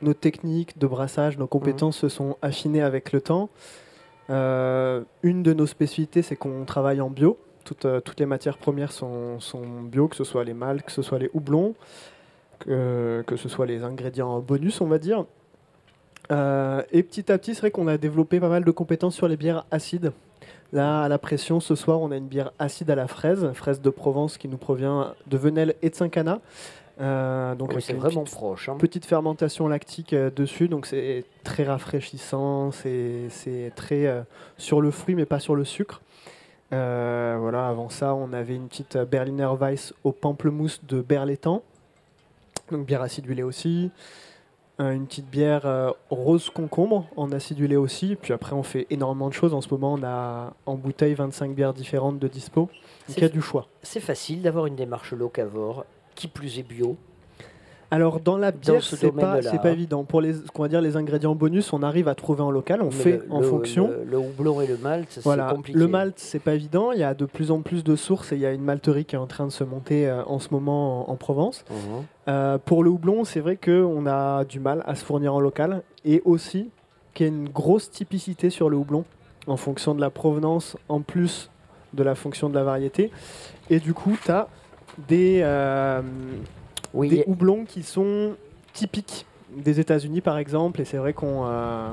nos 0.00 0.14
techniques 0.14 0.78
de 0.78 0.86
brassage, 0.86 1.36
nos 1.38 1.46
compétences 1.46 1.98
se 1.98 2.08
sont 2.08 2.36
affinées 2.40 2.82
avec 2.82 3.12
le 3.12 3.20
temps. 3.20 3.50
Euh, 4.30 5.02
une 5.22 5.42
de 5.42 5.52
nos 5.52 5.66
spécificités, 5.66 6.22
c'est 6.22 6.36
qu'on 6.36 6.64
travaille 6.64 7.00
en 7.02 7.10
bio. 7.10 7.38
Toutes, 7.64 7.84
euh, 7.84 8.00
toutes 8.00 8.20
les 8.20 8.26
matières 8.26 8.58
premières 8.58 8.92
sont, 8.92 9.38
sont 9.40 9.62
bio, 9.82 10.08
que 10.08 10.16
ce 10.16 10.24
soit 10.24 10.44
les 10.44 10.54
mâles, 10.54 10.82
que 10.82 10.92
ce 10.92 11.02
soit 11.02 11.18
les 11.18 11.30
houblons, 11.34 11.74
que, 12.60 13.22
que 13.26 13.36
ce 13.36 13.48
soit 13.48 13.66
les 13.66 13.82
ingrédients 13.84 14.40
bonus, 14.40 14.80
on 14.80 14.86
va 14.86 14.98
dire. 14.98 15.24
Euh, 16.30 16.82
et 16.92 17.02
petit 17.02 17.30
à 17.32 17.38
petit, 17.38 17.54
c'est 17.54 17.60
vrai 17.60 17.70
qu'on 17.70 17.88
a 17.88 17.98
développé 17.98 18.40
pas 18.40 18.48
mal 18.48 18.64
de 18.64 18.70
compétences 18.70 19.14
sur 19.14 19.28
les 19.28 19.36
bières 19.36 19.64
acides. 19.70 20.12
Là, 20.72 21.02
à 21.02 21.08
la 21.08 21.18
pression, 21.18 21.60
ce 21.60 21.74
soir, 21.74 22.00
on 22.00 22.10
a 22.12 22.16
une 22.16 22.28
bière 22.28 22.52
acide 22.58 22.90
à 22.90 22.94
la 22.94 23.06
fraise, 23.06 23.52
fraise 23.52 23.80
de 23.82 23.90
Provence 23.90 24.38
qui 24.38 24.48
nous 24.48 24.56
provient 24.56 25.14
de 25.26 25.36
Venelle 25.36 25.74
et 25.82 25.90
de 25.90 25.94
Saint-Cana. 25.94 26.40
Euh, 27.00 27.54
donc 27.54 27.72
Oui, 27.74 27.82
c'est 27.82 27.92
vraiment 27.94 28.22
petite- 28.22 28.36
proche, 28.36 28.68
hein. 28.68 28.76
Petite 28.78 29.04
fermentation 29.06 29.66
lactique 29.66 30.12
euh, 30.12 30.30
dessus, 30.30 30.68
donc 30.68 30.86
c'est 30.86 31.24
très 31.42 31.64
rafraîchissant, 31.64 32.70
c'est 32.70 33.72
très 33.76 34.24
sur 34.56 34.80
le 34.80 34.90
fruit 34.90 35.14
mais 35.14 35.24
pas 35.26 35.40
sur 35.40 35.54
le 35.54 35.64
sucre. 35.64 36.00
Euh, 36.72 37.36
voilà, 37.38 37.68
avant 37.68 37.88
ça, 37.88 38.14
on 38.14 38.32
avait 38.32 38.56
une 38.56 38.68
petite 38.68 38.96
euh, 38.96 39.04
Berliner 39.04 39.50
Weiss 39.58 39.92
au 40.04 40.12
pamplemousse 40.12 40.80
de 40.84 41.02
Berlétan, 41.02 41.62
donc 42.70 42.86
bière 42.86 43.02
acidulée 43.02 43.42
aussi. 43.42 43.90
Euh, 44.80 44.92
une 44.92 45.06
petite 45.06 45.28
bière 45.28 45.66
euh, 45.66 45.90
rose 46.08 46.48
concombre 46.48 47.06
en 47.16 47.30
acidulé 47.30 47.76
aussi. 47.76 48.16
Puis 48.16 48.32
après, 48.32 48.54
on 48.54 48.62
fait 48.62 48.86
énormément 48.88 49.28
de 49.28 49.34
choses. 49.34 49.52
En 49.52 49.60
ce 49.60 49.68
moment, 49.70 49.94
on 49.94 50.02
a 50.02 50.54
en 50.64 50.74
bouteille 50.76 51.14
25 51.14 51.54
bières 51.54 51.74
différentes 51.74 52.18
de 52.18 52.26
dispo. 52.26 52.70
Donc 53.08 53.16
il 53.16 53.22
y 53.22 53.26
a 53.26 53.28
du 53.28 53.42
choix. 53.42 53.66
C'est 53.82 54.00
facile 54.00 54.40
d'avoir 54.40 54.66
une 54.66 54.74
démarche 54.74 55.12
locavore, 55.12 55.84
qui 56.14 56.26
plus 56.26 56.58
est 56.58 56.62
bio. 56.62 56.96
Alors 57.92 58.20
dans 58.20 58.38
la 58.38 58.52
bière, 58.52 58.82
ce 58.82 58.96
c'est 58.96 59.12
pas, 59.12 59.42
c'est 59.42 59.60
pas 59.60 59.68
hein. 59.68 59.72
évident. 59.72 60.02
Pour 60.04 60.20
les, 60.22 60.32
ce 60.32 60.40
qu'on 60.52 60.62
va 60.62 60.68
dire 60.68 60.80
les 60.80 60.96
ingrédients 60.96 61.34
bonus, 61.34 61.72
on 61.74 61.82
arrive 61.82 62.08
à 62.08 62.14
trouver 62.14 62.40
en 62.42 62.50
local, 62.50 62.80
on 62.80 62.86
Mais 62.86 62.90
fait 62.90 63.12
le- 63.18 63.26
en 63.30 63.40
le- 63.40 63.46
fonction. 63.46 63.88
Le, 63.88 64.04
le 64.10 64.18
houblon 64.18 64.60
et 64.62 64.66
le 64.66 64.78
malt, 64.78 65.06
c'est 65.10 65.22
Voilà, 65.22 65.52
compliqué. 65.52 65.78
le 65.78 65.86
malt, 65.88 66.14
c'est 66.18 66.38
pas 66.38 66.54
évident. 66.54 66.92
Il 66.92 66.98
y 67.00 67.04
a 67.04 67.12
de 67.12 67.26
plus 67.26 67.50
en 67.50 67.60
plus 67.60 67.84
de 67.84 67.94
sources 67.94 68.32
et 68.32 68.36
il 68.36 68.40
y 68.40 68.46
a 68.46 68.52
une 68.52 68.64
malterie 68.64 69.04
qui 69.04 69.14
est 69.14 69.18
en 69.18 69.26
train 69.26 69.46
de 69.46 69.52
se 69.52 69.62
monter 69.62 70.08
euh, 70.08 70.24
en 70.24 70.38
ce 70.38 70.48
moment 70.52 71.08
en, 71.08 71.12
en 71.12 71.16
Provence. 71.16 71.64
Mhm. 71.70 71.76
Euh, 72.28 72.58
pour 72.58 72.82
le 72.82 72.88
houblon, 72.88 73.24
c'est 73.24 73.40
vrai 73.40 73.56
qu'on 73.56 74.06
a 74.06 74.44
du 74.46 74.58
mal 74.58 74.82
à 74.86 74.94
se 74.94 75.04
fournir 75.04 75.34
en 75.34 75.40
local 75.40 75.82
et 76.06 76.22
aussi 76.24 76.70
qu'il 77.12 77.26
y 77.26 77.28
a 77.28 77.32
une 77.32 77.48
grosse 77.50 77.90
typicité 77.90 78.48
sur 78.48 78.70
le 78.70 78.76
houblon 78.78 79.04
en 79.46 79.58
fonction 79.58 79.94
de 79.94 80.00
la 80.00 80.08
provenance, 80.08 80.78
en 80.88 81.00
plus 81.02 81.50
de 81.92 82.02
la 82.02 82.14
fonction 82.14 82.48
de 82.48 82.54
la 82.54 82.64
variété. 82.64 83.10
Et 83.68 83.80
du 83.80 83.92
coup, 83.92 84.16
tu 84.24 84.30
as 84.30 84.48
des, 85.08 85.40
euh, 85.42 86.00
Oui, 86.94 87.08
des 87.08 87.24
houblons 87.26 87.64
qui 87.64 87.82
sont 87.82 88.34
typiques 88.72 89.26
des 89.56 89.80
États-Unis, 89.80 90.20
par 90.20 90.38
exemple. 90.38 90.80
Et 90.80 90.84
c'est 90.84 90.96
vrai 90.98 91.12
qu'on 91.12 91.44
euh, 91.46 91.88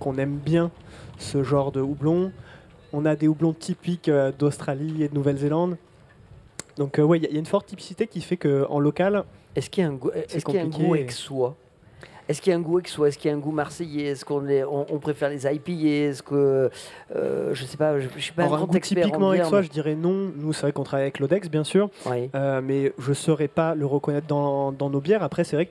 qu'on 0.00 0.16
aime 0.18 0.36
bien 0.36 0.70
ce 1.18 1.42
genre 1.42 1.72
de 1.72 1.80
houblon. 1.80 2.32
On 2.92 3.04
a 3.06 3.16
des 3.16 3.26
houblons 3.28 3.52
typiques 3.52 4.08
euh, 4.08 4.30
d'Australie 4.38 5.02
et 5.02 5.08
de 5.08 5.14
Nouvelle-Zélande. 5.14 5.76
Donc, 6.76 6.98
euh, 6.98 7.02
ouais, 7.02 7.18
il 7.18 7.22
y, 7.22 7.26
a- 7.26 7.28
il 7.30 7.34
y 7.34 7.36
a 7.36 7.40
une 7.40 7.46
forte 7.46 7.66
typicité 7.66 8.06
qui 8.06 8.20
fait 8.20 8.36
qu'en 8.36 8.78
local, 8.80 9.24
Est-ce 9.56 9.70
qu'il 9.70 9.82
y 9.82 9.86
a 9.86 9.90
un 9.90 9.94
goût, 9.94 10.10
C'est 10.14 10.36
est-ce 10.36 10.44
qu'il 10.44 10.54
y 10.54 10.58
a 10.58 10.62
un 10.62 10.64
compliqué. 10.64 10.86
goût 10.88 10.94
aixois 10.94 11.56
Est-ce 12.28 12.40
qu'il 12.40 12.50
y 12.52 12.54
a 12.54 12.58
un 12.58 12.62
goût 12.62 12.78
aixois 12.78 13.08
Est-ce 13.08 13.18
qu'il 13.18 13.30
y 13.30 13.34
a 13.34 13.36
un 13.36 13.40
goût 13.40 13.50
marseillais? 13.52 14.06
Est-ce 14.06 14.24
qu'on 14.24 14.46
on, 14.48 14.86
on 14.90 14.98
préfère 14.98 15.28
les 15.28 15.44
IPA 15.46 15.72
Est-ce 16.08 16.22
que, 16.22 16.70
euh, 17.14 17.50
je 17.54 17.64
sais 17.64 17.76
pas, 17.76 18.00
je, 18.00 18.08
je 18.16 18.20
suis 18.20 18.32
pas 18.32 18.42
Alors, 18.44 18.54
un 18.54 18.56
grand 18.58 18.66
goût 18.68 18.76
expert 18.76 19.04
typiquement 19.04 19.28
en 19.28 19.32
bière, 19.32 19.50
mais- 19.52 19.62
je 19.62 19.70
dirais 19.70 19.94
non. 19.94 20.32
Nous, 20.36 20.52
c'est 20.52 20.62
vrai 20.62 20.72
qu'on 20.72 20.84
travaille 20.84 21.04
avec 21.04 21.18
l'Odex, 21.18 21.48
bien 21.50 21.64
sûr. 21.64 21.90
Oui. 22.06 22.30
Euh, 22.34 22.60
mais 22.62 22.92
je 22.98 23.10
ne 23.10 23.14
saurais 23.14 23.48
pas 23.48 23.74
le 23.74 23.84
reconnaître 23.86 24.26
dans, 24.26 24.72
dans 24.72 24.88
nos 24.88 25.00
bières. 25.00 25.22
Après, 25.22 25.44
c'est 25.44 25.56
vrai 25.56 25.68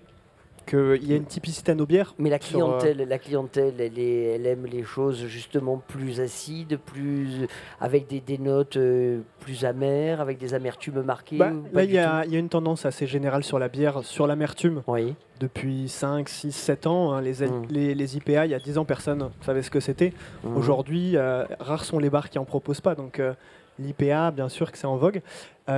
qu'il 0.65 1.07
y 1.07 1.13
a 1.13 1.15
une 1.15 1.25
typicité 1.25 1.71
à 1.71 1.75
nos 1.75 1.85
bières. 1.85 2.13
Mais 2.17 2.29
la 2.29 2.39
sur, 2.39 2.59
euh, 2.59 2.77
clientèle, 2.79 3.07
la 3.07 3.17
clientèle, 3.19 3.73
elle, 3.79 3.99
est- 3.99 4.35
elle 4.35 4.45
aime 4.47 4.65
les 4.65 4.83
choses 4.83 5.25
justement 5.27 5.81
plus 5.87 6.19
acides, 6.19 6.77
plus 6.85 7.47
avec 7.81 8.07
des, 8.07 8.19
des 8.19 8.37
notes 8.37 8.77
euh, 8.77 9.19
plus 9.39 9.65
amères, 9.65 10.21
avec 10.21 10.37
des 10.37 10.53
amertumes 10.53 11.01
marquées. 11.01 11.37
Bah, 11.37 11.51
là, 11.73 11.83
il 11.83 11.91
y, 11.91 11.97
a 11.97 12.25
il 12.25 12.31
y 12.33 12.35
a 12.35 12.39
une 12.39 12.49
tendance 12.49 12.85
assez 12.85 13.07
générale 13.07 13.43
sur 13.43 13.59
la 13.59 13.67
bière, 13.69 14.03
sur 14.03 14.27
l'amertume. 14.27 14.81
Oui. 14.87 15.15
Depuis 15.39 15.89
5, 15.89 16.29
6, 16.29 16.51
7 16.51 16.87
ans, 16.87 17.11
hein, 17.13 17.21
les, 17.21 17.41
Mm. 17.45 17.65
les, 17.69 17.95
les 17.95 18.17
IPA, 18.17 18.45
il 18.45 18.51
y 18.51 18.55
a 18.55 18.59
10 18.59 18.77
ans, 18.77 18.85
personne 18.85 19.19
ne 19.19 19.43
savait 19.45 19.61
ce 19.63 19.69
que 19.71 19.79
c'était. 19.79 20.13
Mhm. 20.43 20.55
Aujourd'hui, 20.57 21.17
euh, 21.17 21.43
rares 21.59 21.83
sont 21.83 21.99
les 21.99 22.09
bars 22.09 22.29
qui 22.29 22.39
en 22.39 22.45
proposent 22.45 22.81
pas. 22.81 22.95
Donc, 22.95 23.19
euh, 23.19 23.33
l'IPA, 23.79 24.31
bien 24.31 24.47
sûr 24.49 24.71
que 24.71 24.77
c'est 24.77 24.87
en 24.87 24.95
vogue. 24.97 25.21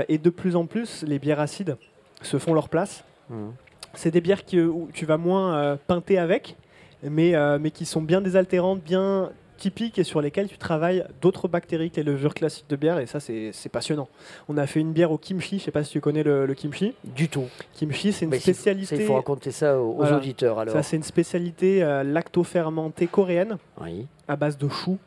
Et 0.10 0.18
de 0.18 0.30
plus 0.30 0.56
en 0.56 0.66
plus, 0.66 1.03
les 1.07 1.18
bières 1.20 1.40
acides 1.40 1.78
se 2.22 2.38
font 2.40 2.53
leur 2.53 2.70
place. 2.70 3.03
Mhm. 3.30 3.53
C'est 3.96 4.12
des 4.12 4.22
bières 4.22 4.46
qui, 4.46 4.60
où 4.62 4.90
tu 4.94 5.06
vas 5.06 5.18
moins 5.18 5.56
euh, 5.56 5.76
pinter 5.88 6.18
avec, 6.18 6.56
mais, 7.04 7.36
euh, 7.36 7.58
mais 7.62 7.72
qui 7.72 7.86
sont 7.86 8.02
bien 8.02 8.22
désaltérantes, 8.22 8.82
bien 8.82 9.32
typiques 9.58 9.98
et 10.00 10.04
sur 10.04 10.20
lesquelles 10.20 10.50
tu 10.50 10.58
travailles 10.58 11.06
d'autres 11.22 11.48
bactéries 11.48 11.90
que 11.90 11.96
les 11.96 12.04
levures 12.04 12.34
classiques 12.34 12.70
de 12.70 12.76
bière. 12.76 13.00
Et 13.00 13.06
ça, 13.06 13.22
c'est 13.22 13.54
passionnant. 13.72 14.10
On 14.50 14.58
a 14.58 14.68
fait 14.68 14.82
une 14.82 14.92
bière 14.92 15.12
au 15.12 15.18
kimchi. 15.18 15.60
Je 15.60 15.64
sais 15.64 15.72
pas 15.72 15.84
si 15.84 15.92
tu 15.92 16.02
connais 16.02 16.24
le, 16.24 16.46
le 16.46 16.54
kimchi. 16.54 16.94
Du 17.06 17.30
tout. 17.30 17.46
Kimchi, 17.74 18.12
c'est 18.12 18.26
une 18.26 18.32
Mais 18.32 18.40
spécialité. 18.40 18.98
Il 18.98 19.06
faut 19.06 19.14
raconter 19.16 19.52
ça 19.52 19.80
aux, 19.80 19.94
Voilà. 19.94 20.18
auditeurs 20.18 20.60
alors. 20.60 20.74
Ça, 20.74 20.84
c'est 20.84 20.98
une 20.98 21.04
spécialité 21.04 21.82
euh, 21.84 22.04
lacto-fermentée 22.04 23.08
coréenne 23.08 23.58
Oui. 23.82 24.08
à 24.28 24.36
base 24.36 24.58
de 24.58 24.68
choux 24.68 24.98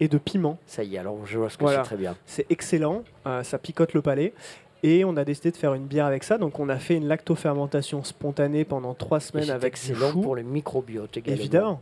et 0.00 0.08
de 0.08 0.18
piment. 0.18 0.58
Ça 0.66 0.82
y 0.82 0.96
est, 0.96 0.98
alors 0.98 1.24
je 1.24 1.38
vois 1.38 1.48
ce 1.48 1.56
que 1.56 1.62
Voilà. 1.62 1.78
c'est 1.78 1.84
très 1.88 1.96
bien. 1.96 2.16
C'est 2.26 2.46
excellent, 2.50 3.04
euh, 3.26 3.42
ça 3.44 3.58
picote 3.58 3.94
le 3.94 4.02
palais. 4.02 4.32
Et 4.82 5.04
on 5.04 5.16
a 5.16 5.24
décidé 5.24 5.50
de 5.50 5.56
faire 5.56 5.74
une 5.74 5.86
bière 5.86 6.06
avec 6.06 6.22
ça. 6.24 6.38
Donc 6.38 6.58
on 6.60 6.68
a 6.68 6.76
fait 6.78 6.96
une 6.96 7.08
lactofermentation 7.08 8.04
spontanée 8.04 8.64
pendant 8.64 8.94
trois 8.94 9.20
semaines 9.20 9.50
avec 9.50 9.62
du 9.74 9.90
excellent 9.92 10.12
chou. 10.12 10.20
pour 10.20 10.36
le 10.36 10.42
microbiote 10.42 11.16
également. 11.16 11.40
Évidemment. 11.40 11.80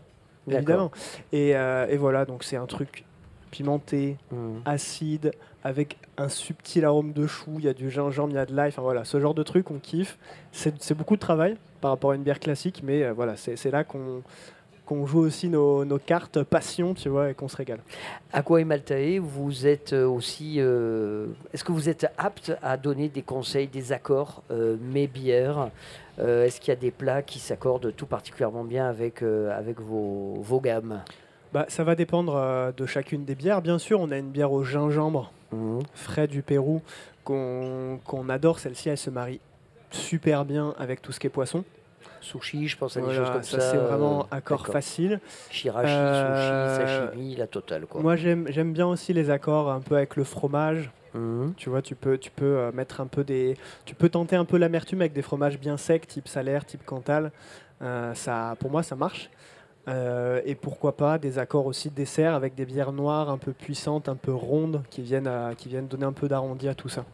Évidemment. 0.48 0.90
Et, 1.32 1.56
euh, 1.56 1.86
et 1.88 1.96
voilà, 1.96 2.24
donc 2.24 2.44
c'est 2.44 2.56
un 2.56 2.66
truc 2.66 3.04
pimenté, 3.50 4.16
Mhm. 4.32 4.60
acide, 4.64 5.32
avec 5.64 5.96
un 6.18 6.28
subtil 6.28 6.84
arôme 6.84 7.12
de 7.12 7.26
chou, 7.26 7.54
il 7.58 7.64
y 7.64 7.68
a 7.68 7.74
du 7.74 7.90
gingembre, 7.90 8.30
il 8.32 8.36
y 8.36 8.38
a 8.38 8.46
de 8.46 8.54
l'ail, 8.54 8.68
enfin 8.68 8.82
voilà, 8.82 9.04
ce 9.04 9.18
genre 9.20 9.34
de 9.34 9.42
truc, 9.42 9.70
on 9.70 9.78
kiffe. 9.78 10.18
C'est 10.52 10.94
beaucoup 10.96 11.16
de 11.16 11.20
travail 11.20 11.56
par 11.80 11.90
rapport 11.90 12.12
à 12.12 12.14
une 12.16 12.22
bière 12.22 12.38
classique, 12.40 12.82
mais 12.84 13.02
euh, 13.02 13.12
voilà, 13.12 13.34
c'est 13.36 13.70
là 13.70 13.82
qu'on 13.84 14.22
qu'on 14.86 15.04
joue 15.04 15.18
aussi 15.18 15.48
nos, 15.48 15.84
nos 15.84 15.98
cartes 15.98 16.42
passion, 16.44 16.94
tu 16.94 17.08
vois, 17.10 17.30
et 17.30 17.34
qu'on 17.34 17.48
se 17.48 17.56
régale. 17.56 17.80
Aqua 18.32 18.60
et 18.60 18.64
Maltae, 18.64 19.18
vous 19.18 19.66
êtes 19.66 19.92
euh, 19.92 20.06
aussi. 20.06 20.54
euh, 20.58 21.26
Est-ce 21.52 21.64
que 21.64 21.72
vous 21.72 21.88
êtes 21.88 22.06
apte 22.16 22.56
à 22.62 22.76
donner 22.76 23.08
des 23.08 23.22
conseils, 23.22 23.66
des 23.66 23.92
accords, 23.92 24.42
euh, 24.50 24.76
mes 24.80 25.06
bières 25.08 25.70
Euh, 26.18 26.46
Est-ce 26.46 26.60
qu'il 26.60 26.68
y 26.72 26.76
a 26.76 26.80
des 26.80 26.90
plats 26.92 27.20
qui 27.22 27.38
s'accordent 27.40 27.92
tout 27.94 28.06
particulièrement 28.06 28.64
bien 28.64 28.88
avec, 28.88 29.22
avec 29.22 29.80
vos, 29.80 30.34
vos 30.40 30.60
gammes? 30.60 31.02
Bah, 31.52 31.66
ça 31.68 31.84
va 31.84 31.94
dépendre 31.94 32.72
de 32.74 32.86
chacune 32.86 33.24
des 33.24 33.34
bières. 33.34 33.60
Bien 33.60 33.78
sûr, 33.78 34.00
on 34.00 34.10
a 34.10 34.16
une 34.16 34.30
bière 34.30 34.52
au 34.52 34.64
gingembre 34.64 35.30
frais 35.94 36.26
du 36.26 36.42
Pérou 36.42 36.80
qu'on 37.24 37.98
qu'on 38.04 38.28
adore. 38.28 38.58
Celle-ci, 38.58 38.88
elle 38.88 38.98
se 38.98 39.10
marie 39.10 39.40
super 39.90 40.44
bien 40.44 40.74
avec 40.78 41.02
tout 41.02 41.12
ce 41.12 41.20
qui 41.20 41.26
est 41.26 41.30
poisson. 41.30 41.64
Sushi, 42.20 42.68
je 42.68 42.76
pense 42.76 42.96
à 42.96 43.00
des 43.00 43.14
choses 43.14 43.30
comme 43.30 43.42
ça. 43.42 43.60
c'est 43.60 43.76
vraiment 43.76 44.20
euh, 44.22 44.36
accord 44.36 44.58
d'accord. 44.60 44.72
facile. 44.72 45.20
Shirashi, 45.50 45.88
Euh, 45.92 46.76
sushi, 46.78 46.92
sashimi, 47.10 47.36
la 47.36 47.46
totale. 47.46 47.86
Quoi. 47.86 48.00
Moi, 48.00 48.16
j'aime 48.16 48.72
bien 48.72 48.86
aussi 48.86 49.12
les 49.12 49.30
accords 49.30 49.70
un 49.70 49.80
peu 49.80 49.96
avec 49.96 50.16
le 50.16 50.24
fromage. 50.24 50.90
Mhm. 51.14 51.54
Tu 51.56 51.70
vois, 51.70 51.82
tu 51.82 51.94
peux, 51.94 52.18
tu 52.18 52.30
peux 52.30 52.44
euh, 52.58 52.72
mettre 52.72 53.00
un 53.00 53.06
peu 53.06 53.24
des, 53.24 53.56
tu 53.84 53.94
peux 53.94 54.08
tenter 54.08 54.36
un 54.36 54.44
peu 54.44 54.58
l'amertume 54.58 55.00
avec 55.00 55.12
des 55.12 55.22
fromages 55.22 55.58
bien 55.58 55.76
secs, 55.76 56.06
type 56.06 56.28
salaire, 56.28 56.64
type 56.66 56.84
cantal. 56.84 57.32
Euh, 57.82 58.12
ça, 58.14 58.54
pour 58.58 58.70
moi, 58.70 58.82
ça 58.82 58.96
marche. 58.96 59.30
Euh, 59.88 60.40
et 60.44 60.56
pourquoi 60.56 60.96
pas 60.96 61.16
des 61.16 61.38
accords 61.38 61.64
aussi 61.66 61.90
de 61.90 61.94
dessert 61.94 62.34
avec 62.34 62.56
des 62.56 62.66
bières 62.66 62.90
noires 62.92 63.30
un 63.30 63.38
peu 63.38 63.52
puissantes, 63.52 64.08
un 64.08 64.16
peu 64.16 64.32
rondes, 64.34 64.82
qui 64.90 65.00
viennent, 65.00 65.28
à- 65.28 65.52
qui 65.56 65.68
viennent 65.68 65.86
donner 65.86 66.04
un 66.06 66.12
peu 66.12 66.26
d'arrondi 66.26 66.68
à 66.68 66.74
tout 66.74 66.88
ça. 66.88 67.04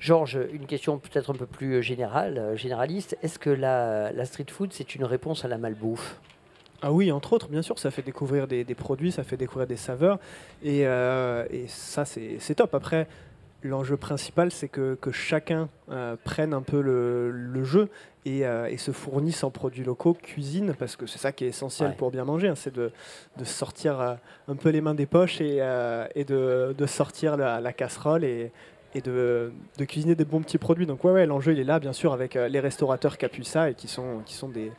Georges, 0.00 0.38
une 0.52 0.66
question 0.66 0.98
peut-être 0.98 1.30
un 1.30 1.34
peu 1.34 1.46
plus 1.46 1.74
euh, 1.74 1.80
générale, 1.82 2.38
euh, 2.38 2.56
généraliste. 2.56 3.16
Est-ce 3.22 3.38
que 3.38 3.50
la, 3.50 4.10
la 4.12 4.24
street 4.24 4.46
food, 4.50 4.72
c'est 4.72 4.94
une 4.94 5.04
réponse 5.04 5.44
à 5.44 5.48
la 5.48 5.58
malbouffe? 5.58 6.18
Ah 6.82 6.90
oui, 6.90 7.12
entre 7.12 7.34
autres, 7.34 7.48
bien 7.48 7.60
sûr, 7.60 7.78
ça 7.78 7.90
fait 7.90 8.00
découvrir 8.00 8.46
des, 8.48 8.64
des 8.64 8.74
produits, 8.74 9.12
ça 9.12 9.22
fait 9.22 9.36
découvrir 9.36 9.66
des 9.66 9.76
saveurs, 9.76 10.18
et, 10.62 10.86
euh, 10.86 11.44
et 11.50 11.66
ça, 11.68 12.06
c'est 12.06 12.54
top. 12.54 12.74
Après, 12.74 13.06
l'enjeu 13.62 13.98
principal, 13.98 14.50
c'est 14.50 14.68
que, 14.68 14.94
que 14.94 15.12
chacun 15.12 15.68
euh, 15.90 16.16
prenne 16.24 16.54
un 16.54 16.62
peu 16.62 16.80
le, 16.80 17.30
le 17.30 17.64
jeu 17.64 17.90
et, 18.24 18.46
euh, 18.46 18.64
et 18.70 18.78
se 18.78 18.92
fournisse 18.92 19.44
en 19.44 19.50
produits 19.50 19.84
locaux, 19.84 20.14
cuisine, 20.14 20.72
parce 20.78 20.96
que 20.96 21.06
c'est 21.06 21.18
ça 21.18 21.32
qui 21.32 21.44
est 21.44 21.48
essentiel 21.48 21.90
Ouais. 21.90 21.94
pour 21.96 22.10
bien 22.10 22.24
manger, 22.24 22.48
hein, 22.48 22.54
c'est 22.56 22.72
de, 22.74 22.90
de 23.36 23.44
sortir 23.44 24.00
euh, 24.00 24.14
un 24.48 24.56
peu 24.56 24.70
les 24.70 24.80
mains 24.80 24.94
des 24.94 25.04
poches 25.04 25.42
et, 25.42 25.56
et 26.14 26.24
de, 26.24 26.74
de 26.76 26.86
sortir 26.86 27.36
la, 27.36 27.60
la 27.60 27.72
casserole 27.74 28.24
et, 28.24 28.50
et 28.94 29.00
de, 29.00 29.52
de 29.78 29.84
cuisiner 29.84 30.14
des 30.14 30.24
bons 30.24 30.42
petits 30.42 30.58
produits. 30.58 30.86
Donc 30.86 31.04
ouais, 31.04 31.12
ouais 31.12 31.26
l'enjeu, 31.26 31.52
il 31.52 31.60
est 31.60 31.64
là, 31.64 31.78
bien 31.78 31.92
sûr, 31.92 32.12
avec 32.12 32.36
euh, 32.36 32.48
les 32.48 32.60
restaurateurs 32.60 33.18
qui 33.18 33.24
appuient 33.24 33.44
ça 33.44 33.70
et 33.70 33.74
qui 33.74 33.88
sont, 33.88 34.20
qui 34.26 34.34
sont 34.34 34.48
des, 34.48 34.72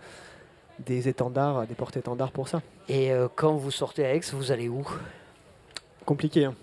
des 0.79 1.07
étendards, 1.07 1.65
des 1.67 1.75
porte-étendards 1.75 2.31
pour 2.31 2.47
ça. 2.47 2.61
Et 2.89 3.11
euh, 3.11 3.27
quand 3.33 3.53
vous 3.53 3.71
sortez 3.71 4.05
à 4.05 4.13
Aix, 4.13 4.21
vous 4.33 4.51
allez 4.51 4.67
où? 4.69 4.85
Compliqué. 6.05 6.45
hein. 6.45 6.55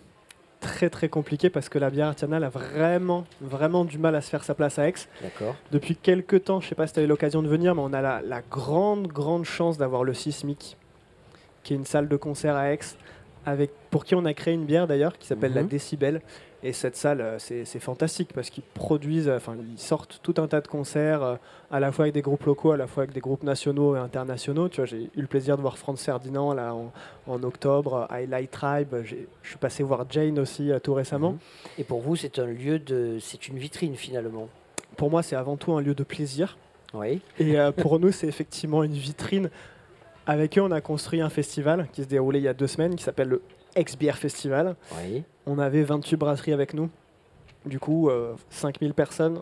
Très 0.61 0.91
très 0.91 1.09
compliqué 1.09 1.51
parce 1.51 1.69
que 1.69 1.79
la 1.79 1.89
bière 1.89 2.09
artisanale 2.09 2.43
a 2.43 2.49
vraiment 2.49 3.25
vraiment 3.41 3.85
du 3.85 3.97
mal 3.97 4.17
à 4.17 4.21
se 4.21 4.29
faire 4.29 4.43
sa 4.43 4.55
place 4.55 4.77
à 4.81 4.89
Aix. 4.89 4.95
D'accord. 5.23 5.55
Depuis 5.71 5.95
quelques 5.95 6.45
temps, 6.45 6.61
je 6.61 6.69
sais 6.69 6.75
pas 6.75 6.89
si 6.89 6.95
tu 6.95 6.99
as 6.99 7.05
eu 7.05 7.07
l'occasion 7.07 7.43
de 7.43 7.49
venir, 7.49 7.77
mais 7.77 7.81
on 7.85 7.93
a 7.93 8.03
la, 8.03 8.21
la 8.23 8.43
grande 8.43 9.07
grande 9.07 9.45
chance 9.45 9.79
d'avoir 9.79 10.03
le 10.03 10.15
Sismic, 10.15 10.77
qui 11.63 11.75
est 11.75 11.77
une 11.77 11.87
salle 11.87 12.09
de 12.09 12.17
concert 12.17 12.57
à 12.57 12.73
Aix, 12.73 12.81
avec, 13.49 13.71
pour 13.91 14.05
qui 14.05 14.15
on 14.15 14.25
a 14.25 14.35
créé 14.35 14.55
une 14.55 14.65
bière 14.65 14.87
d'ailleurs 14.87 15.17
qui 15.19 15.27
s'appelle 15.27 15.55
la 15.55 15.63
Mhm. 15.63 15.69
Décibel. 15.69 16.21
Et 16.65 16.73
cette 16.73 16.97
salle, 16.97 17.21
euh, 17.21 17.39
c'est 17.39 17.79
fantastique 17.79 18.31
parce 18.35 18.51
qu'ils 18.51 18.65
produisent, 18.75 19.29
enfin 19.31 19.55
ils 19.73 19.79
sortent 19.79 20.19
tout 20.25 20.35
un 20.39 20.49
tas 20.49 20.61
de 20.61 20.67
concerts, 20.67 21.23
euh, 21.23 21.37
à 21.71 21.79
la 21.79 21.93
fois 21.93 22.07
avec 22.07 22.15
des 22.15 22.21
groupes 22.23 22.43
locaux, 22.45 22.73
à 22.73 22.77
la 22.77 22.89
fois 22.89 23.05
avec 23.05 23.15
des 23.15 23.21
groupes 23.21 23.45
nationaux 23.45 23.95
et 23.95 23.99
internationaux. 24.01 24.69
Tu 24.69 24.79
vois, 24.79 24.87
j'ai 24.87 25.05
eu 25.05 25.21
le 25.21 25.29
plaisir 25.29 25.57
de 25.57 25.63
voir 25.63 25.79
Franz 25.79 26.03
Ferdinand 26.05 26.53
là 26.55 26.75
en, 26.75 26.93
en 27.29 27.43
octobre, 27.45 28.09
Highlight 28.11 28.51
Tribe. 28.51 28.97
Je 29.05 29.15
suis 29.49 29.59
passé 29.61 29.85
voir 29.85 30.05
Jane 30.11 30.41
aussi 30.41 30.73
euh, 30.73 30.81
tout 30.81 30.95
récemment. 30.95 31.37
Et 31.79 31.85
pour 31.85 32.01
vous, 32.01 32.17
c'est 32.17 32.41
un 32.41 32.47
lieu 32.47 32.81
de, 32.81 33.19
c'est 33.21 33.47
une 33.47 33.59
vitrine 33.59 33.95
finalement. 33.95 34.49
Pour 34.97 35.11
moi, 35.13 35.23
c'est 35.23 35.37
avant 35.37 35.57
tout 35.57 35.73
un 35.75 35.81
lieu 35.81 35.95
de 35.95 36.03
plaisir. 36.03 36.59
Oui. 36.93 37.21
Et 37.39 37.57
euh, 37.61 37.71
pour 37.71 38.01
nous, 38.01 38.11
c'est 38.11 38.27
effectivement 38.27 38.83
une 38.83 38.95
vitrine. 38.95 39.49
Avec 40.29 40.57
eux, 40.59 40.63
on 40.63 40.71
a 40.71 40.81
construit 40.81 41.21
un 41.23 41.31
festival 41.31 41.89
qui 41.93 42.03
se 42.05 42.09
déroulait 42.09 42.39
il 42.39 42.45
y 42.45 42.49
a 42.49 42.55
deux 42.55 42.67
semaines, 42.69 42.95
qui 42.95 43.03
s'appelle 43.03 43.29
le 43.29 43.43
Ex-Bière 43.75 44.19
Festival. 44.19 44.77
Oui. 45.03 45.25
On 45.47 45.59
avait 45.59 45.83
28 45.83 46.17
brasseries 46.17 46.53
avec 46.53 46.75
nous. 46.75 46.91
Du 47.67 47.81
coup, 47.81 48.09
euh, 48.11 48.35
5000 48.51 48.93
personnes 48.95 49.41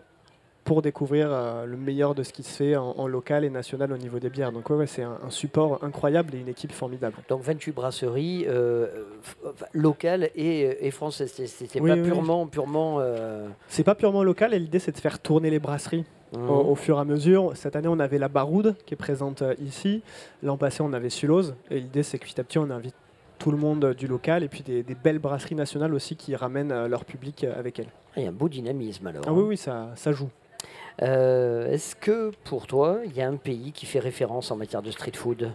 pour 0.63 0.81
découvrir 0.81 1.29
euh, 1.31 1.65
le 1.65 1.77
meilleur 1.77 2.13
de 2.15 2.23
ce 2.23 2.33
qui 2.33 2.43
se 2.43 2.51
fait 2.55 2.75
en, 2.75 2.91
en 2.97 3.07
local 3.07 3.45
et 3.45 3.49
national 3.49 3.93
au 3.93 3.97
niveau 3.97 4.19
des 4.19 4.29
bières. 4.29 4.51
Donc 4.51 4.69
ouais, 4.69 4.75
ouais, 4.75 4.87
c'est 4.87 5.03
un, 5.03 5.17
un 5.25 5.29
support 5.29 5.81
incroyable 5.83 6.35
et 6.35 6.39
une 6.39 6.49
équipe 6.49 6.73
formidable. 6.73 7.15
Donc 7.29 7.41
28 7.41 7.71
brasseries 7.71 8.45
euh, 8.49 8.87
locales 9.73 10.29
et, 10.35 10.85
et 10.87 10.91
françaises. 10.91 11.31
C'est- 11.35 11.79
Oui, 11.79 11.89
pas 11.89 11.95
oui. 11.95 12.01
purement, 12.03 12.47
purement. 12.47 12.97
euh, 12.99 13.47
C'est 13.69 13.83
pas 13.85 13.95
purement 13.95 14.23
local 14.23 14.53
et 14.53 14.59
l'idée 14.59 14.79
c'est 14.79 14.91
de 14.91 14.99
faire 14.99 15.19
tourner 15.19 15.49
les 15.49 15.59
brasseries 15.59 16.03
Mhm. 16.35 16.49
au, 16.49 16.71
au 16.71 16.75
fur 16.75 16.97
et 16.97 17.01
à 17.01 17.05
mesure. 17.05 17.51
Cette 17.55 17.75
année 17.75 17.87
on 17.87 17.99
avait 17.99 18.17
la 18.17 18.27
Baroude 18.27 18.75
qui 18.85 18.93
est 18.93 18.97
présente 18.97 19.41
euh, 19.41 19.53
ici. 19.63 20.01
L'an 20.43 20.57
passé 20.57 20.81
on 20.81 20.93
avait 20.93 21.09
Sulose 21.09 21.55
et 21.71 21.79
l'idée 21.79 22.03
c'est 22.03 22.19
que 22.19 22.25
petit 22.25 22.39
à 22.39 22.43
petit 22.43 22.57
on 22.59 22.69
invite 22.69 22.95
tout 23.39 23.51
le 23.51 23.57
monde 23.57 23.85
euh, 23.85 23.93
du 23.93 24.07
local 24.07 24.43
et 24.43 24.47
puis 24.47 24.61
des, 24.61 24.83
des 24.83 24.95
belles 24.95 25.19
brasseries 25.19 25.55
nationales 25.55 25.93
aussi 25.93 26.15
qui 26.15 26.35
ramènent 26.35 26.71
euh, 26.71 26.87
leur 26.87 27.05
public 27.05 27.43
avec 27.45 27.79
elles. 27.79 27.89
Il 28.17 28.23
y 28.23 28.25
a 28.25 28.29
un 28.29 28.33
beau 28.33 28.49
dynamisme 28.49 29.07
alors. 29.07 29.23
Ah 29.27 29.31
oui 29.33 29.43
oui 29.43 29.57
ça, 29.57 29.89
ça 29.95 30.11
joue. 30.11 30.29
Est-ce 30.99 31.95
que 31.95 32.31
pour 32.43 32.65
toi, 32.65 32.99
il 33.05 33.15
y 33.15 33.21
a 33.21 33.27
un 33.27 33.35
pays 33.35 33.71
qui 33.71 33.85
fait 33.85 33.99
référence 33.99 34.49
en 34.49 34.55
matière 34.55 34.81
de 34.81 34.89
street 34.89 35.11
food? 35.13 35.51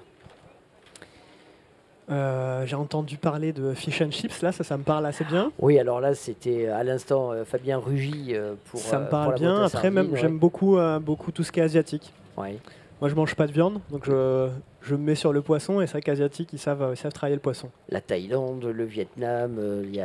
Euh, 2.10 2.66
J'ai 2.66 2.74
entendu 2.74 3.16
parler 3.16 3.52
de 3.52 3.74
fish 3.74 4.02
and 4.02 4.10
chips 4.10 4.42
là 4.42 4.50
ça 4.50 4.64
ça 4.64 4.76
me 4.76 4.82
parle 4.82 5.06
assez 5.06 5.24
bien. 5.24 5.52
Oui, 5.60 5.78
alors 5.78 6.00
là, 6.00 6.14
c'était 6.14 6.66
à 6.66 6.82
l'instant 6.82 7.30
euh, 7.30 7.44
Fabien 7.44 7.78
Rugy 7.78 8.30
euh, 8.34 8.54
pour. 8.70 8.80
ça 8.80 8.96
euh, 8.96 8.98
me 9.00 9.04
pour 9.04 9.10
parle 9.10 9.30
la 9.32 9.38
bien. 9.38 9.62
Après 9.62 9.90
même 9.90 10.16
j'aime 10.16 10.38
beaucoup 10.38 10.78
euh, 10.78 10.98
beaucoup 10.98 11.30
tout 11.30 11.44
ce 11.44 11.52
qui 11.52 11.60
est 11.60 11.62
asiatique. 11.62 12.12
Ouais. 12.36 12.58
Moi 13.02 13.08
je 13.08 13.16
mange 13.16 13.34
pas 13.34 13.48
de 13.48 13.52
viande 13.52 13.80
donc 13.90 14.04
je, 14.06 14.48
je 14.80 14.94
me 14.94 15.02
mets 15.02 15.16
sur 15.16 15.32
le 15.32 15.42
poisson 15.42 15.80
et 15.80 15.86
c'est 15.88 15.94
vrai 15.94 16.02
qu'asiatiques 16.02 16.52
ils 16.52 16.58
savent, 16.60 16.82
euh, 16.82 16.92
ils 16.92 16.96
savent 16.96 17.12
travailler 17.12 17.34
le 17.34 17.42
poisson. 17.42 17.68
La 17.88 18.00
Thaïlande, 18.00 18.64
le 18.64 18.84
Vietnam, 18.84 19.56
euh, 19.58 19.82
il 19.84 19.90
y, 19.90 19.96
y 19.96 20.00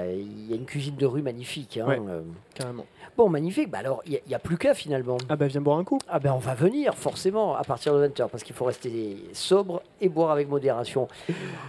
a 0.54 0.56
une 0.56 0.66
cuisine 0.66 0.96
de 0.96 1.06
rue 1.06 1.22
magnifique. 1.22 1.78
hein, 1.78 1.86
Ouais. 1.86 2.00
euh. 2.10 2.22
Carrément. 2.56 2.88
Bon, 3.16 3.30
magnifique. 3.30 3.70
Bah 3.70 3.78
alors, 3.82 4.02
il 4.08 4.20
n'y 4.28 4.34
a, 4.34 4.40
plus 4.40 4.58
qu'à 4.58 4.74
finalement. 4.74 5.18
Ah 5.30 5.36
bah 5.36 5.46
viens 5.46 5.62
boire 5.62 5.78
un 5.78 5.84
coup. 5.84 6.00
Ah 6.08 6.18
ben 6.18 6.34
on 6.34 6.40
va 6.40 6.56
venir 6.56 6.96
forcément 6.96 7.56
à 7.56 7.64
partir 7.64 7.94
de 7.94 8.08
20h 8.08 8.30
parce 8.30 8.42
qu'il 8.44 8.56
faut 8.56 8.66
rester 8.66 9.18
sobre 9.32 9.84
et 10.02 10.10
boire 10.10 10.32
avec 10.32 10.50
modération. 10.50 11.08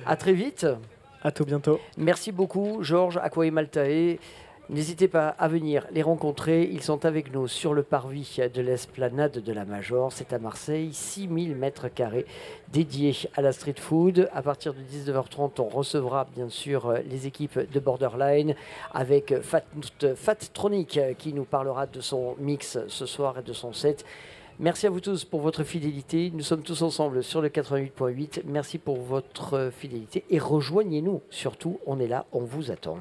À 0.07 0.17
très 0.17 0.33
vite. 0.33 0.67
À 1.23 1.31
tout 1.31 1.45
bientôt. 1.45 1.79
Merci 1.99 2.33
beaucoup 2.33 2.83
Georges, 2.83 3.19
Aqua 3.23 3.45
et 3.45 3.51
Maltae. 3.51 4.17
N'hésitez 4.71 5.09
pas 5.09 5.29
à 5.29 5.49
venir 5.49 5.87
les 5.93 6.03
rencontrer. 6.03 6.69
Ils 6.71 6.83
sont 6.83 7.07
avec 7.07 7.33
nous 7.33 7.49
sur 7.49 7.73
le 7.73 7.83
parvis 7.83 8.37
de 8.55 8.61
l'esplanade 8.61 9.39
de 9.39 9.53
la 9.55 9.65
Major. 9.65 10.13
C'est 10.13 10.35
à 10.35 10.39
Marseille, 10.39 10.93
6000 10.93 11.57
mètres 11.57 11.89
carrés 11.89 12.27
dédiés 12.71 13.17
à 13.35 13.41
la 13.41 13.53
street 13.53 13.77
food. 13.79 14.29
À 14.35 14.43
partir 14.43 14.75
de 14.75 14.81
19h30, 14.81 15.63
on 15.63 15.69
recevra 15.69 16.27
bien 16.35 16.51
sûr 16.51 16.93
les 17.09 17.27
équipes 17.27 17.59
de 17.59 17.81
Borderline 17.81 18.55
avec 18.93 19.41
Fat, 19.41 19.65
Fattronic 20.15 21.01
qui 21.17 21.33
nous 21.33 21.45
parlera 21.45 21.87
de 21.87 22.03
son 22.03 22.37
mix 22.39 22.79
ce 22.89 23.07
soir 23.07 23.39
et 23.39 23.43
de 23.43 23.55
son 23.55 23.73
set. 23.73 24.05
Merci 24.59 24.87
à 24.87 24.91
vous 24.91 25.01
tous 25.01 25.25
pour 25.25 25.41
votre 25.41 25.65
fidélité. 25.65 26.31
Nous 26.35 26.43
sommes 26.43 26.63
tous 26.63 26.83
ensemble 26.83 27.23
sur 27.23 27.41
le 27.41 27.49
88.8. 27.49 28.43
Merci 28.45 28.77
pour 28.77 28.99
votre 28.99 29.71
fidélité 29.75 30.25
et 30.29 30.39
rejoignez-nous. 30.39 31.23
Surtout, 31.31 31.81
on 31.87 31.99
est 31.99 32.09
là, 32.09 32.27
on 32.33 32.41
vous 32.41 32.71
attend. 32.71 32.99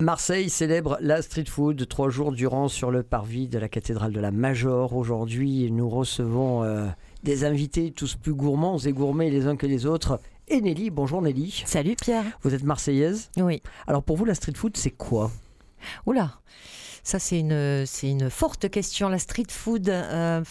Marseille 0.00 0.50
célèbre 0.50 0.98
la 1.00 1.22
street 1.22 1.44
food 1.46 1.86
trois 1.88 2.10
jours 2.10 2.32
durant 2.32 2.68
sur 2.68 2.90
le 2.90 3.04
parvis 3.04 3.46
de 3.46 3.58
la 3.58 3.68
cathédrale 3.68 4.12
de 4.12 4.18
la 4.20 4.32
Major. 4.32 4.92
Aujourd'hui, 4.94 5.70
nous 5.70 5.88
recevons 5.88 6.64
euh, 6.64 6.88
des 7.22 7.44
invités 7.44 7.92
tous 7.92 8.16
plus 8.16 8.34
gourmands 8.34 8.78
et 8.78 8.92
gourmets 8.92 9.30
les 9.30 9.46
uns 9.46 9.56
que 9.56 9.66
les 9.66 9.86
autres. 9.86 10.20
Et 10.48 10.60
Nelly, 10.60 10.90
bonjour 10.90 11.22
Nelly. 11.22 11.62
Salut 11.64 11.94
Pierre. 11.94 12.24
Vous 12.42 12.54
êtes 12.54 12.64
marseillaise? 12.64 13.30
Oui. 13.36 13.62
Alors 13.86 14.02
pour 14.02 14.16
vous, 14.16 14.24
la 14.24 14.34
street 14.34 14.54
food, 14.56 14.76
c'est 14.76 14.90
quoi? 14.90 15.30
Oula, 16.06 16.40
ça 17.04 17.20
c'est 17.20 17.38
une, 17.38 17.86
c'est 17.86 18.10
une 18.10 18.30
forte 18.30 18.68
question. 18.68 19.08
La 19.08 19.20
street 19.20 19.44
food. 19.48 19.88
euh, 19.88 20.42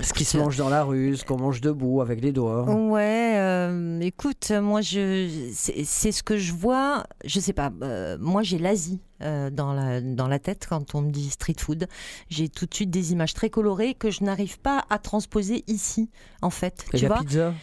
Ce 0.00 0.12
qui 0.12 0.24
se 0.24 0.36
mange 0.36 0.56
dans 0.56 0.68
la 0.68 0.82
rue, 0.82 1.16
ce 1.16 1.24
qu'on 1.24 1.38
mange 1.38 1.60
debout 1.60 2.00
avec 2.00 2.20
les 2.20 2.32
doigts. 2.32 2.64
Ouais, 2.64 3.34
euh, 3.36 4.00
écoute, 4.00 4.50
moi 4.50 4.80
je, 4.80 5.28
c'est 5.52 6.10
ce 6.12 6.22
que 6.22 6.36
je 6.36 6.52
vois. 6.52 7.04
Je 7.24 7.38
sais 7.38 7.52
pas. 7.52 7.70
euh, 7.82 8.16
moi 8.20 8.42
j'ai 8.42 8.58
l'Asie 8.58 9.00
euh, 9.22 9.50
dans 9.50 9.72
la 9.72 10.00
dans 10.00 10.26
la 10.26 10.38
tête 10.40 10.66
quand 10.68 10.94
on 10.96 11.02
me 11.02 11.10
dit 11.10 11.30
street 11.30 11.54
food. 11.58 11.86
J'ai 12.28 12.48
tout 12.48 12.66
de 12.66 12.74
suite 12.74 12.90
des 12.90 13.12
images 13.12 13.34
très 13.34 13.50
colorées 13.50 13.94
que 13.94 14.10
je 14.10 14.24
n'arrive 14.24 14.58
pas 14.58 14.84
à 14.90 14.98
transposer 14.98 15.62
ici, 15.68 16.10
en 16.42 16.50
fait. 16.50 16.84
Et 16.92 16.98
tu 16.98 17.02
la 17.04 17.08
vois 17.08 17.18
pizza? 17.20 17.54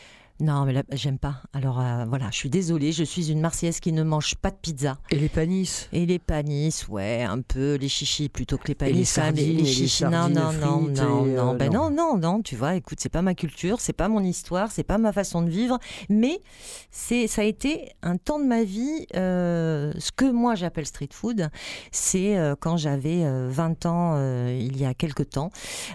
Non, 0.42 0.66
mais 0.66 0.74
là, 0.74 0.82
j'aime 0.92 1.20
pas. 1.20 1.36
Alors 1.54 1.80
euh, 1.80 2.06
voilà, 2.08 2.30
je 2.32 2.36
suis 2.36 2.50
désolée, 2.50 2.92
je 2.92 3.04
suis 3.04 3.32
une 3.32 3.42
Marseillaise 3.42 3.80
qui 3.80 3.92
ne 3.92 4.02
mange 4.02 4.34
pas 4.36 4.50
de 4.50 4.56
pizza. 4.60 4.98
Et 5.12 5.18
les 5.18 5.30
panisses 5.30 5.88
Et 5.94 6.08
les 6.08 6.18
panisses, 6.18 6.88
ouais, 6.88 7.22
un 7.22 7.42
peu 7.42 7.76
les 7.76 7.88
chichis 7.88 8.28
plutôt 8.28 8.58
que 8.58 8.68
les 8.68 8.72
Et 8.72 8.86
les 8.86 8.92
panisses. 8.94 9.18
hein, 9.20 9.26
sardines, 9.26 9.60
et 9.60 9.62
les 9.62 9.66
chichis, 9.66 10.04
non, 10.06 10.30
non, 10.30 10.52
non, 10.52 10.82
non, 10.82 11.26
euh, 11.28 11.54
ben 11.54 11.72
non. 11.72 11.92
non, 11.92 12.16
non, 12.16 12.18
non, 12.18 12.42
tu 12.42 12.56
vois, 12.56 12.74
écoute, 12.74 12.98
c'est 13.00 13.10
pas 13.10 13.22
ma 13.22 13.36
culture, 13.36 13.80
c'est 13.80 13.94
pas 13.94 14.08
mon 14.08 14.24
histoire, 14.24 14.72
c'est 14.72 14.84
pas 14.84 14.98
ma 14.98 15.14
façon 15.14 15.44
de 15.44 15.50
vivre, 15.52 15.78
mais 16.10 16.42
c'est, 16.90 17.28
ça 17.28 17.44
a 17.44 17.46
été 17.46 17.92
un 18.02 18.18
temps 18.18 18.40
de 18.40 18.46
ma 18.46 18.64
vie, 18.64 19.06
euh, 19.16 19.94
ce 20.00 20.12
que 20.12 20.26
moi 20.26 20.56
j'appelle 20.56 20.88
street 20.88 21.10
food, 21.14 21.50
c'est 21.92 22.36
quand 22.60 22.78
j'avais 22.78 23.26
euh, 23.26 23.48
20 23.52 23.86
ans, 23.86 24.48
il 24.50 24.76
y 24.76 24.86
a 24.86 24.96
quelque 24.96 25.22
temps, 25.22 25.52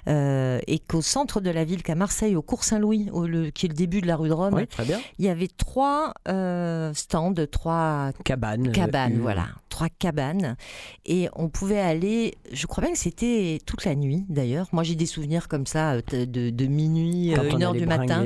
et 0.06 0.80
qu'au 0.88 1.02
centre 1.02 1.40
de 1.40 1.50
la 1.50 1.64
ville, 1.64 1.82
qu'à 1.82 1.96
Marseille, 1.96 2.36
au 2.36 2.42
cours 2.42 2.62
Saint-Louis, 2.62 3.10
qui 3.52 3.66
est 3.66 3.68
le 3.70 3.74
début 3.74 4.00
de 4.00 4.06
la 4.06 4.14
rue 4.14 4.28
de 4.28 4.35
Rome, 4.36 4.54
Oui, 4.54 4.66
très 4.66 4.84
bien. 4.84 5.00
il 5.18 5.24
y 5.24 5.28
avait 5.28 5.48
trois 5.48 6.12
euh, 6.28 6.92
stands, 6.94 7.34
trois 7.50 8.10
Cabanes. 8.24 8.70
cabanes, 8.72 9.16
euh, 9.18 9.22
voilà, 9.22 9.46
trois 9.68 9.88
cabanes, 9.88 10.56
et 11.04 11.28
on 11.34 11.48
pouvait 11.48 11.80
aller. 11.80 12.34
Je 12.52 12.66
crois 12.66 12.82
bien 12.84 12.92
que 12.92 12.98
c'était 12.98 13.58
toute 13.66 13.84
la 13.84 13.94
nuit, 13.94 14.24
d'ailleurs. 14.28 14.68
Moi, 14.72 14.82
j'ai 14.84 14.94
des 14.94 15.06
souvenirs 15.06 15.48
comme 15.48 15.66
ça 15.66 15.92
euh, 15.94 16.02
de, 16.26 16.66
minuit, 16.66 17.32
Quand 17.34 17.42
une 17.44 17.62
heure 17.62 17.72
du 17.72 17.86
matin. 17.86 18.24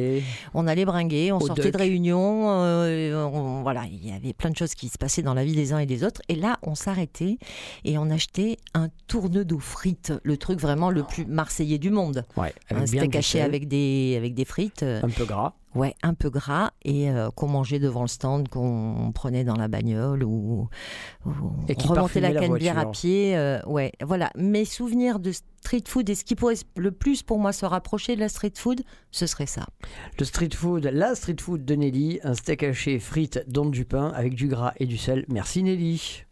On 0.54 0.66
allait 0.66 0.84
bringuer, 0.84 1.32
on 1.32 1.40
sortait 1.40 1.70
de 1.70 1.76
réunion, 1.78 2.48
on- 2.48 3.62
voilà, 3.62 3.84
il 3.90 4.06
y 4.06 4.12
avait 4.12 4.32
plein 4.32 4.50
de 4.50 4.56
choses 4.56 4.74
qui 4.74 4.88
se 4.88 4.98
passaient 4.98 5.22
dans 5.22 5.34
la 5.34 5.44
vie 5.44 5.54
des 5.54 5.72
uns 5.72 5.78
et 5.78 5.86
des 5.86 6.04
autres. 6.04 6.20
Et 6.28 6.34
là, 6.34 6.58
on 6.62 6.74
s'arrêtait 6.74 7.38
et 7.84 7.98
on 7.98 8.10
achetait 8.10 8.56
un 8.74 8.88
tourne 9.06 9.44
d'eau 9.44 9.58
frites, 9.58 10.12
le 10.22 10.36
truc 10.36 10.58
vraiment 10.60 10.90
le 10.90 11.02
plus 11.02 11.26
marseillais 11.26 11.78
du 11.78 11.90
monde. 11.90 12.24
Ouais, 12.36 12.54
bien 12.90 13.08
haché 13.12 13.38
sel. 13.38 13.42
avec 13.42 13.68
des, 13.68 14.14
avec 14.16 14.34
des 14.34 14.44
frites. 14.44 14.82
Un 14.82 15.08
peu 15.08 15.24
gras. 15.24 15.54
Ouais, 15.74 15.94
un 16.02 16.14
peu 16.14 16.30
gras 16.30 16.72
et 16.82 17.10
euh, 17.10 17.30
qu'on 17.30 17.46
mangeait 17.46 17.78
devant 17.78 18.02
le 18.02 18.08
stand, 18.08 18.48
qu'on 18.48 19.12
prenait 19.14 19.44
dans 19.44 19.54
la 19.54 19.68
bagnole 19.68 20.24
ou, 20.24 20.68
ou 21.24 21.30
Et 21.68 21.76
on 21.84 21.88
remontait 21.88 22.20
la 22.20 22.32
la 22.32 22.40
canebière 22.40 22.78
à 22.78 22.90
pied. 22.90 23.36
euh, 23.36 23.60
ouais, 23.66 23.92
voilà. 24.04 24.30
Mes 24.36 24.64
souvenirs 24.64 25.20
de 25.20 25.30
street 25.30 25.84
food 25.86 26.08
et 26.10 26.14
ce 26.16 26.24
qui 26.24 26.34
pourrait 26.34 26.56
le 26.76 26.90
plus 26.90 27.22
pour 27.22 27.38
moi 27.38 27.52
se 27.52 27.64
rapprocher 27.66 28.16
de 28.16 28.20
la 28.20 28.28
street 28.28 28.54
food, 28.56 28.82
ce 29.12 29.26
serait 29.26 29.46
ça. 29.46 29.66
Le 30.18 30.24
street 30.24 30.50
food, 30.54 30.86
la 30.92 31.14
street 31.14 31.36
food 31.40 31.64
de 31.64 31.74
Nelly, 31.76 32.18
un 32.24 32.34
steak 32.34 32.64
haché, 32.64 32.98
frites, 32.98 33.44
dans 33.46 33.66
du 33.66 33.84
pain 33.84 34.12
avec 34.14 34.34
du 34.34 34.48
gras 34.48 34.72
et 34.78 34.86
du 34.86 34.96
sel. 34.96 35.24
Merci 35.28 35.62
Nelly. 35.62 36.24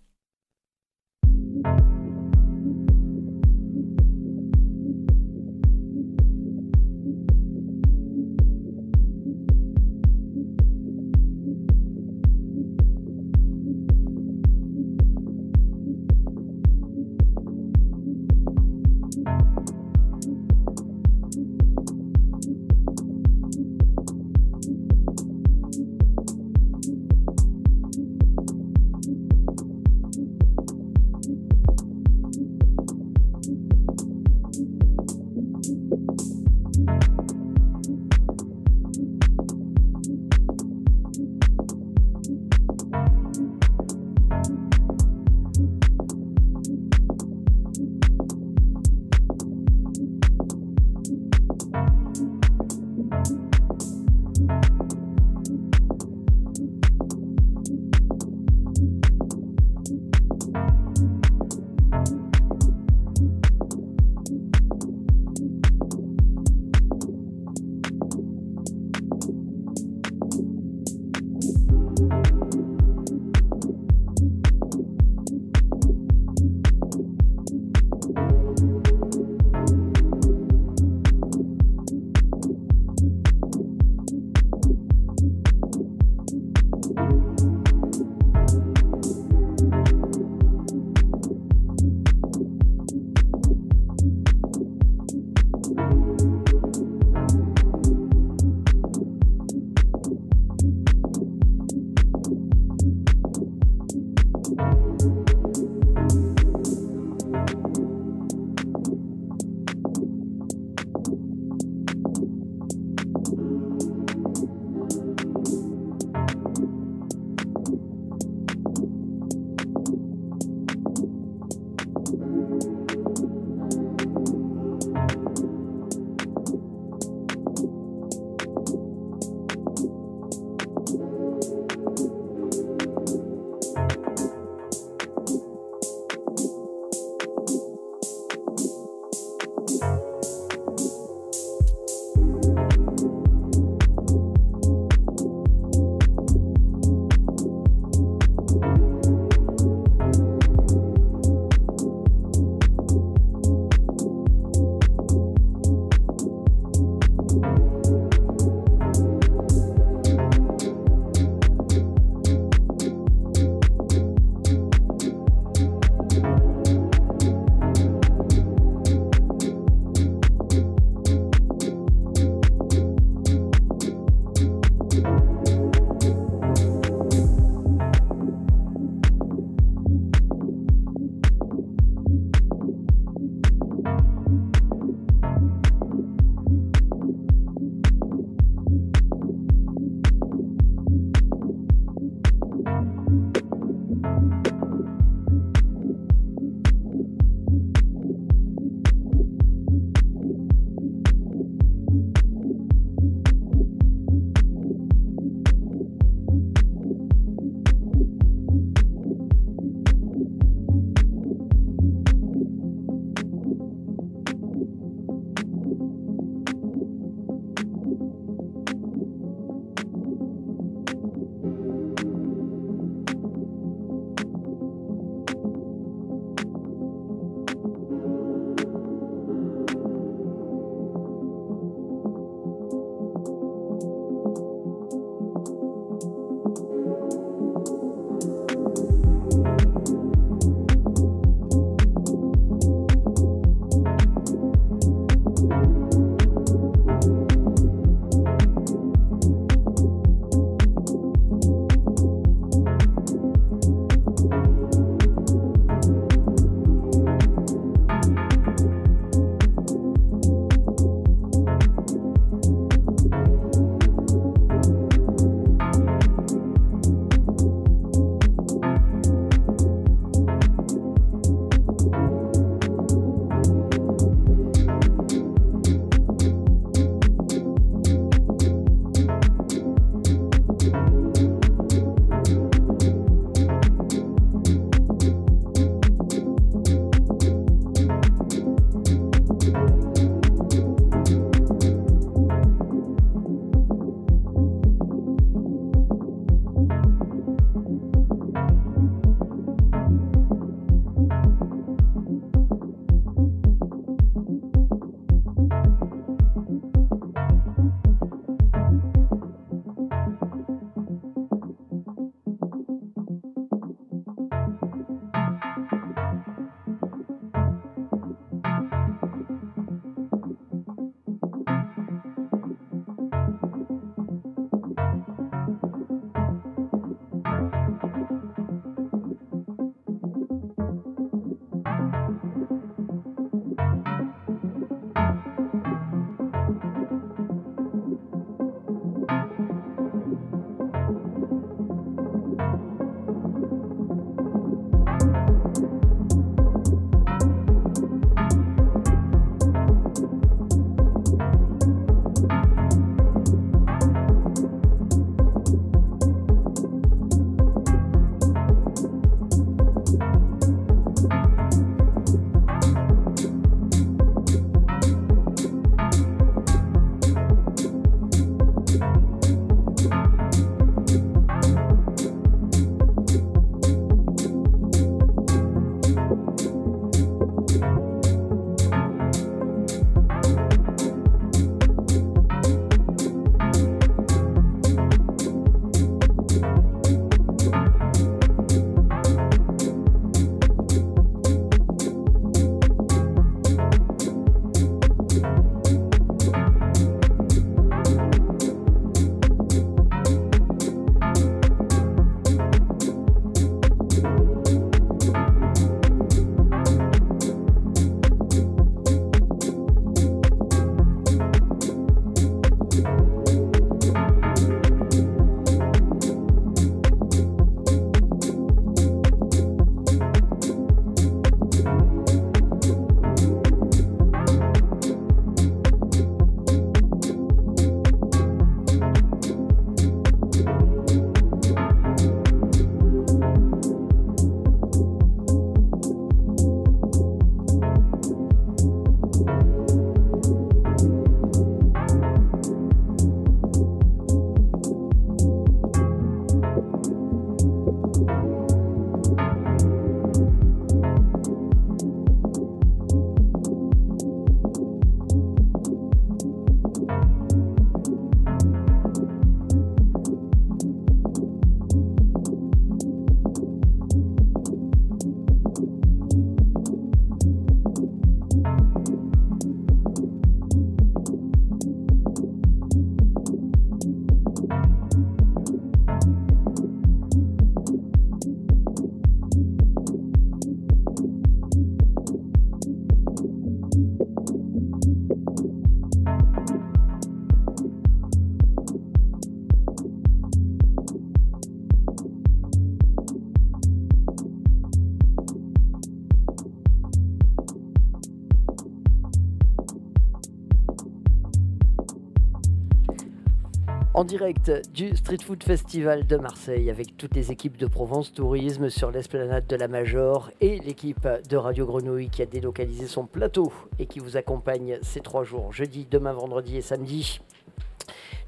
En 503.98 504.04
direct 504.04 504.52
du 504.72 504.96
Street 504.96 505.18
Food 505.20 505.42
Festival 505.42 506.06
de 506.06 506.16
Marseille 506.18 506.70
avec 506.70 506.96
toutes 506.96 507.16
les 507.16 507.32
équipes 507.32 507.56
de 507.56 507.66
Provence 507.66 508.12
Tourisme 508.12 508.70
sur 508.70 508.92
l'esplanade 508.92 509.48
de 509.48 509.56
la 509.56 509.66
Major 509.66 510.30
et 510.40 510.60
l'équipe 510.60 511.08
de 511.28 511.36
Radio 511.36 511.66
Grenouille 511.66 512.08
qui 512.08 512.22
a 512.22 512.26
délocalisé 512.26 512.86
son 512.86 513.06
plateau 513.06 513.52
et 513.80 513.86
qui 513.86 513.98
vous 513.98 514.16
accompagne 514.16 514.78
ces 514.82 515.00
trois 515.00 515.24
jours, 515.24 515.52
jeudi, 515.52 515.84
demain, 515.90 516.12
vendredi 516.12 516.58
et 516.58 516.60
samedi, 516.60 517.20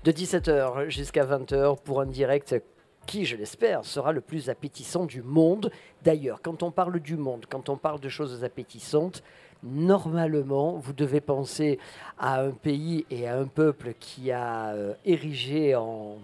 de 0.03 0.11
17h 0.11 0.89
jusqu'à 0.89 1.25
20h 1.25 1.81
pour 1.85 2.01
un 2.01 2.07
direct 2.07 2.61
qui, 3.07 3.25
je 3.25 3.37
l'espère, 3.37 3.85
sera 3.85 4.11
le 4.11 4.21
plus 4.21 4.51
appétissant 4.51 5.05
du 5.05 5.23
monde. 5.23 5.71
D'ailleurs, 6.03 6.43
quand 6.43 6.65
on 6.65 6.73
parle 6.73 6.99
du 6.99 7.17
monde, 7.17 7.47
quand 7.49 7.69
on 7.69 7.77
parle 7.77 8.01
de 8.01 8.09
choses 8.09 8.43
appétissantes, 8.43 9.23
normalement, 9.63 10.73
vous 10.73 10.93
devez 10.93 11.21
penser 11.21 11.79
à 12.19 12.41
un 12.41 12.51
pays 12.51 13.05
et 13.11 13.29
à 13.29 13.37
un 13.37 13.47
peuple 13.47 13.95
qui 13.99 14.31
a 14.33 14.69
euh, 14.69 14.95
érigé 15.05 15.75
en, 15.75 16.17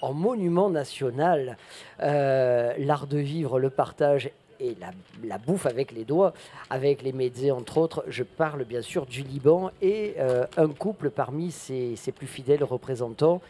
en 0.00 0.12
monument 0.12 0.70
national 0.70 1.56
euh, 2.02 2.74
l'art 2.78 3.06
de 3.06 3.18
vivre, 3.18 3.58
le 3.58 3.70
partage 3.70 4.30
et 4.60 4.76
la, 4.80 4.90
la 5.24 5.38
bouffe 5.38 5.66
avec 5.66 5.92
les 5.92 6.04
doigts, 6.04 6.32
avec 6.70 7.02
les 7.02 7.12
médecins 7.12 7.54
entre 7.54 7.78
autres. 7.78 8.04
Je 8.08 8.22
parle 8.22 8.64
bien 8.64 8.82
sûr 8.82 9.06
du 9.06 9.22
Liban 9.22 9.70
et 9.80 10.14
euh, 10.18 10.46
un 10.56 10.68
couple 10.68 11.10
parmi 11.10 11.50
ses, 11.50 11.96
ses 11.96 12.12
plus 12.12 12.26
fidèles 12.26 12.64
représentants, 12.64 13.40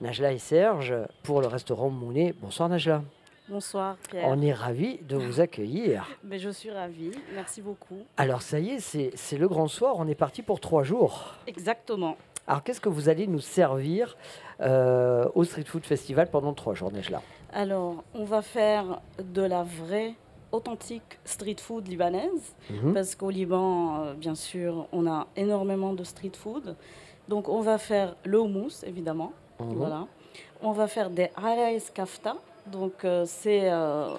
Najla 0.00 0.32
et 0.32 0.38
Serge, 0.38 0.94
pour 1.22 1.40
le 1.40 1.46
restaurant 1.46 1.90
Mounet. 1.90 2.34
Bonsoir 2.40 2.68
Najla. 2.68 3.02
Bonsoir 3.52 3.96
Pierre. 4.08 4.24
On 4.28 4.40
est 4.40 4.54
ravis 4.54 4.98
de 5.06 5.14
vous 5.14 5.40
accueillir. 5.40 6.08
Mais 6.24 6.38
je 6.38 6.48
suis 6.48 6.70
ravie, 6.70 7.10
merci 7.34 7.60
beaucoup. 7.60 7.98
Alors 8.16 8.40
ça 8.40 8.58
y 8.58 8.70
est, 8.70 8.80
c'est 9.14 9.36
le 9.36 9.46
grand 9.46 9.68
soir, 9.68 9.96
on 9.98 10.08
est 10.08 10.14
parti 10.14 10.40
pour 10.40 10.58
trois 10.58 10.82
jours. 10.84 11.34
Exactement. 11.46 12.16
Alors 12.46 12.62
qu'est-ce 12.62 12.80
que 12.80 12.88
vous 12.88 13.10
allez 13.10 13.26
nous 13.26 13.40
servir 13.40 14.16
euh, 14.62 15.28
au 15.34 15.44
Street 15.44 15.64
Food 15.66 15.84
Festival 15.84 16.30
pendant 16.30 16.54
trois 16.54 16.72
jours, 16.72 16.90
Nejla? 16.92 17.20
Alors, 17.52 18.02
on 18.14 18.24
va 18.24 18.40
faire 18.40 19.02
de 19.22 19.42
la 19.42 19.64
vraie, 19.64 20.14
authentique 20.50 21.18
street 21.26 21.56
food 21.60 21.86
libanaise, 21.88 22.54
Mhm. 22.70 22.94
parce 22.94 23.14
qu'au 23.14 23.28
Liban, 23.28 24.00
euh, 24.04 24.14
bien 24.14 24.34
sûr, 24.34 24.86
on 24.92 25.06
a 25.06 25.26
énormément 25.36 25.92
de 25.92 26.04
street 26.04 26.32
food. 26.34 26.74
Donc, 27.28 27.50
on 27.50 27.60
va 27.60 27.76
faire 27.76 28.16
le 28.24 28.40
houmous, 28.40 28.82
évidemment. 28.86 29.32
Mhm. 29.60 29.74
Voilà. 29.74 30.06
On 30.62 30.72
va 30.72 30.86
faire 30.86 31.10
des 31.10 31.28
harais 31.36 31.76
kafta. 31.92 32.36
Donc, 32.66 33.04
euh, 33.04 33.24
c'est 33.26 33.70
euh, 33.70 34.14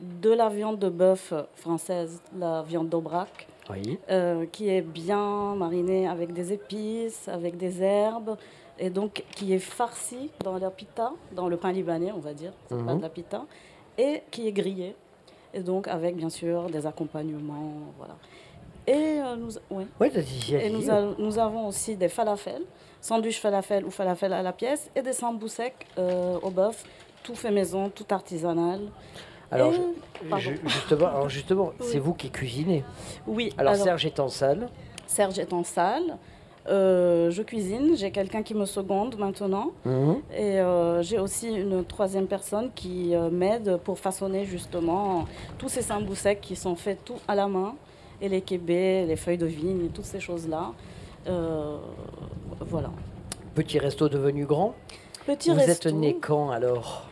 de 0.00 0.30
la 0.30 0.48
viande 0.48 0.78
de 0.78 0.88
bœuf 0.88 1.32
française, 1.54 2.20
la 2.36 2.62
viande 2.62 2.88
d'Aubrac. 2.88 3.48
Oui. 3.68 3.98
euh, 4.10 4.46
qui 4.46 4.68
est 4.68 4.80
bien 4.80 5.56
marinée 5.56 6.06
avec 6.06 6.32
des 6.32 6.52
épices, 6.52 7.26
avec 7.26 7.56
des 7.56 7.82
herbes, 7.82 8.36
et 8.78 8.90
donc 8.90 9.24
qui 9.34 9.52
est 9.52 9.58
farcie 9.58 10.30
dans 10.44 10.56
la 10.56 10.70
pita, 10.70 11.10
dans 11.32 11.48
le 11.48 11.56
pain 11.56 11.72
libanais, 11.72 12.12
on 12.14 12.20
va 12.20 12.32
dire, 12.32 12.52
c'est 12.68 12.76
pas 12.76 12.92
Mhm. 12.92 12.98
de 12.98 13.02
la 13.02 13.08
pita, 13.08 13.44
et 13.98 14.22
qui 14.30 14.46
est 14.46 14.52
grillée, 14.52 14.94
et 15.52 15.58
donc 15.58 15.88
avec 15.88 16.14
bien 16.14 16.30
sûr 16.30 16.70
des 16.70 16.86
accompagnements, 16.86 17.72
voilà. 17.98 18.14
Et 18.86 19.18
euh, 19.20 19.34
nous. 19.34 19.50
Ouais, 19.98 20.10
vas-y, 20.10 20.54
et 20.54 20.70
nous, 20.70 20.88
a- 20.88 21.14
nous 21.18 21.36
avons 21.40 21.66
aussi 21.66 21.96
des 21.96 22.08
falafels, 22.08 22.62
sandwich 23.00 23.40
falafel 23.40 23.84
ou 23.84 23.90
falafel 23.90 24.32
à 24.32 24.42
la 24.44 24.52
pièce, 24.52 24.88
et 24.94 25.02
des 25.02 25.12
sambousecs 25.12 25.88
euh, 25.98 26.38
au 26.40 26.50
bœuf, 26.50 26.84
tout 27.26 27.34
fait 27.34 27.50
maison, 27.50 27.90
tout 27.90 28.06
artisanal. 28.10 28.80
Alors, 29.50 29.72
Et- 29.72 30.38
je- 30.40 30.50
justement, 30.66 31.06
alors 31.08 31.28
justement 31.28 31.72
Oui. 31.80 31.86
c'est 31.90 31.98
vous 31.98 32.14
qui 32.14 32.30
cuisinez. 32.30 32.84
Oui. 33.26 33.52
Alors, 33.58 33.72
alors- 33.74 33.84
Serge 33.84 34.06
est 34.06 34.20
en 34.20 34.28
salle. 34.28 34.68
Serge 35.06 35.38
est 35.38 35.52
en 35.52 35.64
salle. 35.64 36.16
Euh, 36.68 37.30
je 37.30 37.42
cuisine, 37.42 37.94
j'ai 37.96 38.10
quelqu'un 38.10 38.42
qui 38.42 38.52
me 38.54 38.64
seconde 38.64 39.16
maintenant. 39.18 39.70
Mhm. 39.84 40.16
Et 40.36 40.58
euh, 40.60 41.00
j'ai 41.02 41.18
aussi 41.20 41.48
une 41.54 41.84
troisième 41.84 42.26
personne 42.26 42.70
qui 42.74 43.14
euh, 43.14 43.30
m'aide 43.30 43.76
pour 43.84 44.00
façonner 44.00 44.44
justement 44.44 45.26
tous 45.58 45.68
ces 45.68 45.82
sambousecs 45.82 46.40
qui 46.40 46.56
sont 46.56 46.74
faits 46.74 47.04
tout 47.04 47.18
à 47.28 47.34
la 47.36 47.46
main. 47.46 47.74
Et 48.20 48.28
les 48.28 48.40
kébés, 48.40 49.04
les 49.06 49.14
feuilles 49.16 49.38
de 49.38 49.46
vigne, 49.46 49.90
toutes 49.94 50.06
ces 50.06 50.18
choses-là. 50.20 50.72
Voilà. 52.60 52.90
Petit 53.54 53.78
resto 53.78 54.08
devenu 54.08 54.44
grand. 54.46 54.74
Petit 55.26 55.50
vous 55.50 55.56
resto. 55.56 55.88
êtes 55.88 55.94
né 55.94 56.16
quand 56.20 56.50
alors? 56.50 57.08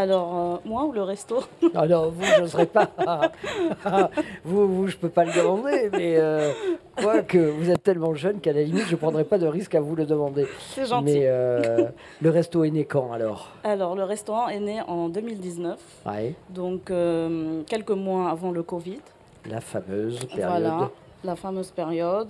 Alors, 0.00 0.36
euh, 0.36 0.56
moi 0.68 0.84
ou 0.84 0.92
le 0.92 1.02
resto? 1.02 1.38
Alors, 1.74 2.10
vous, 2.10 2.22
je 2.22 2.40
n'oserais 2.42 2.66
pas. 2.66 2.90
vous, 4.44 4.68
vous, 4.68 4.88
je 4.88 4.96
peux 4.98 5.08
pas 5.08 5.24
le 5.24 5.32
demander, 5.32 5.88
mais 5.90 6.16
euh, 6.18 6.52
quoique 6.96 7.38
vous 7.38 7.70
êtes 7.70 7.82
tellement 7.82 8.14
jeune 8.14 8.40
qu'à 8.40 8.52
la 8.52 8.62
limite, 8.62 8.84
je 8.88 8.92
ne 8.92 8.96
prendrais 8.96 9.24
pas 9.24 9.38
de 9.38 9.46
risque 9.46 9.74
à 9.74 9.80
vous 9.80 9.96
le 9.96 10.04
demander. 10.04 10.46
C'est 10.74 10.84
gentil. 10.84 11.04
Mais 11.14 11.20
euh, 11.22 11.86
le 12.20 12.28
resto 12.30 12.62
est 12.64 12.70
né 12.70 12.84
quand 12.84 13.10
alors? 13.10 13.52
Alors, 13.64 13.94
le 13.96 14.04
restaurant 14.04 14.48
est 14.48 14.60
né 14.60 14.82
en 14.86 15.08
2019, 15.08 15.78
Ouais, 16.04 16.34
donc 16.50 16.90
euh, 16.90 17.62
quelques 17.66 17.90
mois 17.92 18.28
avant 18.28 18.50
le 18.50 18.62
Covid. 18.62 19.00
la 19.48 19.62
fameuse 19.62 20.18
période. 20.26 20.46
Voilà, 20.50 20.90
la 21.24 21.36
fameuse 21.36 21.70
période. 21.70 22.28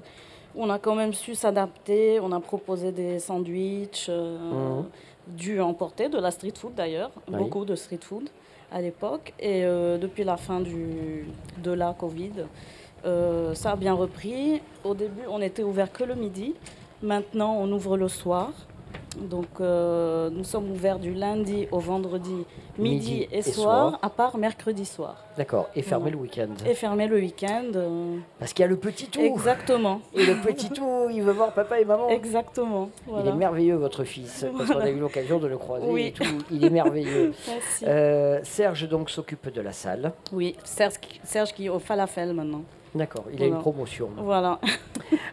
On 0.59 0.71
a 0.71 0.79
quand 0.79 0.95
même 0.95 1.13
su 1.15 1.35
s'adapter. 1.35 2.21
On 2.21 2.31
a 2.31 2.39
proposé 2.41 2.93
des 2.93 3.19
sandwichs 3.19 4.09
Mhm. 4.09 4.85
Du 5.27 5.61
emporter, 5.61 6.09
de 6.09 6.19
la 6.19 6.31
street 6.31 6.53
food 6.57 6.75
d'ailleurs, 6.75 7.11
Oui. 7.29 7.39
beaucoup 7.39 7.65
de 7.65 7.75
street 7.75 8.01
food 8.03 8.29
à 8.71 8.81
l'époque. 8.81 9.33
Et 9.41 9.65
euh, 9.65 9.99
depuis 9.99 10.25
la 10.25 10.37
fin 10.37 10.61
du, 10.61 11.27
de 11.63 11.71
la 11.73 11.95
Covid, 11.99 12.33
euh, 13.05 13.55
ça 13.55 13.73
a 13.73 13.77
bien 13.77 13.95
repris. 13.95 14.61
Au 14.85 14.95
début, 14.95 15.23
on 15.29 15.41
était 15.41 15.63
ouvert 15.63 15.93
que 15.93 16.05
le 16.05 16.15
midi. 16.15 16.55
Maintenant, 17.03 17.57
on 17.59 17.71
ouvre 17.73 17.97
le 17.97 18.09
soir. 18.09 18.53
Donc, 19.21 19.47
euh, 19.61 20.29
nous 20.31 20.45
sommes 20.45 20.71
ouverts 20.71 20.99
du 20.99 21.15
lundi 21.15 21.67
au 21.73 21.79
vendredi, 21.79 22.45
midi, 22.79 23.11
Midi 23.13 23.29
et, 23.33 23.39
et 23.39 23.43
soir, 23.43 23.91
soir. 23.91 23.99
à 24.03 24.11
part 24.11 24.37
mercredi 24.37 24.85
soir. 24.85 25.25
D'accord, 25.39 25.69
et 25.75 25.83
fermé 25.83 26.11
Voilà. 26.11 26.17
le 26.17 26.23
week-end. 26.23 26.69
Et 26.69 26.75
fermé 26.75 27.07
le 27.09 27.17
week-end. 27.17 27.65
euh, 27.75 28.17
Parce 28.39 28.53
qu'il 28.53 28.63
y 28.63 28.65
a 28.65 28.69
le 28.69 28.77
petit 28.77 29.07
tout. 29.09 29.21
Exactement. 29.21 30.01
Et 30.15 30.25
le 30.27 30.35
petit 30.37 30.69
tout, 30.75 31.09
il 31.11 31.23
veut 31.23 31.33
voir 31.33 31.53
papa 31.53 31.81
et 31.81 31.85
maman. 31.85 32.09
Exactement. 32.11 32.91
Il 33.09 33.27
est 33.27 33.33
merveilleux, 33.33 33.77
votre 33.77 34.05
fils, 34.05 34.45
parce 34.57 34.71
qu'on 34.71 34.79
a 34.81 34.91
eu 34.91 34.99
l'occasion 34.99 35.39
de 35.39 35.47
le 35.47 35.57
croiser 35.59 35.87
Oui. 35.89 36.07
et 36.09 36.13
tout. 36.13 36.25
Il 36.51 36.65
est 36.65 36.71
merveilleux. 36.71 37.33
Merci. 37.49 37.85
Euh, 37.87 38.41
Serge 38.43 38.89
donc 38.89 39.11
s'occupe 39.11 39.53
de 39.53 39.61
la 39.61 39.73
salle. 39.73 40.13
Oui, 40.33 40.57
Serge, 40.65 40.95
Serge 41.25 41.53
qui 41.55 41.67
est 41.67 41.71
au 41.71 41.79
falafel 41.79 42.33
maintenant. 42.33 42.63
D'accord, 42.97 43.25
il 43.31 43.35
a 43.35 43.39
Voilà. 43.39 43.55
une 43.57 43.61
promotion. 43.61 44.11
Voilà. 44.17 44.59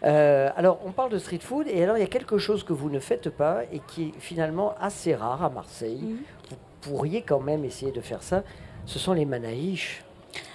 Euh, 0.05 0.49
alors, 0.57 0.79
on 0.85 0.91
parle 0.91 1.09
de 1.11 1.17
street 1.17 1.39
food, 1.39 1.65
et 1.67 1.81
alors 1.81 1.97
il 1.97 2.01
y 2.01 2.03
a 2.03 2.07
quelque 2.07 2.37
chose 2.37 2.63
que 2.65 2.73
vous 2.73 2.89
ne 2.89 2.99
faites 2.99 3.29
pas 3.29 3.61
et 3.71 3.79
qui 3.87 4.09
est 4.09 4.19
finalement 4.19 4.75
assez 4.81 5.15
rare 5.15 5.41
à 5.43 5.49
Marseille. 5.49 5.99
Mhm. 6.01 6.17
Vous 6.49 6.55
pourriez 6.81 7.21
quand 7.21 7.39
même 7.39 7.63
essayer 7.63 7.91
de 7.93 8.01
faire 8.01 8.21
ça. 8.21 8.43
Ce 8.85 8.99
sont 8.99 9.13
les 9.13 9.25
manaïches, 9.25 10.03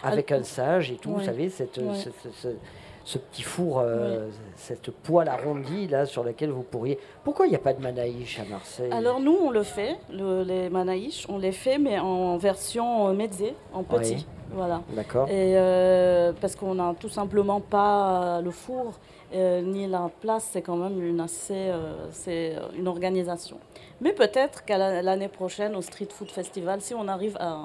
avec 0.02 0.32
un 0.32 0.43
sage 0.43 0.90
et 0.90 0.97
tout, 0.97 1.12
vous 1.12 1.24
savez, 1.24 1.48
cette, 1.48 1.78
Ouais. 1.78 1.94
ce, 1.94 2.10
ce- 2.22 2.30
ce- 2.43 2.56
ce 3.05 3.16
petit 3.18 3.43
four, 3.43 3.80
euh, 3.82 4.28
cette 4.55 4.90
poêle 4.90 5.28
arrondie 5.30 5.89
là 5.89 6.05
sur 6.05 6.22
laquelle 6.24 6.51
vous 6.51 6.62
pourriez. 6.62 6.98
Pourquoi 7.24 7.47
il 7.47 7.51
n'y 7.51 7.56
a 7.56 7.60
pas 7.60 7.72
de 7.72 7.80
manaïche 7.82 8.39
à 8.39 8.44
Marseille? 8.44 8.93
Alors 8.93 9.18
nous, 9.18 9.36
on 9.43 9.51
le 9.51 9.62
fait, 9.62 9.97
le- 10.12 10.43
les 10.43 10.68
manaïches, 10.68 11.24
on 11.30 11.39
les 11.39 11.52
fait, 11.52 11.78
mais 11.78 11.98
en 11.98 12.36
version 12.36 13.09
euh, 13.09 13.12
mezzé, 13.14 13.55
en 13.72 13.82
petit. 13.82 14.26
Voilà. 14.53 14.83
D'accord. 14.95 15.29
Et 15.29 15.57
euh, 15.57 16.33
parce 16.41 16.57
qu'on 16.57 16.75
n'a 16.75 16.95
tout 16.99 17.09
simplement 17.09 17.61
pas 17.61 18.41
le 18.43 18.51
four 18.51 18.95
euh, 19.35 19.61
ni 19.61 19.87
la 19.87 20.11
place, 20.20 20.49
c'est 20.53 20.62
quand 20.62 20.77
même 20.77 21.03
une 21.05 21.20
assez, 21.20 21.53
euh, 21.69 22.07
c'est 22.12 22.57
euh, 22.57 22.61
une 22.79 22.89
organisation. 22.89 23.59
Mais 24.01 24.12
peut-être 24.12 24.65
qu'à 24.65 24.79
la- 24.79 25.03
l'année 25.03 25.29
prochaine 25.29 25.77
au 25.77 25.83
Street 25.83 26.09
Food 26.11 26.31
Festival, 26.31 26.81
si 26.81 26.95
on 26.95 27.07
arrive 27.09 27.37
à 27.39 27.59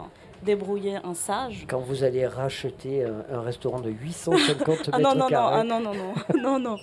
débrouiller 0.43 0.97
un 1.03 1.13
sage. 1.13 1.65
Quand 1.67 1.79
vous 1.79 2.03
allez 2.03 2.27
racheter 2.27 3.03
un, 3.05 3.37
un 3.37 3.41
restaurant 3.41 3.79
de 3.79 3.89
850 3.89 4.89
Ah 4.93 4.97
mètres 4.97 5.09
non 5.09 5.15
non 5.15 5.15
non 5.15 5.27
carrés, 5.29 5.55
ah 5.59 5.63
non 5.63 5.79
non 5.79 5.93
non 5.93 6.13
non 6.41 6.59
non, 6.59 6.75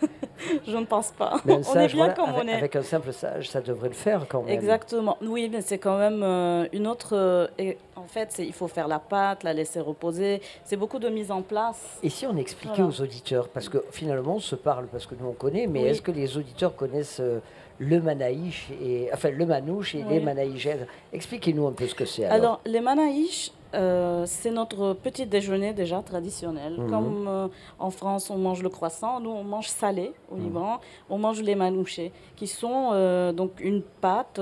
je 0.66 0.76
ne 0.76 0.84
pense 0.84 1.10
pas. 1.12 1.40
mais 1.44 1.54
un 1.54 1.56
on 1.66 1.74
est 1.78 1.86
bien 1.86 1.96
voilà, 1.96 2.14
comme 2.14 2.28
avec, 2.30 2.44
on 2.44 2.48
est. 2.48 2.52
avec 2.54 2.76
un 2.76 2.82
simple 2.82 3.12
sage, 3.12 3.48
ça 3.50 3.60
devrait 3.60 3.88
le 3.88 3.94
faire 3.94 4.26
quand 4.28 4.42
même. 4.42 4.52
Exactement. 4.54 5.16
Oui, 5.22 5.48
mais 5.50 5.60
c'est 5.62 5.78
quand 5.78 5.98
même 5.98 6.22
euh, 6.22 6.66
une 6.72 6.86
autre. 6.86 7.14
euh, 7.14 7.46
et 7.58 7.78
en 7.96 8.04
fait, 8.06 8.34
il 8.38 8.52
faut 8.52 8.68
faire 8.68 8.88
la 8.88 8.98
pâte, 8.98 9.42
la 9.42 9.52
laisser 9.52 9.80
reposer. 9.80 10.42
C'est 10.64 10.76
beaucoup 10.76 10.98
de 10.98 11.08
mise 11.08 11.30
en 11.30 11.42
place. 11.42 11.98
Et 12.02 12.10
si 12.10 12.26
on 12.26 12.36
expliquait 12.36 12.82
Voilà. 12.82 12.90
aux 12.90 13.00
auditeurs, 13.02 13.48
parce 13.48 13.68
que 13.68 13.82
finalement 13.90 14.36
on 14.36 14.40
se 14.40 14.54
parle, 14.54 14.86
parce 14.86 15.06
que 15.06 15.14
nous 15.18 15.26
on 15.28 15.32
connaît, 15.32 15.66
mais 15.66 15.82
Oui. 15.82 15.88
est-ce 15.88 16.02
que 16.02 16.10
les 16.12 16.36
auditeurs 16.36 16.76
connaissent 16.76 17.20
euh, 17.20 17.40
le 17.78 18.00
manaïche 18.00 18.68
et 18.82 19.08
enfin 19.12 19.30
le 19.30 19.44
manouche 19.46 19.94
et 19.94 20.02
les 20.08 20.18
Oui. 20.18 20.24
manaïgènes 20.24 20.86
Expliquez-nous 21.12 21.66
un 21.66 21.72
peu 21.72 21.86
ce 21.86 21.94
que 21.94 22.04
c'est. 22.04 22.24
Alors, 22.24 22.34
Alors, 22.36 22.60
les 22.64 22.80
manaïches, 22.80 23.50
euh, 23.74 24.24
c'est 24.26 24.50
notre 24.50 24.94
petit 24.94 25.26
déjeuner 25.26 25.72
déjà 25.74 26.00
traditionnel. 26.00 26.74
Mhm. 26.78 26.90
Comme 26.90 27.26
euh, 27.28 27.48
en 27.78 27.90
France, 27.90 28.30
on 28.30 28.38
mange 28.38 28.62
le 28.62 28.68
croissant, 28.70 29.20
nous, 29.20 29.30
on 29.30 29.44
mange 29.44 29.68
salé 29.68 30.12
au 30.30 30.36
Mhm. 30.36 30.42
Liban. 30.44 30.80
On 31.10 31.18
mange 31.18 31.42
les 31.42 31.54
manouchés, 31.54 32.12
qui 32.36 32.46
sont 32.46 32.90
euh, 32.92 33.32
donc 33.32 33.52
une 33.60 33.82
pâte, 33.82 34.40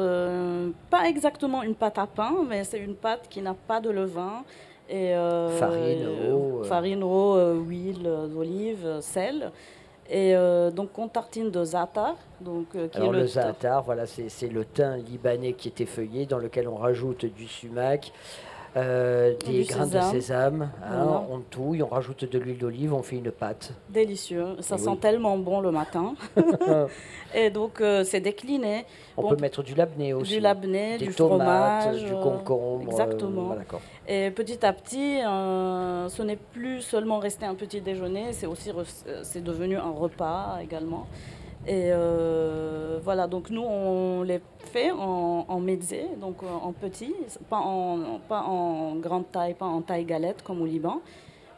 pas 0.91 1.09
exactement 1.09 1.63
une 1.63 1.75
pâte 1.75 1.99
à 1.99 2.07
pain, 2.07 2.35
mais 2.49 2.63
c'est 2.65 2.79
une 2.79 2.95
pâte 2.95 3.27
qui 3.29 3.41
n'a 3.43 3.55
pas 3.55 3.81
de 3.81 3.91
levain. 3.91 4.45
Et, 4.89 5.13
Farine, 5.59 6.07
eau. 6.33 6.63
Farine, 6.65 7.03
eau, 7.03 7.55
huile 7.55 8.03
d'olive, 8.33 8.99
sel. 9.01 9.51
Et 10.11 10.37
euh, 10.37 10.71
donc 10.71 10.99
on 10.99 11.09
tartine 11.09 11.51
de 11.51 11.65
za'atar, 11.65 12.17
donc 12.41 12.67
euh, 12.75 12.89
qui 12.89 12.99
Alors 12.99 13.15
est 13.15 13.17
le, 13.17 13.23
le, 13.23 13.27
za'atar, 13.27 13.83
voilà, 13.83 14.07
c'est 14.07 14.29
c'est 14.29 14.49
le 14.49 14.65
thym 14.67 14.97
libanais 14.97 15.55
qui 15.55 15.69
est 15.69 15.81
effeuillé, 15.81 16.27
dans 16.27 16.39
lequel 16.39 16.69
on 16.69 16.77
rajoute 16.77 17.25
du 17.25 17.49
sumac, 17.49 18.13
euh, 18.77 19.35
des 19.47 19.63
Du 19.63 19.65
grains 19.73 19.85
sésame. 19.85 20.07
de 20.11 20.21
sésame, 20.21 20.63
hein, 20.83 20.89
Voilà. 21.05 21.25
on 21.31 21.39
touille, 21.41 21.83
on 21.83 21.87
rajoute 21.89 22.25
de 22.31 22.39
l'huile 22.39 22.59
d'olive, 22.59 22.93
on 22.93 23.03
fait 23.03 23.17
une 23.17 23.31
pâte. 23.31 23.73
délicieux. 23.89 24.57
Ça 24.61 24.75
Et 24.75 24.79
sent 24.79 24.91
oui. 24.91 24.99
tellement 24.99 25.39
bon 25.39 25.61
le 25.61 25.71
matin. 25.71 26.15
et 27.35 27.51
donc 27.51 27.81
euh, 27.81 28.03
c'est 28.05 28.21
décliné. 28.21 28.85
On 29.17 29.23
Bon, 29.23 29.29
peut 29.31 29.37
mettre 29.37 29.63
du 29.63 29.75
labné 29.75 30.13
aussi. 30.13 30.35
du 30.35 30.41
labné, 30.41 30.99
du 30.99 31.15
tomates, 31.15 31.83
fromage, 31.83 32.05
du 32.05 32.13
euh, 32.13 32.23
concombre. 32.23 32.83
exactement. 32.91 33.43
voilà. 33.45 33.63
Et 34.09 34.31
petit 34.31 34.65
à 34.67 34.73
petit, 34.73 35.21
euh, 35.23 36.09
ce 36.09 36.23
n'est 36.23 36.37
plus 36.37 36.81
seulement 36.83 37.19
resté 37.21 37.47
un 37.47 37.55
petit 37.55 37.81
déjeuner, 37.81 38.33
c'est 38.33 38.47
aussi 38.47 38.71
c'est 39.23 39.43
devenu 39.43 39.77
un 39.77 39.91
repas 39.91 40.59
également. 40.63 41.07
Et 41.67 41.91
euh, 41.93 42.99
voilà, 43.03 43.27
donc 43.27 43.49
nous 43.51 43.63
on 43.63 44.23
les 44.23 44.41
fait 44.59 44.91
en, 44.91 45.47
en 45.49 45.61
donc 45.61 46.43
euh, 46.43 46.47
en 46.47 46.73
petit, 46.73 47.15
pas 47.49 47.59
en, 47.59 48.19
pas 48.29 48.43
en 48.43 48.97
grande 48.97 49.31
taille, 49.33 49.55
pas 49.55 49.67
en 49.67 49.81
taille 49.81 50.05
galette 50.05 50.43
comme 50.43 50.61
au 50.61 50.67
Liban, 50.67 51.01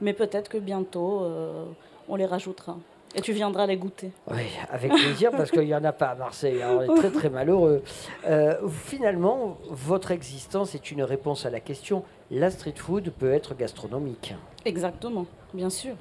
mais 0.00 0.12
peut-être 0.12 0.48
que 0.48 0.58
bientôt 0.58 1.22
euh, 1.22 1.64
on 2.08 2.14
les 2.16 2.26
rajoutera. 2.26 2.76
Et 3.14 3.20
tu 3.22 3.32
viendras 3.32 3.66
les 3.66 3.78
goûter. 3.78 4.10
Oui, 4.30 4.42
avec 4.70 4.92
plaisir, 4.92 5.30
parce 5.30 5.50
qu'il 5.50 5.62
n'y 5.64 5.74
en 5.74 5.84
a 5.84 5.92
pas 5.92 6.08
à 6.08 6.14
Marseille. 6.16 6.60
hein, 6.62 6.76
on 6.78 6.82
est 6.82 6.96
très 6.96 7.10
très 7.10 7.30
malheureux. 7.30 7.82
Euh, 8.26 8.68
finalement, 8.68 9.56
votre 9.70 10.10
existence 10.10 10.74
est 10.74 10.90
une 10.90 11.02
réponse 11.02 11.46
à 11.46 11.50
la 11.50 11.60
question 11.60 12.02
la 12.30 12.50
street 12.50 12.74
food 12.76 13.10
peut 13.10 13.32
être 13.32 13.56
gastronomique. 13.56 14.34
Exactement, 14.64 15.24
bien 15.54 15.70
sûr. 15.70 15.94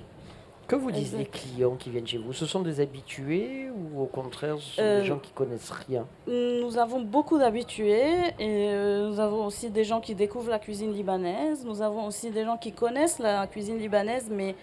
Que 0.68 0.76
vous 0.76 0.92
disent 0.92 1.16
les 1.16 1.26
clients 1.26 1.76
qui 1.76 1.92
viennent 1.92 2.08
chez 2.08 2.18
vous? 2.18 2.34
Ce 2.34 2.46
sont 2.48 2.62
des 2.62 2.80
habitués 2.80 3.68
ou 3.70 4.02
au 4.02 4.06
contraire, 4.06 4.56
ce 4.60 4.76
sont 4.76 4.82
Euh, 4.82 5.02
des 5.02 5.06
gens 5.06 5.20
qui 5.20 5.32
connaissent 5.32 5.72
rien? 5.88 6.06
Nous 6.28 6.78
avons 6.78 7.02
beaucoup 7.02 7.38
d'habitués 7.38 8.34
et 8.40 8.70
euh, 8.74 9.10
nous 9.10 9.20
avons 9.20 9.46
aussi 9.46 9.70
des 9.70 9.84
gens 9.84 10.02
qui 10.02 10.16
découvrent 10.16 10.50
la 10.50 10.60
cuisine 10.60 10.92
libanaise. 10.92 11.64
Nous 11.66 11.82
avons 11.84 12.08
aussi 12.08 12.32
des 12.32 12.46
gens 12.46 12.58
qui 12.58 12.72
connaissent 12.72 13.20
la 13.20 13.46
cuisine 13.46 13.78
libanaise, 13.78 14.28
mais 14.32 14.56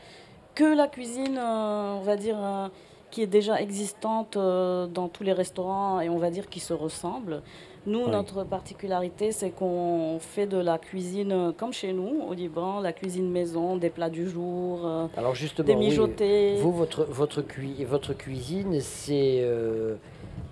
que 0.55 0.65
la 0.75 0.89
cuisine, 0.89 1.39
euh, 1.39 1.95
on 1.95 2.03
va 2.03 2.17
dire, 2.17 2.37
euh, 2.39 2.69
qui 3.13 3.23
est 3.23 3.27
déjà 3.27 3.61
existante 3.61 4.37
euh, 4.37 4.87
dans 4.87 5.09
tous 5.09 5.23
les 5.23 5.33
restaurants 5.33 6.01
et 6.01 6.09
on 6.09 6.19
va 6.19 6.31
dire 6.31 6.49
qui 6.49 6.61
se 6.61 6.73
ressemblent. 6.73 7.43
Nous, 7.85 8.05
Oui. 8.05 8.11
notre 8.13 8.45
particularité, 8.45 9.33
c'est 9.33 9.51
qu'on 9.51 10.19
fait 10.21 10.47
de 10.47 10.57
la 10.57 10.79
cuisine 10.79 11.33
euh, 11.33 11.53
comme 11.53 11.73
chez 11.73 11.93
nous, 11.93 12.23
au 12.29 12.33
Liban, 12.33 12.79
la 12.81 12.93
cuisine 12.93 13.29
maison, 13.29 13.77
des 13.77 13.91
plats 13.91 14.09
du 14.11 14.29
jour, 14.29 14.87
euh, 14.87 15.07
Alors 15.17 15.35
justement, 15.35 15.67
des 15.67 15.75
oui, 15.75 15.87
mijotés. 15.87 16.55
vous, 16.61 16.71
votre, 16.73 17.03
votre, 17.05 17.43
cui- 17.43 17.85
votre 17.85 18.13
cuisine, 18.15 18.81
c'est 18.81 19.41
euh, 19.43 19.97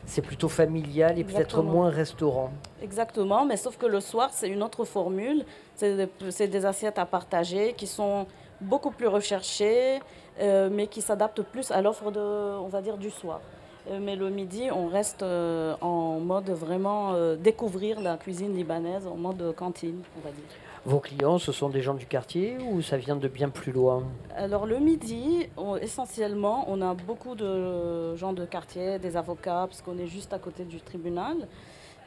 c'est 0.07 0.23
plutôt 0.23 0.49
familial 0.49 1.21
et 1.21 1.25
peut-être 1.25 1.63
moins 1.63 1.89
restaurant. 1.89 2.51
Exactement, 2.83 3.45
mais 3.45 3.57
sauf 3.57 3.77
que 3.79 3.87
le 3.87 4.01
soir, 4.01 4.31
c'est 4.33 4.49
une 4.49 4.63
autre 4.65 4.85
formule. 4.85 5.45
C'est 5.77 5.95
des, 5.97 6.09
c'est 6.31 6.49
des 6.49 6.67
assiettes 6.67 6.99
à 6.99 7.07
partager 7.07 7.75
qui 7.75 7.87
sont 7.87 8.27
beaucoup 8.61 8.91
plus 8.91 9.07
recherchées, 9.07 10.01
euh, 10.41 10.69
mais 10.73 10.89
qui 10.89 11.01
s'adaptent 11.01 11.43
plus 11.43 11.71
à 11.71 11.81
l'offre, 11.81 12.11
de, 12.11 12.19
on 12.19 12.67
va 12.67 12.83
dire, 12.83 12.97
du 12.99 13.11
soir. 13.11 13.41
Euh, 13.89 13.99
mais 14.01 14.17
le 14.17 14.29
midi, 14.31 14.65
on 14.71 14.89
reste 14.89 15.23
euh, 15.23 15.75
en 15.81 16.21
mode 16.21 16.51
vraiment 16.51 17.13
euh, 17.15 17.37
découvrir 17.37 18.01
la 18.01 18.17
cuisine 18.17 18.55
libanaise, 18.55 19.07
en 19.07 19.17
mode 19.17 19.55
cantine, 19.57 20.03
on 20.19 20.21
va 20.21 20.31
dire. 20.31 20.45
Vos 20.87 20.99
clients, 20.99 21.39
ce 21.39 21.53
sont 21.53 21.69
des 21.69 21.83
gens 21.83 21.95
du 21.95 22.07
quartier 22.07 22.57
ou 22.71 22.81
ça 22.83 22.97
vient 22.97 23.17
de 23.17 23.29
bien 23.29 23.51
plus 23.51 23.71
loin? 23.73 24.03
Alors 24.37 24.65
le 24.67 24.79
midi, 24.79 25.47
on- 25.59 25.77
essentiellement, 25.77 26.65
on 26.69 26.81
a 26.81 26.95
beaucoup 26.95 27.35
de 27.35 28.17
gens 28.17 28.33
de 28.33 28.45
quartier, 28.47 28.99
des 28.99 29.17
avocats, 29.17 29.67
parce 29.69 29.83
qu'on 29.83 29.99
est 29.99 30.07
juste 30.07 30.33
à 30.33 30.39
côté 30.39 30.65
du 30.65 30.81
tribunal. 30.81 31.37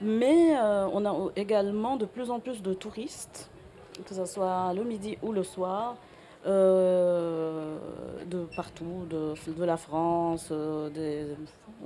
Mais 0.02 0.56
euh, 0.58 0.88
on 0.92 1.06
a 1.06 1.16
également 1.36 1.98
de 1.98 2.06
plus 2.06 2.32
en 2.32 2.40
plus 2.40 2.62
de 2.64 2.74
touristes, 2.74 3.50
que 4.08 4.14
ce 4.16 4.26
soit 4.26 4.74
le 4.74 4.84
midi 4.84 5.18
ou 5.22 5.32
le 5.32 5.44
soir, 5.44 5.96
euh, 6.46 7.78
de 8.26 8.46
partout, 8.56 9.06
de, 9.10 9.34
de 9.52 9.64
la 9.66 9.78
France. 9.78 10.50
euh, 10.52 10.90
des- 10.90 11.28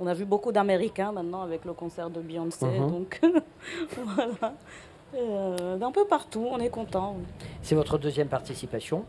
On 0.00 0.06
a 0.06 0.14
vu 0.14 0.24
beaucoup 0.24 0.52
d'Américains 0.52 1.12
maintenant 1.12 1.42
avec 1.42 1.64
le 1.64 1.72
concert 1.72 2.10
de 2.10 2.20
Beyoncé. 2.20 2.66
Mhm. 2.66 2.90
Donc 2.90 3.20
voilà. 3.96 4.54
Euh, 5.16 5.76
D'un 5.76 5.90
peu 5.90 6.04
partout, 6.04 6.46
on 6.50 6.58
est 6.58 6.68
content. 6.68 7.16
C'est 7.62 7.74
votre 7.74 7.98
deuxième 7.98 8.28
participation? 8.28 9.04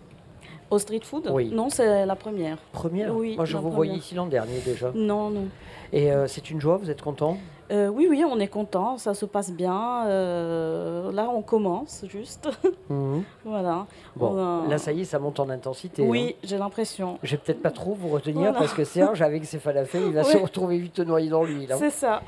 Au 0.71 0.77
street 0.79 1.01
food? 1.03 1.27
Oui. 1.31 1.49
Non, 1.51 1.69
c'est 1.69 2.05
la 2.05 2.15
première. 2.15 2.57
Première? 2.71 3.13
Oui, 3.15 3.35
Moi, 3.35 3.45
je 3.45 3.53
vous 3.57 3.63
première. 3.63 3.75
voyais 3.75 3.95
ici 3.95 4.13
l'an 4.15 4.27
dernier 4.27 4.59
déjà. 4.59 4.91
Non, 4.93 5.29
non. 5.29 5.47
Et 5.91 6.11
euh, 6.11 6.27
c'est 6.27 6.51
une 6.51 6.61
joie, 6.61 6.77
vous 6.77 6.89
êtes 6.91 7.01
content? 7.01 7.37
Euh, 7.71 7.87
oui, 7.87 8.07
oui, 8.09 8.23
on 8.27 8.39
est 8.39 8.47
content, 8.47 8.97
ça 8.97 9.13
se 9.13 9.25
passe 9.25 9.51
bien. 9.51 10.05
Euh, 10.07 11.11
là, 11.11 11.29
on 11.33 11.41
commence 11.41 12.03
juste. 12.07 12.49
Mhm. 12.89 13.23
voilà. 13.45 13.85
Bon, 14.15 14.35
a- 14.37 14.67
là, 14.67 14.77
ça 14.77 14.91
y 14.91 15.01
est, 15.01 15.05
ça 15.05 15.19
monte 15.19 15.39
en 15.39 15.49
intensité. 15.49 16.01
Oui, 16.03 16.31
hein. 16.35 16.39
j'ai 16.43 16.57
l'impression. 16.57 17.19
Je 17.23 17.31
vais 17.31 17.37
peut-être 17.37 17.61
pas 17.61 17.71
trop 17.71 17.93
vous 17.93 18.09
retenir 18.09 18.41
Voilà. 18.51 18.59
parce 18.59 18.73
que 18.73 18.83
Serge, 18.83 19.21
avec 19.21 19.45
ses 19.45 19.59
falafels, 19.59 20.03
il 20.07 20.13
va 20.13 20.23
se 20.23 20.37
retrouver 20.37 20.77
vite 20.79 20.99
noyé 20.99 21.29
dans 21.29 21.43
l'huile. 21.43 21.71
hein. 21.71 21.75
C'est 21.79 21.91
ça. 21.91 22.21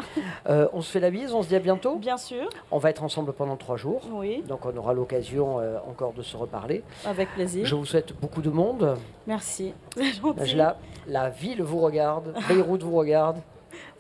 Euh, 0.49 0.67
on 0.73 0.81
se 0.81 0.91
fait 0.91 0.99
la 0.99 1.09
bise, 1.09 1.33
on 1.33 1.41
se 1.41 1.47
dit 1.47 1.55
à 1.55 1.59
bientôt 1.59 1.95
Bien 1.95 2.17
sûr. 2.17 2.47
On 2.71 2.77
va 2.77 2.89
être 2.91 3.03
ensemble 3.03 3.33
pendant 3.33 3.55
trois 3.57 3.77
jours. 3.77 4.01
Oui, 4.13 4.43
Donc 4.47 4.65
on 4.65 4.75
aura 4.77 4.93
l'occasion 4.93 5.57
encore 5.89 6.13
de 6.13 6.21
se 6.21 6.37
reparler. 6.37 6.83
avec 7.05 7.29
plaisir. 7.33 7.65
Je 7.65 7.75
vous 7.75 7.85
souhaite 7.85 8.13
beaucoup 8.21 8.41
de 8.41 8.49
monde. 8.49 8.95
Merci. 9.27 9.73
C'est 9.95 10.13
gentil. 10.21 10.55
La, 10.55 10.77
la 11.07 11.29
ville 11.29 11.61
vous 11.63 11.79
regarde, 11.79 12.33
Beyrouth 12.47 12.83
vous 12.83 12.95
regarde. 12.95 13.37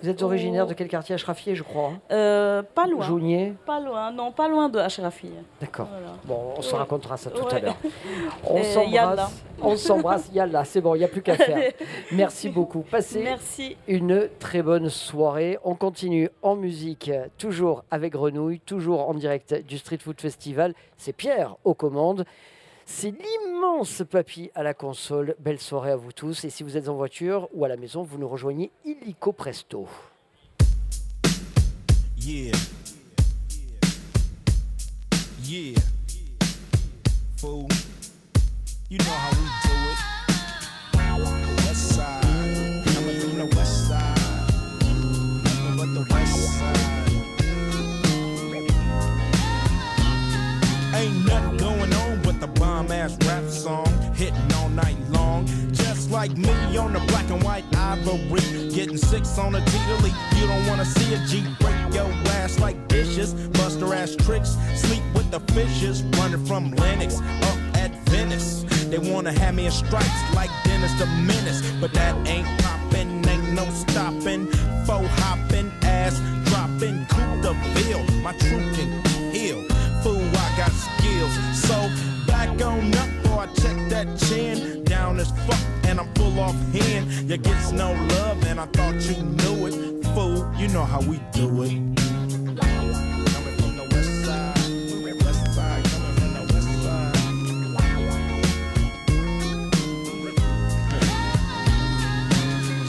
Vous 0.01 0.09
êtes 0.09 0.21
Oh. 0.21 0.25
originaire 0.25 0.65
de 0.67 0.73
quel 0.73 0.87
quartier? 0.87 1.15
Ashrafieh, 1.15 1.55
je 1.55 1.63
crois 1.63 1.89
hein 1.89 1.99
Euh, 2.11 2.63
pas 2.63 2.87
loin. 2.87 3.05
Jounier 3.05 3.53
Pas 3.65 3.79
loin, 3.79 4.11
non, 4.11 4.31
pas 4.31 4.47
loin 4.47 4.67
de 4.69 4.79
Ashrafi. 4.79 5.29
D'accord. 5.59 5.87
Voilà. 5.91 6.13
Bon, 6.25 6.53
on 6.57 6.61
se 6.61 6.73
racontera 6.75 7.17
ça 7.17 7.29
tout 7.29 7.45
à 7.47 7.59
l'heure. 7.59 7.75
On 8.49 8.63
s'embrasse. 8.63 9.43
On 9.61 9.75
s'embrasse. 9.77 10.29
Yallah, 10.33 10.65
c'est 10.65 10.81
bon, 10.81 10.95
il 10.95 10.99
n'y 10.99 11.03
a 11.03 11.07
plus 11.07 11.21
qu'à 11.21 11.35
faire. 11.35 11.71
Merci 12.11 12.49
beaucoup. 12.49 12.81
Passez 12.81 13.21
Merci. 13.23 13.77
une 13.87 14.27
très 14.39 14.63
bonne 14.63 14.89
soirée. 14.89 15.57
On 15.63 15.75
continue 15.75 16.29
en 16.41 16.55
musique, 16.55 17.11
toujours 17.37 17.83
avec 17.91 18.13
Grenouille, 18.13 18.59
toujours 18.59 19.07
en 19.07 19.13
direct 19.13 19.53
du 19.67 19.77
Street 19.77 19.99
Food 19.99 20.19
Festival. 20.19 20.73
C'est 20.97 21.13
Pierre 21.13 21.55
aux 21.63 21.73
commandes. 21.75 22.25
C'est 22.93 23.11
l'immense 23.11 24.03
papy 24.07 24.51
à 24.53 24.63
la 24.63 24.73
console. 24.73 25.35
Belle 25.39 25.59
soirée 25.59 25.91
à 25.91 25.95
vous 25.95 26.11
tous. 26.11 26.43
Et 26.43 26.49
si 26.49 26.61
vous 26.61 26.75
êtes 26.75 26.89
en 26.89 26.93
voiture 26.93 27.47
ou 27.53 27.63
à 27.63 27.69
la 27.69 27.77
maison, 27.77 28.03
vous 28.03 28.17
nous 28.17 28.27
rejoignez 28.27 28.69
illico 28.85 29.31
presto. 29.31 29.87
Ass 53.01 53.17
rap 53.25 53.43
song. 53.49 53.87
Hitting 54.13 54.53
all 54.57 54.69
night 54.69 54.97
long. 55.09 55.47
Just 55.71 56.11
like 56.11 56.37
me 56.37 56.77
on 56.77 56.93
the 56.93 56.99
black 57.11 57.27
and 57.31 57.41
white 57.43 57.65
ivory. 57.75 58.41
Getting 58.69 58.97
six 58.97 59.37
on 59.39 59.55
a 59.55 59.65
T-Delete. 59.65 60.13
You 60.37 60.45
don't 60.47 60.67
wanna 60.67 60.85
see 60.85 61.13
a 61.15 61.19
G 61.25 61.43
break 61.59 61.79
your 61.93 62.11
ass 62.39 62.59
like 62.59 62.77
dishes. 62.87 63.33
Buster 63.57 63.91
ass 63.93 64.15
tricks. 64.15 64.55
Sleep 64.75 65.03
with 65.15 65.31
the 65.31 65.39
fishes. 65.53 66.03
Running 66.17 66.45
from 66.45 66.71
Lennox 66.75 67.19
up 67.49 67.59
at 67.83 67.91
Venice. 68.09 68.65
They 68.91 68.99
wanna 68.99 69.33
have 69.33 69.55
me 69.55 69.65
in 69.65 69.71
stripes 69.71 70.21
like 70.35 70.51
Dennis 70.63 70.93
the 70.99 71.07
Menace. 71.29 71.61
But 71.81 71.93
that 71.93 72.13
ain't 72.27 72.47
poppin', 72.61 73.27
ain't 73.27 73.53
no 73.53 73.65
stopping. 73.71 74.45
Faux 74.85 75.07
hoppin', 75.21 75.71
ass 75.81 76.19
droppin', 76.45 77.07
Cool 77.09 77.35
the 77.45 77.53
bill. 77.73 78.03
My 78.21 78.33
truth 78.33 78.77
can 78.77 78.89
heal. 79.33 79.59
Fool, 80.03 80.21
I 80.45 80.47
got 80.57 80.71
skills. 80.71 81.50
Check 83.61 83.77
that 83.89 84.07
chin. 84.17 84.83
Down 84.83 85.19
as 85.19 85.31
fuck 85.45 85.59
and 85.85 85.99
I'm 85.99 86.13
full 86.15 86.39
off 86.39 86.55
hand. 86.73 87.29
You 87.29 87.37
gets 87.37 87.71
no 87.71 87.93
love 87.93 88.43
and 88.45 88.59
I 88.59 88.65
thought 88.67 88.95
you 89.07 89.23
knew 89.23 89.67
it. 89.67 90.05
Fool, 90.13 90.51
you 90.57 90.67
know 90.69 90.83
how 90.83 91.01
we 91.01 91.17
do 91.31 91.63
it. 91.63 91.71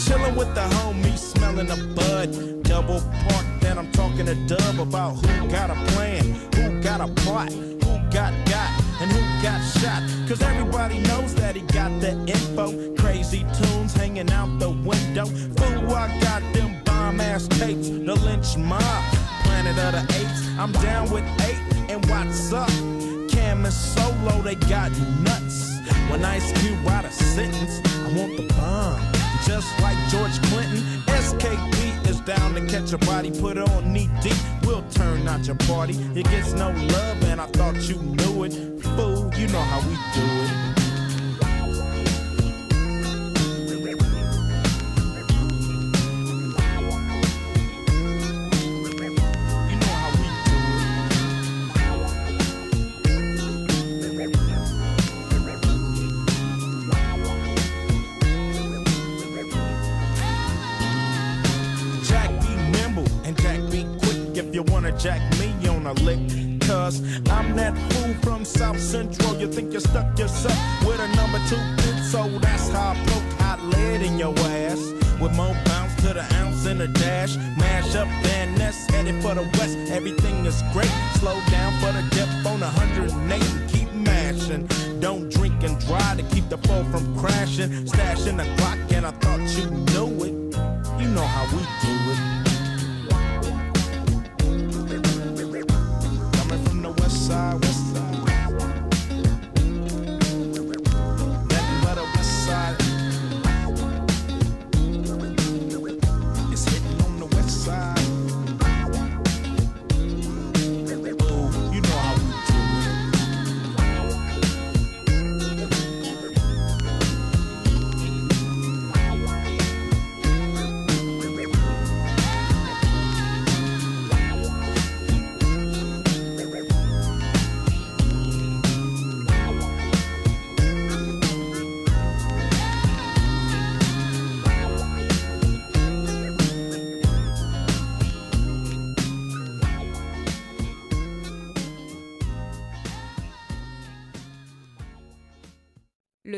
Chillin' 0.04 0.36
with 0.36 0.54
the 0.54 0.66
homies, 0.76 1.18
smelling 1.18 1.70
a 1.70 1.76
bud. 1.94 2.62
Double 2.64 3.00
park, 3.28 3.46
then 3.60 3.78
I'm 3.78 3.90
talking 3.92 4.26
to 4.26 4.34
Dub 4.46 4.80
about 4.80 5.12
who 5.24 5.48
got 5.48 5.70
a 5.70 5.74
plan, 5.92 6.24
who 6.56 6.80
got 6.82 7.00
a 7.00 7.08
plot, 7.22 7.52
who 7.52 8.10
got 8.10 8.32
got, 8.46 8.70
and 8.78 8.81
got 9.42 9.60
shot. 9.60 10.02
Cause 10.28 10.40
everybody 10.40 11.00
knows 11.00 11.34
that 11.34 11.56
he 11.56 11.62
got 11.62 12.00
the 12.00 12.12
info. 12.26 12.94
Crazy 12.94 13.44
tunes 13.58 13.92
hanging 13.92 14.30
out 14.30 14.58
the 14.60 14.70
window. 14.70 15.26
Fool, 15.26 15.92
I 15.92 16.08
got 16.20 16.42
them 16.54 16.76
bomb 16.84 17.20
ass 17.20 17.48
tapes. 17.48 17.88
The 17.88 18.14
lynch 18.14 18.56
mob, 18.56 19.04
planet 19.42 19.76
of 19.78 19.92
the 19.92 20.04
apes. 20.20 20.48
I'm 20.58 20.72
down 20.72 21.10
with 21.10 21.24
eight, 21.42 21.90
and 21.90 22.04
what's 22.06 22.52
up? 22.52 22.68
Cam 23.30 23.64
and 23.64 23.74
Solo, 23.74 24.40
they 24.42 24.54
got 24.54 24.92
nuts. 25.20 25.71
When 26.12 26.26
Ice 26.26 26.52
Cube 26.60 26.78
write 26.84 27.06
a 27.06 27.10
sentence, 27.10 27.80
I 27.88 28.18
want 28.18 28.36
the 28.36 28.46
bomb. 28.52 29.00
Just 29.46 29.66
like 29.80 29.96
George 30.10 30.38
Clinton, 30.42 30.76
SKP 31.06 32.06
is 32.06 32.20
down 32.20 32.54
to 32.54 32.66
catch 32.66 32.92
a 32.92 32.98
body, 32.98 33.30
put 33.30 33.56
it 33.56 33.66
on 33.66 33.90
knee 33.94 34.10
deep. 34.22 34.36
We'll 34.62 34.84
turn 34.90 35.26
out 35.26 35.46
your 35.46 35.56
party. 35.56 35.94
It 36.14 36.24
gets 36.24 36.52
no 36.52 36.68
love, 36.68 37.22
and 37.24 37.40
I 37.40 37.46
thought 37.46 37.76
you 37.88 37.96
knew 37.96 38.44
it. 38.44 38.52
Fool, 38.82 39.32
you 39.38 39.46
know 39.48 39.62
how 39.62 39.80
we 39.88 39.94
do 40.12 40.26
it. 40.44 40.61
Cause 66.92 67.30
I'm 67.30 67.56
that 67.56 67.74
fool 67.90 68.14
from 68.22 68.44
South 68.44 68.78
Central. 68.78 69.40
You 69.40 69.50
think 69.50 69.72
you 69.72 69.80
stuck 69.80 70.18
yourself 70.18 70.58
with 70.86 71.00
a 71.00 71.08
number 71.16 71.38
two 71.48 71.56
pin, 71.78 72.04
so 72.04 72.28
that's 72.40 72.68
how 72.68 72.90
I 72.90 72.94
poke 73.06 73.40
hot 73.40 73.60
lead 73.62 74.02
in 74.02 74.18
your 74.18 74.34
ass. 74.38 74.78
With 75.18 75.34
more 75.34 75.56
bounce 75.64 75.94
to 76.02 76.12
the 76.12 76.26
ounce 76.34 76.66
and 76.66 76.82
a 76.82 76.88
dash. 76.88 77.36
Mash 77.56 77.94
up 77.94 78.08
Van 78.24 78.58
Ness, 78.58 78.76
headed 78.90 79.22
for 79.22 79.34
the 79.34 79.44
west. 79.58 79.78
Everything 79.90 80.44
is 80.44 80.62
great. 80.74 80.92
Slow 81.14 81.40
down 81.50 81.72
for 81.80 81.92
the 81.92 82.04
depth 82.14 82.44
on 82.44 82.60
108 82.60 83.42
and 83.42 83.70
keep 83.70 83.90
mashing. 83.94 84.68
Don't 85.00 85.30
drink 85.32 85.62
and 85.62 85.78
drive 85.86 86.18
to 86.18 86.24
keep 86.34 86.46
the 86.50 86.58
foe 86.58 86.84
from 86.90 87.16
crashing. 87.18 87.70
Stashing 87.86 88.36
the 88.36 88.44
clock, 88.60 88.78
and 88.92 89.06
I 89.06 89.12
thought 89.12 89.40
you 89.56 89.70
knew 89.92 90.24
it. 90.24 90.34
You 91.00 91.08
know 91.08 91.24
how 91.24 91.44
we 91.56 91.62
do 91.80 92.01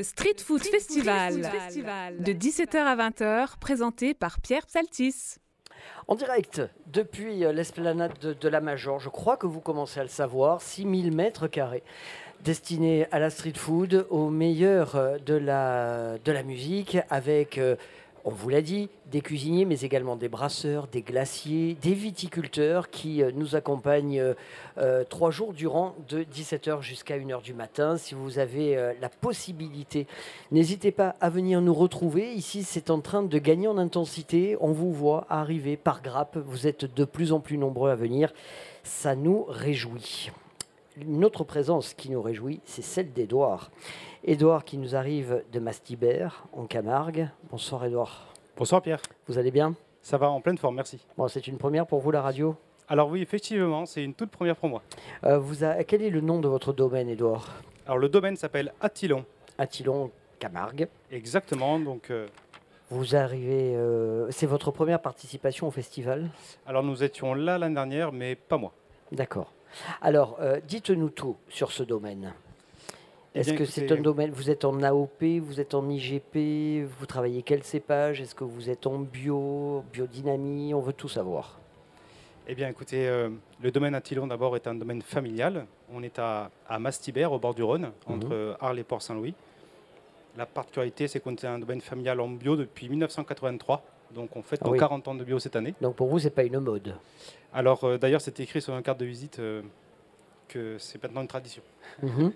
Street 0.04 0.36
Food 0.38 0.62
Festival, 0.62 1.40
de 1.40 2.32
17h 2.32 2.76
à 2.76 2.96
20h, 3.10 3.58
présenté 3.58 4.14
par 4.14 4.38
Pierre 4.40 4.66
Psaltis. 4.66 5.38
En 6.06 6.14
direct 6.14 6.62
depuis 6.86 7.44
euh, 7.44 7.52
l'esplanade 7.52 8.12
de, 8.20 8.34
de 8.34 8.48
la 8.48 8.60
Major, 8.60 9.00
je 9.00 9.08
crois 9.08 9.36
que 9.36 9.46
vous 9.46 9.60
commencez 9.60 10.00
à 10.00 10.02
le 10.02 10.08
savoir, 10.08 10.60
6000 10.60 11.10
mètres 11.12 11.46
carrés 11.46 11.82
destinés 12.44 13.06
à 13.10 13.18
la 13.18 13.30
street 13.30 13.54
food, 13.56 14.06
au 14.10 14.28
meilleur 14.28 14.96
euh, 14.96 15.16
de 15.18 15.34
la, 15.34 16.18
de 16.22 16.32
la 16.32 16.42
musique, 16.42 16.98
avec, 17.08 17.58
euh, 17.58 17.76
on 18.26 18.30
vous 18.30 18.48
l'a 18.48 18.62
dit, 18.62 18.88
des 19.10 19.20
cuisiniers, 19.20 19.66
mais 19.66 19.80
également 19.80 20.16
des 20.16 20.30
brasseurs, 20.30 20.86
des 20.86 21.02
glaciers, 21.02 21.76
des 21.82 21.92
viticulteurs 21.92 22.88
qui 22.88 23.22
euh, 23.22 23.30
nous 23.34 23.54
accompagnent 23.54 24.18
euh, 24.18 24.34
euh, 24.78 25.04
trois 25.04 25.30
jours 25.30 25.52
durant 25.52 25.94
de 26.08 26.24
17h 26.24 26.80
jusqu'à 26.80 27.18
1h 27.18 27.42
du 27.42 27.52
matin. 27.52 27.98
Si 27.98 28.14
vous 28.14 28.38
avez 28.38 28.94
la 29.00 29.08
possibilité, 29.08 30.06
n'hésitez 30.50 30.90
pas 30.90 31.14
à 31.20 31.28
venir 31.28 31.60
nous 31.60 31.74
retrouver. 31.74 32.32
Ici, 32.32 32.62
c'est 32.62 32.90
en 32.90 33.00
train 33.00 33.22
de 33.22 33.38
gagner 33.38 33.68
en 33.68 33.76
intensité. 33.76 34.56
On 34.60 34.72
vous 34.72 34.92
voit 34.92 35.26
arriver 35.28 35.76
par 35.76 36.02
grappe. 36.02 36.38
Vous 36.38 36.66
êtes 36.66 36.86
de 36.86 37.04
plus 37.04 37.32
en 37.32 37.40
plus 37.40 37.58
nombreux 37.58 37.90
à 37.90 37.94
venir. 37.94 38.32
Ça 38.82 39.14
nous 39.14 39.44
réjouit. 39.44 40.30
Une 40.96 41.24
autre 41.24 41.44
présence 41.44 41.92
qui 41.92 42.10
nous 42.10 42.22
réjouit, 42.22 42.60
c'est 42.64 42.82
celle 42.82 43.12
d'Edouard. 43.12 43.70
Édouard 44.24 44.64
qui 44.64 44.78
nous 44.78 44.96
arrive 44.96 45.42
de 45.52 45.60
Mastibert, 45.60 46.44
en 46.52 46.64
Camargue. 46.66 47.28
Bonsoir 47.50 47.84
Édouard. 47.84 48.32
Bonsoir 48.56 48.80
Pierre. 48.80 49.00
Vous 49.28 49.38
allez 49.38 49.50
bien? 49.50 49.74
Ça 50.00 50.16
va 50.16 50.30
en 50.30 50.40
pleine 50.40 50.58
forme, 50.58 50.76
merci. 50.76 51.04
Bon, 51.16 51.28
c'est 51.28 51.46
une 51.46 51.58
première 51.58 51.86
pour 51.86 52.00
vous 52.00 52.10
la 52.10 52.22
radio? 52.22 52.56
Alors 52.88 53.08
oui, 53.08 53.22
effectivement, 53.22 53.86
c'est 53.86 54.02
une 54.02 54.14
toute 54.14 54.30
première 54.30 54.56
pour 54.56 54.68
moi. 54.68 54.82
Euh, 55.24 55.38
vous 55.38 55.64
a- 55.64 55.84
Quel 55.84 56.02
est 56.02 56.10
le 56.10 56.20
nom 56.20 56.40
de 56.40 56.48
votre 56.48 56.72
domaine, 56.72 57.08
Édouard? 57.08 57.62
Alors 57.86 57.98
le 57.98 58.08
domaine 58.08 58.36
s'appelle 58.36 58.72
Attilon. 58.80 59.24
Attilon 59.58 60.10
Camargue. 60.38 60.88
Exactement, 61.10 61.78
donc... 61.78 62.10
euh, 62.10 62.26
Vous 62.90 63.16
arrivez. 63.16 63.74
euh, 63.76 64.30
c'est 64.30 64.46
votre 64.46 64.70
première 64.70 65.00
participation 65.00 65.66
au 65.68 65.70
festival? 65.70 66.28
alors 66.66 66.82
nous 66.82 67.02
étions 67.02 67.34
là 67.34 67.58
l'année 67.58 67.74
dernière, 67.74 68.10
mais 68.12 68.34
pas 68.36 68.56
moi. 68.56 68.72
D'accord. 69.12 69.52
Alors, 70.00 70.38
dites-nous 70.68 71.10
tout 71.10 71.36
sur 71.48 71.72
ce 71.72 71.82
domaine. 71.82 72.32
Eh 73.34 73.40
Est-ce 73.40 73.52
que 73.54 73.64
c'est 73.64 73.90
un 73.90 73.96
domaine 74.00 74.30
Vous 74.30 74.48
êtes 74.50 74.64
en 74.64 74.80
AOP, 74.82 75.24
vous 75.42 75.60
êtes 75.60 75.74
en 75.74 75.88
IGP, 75.88 76.84
vous 76.86 77.06
travaillez 77.06 77.42
quel 77.42 77.64
cépage 77.64 78.20
Est-ce 78.20 78.34
que 78.34 78.44
vous 78.44 78.70
êtes 78.70 78.86
en 78.86 78.98
bio, 79.00 79.82
biodynamie 79.92 80.72
On 80.72 80.80
veut 80.80 80.92
tout 80.92 81.08
savoir. 81.08 81.58
Eh 82.46 82.54
bien 82.54 82.68
écoutez, 82.68 83.08
euh, 83.08 83.30
le 83.62 83.70
domaine 83.72 83.94
Attilon 83.94 84.26
d'abord 84.28 84.54
est 84.54 84.66
un 84.68 84.74
domaine 84.74 85.02
familial. 85.02 85.66
On 85.92 86.02
est 86.02 86.18
à, 86.18 86.50
à 86.68 86.78
Mastibert, 86.78 87.32
au 87.32 87.38
bord 87.40 87.54
du 87.54 87.62
Rhône, 87.64 87.90
entre 88.06 88.26
Mhm. 88.26 88.32
euh, 88.32 88.54
Arles 88.60 88.78
et 88.78 88.84
Port-Saint-Louis. 88.84 89.34
La 90.36 90.46
particularité, 90.46 91.08
c'est 91.08 91.20
qu'on 91.20 91.32
est 91.34 91.44
un 91.44 91.58
domaine 91.58 91.80
familial 91.80 92.20
en 92.20 92.28
bio 92.28 92.54
depuis 92.56 92.88
1983. 92.88 93.82
Donc 94.14 94.36
on 94.36 94.42
fête 94.42 94.60
Ah 94.62 94.66
nos 94.66 94.72
oui. 94.72 94.78
40 94.78 95.08
ans 95.08 95.14
de 95.14 95.24
bio 95.24 95.38
cette 95.40 95.56
année. 95.56 95.74
Donc 95.80 95.96
pour 95.96 96.06
vous, 96.08 96.18
c'est 96.20 96.30
pas 96.30 96.44
une 96.44 96.58
mode. 96.60 96.94
Alors 97.52 97.82
euh, 97.84 97.98
d'ailleurs, 97.98 98.20
c'est 98.20 98.38
écrit 98.38 98.60
sur 98.62 98.74
une 98.76 98.82
carte 98.82 99.00
de 99.00 99.06
visite 99.06 99.38
euh, 99.40 99.62
que 100.54 100.78
c'est 100.78 101.02
maintenant 101.02 101.20
une 101.20 101.26
tradition. 101.28 101.62
Mhm. 102.02 102.32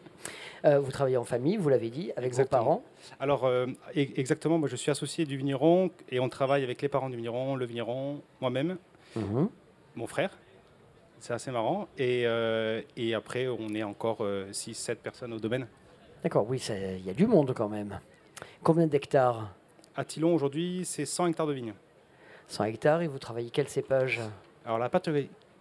Euh, 0.65 0.81
vous 0.81 0.91
travaillez 0.91 1.17
en 1.17 1.25
famille, 1.25 1.57
vous 1.57 1.69
l'avez 1.69 1.89
dit, 1.89 2.11
avec 2.17 2.27
Exactement. 2.29 2.61
vos 2.63 2.67
parents. 2.67 2.83
Alors, 3.21 3.45
euh, 3.45 3.67
e- 3.97 4.13
exactement, 4.17 4.59
moi 4.59 4.69
je 4.69 4.75
suis 4.77 4.91
associé 4.91 5.25
du 5.25 5.37
vigneron 5.37 5.91
et 6.11 6.19
on 6.19 6.29
travaille 6.29 6.65
avec 6.65 6.83
les 6.83 6.89
parents 6.89 7.09
du 7.11 7.17
vigneron, 7.17 7.55
le 7.55 7.65
vigneron, 7.65 8.21
moi-même, 8.41 8.77
Mhm. 9.15 9.49
mon 9.95 10.07
frère. 10.09 10.37
C'est 11.21 11.33
assez 11.33 11.51
marrant. 11.53 11.89
Et, 11.97 12.25
euh, 12.27 12.83
et 12.97 13.15
après, 13.15 13.47
on 13.49 13.69
est 13.75 13.83
encore 13.85 14.19
6-7 14.53 14.97
personnes 15.01 15.33
au 15.33 15.39
domaine. 15.39 15.67
D'accord, 16.23 16.45
oui, 16.49 16.59
il 16.71 17.07
y 17.07 17.11
a 17.11 17.15
du 17.15 17.27
monde 17.27 17.53
quand 17.55 17.69
même. 17.69 17.99
Combien 18.63 18.87
d'hectares? 18.87 19.53
À 19.97 20.05
Tillon, 20.05 20.35
aujourd'hui, 20.35 20.83
c'est 20.85 21.07
100 21.07 21.27
hectares 21.29 21.47
de 21.47 21.53
vignes. 21.55 21.75
100 22.49 22.65
hectares 22.65 23.03
et 23.03 23.09
vous 23.09 23.19
travaillez 23.19 23.51
quel 23.51 23.69
cépage? 23.69 24.21
Alors, 24.65 24.79
la 24.79 24.89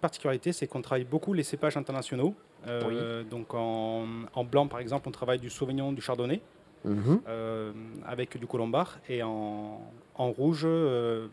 particularité, 0.02 0.54
c'est 0.54 0.68
qu'on 0.68 0.82
travaille 0.82 1.06
beaucoup 1.06 1.34
les 1.34 1.44
cépages 1.44 1.76
internationaux. 1.78 2.36
Euh, 2.70 3.24
Donc, 3.24 3.54
en, 3.54 4.06
en 4.34 4.44
blanc, 4.44 4.68
par 4.68 4.80
exemple, 4.80 5.08
on 5.08 5.12
travaille 5.12 5.40
du 5.40 5.50
Sauvignon, 5.50 5.92
du 5.94 6.02
Chardonnay, 6.02 6.42
Mhm. 6.86 7.22
euh, 7.28 7.72
avec 8.06 8.38
du 8.38 8.48
Colombard. 8.48 9.00
Et 9.10 9.24
en, 9.24 9.82
en 10.16 10.32
rouge, 10.32 10.64
euh, 10.66 11.28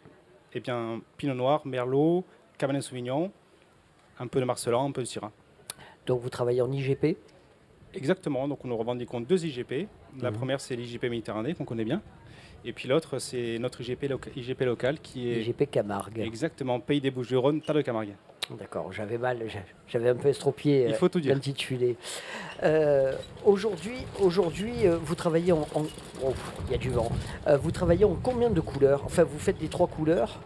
eh 0.54 0.60
bien, 0.60 1.00
Pinot 1.16 1.34
Noir, 1.34 1.62
Merlot, 1.66 2.24
Cabernet 2.58 2.82
Sauvignon, 2.82 3.30
un 4.18 4.26
peu 4.26 4.40
de 4.40 4.44
Marcelin, 4.44 4.84
un 4.84 4.90
peu 4.92 5.02
de 5.02 5.06
Syrah. 5.06 5.32
Donc 6.06 6.20
vous 6.20 6.28
travaillez 6.30 6.60
en 6.62 6.70
IGP 6.70 7.16
Exactement, 7.94 8.48
donc 8.48 8.64
nous 8.64 8.76
revendiquons 8.76 9.20
deux 9.20 9.44
IGP. 9.44 9.86
La 10.20 10.30
Mhm. 10.30 10.36
première, 10.36 10.60
c'est 10.60 10.74
l'IGP 10.76 11.04
Méditerranée, 11.08 11.54
qu'on 11.54 11.64
connaît 11.64 11.84
bien. 11.84 12.02
Et 12.64 12.72
puis 12.72 12.88
l'autre, 12.88 13.18
c'est 13.18 13.58
notre 13.58 13.80
IGP, 13.82 14.08
loca- 14.08 14.30
IGP 14.34 14.62
local 14.64 14.98
qui 15.00 15.30
est. 15.30 15.40
IGP 15.42 15.66
Camargue. 15.70 16.18
Exactement, 16.18 16.80
Pays 16.80 17.00
des 17.00 17.10
Bouches-du-Rhône, 17.10 17.60
Tas 17.60 17.72
de 17.74 17.82
Camargue. 17.82 18.14
D'accord, 18.50 18.92
j'avais 18.92 19.16
mal, 19.16 19.38
j'a- 19.48 19.60
j'avais 19.88 20.10
un 20.10 20.14
peu 20.14 20.28
estropié 20.28 20.86
Il 20.88 20.94
faut 20.94 21.08
tout 21.08 21.18
dire. 21.20 21.32
l'intitulé. 21.34 21.96
Euh, 22.62 23.12
aujourd'hui, 23.44 23.96
aujourd'hui, 24.20 24.86
euh, 24.86 24.98
vous 25.02 25.14
travaillez 25.14 25.52
en, 25.52 25.66
oh, 25.74 26.32
il 26.66 26.72
y 26.72 26.74
a 26.74 26.78
du 26.78 26.90
vent. 26.90 27.08
Euh, 27.46 27.56
vous 27.56 27.70
travaillez 27.70 28.04
en 28.04 28.14
combien 28.22 28.50
de 28.50 28.60
couleurs? 28.60 29.02
Enfin, 29.06 29.24
vous 29.24 29.38
faites 29.38 29.60
les 29.62 29.68
trois 29.68 29.86
couleurs? 29.86 30.40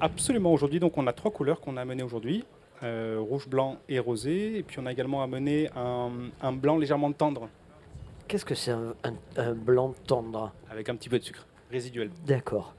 Absolument, 0.00 0.52
aujourd'hui, 0.52 0.78
donc 0.80 0.96
on 0.96 1.06
a 1.08 1.12
trois 1.12 1.30
couleurs 1.32 1.60
qu'on 1.60 1.76
a 1.76 1.82
amenées 1.82 2.02
aujourd'hui. 2.04 2.44
euh, 2.82 3.18
rouge, 3.20 3.46
blanc 3.46 3.76
et 3.90 3.98
rosé. 3.98 4.56
Et 4.56 4.62
puis 4.62 4.78
on 4.78 4.86
a 4.86 4.92
également 4.92 5.22
amené 5.22 5.68
un, 5.76 6.08
un 6.40 6.52
blanc 6.52 6.78
légèrement 6.78 7.12
tendre, 7.12 7.48
Qu'est-ce 8.26 8.44
que 8.46 8.54
c'est 8.54 8.70
un, 8.70 8.94
un- 9.04 9.16
un 9.36 9.52
blanc 9.54 9.92
tendre? 10.06 10.50
Avec 10.70 10.88
un 10.88 10.94
petit 10.94 11.08
peu 11.10 11.18
de 11.18 11.24
sucre 11.24 11.44
résiduel. 11.70 12.10
D'accord. 12.26 12.74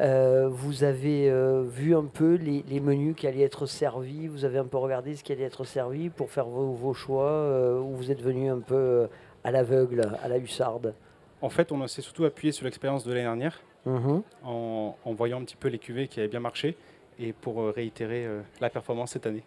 Euh, 0.00 0.48
vous 0.48 0.84
avez 0.84 1.30
euh, 1.30 1.62
vu 1.62 1.94
un 1.96 2.04
peu 2.04 2.34
les, 2.34 2.64
les 2.68 2.80
menus 2.80 3.14
qui 3.16 3.26
allaient 3.26 3.42
être 3.42 3.66
servis. 3.66 4.28
Vous 4.28 4.44
avez 4.44 4.58
un 4.58 4.64
peu 4.66 4.76
regardé 4.76 5.16
ce 5.16 5.24
qui 5.24 5.32
allait 5.32 5.44
être 5.44 5.64
servi 5.64 6.10
pour 6.10 6.30
faire 6.30 6.46
vos, 6.46 6.72
vos 6.72 6.94
choix. 6.94 7.30
euh, 7.30 7.80
ou 7.80 7.94
vous 7.96 8.10
êtes 8.10 8.20
venu 8.22 8.48
un 8.50 8.60
peu 8.60 9.08
à 9.42 9.50
l'aveugle, 9.50 10.10
à 10.22 10.28
la 10.28 10.38
hussarde? 10.38 10.94
En 11.42 11.50
fait, 11.50 11.72
on 11.72 11.86
s'est 11.86 12.02
surtout 12.02 12.24
appuyé 12.24 12.52
sur 12.52 12.64
l'expérience 12.64 13.04
de 13.04 13.10
l'année 13.12 13.24
dernière, 13.24 13.60
Mhm. 13.86 14.22
en, 14.44 14.96
en 15.04 15.12
voyant 15.12 15.38
un 15.40 15.44
petit 15.44 15.56
peu 15.56 15.68
les 15.68 15.78
cuvées 15.78 16.08
qui 16.08 16.18
avaient 16.20 16.28
bien 16.28 16.40
marché, 16.40 16.74
et 17.18 17.32
pour 17.34 17.62
réitérer 17.68 18.26
la 18.60 18.70
performance 18.70 19.12
cette 19.12 19.26
année. 19.26 19.44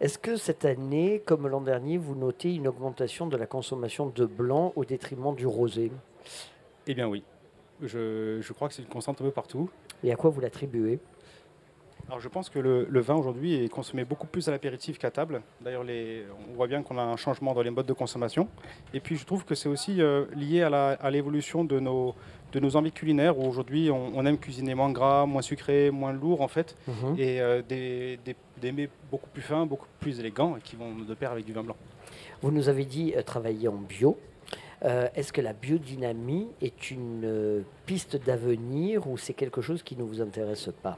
Est-ce 0.00 0.16
que 0.16 0.36
cette 0.36 0.64
année, 0.64 1.20
comme 1.26 1.48
l'an 1.48 1.60
dernier, 1.60 1.98
vous 1.98 2.14
notez 2.14 2.54
une 2.54 2.66
augmentation 2.68 3.26
de 3.26 3.36
la 3.36 3.46
consommation 3.46 4.06
de 4.06 4.24
blanc 4.24 4.72
au 4.76 4.84
détriment 4.84 5.34
du 5.34 5.46
rosé? 5.46 5.90
Eh 6.86 6.94
bien 6.94 7.08
oui, 7.08 7.24
je, 7.82 8.40
je 8.40 8.52
crois 8.52 8.68
que 8.68 8.74
c'est 8.74 8.82
une 8.82 8.88
constante 8.88 9.20
un 9.20 9.24
peu 9.24 9.30
partout. 9.30 9.70
Et 10.04 10.12
à 10.12 10.16
quoi 10.16 10.30
vous 10.30 10.40
l'attribuez 10.40 10.98
Alors 12.06 12.20
je 12.20 12.28
pense 12.28 12.48
que 12.50 12.58
le, 12.58 12.86
le 12.88 13.00
vin 13.00 13.14
aujourd'hui 13.14 13.54
est 13.64 13.68
consommé 13.68 14.04
beaucoup 14.04 14.26
plus 14.26 14.48
à 14.48 14.50
l'apéritif 14.50 14.98
qu'à 14.98 15.10
table. 15.10 15.42
D'ailleurs, 15.60 15.84
on 16.50 16.54
voit 16.54 16.66
bien 16.66 16.82
qu'on 16.82 16.98
a 16.98 17.02
un 17.02 17.16
changement 17.16 17.52
dans 17.54 17.62
les 17.62 17.70
modes 17.70 17.86
de 17.86 17.92
consommation. 17.92 18.48
Et 18.94 19.00
puis 19.00 19.16
je 19.16 19.24
trouve 19.24 19.44
que 19.44 19.54
c'est 19.54 19.68
aussi 19.68 20.00
euh, 20.00 20.24
lié 20.34 20.62
à 20.62 21.10
l'évolution 21.10 21.64
de 21.64 21.78
nos, 21.78 22.14
de 22.52 22.60
nos 22.60 22.76
envies 22.76 22.92
culinaires 22.92 23.38
où 23.38 23.46
aujourd'hui 23.46 23.90
on, 23.90 24.12
on 24.16 24.26
aime 24.26 24.38
cuisiner 24.38 24.74
moins 24.74 24.90
gras, 24.90 25.26
moins 25.26 25.42
sucré, 25.42 25.90
moins 25.90 26.12
lourd 26.12 26.40
en 26.40 26.48
fait. 26.48 26.76
Mhm. 26.88 27.14
Et 27.18 27.40
euh, 27.40 27.62
des, 27.68 28.18
des, 28.24 28.34
des 28.60 28.72
mets 28.72 28.88
beaucoup 29.10 29.28
plus 29.30 29.42
fins, 29.42 29.66
beaucoup 29.66 29.86
plus 30.00 30.18
élégants 30.20 30.56
et 30.56 30.60
qui 30.60 30.76
vont 30.76 30.94
de 30.96 31.14
pair 31.14 31.30
avec 31.32 31.44
du 31.44 31.52
vin 31.52 31.62
blanc. 31.62 31.76
Vous 32.42 32.50
nous 32.50 32.68
avez 32.68 32.84
dit 32.86 33.12
euh, 33.16 33.22
travailler 33.22 33.68
en 33.68 33.76
bio. 33.76 34.18
Euh, 34.84 35.08
Est-ce 35.14 35.32
que 35.32 35.40
la 35.40 35.52
biodynamie 35.52 36.48
est 36.62 36.90
une 36.90 37.22
euh, 37.24 37.60
piste 37.86 38.16
d'avenir 38.16 39.06
ou 39.08 39.18
c'est 39.18 39.34
quelque 39.34 39.60
chose 39.60 39.82
qui 39.82 39.96
ne 39.96 40.02
vous 40.02 40.20
intéresse 40.22 40.70
pas? 40.82 40.96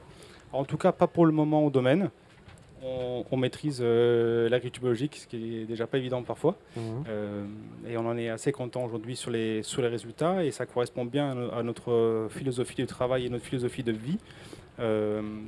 En 0.52 0.64
tout 0.64 0.76
cas, 0.76 0.92
pas 0.92 1.06
pour 1.06 1.26
le 1.26 1.32
moment 1.32 1.64
au 1.66 1.70
domaine. 1.70 2.10
On, 2.84 3.24
on 3.30 3.36
maîtrise 3.36 3.78
euh, 3.80 4.48
l'agriculture 4.48 4.82
biologique, 4.82 5.16
ce 5.16 5.26
qui 5.28 5.60
est 5.60 5.64
déjà 5.66 5.86
pas 5.86 5.98
évident 5.98 6.22
parfois. 6.22 6.56
Mhm. 6.76 6.82
Euh, 7.08 7.44
et 7.88 7.96
on 7.96 8.06
en 8.08 8.16
est 8.16 8.28
assez 8.28 8.50
content 8.52 8.84
aujourd'hui 8.84 9.14
sur 9.16 9.30
les, 9.30 9.62
sur 9.62 9.82
les 9.82 9.88
résultats 9.88 10.44
et 10.44 10.50
ça 10.50 10.66
correspond 10.66 11.04
bien 11.04 11.30
à, 11.30 11.34
no- 11.34 11.52
à 11.52 11.62
notre 11.62 12.26
philosophie 12.30 12.74
de 12.82 12.86
travail 12.86 13.26
et 13.26 13.28
notre 13.30 13.44
philosophie 13.44 13.82
de 13.84 13.92
vie. 13.92 14.18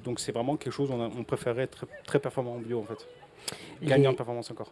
Donc 0.04 0.20
c'est 0.20 0.30
vraiment 0.30 0.56
quelque 0.56 0.72
chose, 0.72 0.90
on, 0.92 1.00
a- 1.02 1.10
on 1.18 1.24
préférerait 1.24 1.62
être 1.64 1.76
très, 1.78 1.86
très 2.06 2.18
performant 2.20 2.54
en 2.54 2.58
bio 2.60 2.78
en 2.78 2.84
fait. 2.84 3.04
Gagner 3.82 4.06
en 4.06 4.14
performance 4.14 4.48
encore. 4.52 4.70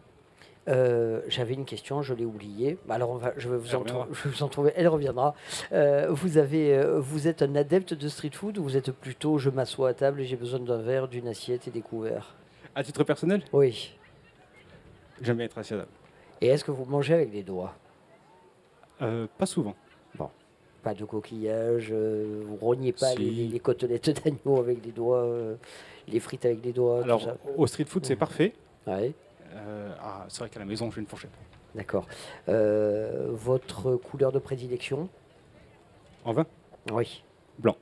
Euh, 0.69 1.21
J'avais 1.27 1.53
une 1.53 1.65
question, 1.65 2.01
je 2.01 2.13
l'ai 2.13 2.25
oubliée. 2.25 2.77
Alors, 2.89 3.09
on 3.09 3.15
va, 3.15 3.33
je, 3.37 3.49
vais 3.49 3.57
vous 3.57 3.75
en 3.75 3.79
reviendra. 3.79 4.05
trou- 4.05 4.13
je 4.15 4.23
vais 4.23 4.35
vous 4.35 4.43
en 4.43 4.47
trouver. 4.47 4.71
Elle 4.75 4.87
reviendra. 4.87 5.35
Euh, 5.73 6.07
vous, 6.09 6.37
avez, 6.37 6.73
euh, 6.77 6.99
vous 6.99 7.27
êtes 7.27 7.41
un 7.41 7.55
adepte 7.55 7.93
de 7.93 8.07
street 8.07 8.31
food 8.33 8.57
ou 8.57 8.63
vous 8.63 8.77
êtes 8.77 8.91
plutôt 8.91 9.37
je 9.37 9.49
m'assois 9.49 9.89
à 9.89 9.93
table 9.93 10.21
et 10.21 10.25
j'ai 10.25 10.35
besoin 10.37 10.59
d'un 10.59 10.81
verre, 10.81 11.07
d'une 11.07 11.27
assiette 11.27 11.67
et 11.67 11.71
des 11.71 11.81
couverts? 11.81 12.35
À 12.75 12.83
titre 12.83 13.03
personnel? 13.03 13.43
Oui. 13.51 13.93
J'aime 15.21 15.41
être 15.41 15.57
assis 15.57 15.73
à 15.73 15.77
table. 15.79 15.89
Et 16.41 16.47
est-ce 16.47 16.63
que 16.63 16.71
vous 16.71 16.85
mangez 16.85 17.13
avec 17.13 17.33
les 17.33 17.43
doigts? 17.43 17.73
Euh, 19.01 19.27
pas 19.37 19.45
souvent. 19.45 19.75
Bon. 20.15 20.29
Pas 20.81 20.93
de 20.93 21.05
coquillage, 21.05 21.91
vous 21.93 22.55
rognez 22.57 22.91
pas 22.93 23.11
Si. 23.11 23.17
les, 23.17 23.47
les- 23.47 23.59
côtelettes 23.59 24.09
d'agneau 24.23 24.59
avec 24.59 24.83
les 24.85 24.91
doigts, 24.91 25.25
les 26.07 26.19
frites 26.19 26.45
avec 26.45 26.63
les 26.63 26.73
doigts, 26.73 27.03
Alors 27.03 27.19
tout 27.19 27.25
ça 27.25 27.37
au 27.55 27.65
street 27.67 27.85
food 27.85 28.05
c'est 28.05 28.15
parfait. 28.17 28.53
Ouais. 28.85 29.13
Ah, 30.01 30.25
c'est 30.29 30.39
vrai 30.39 30.49
qu'à 30.49 30.59
la 30.59 30.65
maison 30.65 30.89
j'ai 30.91 31.01
une 31.01 31.07
fourchette. 31.07 31.31
D'accord. 31.75 32.05
Euh, 32.49 33.29
votre 33.31 33.95
couleur 33.95 34.31
de 34.31 34.39
prédilection? 34.39 35.09
En 36.25 36.33
vin? 36.33 36.45
Oui. 36.91 37.23
Blanc. 37.59 37.75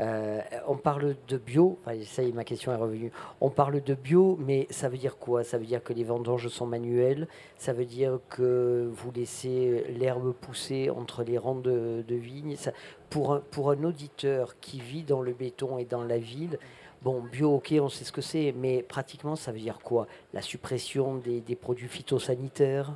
Euh, 0.00 0.40
on 0.66 0.76
parle 0.76 1.14
de 1.28 1.36
bio, 1.36 1.78
enfin, 1.82 1.94
ça 2.06 2.22
y 2.22 2.30
est, 2.30 2.32
ma 2.32 2.44
question 2.44 2.72
est 2.72 2.76
revenue. 2.76 3.12
On 3.42 3.50
parle 3.50 3.82
de 3.82 3.94
bio, 3.94 4.38
mais 4.40 4.66
ça 4.70 4.88
veut 4.88 4.96
dire 4.96 5.18
quoi? 5.18 5.44
Ça 5.44 5.58
veut 5.58 5.66
dire 5.66 5.82
que 5.82 5.92
les 5.92 6.04
vendanges 6.04 6.48
sont 6.48 6.64
manuelles, 6.64 7.28
ça 7.58 7.74
veut 7.74 7.84
dire 7.84 8.18
que 8.30 8.88
vous 8.90 9.12
laissez 9.12 9.84
l'herbe 9.90 10.32
pousser 10.32 10.88
entre 10.88 11.22
les 11.22 11.36
rangs 11.36 11.56
de, 11.56 12.02
de 12.08 12.14
vignes? 12.14 12.56
Ça- 12.56 12.72
pour, 13.10 13.34
un, 13.34 13.40
pour 13.50 13.70
un 13.70 13.84
auditeur 13.84 14.58
qui 14.60 14.80
vit 14.80 15.02
dans 15.02 15.20
le 15.20 15.34
béton 15.34 15.76
et 15.76 15.84
dans 15.84 16.04
la 16.04 16.16
ville, 16.16 16.58
bon, 17.02 17.22
bio, 17.22 17.56
ok, 17.56 17.74
on 17.80 17.88
sait 17.88 18.04
ce 18.04 18.12
que 18.12 18.20
c'est, 18.20 18.54
mais 18.56 18.82
pratiquement, 18.82 19.36
ça 19.36 19.52
veut 19.52 19.58
dire 19.58 19.78
quoi? 19.82 20.06
La 20.32 20.42
suppression 20.42 21.16
des, 21.16 21.40
des 21.40 21.56
produits 21.56 21.88
phytosanitaires? 21.88 22.92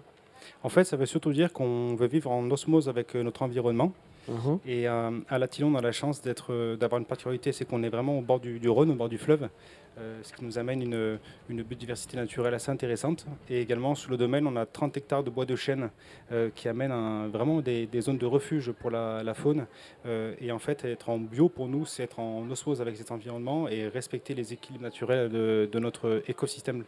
En 0.63 0.69
fait, 0.69 0.85
ça 0.85 0.97
veut 0.97 1.07
surtout 1.07 1.33
dire 1.33 1.53
qu'on 1.53 1.95
veut 1.95 2.07
vivre 2.07 2.31
en 2.31 2.51
osmose 2.51 2.89
avec 2.89 3.17
euh, 3.17 3.23
notre 3.23 3.43
environnement. 3.43 3.93
Mhm. 4.29 4.59
Et 4.67 4.89
euh, 4.89 5.11
à 5.29 5.39
Latillon, 5.39 5.69
on 5.69 5.75
a 5.75 5.83
la 5.83 5.93
chance 5.93 6.23
d'être, 6.23 6.53
euh, 6.53 6.77
d'avoir 6.77 6.99
une 6.99 7.05
particularité, 7.07 7.53
c'est 7.53 7.65
qu'on 7.65 7.83
est 7.83 7.89
vraiment 7.89 8.19
au 8.19 8.23
bord 8.23 8.41
du, 8.41 8.59
du 8.59 8.69
Rhône, 8.69 8.91
au 8.91 8.95
bord 8.95 9.09
du 9.09 9.19
fleuve, 9.19 9.49
euh, 9.97 10.19
ce 10.25 10.33
qui 10.33 10.45
nous 10.45 10.59
amène 10.59 10.83
une, 10.83 11.21
une 11.49 11.63
biodiversité 11.63 12.17
naturelle 12.17 12.55
assez 12.55 12.71
intéressante. 12.71 13.27
Et 13.49 13.61
également, 13.61 13.95
sous 13.95 14.11
le 14.11 14.17
domaine, 14.17 14.47
on 14.47 14.57
a 14.57 14.67
30 14.67 14.97
hectares 14.97 15.23
de 15.23 15.31
bois 15.31 15.47
de 15.47 15.55
chêne 15.55 15.91
euh, 16.33 16.51
qui 16.55 16.69
amènent 16.69 17.29
vraiment 17.29 17.61
des, 17.61 17.89
zones 18.01 18.19
de 18.19 18.27
refuge 18.27 18.73
pour 18.73 18.91
la, 18.91 19.35
faune. 19.35 19.67
Euh, 20.07 20.35
et 20.41 20.51
en 20.51 20.59
fait, 20.59 20.85
être 20.85 21.11
en 21.11 21.19
bio, 21.19 21.49
pour 21.49 21.69
nous, 21.69 21.87
c'est 21.87 22.03
être 22.03 22.19
en 22.19 22.51
osmose 22.51 22.81
avec 22.81 22.97
cet 22.97 23.13
environnement 23.13 23.69
et 23.69 23.87
respecter 23.87 24.35
les 24.35 24.53
équilibres 24.53 24.85
naturels 24.85 25.31
de, 25.31 25.79
notre 25.79 26.23
écosystème. 26.27 26.85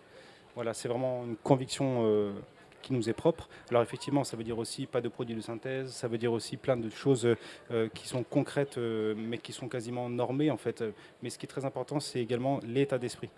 Voilà, 0.54 0.74
c'est 0.74 0.88
vraiment 0.88 1.24
une 1.24 1.36
conviction 1.36 2.32
qui 2.82 2.92
nous 2.92 3.08
est 3.08 3.14
propre. 3.14 3.48
Alors 3.70 3.82
effectivement, 3.82 4.24
ça 4.24 4.36
veut 4.36 4.44
dire 4.44 4.58
aussi 4.58 4.86
pas 4.86 5.00
de 5.00 5.08
produits 5.08 5.34
de 5.34 5.40
synthèse, 5.40 5.90
ça 5.90 6.08
veut 6.08 6.18
dire 6.18 6.32
aussi 6.32 6.56
plein 6.56 6.76
de 6.76 6.90
choses 6.90 7.28
euh, 7.70 7.88
qui 7.94 8.06
sont 8.06 8.22
concrètes, 8.22 8.78
euh, 8.78 9.14
mais 9.16 9.38
qui 9.38 9.52
sont 9.52 9.68
quasiment 9.68 10.08
normées 10.08 10.50
en 10.50 10.56
fait. 10.56 10.84
Mais 11.22 11.30
ce 11.30 11.38
qui 11.38 11.46
est 11.46 11.48
très 11.48 11.64
important, 11.64 12.00
c'est 12.00 12.20
également 12.20 12.60
l'état 12.66 12.98
d'esprit. 12.98 13.30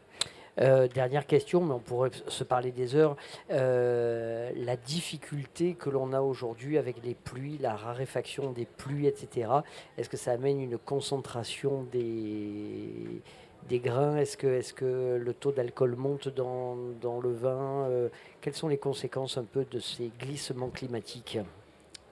Euh, 0.60 0.88
dernière 0.88 1.24
question, 1.24 1.64
mais 1.64 1.72
on 1.72 1.78
pourrait 1.78 2.10
se 2.26 2.42
parler 2.42 2.72
des 2.72 2.96
heures. 2.96 3.16
La 3.48 4.76
difficulté 4.76 5.74
que 5.74 5.88
l'on 5.88 6.12
a 6.12 6.20
aujourd'hui 6.20 6.78
avec 6.78 6.96
les 7.04 7.14
pluies, 7.14 7.58
la 7.58 7.76
raréfaction 7.76 8.50
des 8.50 8.64
pluies, 8.64 9.06
etc. 9.06 9.50
Est-ce 9.96 10.08
que 10.08 10.16
ça 10.16 10.32
amène 10.32 10.60
une 10.60 10.78
concentration 10.78 11.84
des, 11.92 13.22
des 13.68 13.78
grains 13.78 14.16
Est-ce 14.16 14.36
que, 14.36 14.46
est 14.46 14.72
que 14.74 15.20
le 15.22 15.34
taux 15.34 15.52
d'alcool 15.52 15.94
monte 15.96 16.28
dans, 16.28 16.76
dans 17.00 17.20
le 17.20 17.32
vin 17.32 17.86
Euh, 17.88 18.08
Quelles 18.40 18.54
sont 18.54 18.68
les 18.68 18.78
conséquences 18.78 19.36
un 19.38 19.44
peu 19.44 19.64
de 19.70 19.78
ces 19.78 20.10
glissements 20.20 20.68
climatiques 20.70 21.38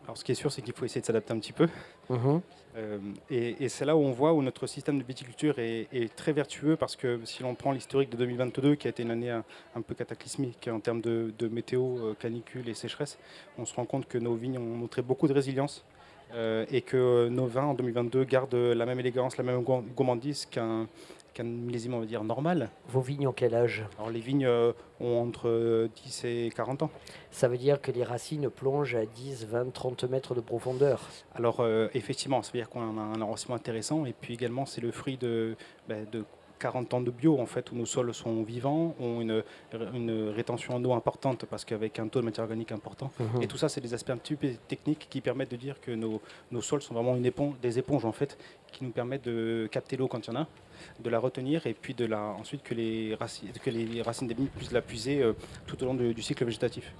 Alors 0.04 0.16
ce 0.16 0.24
qui 0.24 0.32
est 0.32 0.36
sûr, 0.36 0.52
c'est 0.52 0.62
qu'il 0.62 0.74
faut 0.74 0.84
essayer 0.84 1.00
de 1.00 1.06
s'adapter 1.06 1.32
un 1.32 1.38
petit 1.38 1.52
peu. 1.52 1.68
Mhm. 2.10 2.40
Euh, 2.76 2.98
et 3.30 3.64
et 3.64 3.68
c'est 3.70 3.86
là 3.86 3.96
où 3.96 4.00
on 4.00 4.12
voit 4.12 4.34
où 4.34 4.42
notre 4.42 4.66
système 4.66 4.98
de 4.98 5.02
viticulture 5.04 5.58
est, 5.58 5.88
est 5.92 6.14
très 6.14 6.32
vertueux 6.32 6.76
parce 6.76 6.94
que 6.94 7.18
si 7.24 7.42
l'on 7.42 7.54
prend 7.54 7.72
l'historique 7.72 8.10
de 8.10 8.18
2022, 8.18 8.74
qui 8.74 8.86
a 8.86 8.90
été 8.90 9.02
une 9.02 9.10
année 9.10 9.30
un, 9.30 9.44
un 9.74 9.80
peu 9.80 9.94
cataclysmique 9.94 10.68
en 10.70 10.78
termes 10.80 11.00
de, 11.00 11.32
de 11.38 11.48
météo, 11.48 11.82
euh, 11.98 12.14
canicule 12.20 12.68
et 12.68 12.74
sécheresse, 12.74 13.16
on 13.58 13.64
se 13.64 13.74
rend 13.74 13.86
compte 13.86 14.06
que 14.06 14.18
nos 14.18 14.34
vignes 14.34 14.58
ont 14.58 14.76
montré 14.76 15.00
beaucoup 15.00 15.26
de 15.26 15.32
résilience 15.32 15.84
euh, 16.34 16.66
et 16.70 16.82
que 16.82 17.28
nos 17.28 17.46
vins 17.46 17.64
en 17.64 17.74
2022 17.74 18.24
gardent 18.24 18.54
la 18.54 18.84
même 18.84 19.00
élégance, 19.00 19.38
la 19.38 19.44
même 19.44 19.62
gour- 19.62 19.82
gourmandise 19.96 20.44
qu'un 20.44 20.86
qu'un 21.36 21.44
millésime, 21.44 21.92
on 21.92 22.00
va 22.00 22.06
dire, 22.06 22.24
normal. 22.24 22.70
Vos 22.88 23.02
vignes 23.02 23.28
ont 23.28 23.32
quel 23.32 23.54
âge? 23.54 23.84
Alors 23.98 24.10
les 24.10 24.20
vignes 24.20 24.46
euh, 24.46 24.72
ont 25.00 25.20
entre 25.20 25.48
euh, 25.48 25.88
10 26.04 26.24
et 26.24 26.52
40 26.56 26.84
ans. 26.84 26.90
Ça 27.30 27.46
veut 27.46 27.58
dire 27.58 27.80
que 27.82 27.92
les 27.92 28.04
racines 28.04 28.48
plongent 28.48 28.94
à 28.94 29.04
10, 29.04 29.46
20, 29.46 29.72
30 29.72 30.04
mètres 30.04 30.34
de 30.34 30.40
profondeur. 30.40 31.02
Alors 31.34 31.60
euh, 31.60 31.88
effectivement, 31.92 32.42
ça 32.42 32.52
veut 32.52 32.60
dire 32.60 32.70
qu'on 32.70 32.80
a 32.80 33.02
un 33.02 33.20
enracinement 33.20 33.56
intéressant 33.56 34.06
et 34.06 34.14
puis 34.18 34.32
également 34.32 34.64
c'est 34.64 34.80
le 34.80 34.90
fruit 34.90 35.18
de, 35.18 35.56
ben, 35.88 36.06
de 36.10 36.24
40 36.58 36.94
ans 36.94 37.00
de 37.02 37.10
bio 37.10 37.38
en 37.38 37.44
fait 37.44 37.70
où 37.70 37.74
nos 37.74 37.84
sols 37.84 38.14
sont 38.14 38.42
vivants, 38.42 38.94
ont 38.98 39.20
une, 39.20 39.42
une 39.94 40.30
rétention 40.30 40.74
en 40.74 40.84
eau 40.86 40.94
importante 40.94 41.44
parce 41.44 41.66
qu'avec 41.66 41.98
un 41.98 42.08
taux 42.08 42.20
de 42.20 42.24
matière 42.24 42.44
organique 42.44 42.72
important. 42.72 43.10
Mhm. 43.20 43.42
Et 43.42 43.46
tout 43.46 43.58
ça 43.58 43.68
c'est 43.68 43.82
des 43.82 43.92
aspects 43.92 44.10
un 44.10 44.16
petit 44.16 44.36
peu 44.36 44.48
techniques 44.68 45.06
qui 45.10 45.20
permettent 45.20 45.50
de 45.50 45.56
dire 45.56 45.80
que 45.82 45.90
nos, 45.90 46.22
nos 46.50 46.62
sols 46.62 46.80
sont 46.80 46.94
vraiment 46.94 47.14
une 47.14 47.26
éponge, 47.26 47.54
des 47.60 47.78
éponges 47.78 48.06
en 48.06 48.12
fait 48.12 48.38
qui 48.72 48.84
nous 48.84 48.90
permettent 48.90 49.24
de 49.24 49.68
capter 49.70 49.98
l'eau 49.98 50.08
quand 50.08 50.26
il 50.26 50.32
y 50.32 50.36
en 50.36 50.40
a, 50.40 50.46
de 51.00 51.10
la 51.10 51.18
retenir 51.18 51.66
et 51.66 51.74
puis 51.74 51.94
de 51.94 52.04
la, 52.04 52.20
ensuite 52.20 52.62
que 52.62 52.74
les 52.74 53.14
racines, 53.14 53.48
que 53.62 53.70
les 53.70 54.02
racines 54.02 54.26
des 54.26 54.34
vignes 54.34 54.48
puissent 54.48 54.72
la 54.72 54.82
puiser 54.82 55.22
euh, 55.22 55.32
tout 55.66 55.82
au 55.82 55.86
long 55.86 55.94
du 55.94 56.22
cycle 56.22 56.44
végétatif. 56.44 56.92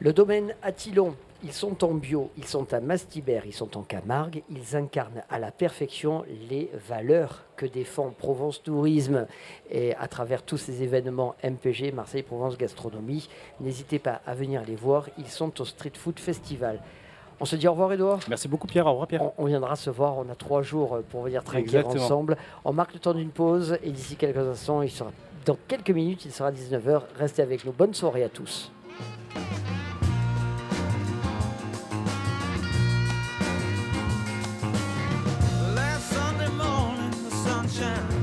Le 0.00 0.12
domaine 0.12 0.54
Attilon, 0.62 1.16
ils 1.42 1.52
sont 1.52 1.84
en 1.84 1.92
bio, 1.92 2.30
ils 2.36 2.44
sont 2.44 2.72
à 2.72 2.78
Mastibert, 2.78 3.46
ils 3.46 3.52
sont 3.52 3.76
en 3.76 3.82
Camargue, 3.82 4.44
ils 4.48 4.76
incarnent 4.76 5.24
à 5.28 5.40
la 5.40 5.50
perfection 5.50 6.24
les 6.48 6.70
valeurs 6.88 7.44
que 7.56 7.66
défend 7.66 8.10
Provence 8.10 8.62
Tourisme 8.62 9.26
et 9.70 9.96
à 9.96 10.06
travers 10.06 10.44
tous 10.44 10.56
ces 10.56 10.84
événements 10.84 11.34
MPG, 11.42 11.92
Marseille 11.92 12.22
Provence 12.22 12.56
Gastronomie. 12.56 13.28
N'hésitez 13.60 13.98
pas 13.98 14.20
à 14.24 14.34
venir 14.34 14.62
les 14.64 14.76
voir, 14.76 15.08
ils 15.18 15.26
sont 15.26 15.60
au 15.60 15.64
Street 15.64 15.92
Food 15.94 16.20
Festival. 16.20 16.80
On 17.40 17.44
se 17.44 17.56
dit 17.56 17.68
au 17.68 17.72
revoir 17.72 17.92
Edouard 17.92 18.18
Merci 18.28 18.48
beaucoup 18.48 18.66
Pierre, 18.66 18.86
au 18.86 18.90
revoir 18.90 19.06
Pierre. 19.06 19.22
On, 19.22 19.32
on 19.38 19.44
viendra 19.46 19.76
se 19.76 19.90
voir, 19.90 20.16
on 20.18 20.28
a 20.28 20.34
trois 20.34 20.62
jours 20.62 20.98
pour 21.10 21.22
venir 21.22 21.44
trinquer 21.44 21.62
Exactement. 21.76 22.02
ensemble. 22.04 22.36
On 22.64 22.72
marque 22.72 22.94
le 22.94 23.00
temps 23.00 23.14
d'une 23.14 23.30
pause 23.30 23.78
et 23.82 23.90
d'ici 23.90 24.16
quelques 24.16 24.38
instants, 24.38 24.82
il 24.82 24.90
sera, 24.90 25.12
dans 25.44 25.56
quelques 25.68 25.90
minutes, 25.90 26.24
il 26.24 26.32
sera 26.32 26.50
19h. 26.50 27.02
Restez 27.16 27.42
avec 27.42 27.64
nous. 27.64 27.72
Bonne 27.72 27.94
soirée 27.94 28.24
à 28.24 28.28
tous. 28.28 28.72
Last 35.74 36.12
Sunday 36.12 36.48
morning, 36.56 37.10
the 37.10 37.30
sunshine 37.30 38.17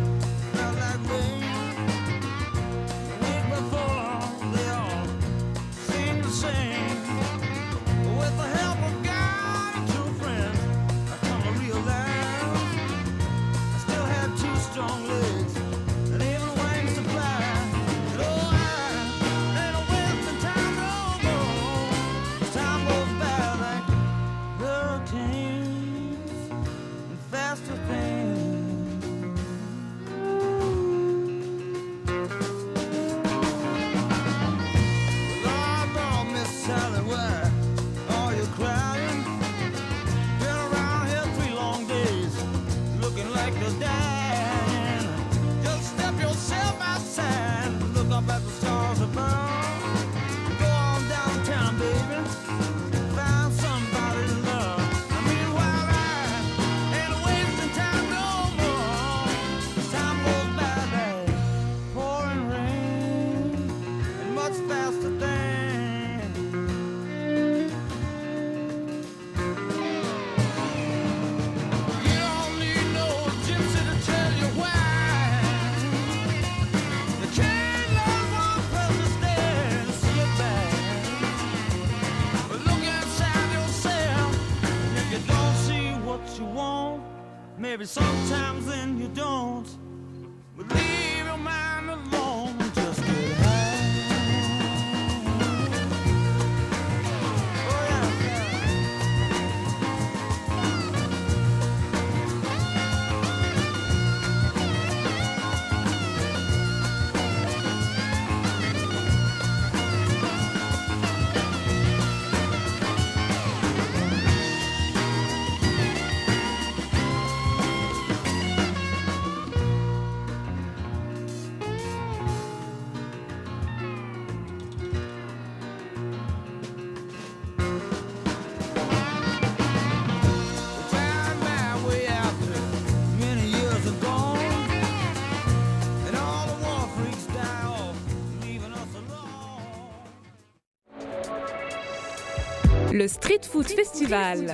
Le 143.05 143.09
Street 143.09 143.41
Food 143.43 143.67
Festival. 143.67 144.47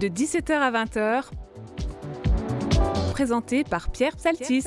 De 0.00 0.08
17h 0.08 0.54
à 0.54 0.72
20h. 0.72 1.22
Présenté 3.12 3.62
par 3.62 3.90
Pierre 3.90 4.16
Psaltis. 4.16 4.64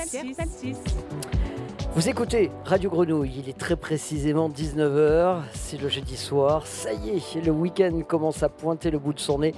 Vous 1.96 2.08
écoutez 2.08 2.50
Radio 2.64 2.90
Grenouille, 2.90 3.40
il 3.40 3.50
est 3.50 3.58
très 3.58 3.76
précisément 3.76 4.48
19h, 4.50 5.42
c'est 5.52 5.82
le 5.82 5.90
jeudi 5.90 6.16
soir, 6.16 6.66
ça 6.66 6.94
y 6.94 7.10
est, 7.10 7.46
le 7.46 7.52
week-end 7.52 8.00
commence 8.08 8.42
à 8.42 8.48
pointer 8.48 8.90
le 8.90 9.00
bout 9.00 9.12
de 9.12 9.20
son 9.20 9.40
nez. 9.40 9.54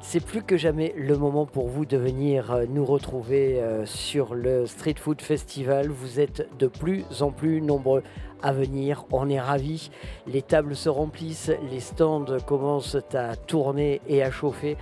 C'est 0.00 0.24
plus 0.24 0.42
que 0.42 0.56
jamais 0.56 0.92
le 0.96 1.16
moment 1.16 1.46
pour 1.46 1.68
vous 1.68 1.84
de 1.84 1.96
venir 1.96 2.52
euh, 2.52 2.66
nous 2.68 2.84
retrouver 2.84 3.60
euh, 3.60 3.84
sur 3.84 4.34
le 4.34 4.66
Street 4.66 4.94
Food 4.98 5.20
Festival. 5.20 5.88
Vous 5.88 6.18
êtes 6.18 6.48
de 6.58 6.66
plus 6.66 7.04
en 7.20 7.30
plus 7.30 7.60
nombreux 7.60 8.02
à 8.42 8.52
venir, 8.52 9.04
on 9.12 9.28
est 9.28 9.40
ravis. 9.40 9.90
Les 10.26 10.42
tables 10.42 10.76
se 10.76 10.88
remplissent, 10.88 11.50
les 11.70 11.80
stands 11.80 12.24
commencent 12.46 12.96
à 13.14 13.36
tourner 13.36 14.00
et 14.08 14.22
à 14.22 14.30
chauffer. 14.30 14.76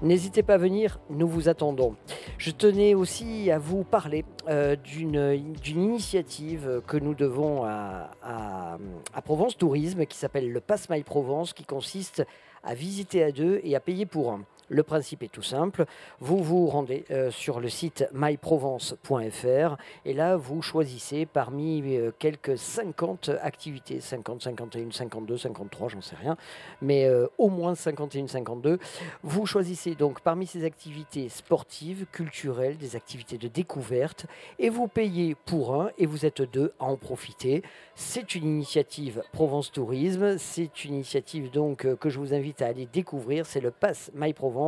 N'hésitez 0.00 0.42
pas 0.42 0.54
à 0.54 0.58
venir, 0.58 0.98
nous 1.10 1.28
vous 1.28 1.48
attendons. 1.48 1.94
Je 2.36 2.50
tenais 2.50 2.94
aussi 2.94 3.52
à 3.52 3.58
vous 3.58 3.84
parler 3.84 4.24
euh, 4.48 4.74
d'une 4.74 5.46
initiative 5.64 6.82
que 6.88 6.96
nous 6.96 7.14
devons 7.14 7.62
à, 7.64 8.10
à- 8.22 8.78
à 9.14 9.22
Provence 9.22 9.56
Tourisme 9.56 10.04
qui 10.06 10.18
s'appelle 10.18 10.50
le 10.50 10.60
Pass 10.60 10.88
My 10.90 11.02
Provence 11.04 11.52
qui 11.52 11.64
consiste 11.64 12.24
à 12.64 12.74
visiter 12.74 13.22
à 13.22 13.30
deux 13.30 13.60
et 13.62 13.76
à 13.76 13.80
payer 13.80 14.06
pour 14.06 14.32
un. 14.32 14.42
Le 14.72 14.82
principe 14.82 15.22
est 15.22 15.30
tout 15.30 15.42
simple. 15.42 15.84
Vous 16.18 16.42
vous 16.42 16.66
rendez 16.66 17.04
euh, 17.10 17.30
sur 17.30 17.60
le 17.60 17.68
site 17.68 18.08
myprovence.fr 18.14 19.76
et 20.06 20.14
là, 20.14 20.36
vous 20.36 20.62
choisissez 20.62 21.26
parmi 21.26 21.82
euh, 21.94 22.10
quelques 22.18 22.56
50 22.56 23.32
activités, 23.42 24.00
50, 24.00 24.40
51, 24.40 24.90
52, 24.90 25.36
53, 25.36 25.88
j'en 25.90 26.00
sais 26.00 26.16
rien, 26.16 26.38
mais 26.80 27.04
euh, 27.04 27.26
au 27.36 27.50
moins 27.50 27.74
51, 27.74 28.28
52. 28.28 28.78
Vous 29.22 29.44
choisissez 29.44 29.94
donc 29.94 30.22
parmi 30.22 30.46
ces 30.46 30.64
activités 30.64 31.28
sportives, 31.28 32.06
culturelles, 32.10 32.78
des 32.78 32.96
activités 32.96 33.36
de 33.36 33.48
découverte 33.48 34.24
et 34.58 34.70
vous 34.70 34.88
payez 34.88 35.34
pour 35.34 35.74
un 35.74 35.90
et 35.98 36.06
vous 36.06 36.24
êtes 36.24 36.40
deux 36.40 36.72
à 36.80 36.84
en 36.84 36.96
profiter. 36.96 37.62
C'est 37.94 38.34
une 38.34 38.46
initiative 38.46 39.22
Provence 39.32 39.70
Tourisme, 39.70 40.38
c'est 40.38 40.86
une 40.86 40.94
initiative 40.94 41.50
donc 41.50 41.86
que 41.96 42.08
je 42.08 42.18
vous 42.18 42.32
invite 42.32 42.62
à 42.62 42.68
aller 42.68 42.88
découvrir, 42.90 43.44
c'est 43.44 43.60
le 43.60 43.70
Pass 43.70 44.10
My 44.14 44.32
Provence 44.32 44.61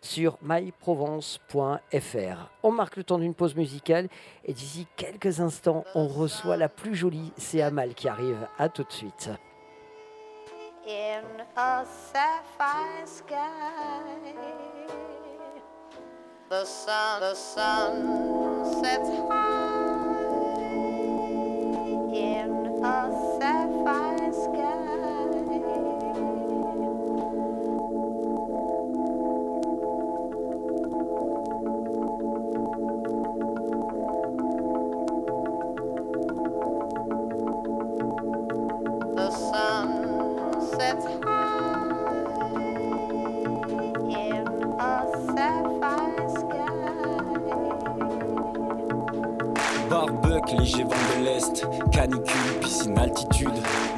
sur 0.00 0.38
myprovence.fr. 0.42 2.50
On 2.62 2.70
marque 2.70 2.96
le 2.96 3.04
temps 3.04 3.18
d'une 3.18 3.34
pause 3.34 3.54
musicale 3.54 4.08
et 4.44 4.52
d'ici 4.52 4.86
quelques 4.96 5.40
instants, 5.40 5.84
on 5.94 6.06
reçoit 6.06 6.56
la 6.56 6.68
plus 6.68 6.94
jolie, 6.94 7.32
c'est 7.36 7.62
Amal 7.62 7.94
qui 7.94 8.08
arrive. 8.08 8.46
À 8.58 8.68
tout 8.68 8.84
de 8.84 8.92
suite. 8.92 9.30
That's 41.00 41.27
léger 50.56 50.84
vent 50.84 51.18
de 51.18 51.24
l'Est. 51.24 51.66
Canicule, 51.92 52.60
piscine, 52.60 52.98
altitude. 52.98 53.48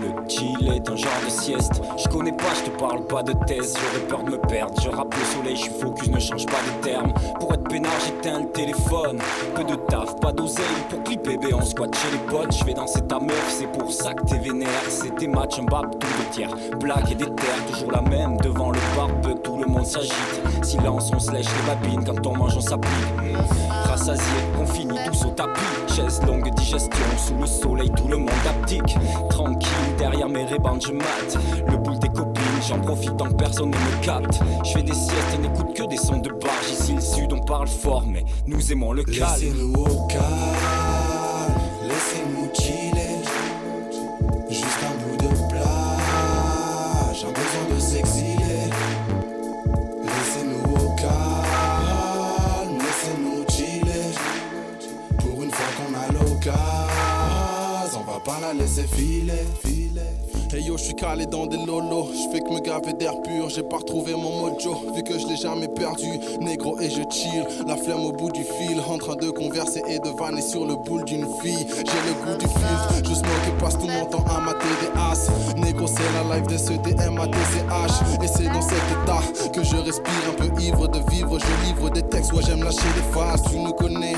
Le 0.01 0.29
chill 0.29 0.69
est 0.69 0.89
un 0.89 0.97
genre 0.97 1.11
de 1.25 1.31
sieste. 1.31 1.83
Je 1.97 2.09
connais 2.09 2.33
pas, 2.33 2.55
je 2.65 2.71
te 2.71 2.77
parle 2.79 3.05
pas 3.05 3.23
de 3.23 3.33
thèse. 3.47 3.77
J'aurais 3.77 4.07
peur 4.07 4.25
de 4.25 4.31
me 4.31 4.39
perdre. 4.39 4.75
Je 4.83 4.89
rappe 4.89 5.15
le 5.15 5.25
soleil, 5.25 5.57
je 5.57 5.63
suis 5.63 5.73
focus, 5.73 6.09
ne 6.09 6.19
change 6.19 6.47
pas 6.47 6.53
de 6.53 6.85
terme. 6.85 7.13
Pour 7.39 7.53
être 7.55 7.65
peinard, 7.65 7.93
j'éteins 8.05 8.41
le 8.41 8.51
téléphone. 8.51 9.19
Peu 9.55 9.65
de 9.65 9.75
taf, 9.75 10.17
pas 10.21 10.33
d'oseille. 10.33 10.65
Pour 10.89 11.03
clipper, 11.03 11.37
bébé, 11.37 11.55
on 11.55 11.65
squat 11.65 11.95
chez 11.95 12.11
les 12.11 12.33
potes. 12.33 12.57
Je 12.57 12.65
vais 12.65 12.75
danser 12.75 13.03
ta 13.03 13.19
meuf, 13.19 13.55
c'est 13.59 13.71
pour 13.71 13.93
ça 13.93 14.15
que 14.15 14.25
t'es 14.25 14.39
vénère. 14.39 14.69
C'est 14.89 15.15
tes 15.17 15.29
matchs, 15.29 15.59
un 15.59 15.65
bap, 15.65 15.99
tout 15.99 16.07
de 16.07 16.33
tiers. 16.33 16.55
Blague 16.79 17.11
et 17.11 17.15
des 17.15 17.27
terres, 17.35 17.67
toujours 17.71 17.93
la 17.93 18.03
même. 18.03 18.37
Devant 18.39 18.71
le 18.71 18.79
barbecue, 18.97 19.41
tout 19.43 19.57
le 19.57 19.67
monde 19.67 19.87
s'agite. 19.87 20.41
Silence, 20.63 21.11
on 21.15 21.19
se 21.19 21.31
lèche 21.33 21.47
les 21.47 21.75
babines. 21.75 22.05
Quand 22.05 22.27
on 22.27 22.37
mange, 22.37 22.57
on 22.57 22.61
s'applique. 22.61 22.91
Rassasié, 23.91 24.23
on 24.57 24.67
finit 24.67 24.99
au 25.25 25.31
tapis. 25.31 25.61
Chaise 25.89 26.21
longue 26.25 26.49
digestion, 26.55 27.05
sous 27.19 27.35
le 27.35 27.47
soleil, 27.47 27.91
tout 27.97 28.07
le 28.07 28.19
monde 28.19 28.31
aptique. 28.49 28.97
Tranquille, 29.31 29.69
derrière 29.99 30.29
mes 30.29 30.45
rébans, 30.45 30.79
je 30.79 30.93
mate. 30.93 31.39
Le 31.69 31.77
boule 31.77 31.99
des 31.99 32.09
copines, 32.09 32.63
j'en 32.69 32.79
profite 32.79 33.17
tant 33.17 33.27
que 33.27 33.35
personne 33.35 33.71
ne 33.71 33.77
me 33.77 34.05
capte. 34.05 34.39
Je 34.65 34.71
fais 34.71 34.85
des 34.85 34.95
siestes 34.95 35.35
et 35.35 35.39
n'écoute 35.39 35.75
que 35.75 35.83
des 35.89 35.97
sons 35.97 36.19
de 36.19 36.31
barge. 36.31 36.71
Ici, 36.71 36.95
le 36.95 37.01
sud, 37.01 37.33
on 37.33 37.41
parle 37.41 37.67
fort, 37.67 38.05
mais 38.07 38.25
nous 38.47 38.71
aimons 38.71 38.93
le 38.93 39.03
calme. 39.03 39.41
Calme, 40.09 40.80
la 58.53 58.63
laisser 58.63 58.87
filer, 58.97 59.47
filer. 59.65 60.01
Hey 60.53 60.65
yo, 60.65 60.77
je 60.77 60.85
suis 60.85 60.95
calé 60.95 61.27
dans 61.27 61.47
des 61.47 61.57
lolos, 61.59 62.09
je 62.13 62.33
fais 62.33 62.41
que 62.41 62.53
me 62.53 62.61
gaver 62.61 62.93
d'air 62.95 63.21
pur, 63.23 63.49
j'ai 63.49 63.63
pas 63.63 63.77
retrouvé 63.77 64.15
mon 64.15 64.37
mojo, 64.41 64.93
vu 64.95 65.03
que 65.05 65.17
je 65.17 65.27
l'ai 65.29 65.37
jamais 65.37 65.69
perdu, 65.69 66.09
négro 66.41 66.81
et 66.81 66.91
je 66.91 67.03
chill, 67.11 67.47
la 67.69 67.77
flemme 67.77 68.05
au 68.05 68.11
bout 68.11 68.33
du 68.33 68.43
fil, 68.43 68.81
en 68.89 68.99
train 68.99 69.15
de 69.15 69.31
converser 69.31 69.83
et 69.89 70.01
de 70.01 70.09
vanner 70.19 70.43
sur 70.43 70.67
le 70.67 70.75
boule 70.75 71.05
d'une 71.05 71.27
fille, 71.41 71.67
j'ai 71.69 72.03
le 72.09 72.15
goût 72.25 72.37
du 72.39 72.47
filtre, 72.47 72.95
je 72.97 73.15
smoke 73.15 73.47
et 73.47 73.63
passe 73.63 73.79
tout 73.79 73.87
mon 73.87 74.07
temps 74.07 74.25
à 74.29 74.41
mater 74.41 74.67
des 74.81 74.99
as, 74.99 75.31
négro 75.57 75.87
c'est 75.87 76.13
la 76.15 76.37
life 76.37 76.49
de 76.49 76.57
ce 76.57 76.73
DMATCH, 76.73 78.25
et 78.25 78.27
c'est 78.27 78.53
dans 78.53 78.63
cet 78.63 78.83
état 78.91 79.23
que 79.53 79.63
je 79.63 79.77
respire 79.77 80.13
un 80.29 80.33
peu 80.35 80.61
ivre 80.61 80.89
de 80.89 80.99
vivre, 81.11 81.39
je 81.39 81.69
livre 81.69 81.91
des 81.91 82.03
textes, 82.03 82.33
ouais 82.33 82.43
j'aime 82.45 82.65
lâcher 82.65 82.89
des 82.97 83.15
phases, 83.15 83.43
tu 83.49 83.57
nous 83.57 83.73
connais. 83.73 84.17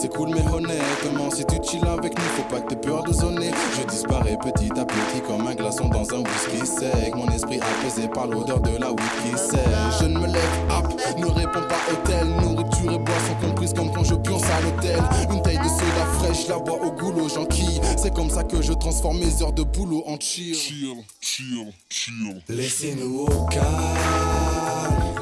C'est 0.00 0.08
cool 0.08 0.30
mais 0.30 0.40
honnêtement 0.50 1.30
si 1.30 1.44
tu 1.44 1.56
chill 1.62 1.86
avec 1.86 2.16
nous 2.16 2.24
faut 2.34 2.42
pas 2.44 2.62
que 2.62 2.70
t'aies 2.70 2.80
peur 2.80 3.04
de 3.04 3.12
zoner. 3.12 3.50
Je 3.78 3.86
disparais 3.86 4.38
petit 4.42 4.70
à 4.78 4.86
petit 4.86 5.20
comme 5.26 5.46
un 5.46 5.54
glaçon 5.54 5.88
dans 5.88 6.08
un 6.14 6.20
whisky 6.20 6.66
sec. 6.66 7.14
Mon 7.14 7.28
esprit 7.28 7.60
apaisé 7.60 8.08
par 8.08 8.26
l'odeur 8.26 8.60
de 8.60 8.78
la 8.78 8.92
whisky 8.92 9.36
sec. 9.36 9.60
Je 10.00 10.06
ne 10.06 10.18
me 10.18 10.26
lève 10.26 10.70
up, 10.70 10.86
ne 11.18 11.26
réponds 11.26 11.68
pas 11.68 11.80
hôtel 11.92 12.26
Nourriture 12.28 12.92
et 12.92 12.98
boisson 12.98 13.34
comprises 13.42 13.74
comme 13.74 13.92
quand 13.92 14.04
je 14.04 14.14
pionce 14.14 14.44
à 14.44 14.62
l'hôtel. 14.62 15.02
Une 15.30 15.42
taille 15.42 15.58
de 15.58 15.64
soda 15.64 16.06
fraîche, 16.14 16.48
la 16.48 16.58
bois 16.58 16.82
au 16.82 16.92
goulot 16.92 17.28
j'enquille 17.28 17.82
C'est 17.98 18.14
comme 18.14 18.30
ça 18.30 18.42
que 18.42 18.62
je 18.62 18.72
transforme 18.72 19.18
mes 19.18 19.42
heures 19.42 19.52
de 19.52 19.64
boulot 19.64 20.02
en 20.06 20.18
chill. 20.18 20.54
Chill, 20.54 20.94
chill, 21.20 21.72
chill. 21.90 22.42
Laissez-nous 22.48 23.26
au 23.26 23.46
calme, 23.50 23.66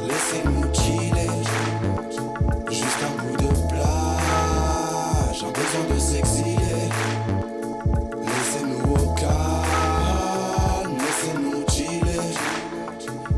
laissez-nous 0.07 0.73
chiller. 0.73 1.28
Besoin 5.59 5.95
de 5.95 5.99
s'exiler. 5.99 6.89
Laissez-nous 8.27 8.95
au 8.95 9.15
calme, 9.15 10.97
laissez-nous 11.05 11.65
chiller. 11.71 12.23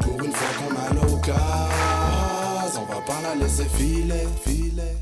Pour 0.00 0.24
une 0.24 0.32
fois 0.32 0.52
qu'on 0.58 0.74
a 0.76 0.88
l'occasion, 0.94 2.82
on 2.82 2.92
va 2.92 3.00
pas 3.00 3.20
la 3.22 3.34
laisser 3.42 3.68
filer, 3.76 4.28
filer. 4.44 4.94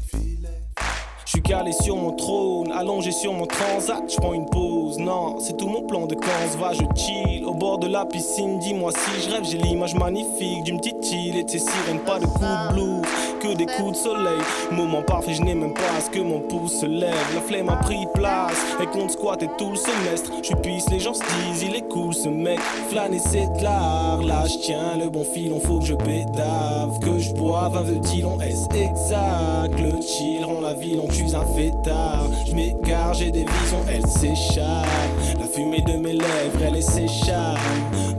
Je 1.29 1.33
suis 1.33 1.43
calé 1.43 1.73
sur 1.73 1.95
mon 1.95 2.13
trône, 2.13 2.73
allongé 2.73 3.13
sur 3.13 3.35
mon 3.35 3.45
transat, 3.45 4.03
je 4.09 4.17
prends 4.17 4.33
une 4.33 4.47
pause. 4.47 4.97
Non, 4.97 5.39
c'est 5.41 5.59
tout 5.59 5.69
mon 5.69 5.83
plan 5.83 6.07
de 6.07 6.15
quand 6.15 6.31
on 6.55 6.59
va, 6.59 6.73
je 6.73 6.81
chill 6.97 7.45
au 7.45 7.53
bord 7.53 7.77
de 7.77 7.87
la 7.87 8.07
piscine. 8.07 8.59
Dis-moi 8.61 8.93
si 8.93 9.23
je 9.23 9.35
rêve, 9.35 9.45
j'ai 9.45 9.59
l'image 9.59 9.95
magnifique 9.95 10.63
d'une 10.65 10.79
petite 10.79 11.13
île 11.13 11.37
et 11.37 11.45
de 11.45 11.51
ses 11.51 11.59
sirènes, 11.59 12.01
pas 12.07 12.19
de 12.19 12.25
coups 12.25 12.41
de 12.41 12.73
blues, 12.73 13.03
que 13.43 13.55
des 13.55 13.67
coups 13.67 13.93
de 13.93 13.97
soleil. 13.97 14.41
Moment 14.71 15.03
parfait, 15.03 15.35
je 15.35 15.43
n'ai 15.43 15.55
même 15.55 15.75
pas 15.75 15.99
à 15.99 16.01
ce 16.01 16.09
que 16.09 16.21
mon 16.21 16.41
pouce 16.41 16.81
se 16.81 16.87
lève. 16.87 17.13
La 17.35 17.43
flemme 17.43 17.69
a 17.69 17.77
pris 17.77 18.07
place 18.15 18.65
et 18.81 18.87
compte 18.87 19.11
squatter 19.11 19.49
tout 19.59 19.69
le 19.69 19.77
semestre. 19.77 20.33
Je 20.43 20.55
pisse, 20.55 20.89
les 20.89 20.99
gens 20.99 21.13
se 21.13 21.21
disent, 21.21 21.63
il 21.63 21.77
est 21.77 21.89
cool 21.91 22.15
ce 22.15 22.31
mec. 22.31 22.59
Flâner 22.89 23.19
c'est 23.19 23.53
de 23.59 23.65
l'art, 23.65 24.23
là 24.23 24.47
je 24.47 24.57
tiens 24.65 24.97
le 24.99 25.11
bon 25.11 25.25
filon, 25.25 25.61
faut 25.61 25.81
que 25.81 25.85
je 25.85 25.95
pédave, 25.95 26.99
que 27.01 27.19
je 27.19 27.35
boive 27.35 27.77
un 27.77 27.83
veut-il 27.83 28.25
on 28.25 28.41
est 28.41 28.55
exact. 28.75 29.79
Le 29.79 30.01
chill 30.01 30.43
rend 30.43 30.63
la 30.63 30.73
ville, 30.73 31.03
on 31.23 31.29
suis 31.29 31.37
un 31.37 31.45
fêtard. 31.45 32.29
Je 32.47 32.55
m'égare, 32.55 33.15
j'ai 33.15 33.31
des 33.31 33.45
visions, 33.45 33.85
elles 33.91 34.07
s'échappent. 34.07 34.87
La 35.39 35.47
fumée 35.47 35.81
de 35.81 35.93
mes 35.93 36.13
lèvres, 36.13 36.63
elle 36.65 36.83
s'échappe. 36.83 37.59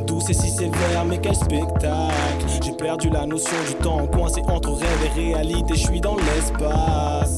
Douce 0.06 0.30
et 0.30 0.34
si 0.34 0.50
sévère, 0.50 1.06
mais 1.06 1.20
quel 1.20 1.36
spectacle. 1.36 2.46
J'ai 2.64 2.72
perdu 2.74 3.10
la 3.10 3.26
notion 3.26 3.58
du 3.68 3.76
temps, 3.76 4.06
coincé 4.08 4.42
entre 4.48 4.72
rêve 4.72 5.12
et 5.18 5.34
réalité. 5.34 5.76
Je 5.76 5.86
suis 5.88 6.02
dans 6.02 6.16
l'espace, 6.16 7.36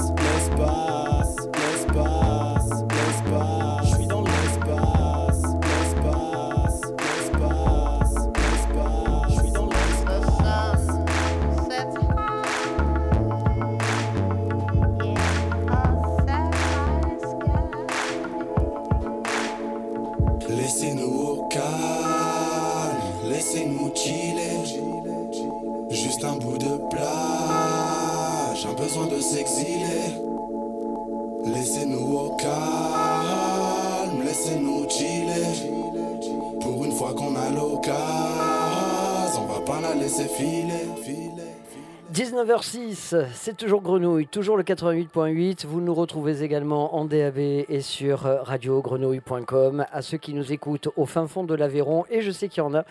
19h06, 42.14 43.26
c'est 43.34 43.56
toujours 43.56 43.82
Grenouille, 43.82 44.28
toujours 44.28 44.58
le 44.58 44.64
88.8. 44.64 45.66
Vous 45.66 45.80
nous 45.80 45.94
retrouvez 45.94 46.44
également 46.44 46.98
en 46.98 47.06
DAB 47.06 47.38
et 47.38 47.80
sur 47.80 48.26
euh, 48.26 48.42
radiogrenouille.com. 48.42 49.86
À 49.90 50.02
ceux 50.02 50.18
qui 50.18 50.34
nous 50.34 50.52
écoutent 50.52 50.90
au 50.98 51.06
fin 51.06 51.26
fond 51.28 51.46
de 51.46 51.56
l'Aveyron, 51.56 52.04
et 52.10 52.22
je 52.22 52.30
sais 52.30 52.50
qu'il 52.50 52.64
y 52.64 52.66
en 52.66 52.74
a, 52.74 52.84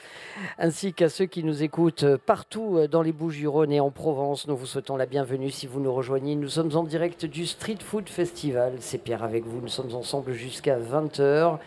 ainsi 0.58 0.94
qu'à 0.94 1.10
ceux 1.10 1.26
qui 1.26 1.44
nous 1.44 1.62
écoutent 1.62 2.04
euh, 2.04 2.16
partout 2.16 2.78
euh, 2.78 2.88
dans 2.88 3.02
les 3.02 3.12
Bouches-du-Rhône 3.12 3.72
et 3.72 3.80
en 3.80 3.90
Provence, 3.90 4.46
nous 4.48 4.56
vous 4.56 4.64
souhaitons 4.64 4.96
la 4.96 5.04
bienvenue 5.04 5.50
si 5.50 5.66
vous 5.66 5.80
nous 5.80 5.92
rejoignez. 5.92 6.34
Nous 6.34 6.48
sommes 6.48 6.74
en 6.74 6.82
direct 6.82 7.26
du 7.26 7.44
Street 7.44 7.76
Food 7.78 8.08
Festival. 8.08 8.72
C'est 8.80 9.04
Pierre 9.04 9.22
avec 9.22 9.44
vous. 9.44 9.60
Nous 9.60 9.68
sommes 9.68 9.94
ensemble 9.94 10.32
jusqu'à 10.32 10.78
20h. 10.78 11.58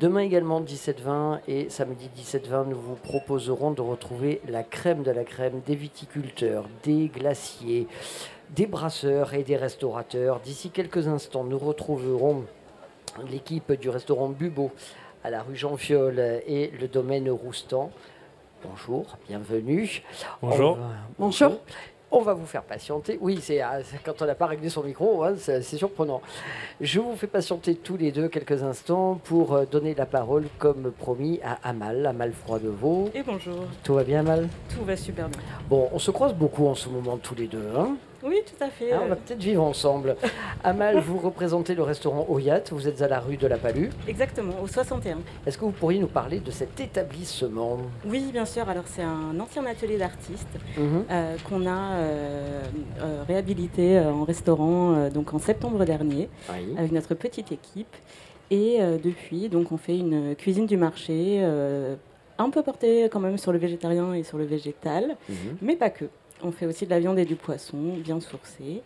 Demain 0.00 0.20
également 0.20 0.60
17-20 0.60 1.40
et 1.46 1.70
samedi 1.70 2.10
17-20, 2.16 2.68
nous 2.68 2.76
vous 2.76 2.96
proposerons 2.96 3.70
de 3.70 3.80
retrouver 3.80 4.40
la 4.48 4.64
crème 4.64 5.04
de 5.04 5.12
la 5.12 5.22
crème 5.22 5.60
des 5.66 5.76
viticulteurs, 5.76 6.64
des 6.82 7.06
glaciers, 7.06 7.86
des 8.50 8.66
brasseurs 8.66 9.34
et 9.34 9.44
des 9.44 9.56
restaurateurs. 9.56 10.40
D'ici 10.40 10.70
quelques 10.70 11.06
instants, 11.06 11.44
nous 11.44 11.58
retrouverons 11.58 12.44
l'équipe 13.30 13.72
du 13.72 13.88
restaurant 13.88 14.28
Bubo 14.28 14.72
à 15.22 15.30
la 15.30 15.42
rue 15.42 15.54
Jean 15.54 15.76
Fiol 15.76 16.18
et 16.18 16.72
le 16.80 16.88
domaine 16.88 17.30
Roustan. 17.30 17.92
Bonjour, 18.64 19.16
bienvenue. 19.28 20.02
Bonjour. 20.42 20.76
Bonjour. 21.20 21.60
On 22.16 22.22
va 22.22 22.32
vous 22.32 22.46
faire 22.46 22.62
patienter. 22.62 23.18
Oui, 23.20 23.40
c'est 23.42 23.60
ah, 23.60 23.80
quand 24.04 24.22
on 24.22 24.26
n'a 24.26 24.36
pas 24.36 24.46
réglé 24.46 24.68
son 24.68 24.84
micro, 24.84 25.24
hein, 25.24 25.34
c'est 25.36 25.62
c'est 25.62 25.76
surprenant. 25.76 26.22
Je 26.80 27.00
vous 27.00 27.16
fais 27.16 27.26
patienter 27.26 27.74
tous 27.74 27.96
les 27.96 28.12
deux 28.12 28.28
quelques 28.28 28.62
instants 28.62 29.20
pour 29.24 29.54
euh, 29.54 29.64
donner 29.64 29.96
la 29.96 30.06
parole, 30.06 30.44
comme 30.60 30.92
promis, 30.92 31.40
à 31.42 31.58
Amal, 31.68 32.06
Amal 32.06 32.32
Froidevaux. 32.32 33.10
Et 33.16 33.24
bonjour. 33.24 33.64
Tout 33.82 33.94
va 33.94 34.04
bien, 34.04 34.20
Amal? 34.20 34.48
Tout 34.72 34.84
va 34.84 34.96
super 34.96 35.28
bien. 35.28 35.40
Bon, 35.68 35.88
on 35.92 35.98
se 35.98 36.12
croise 36.12 36.34
beaucoup 36.34 36.68
en 36.68 36.76
ce 36.76 36.88
moment 36.88 37.16
tous 37.16 37.34
les 37.34 37.48
deux. 37.48 37.72
Hein 37.76 37.96
Oui, 38.24 38.36
tout 38.46 38.64
à 38.64 38.68
fait. 38.70 38.92
Ah, 38.92 39.00
on 39.04 39.08
va 39.08 39.16
peut-être 39.16 39.42
vivre 39.42 39.62
ensemble. 39.62 40.16
Amal, 40.64 40.98
vous 41.00 41.18
représentez 41.18 41.74
le 41.74 41.82
restaurant 41.82 42.24
Oyat, 42.30 42.62
vous 42.70 42.88
êtes 42.88 43.02
à 43.02 43.08
la 43.08 43.20
rue 43.20 43.36
de 43.36 43.46
la 43.46 43.58
Palue. 43.58 43.90
Exactement, 44.08 44.54
au 44.62 44.66
61. 44.66 45.18
Est-ce 45.46 45.58
que 45.58 45.64
vous 45.64 45.72
pourriez 45.72 45.98
nous 46.00 46.06
parler 46.06 46.40
de 46.40 46.50
cet 46.50 46.80
établissement? 46.80 47.78
Oui, 48.06 48.30
bien 48.32 48.46
sûr. 48.46 48.66
Alors, 48.68 48.84
c'est 48.86 49.02
un 49.02 49.38
ancien 49.40 49.66
atelier 49.66 49.98
d'artistes 49.98 50.46
Mhm. 50.78 51.04
euh, 51.10 51.36
qu'on 51.48 51.66
a 51.66 51.92
euh, 51.96 52.60
euh, 53.00 53.22
réhabilité 53.28 53.98
en 54.00 54.24
restaurant 54.24 55.08
donc 55.10 55.34
en 55.34 55.38
septembre 55.38 55.84
dernier 55.84 56.28
Oui. 56.50 56.74
avec 56.78 56.92
notre 56.92 57.14
petite 57.14 57.52
équipe. 57.52 57.94
Et 58.50 58.78
depuis, 59.02 59.48
donc, 59.48 59.72
on 59.72 59.76
fait 59.78 59.98
une 59.98 60.34
cuisine 60.36 60.66
du 60.66 60.76
marché 60.76 61.42
un 62.38 62.50
peu 62.50 62.62
portée 62.62 63.04
quand 63.10 63.20
même 63.20 63.38
sur 63.38 63.52
le 63.52 63.58
végétarien 63.58 64.12
et 64.14 64.22
sur 64.22 64.38
le 64.38 64.44
végétal, 64.44 65.16
Mhm. 65.28 65.36
mais 65.62 65.76
pas 65.76 65.90
que. 65.90 66.04
On 66.44 66.52
fait 66.52 66.66
aussi 66.66 66.84
de 66.84 66.90
la 66.90 67.00
viande 67.00 67.18
et 67.18 67.24
du 67.24 67.36
poisson, 67.36 67.78
bien 67.96 68.20
sourcé. 68.20 68.82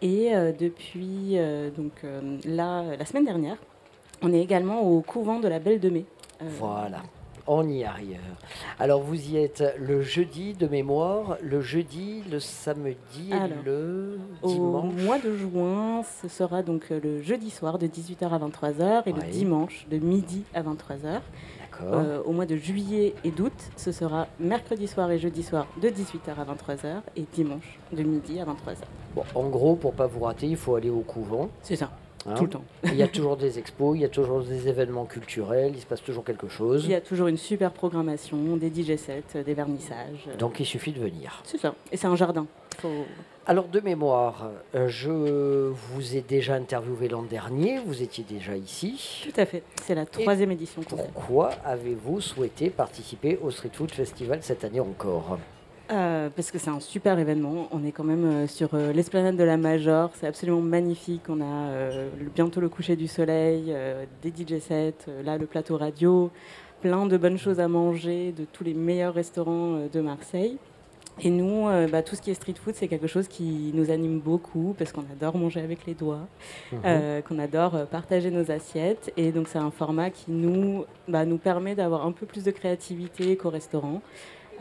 Et 0.00 0.34
euh, 0.34 0.52
depuis 0.52 1.32
euh, 1.38 1.68
donc, 1.70 1.92
euh, 2.04 2.38
là, 2.44 2.84
la 2.96 3.04
semaine 3.04 3.24
dernière, 3.24 3.56
on 4.22 4.32
est 4.32 4.40
également 4.40 4.80
au 4.82 5.00
couvent 5.00 5.40
de 5.40 5.48
la 5.48 5.58
Belle 5.58 5.80
de 5.80 5.90
Mai. 5.90 6.04
Voilà, 6.40 7.02
on 7.46 7.68
y 7.68 7.84
arrive. 7.84 8.16
Alors 8.78 9.02
vous 9.02 9.28
y 9.30 9.36
êtes 9.38 9.62
le 9.78 10.00
jeudi 10.02 10.54
de 10.54 10.66
mémoire, 10.68 11.36
le 11.42 11.60
jeudi, 11.60 12.22
le 12.30 12.38
samedi 12.38 13.30
Alors, 13.32 13.58
le 13.64 14.18
Au 14.42 14.48
dimanche. 14.48 14.94
mois 15.02 15.18
de 15.18 15.36
juin, 15.36 16.02
ce 16.22 16.28
sera 16.28 16.62
donc 16.62 16.88
le 16.90 17.20
jeudi 17.20 17.50
soir 17.50 17.78
de 17.78 17.86
18h 17.88 18.28
à 18.30 18.38
23h 18.38 19.02
et 19.06 19.12
Ouais. 19.12 19.20
le 19.26 19.30
dimanche 19.32 19.86
de 19.90 19.98
midi 19.98 20.44
à 20.54 20.62
23h. 20.62 21.20
Euh, 21.82 22.22
au 22.24 22.32
mois 22.32 22.46
de 22.46 22.56
juillet 22.56 23.14
et 23.24 23.30
d'août, 23.30 23.52
ce 23.76 23.92
sera 23.92 24.26
mercredi 24.38 24.86
soir 24.86 25.10
et 25.10 25.18
jeudi 25.18 25.42
soir 25.42 25.66
de 25.80 25.88
18h 25.88 26.30
à 26.38 26.44
23h 26.44 27.00
et 27.16 27.24
dimanche 27.32 27.78
de 27.92 28.02
midi 28.02 28.40
à 28.40 28.44
23h. 28.44 28.76
Bon, 29.14 29.22
en 29.34 29.48
gros, 29.48 29.76
pour 29.76 29.92
pas 29.94 30.06
vous 30.06 30.20
rater, 30.20 30.46
il 30.46 30.56
faut 30.56 30.74
aller 30.74 30.90
au 30.90 31.00
couvent. 31.00 31.48
C'est 31.62 31.76
ça, 31.76 31.90
Hein 32.26 32.34
tout 32.34 32.44
le 32.44 32.50
temps. 32.50 32.64
Il 32.84 32.96
y 32.96 33.02
a 33.02 33.08
toujours 33.16 33.36
des 33.36 33.58
expos, 33.58 33.96
il 33.96 34.02
y 34.02 34.04
a 34.04 34.08
toujours 34.08 34.42
des 34.42 34.68
événements 34.68 35.06
culturels, 35.06 35.72
il 35.74 35.80
se 35.80 35.86
passe 35.86 36.02
toujours 36.02 36.22
quelque 36.24 36.48
chose. 36.48 36.84
Il 36.84 36.90
y 36.90 36.94
a 36.94 37.00
toujours 37.00 37.28
une 37.28 37.38
super 37.38 37.72
programmation, 37.72 38.56
des 38.56 38.68
DJ 38.68 38.96
sets, 38.96 39.22
euh, 39.36 39.42
des 39.42 39.54
vernissages. 39.54 40.28
Donc 40.38 40.60
il 40.60 40.66
suffit 40.66 40.92
de 40.92 41.00
venir. 41.00 41.40
C'est 41.44 41.58
ça. 41.58 41.74
Et 41.92 41.96
c'est 41.96 42.06
un 42.08 42.16
jardin. 42.16 42.46
Faut- 42.78 42.88
Alors 43.50 43.66
de 43.66 43.80
mémoire, 43.80 44.48
euh, 44.76 44.86
je 44.86 45.70
vous 45.72 46.14
ai 46.16 46.20
déjà 46.20 46.54
interviewé 46.54 47.08
l'an 47.08 47.24
dernier, 47.24 47.80
vous 47.84 48.00
étiez 48.00 48.22
déjà 48.22 48.56
ici. 48.56 49.24
Tout 49.28 49.40
à 49.40 49.44
fait. 49.44 49.64
C'est 49.82 49.96
la 49.96 50.06
troisième 50.06 50.52
édition. 50.52 50.82
Pourquoi 50.88 51.50
avez-vous 51.64 52.20
souhaité 52.20 52.70
participer 52.70 53.40
au 53.42 53.50
Street 53.50 53.72
Food 53.72 53.90
Festival 53.90 54.38
cette 54.42 54.62
année 54.62 54.78
encore? 54.78 55.36
Euh, 55.90 56.28
parce 56.36 56.52
que 56.52 56.58
c'est 56.60 56.70
un 56.70 56.78
super 56.78 57.18
événement. 57.18 57.66
On 57.72 57.84
est 57.84 57.90
quand 57.90 58.04
même 58.04 58.24
euh, 58.24 58.46
sur 58.46 58.68
euh, 58.74 58.92
l'esplanade 58.92 59.36
de 59.36 59.42
la 59.42 59.56
Major. 59.56 60.10
C'est 60.14 60.28
absolument 60.28 60.60
magnifique. 60.60 61.22
On 61.28 61.40
a 61.40 61.88
le- 62.20 62.30
bientôt 62.32 62.60
le 62.60 62.68
coucher 62.68 62.94
du 62.94 63.08
soleil, 63.08 63.74
des 64.22 64.30
DJ 64.30 64.60
sets, 64.60 64.94
là 65.24 65.36
le 65.38 65.46
plateau 65.46 65.76
radio, 65.76 66.30
plein 66.82 67.04
de 67.04 67.16
bonnes 67.16 67.36
choses 67.38 67.58
à 67.58 67.66
manger 67.66 68.30
de 68.30 68.44
tous 68.44 68.62
les 68.62 68.74
meilleurs 68.74 69.14
restaurants 69.14 69.80
de 69.92 70.00
Marseille. 70.00 70.56
Et 71.22 71.30
nous, 71.30 71.68
euh, 71.68 71.86
bah, 71.88 72.02
tout 72.02 72.16
ce 72.16 72.22
qui 72.22 72.30
est 72.30 72.34
street 72.34 72.54
food, 72.62 72.74
c'est 72.74 72.88
quelque 72.88 73.06
chose 73.06 73.28
qui 73.28 73.70
nous 73.74 73.90
anime 73.90 74.20
beaucoup 74.20 74.74
parce 74.78 74.90
qu'on 74.92 75.04
adore 75.12 75.36
manger 75.36 75.60
avec 75.60 75.86
les 75.86 75.94
doigts, 75.94 76.26
Mhm. 76.72 76.80
euh, 76.84 77.20
qu'on 77.22 77.38
adore 77.38 77.74
euh, 77.74 77.84
partager 77.84 78.30
nos 78.30 78.50
assiettes. 78.50 79.12
Et 79.16 79.30
donc, 79.32 79.48
c'est 79.48 79.58
un 79.58 79.70
format 79.70 80.10
qui 80.10 80.30
nous, 80.30 80.84
bah, 81.08 81.24
nous 81.24 81.38
permet 81.38 81.74
d'avoir 81.74 82.06
un 82.06 82.12
peu 82.12 82.26
plus 82.26 82.44
de 82.44 82.50
créativité 82.50 83.36
qu'au 83.36 83.50
restaurant. 83.50 84.00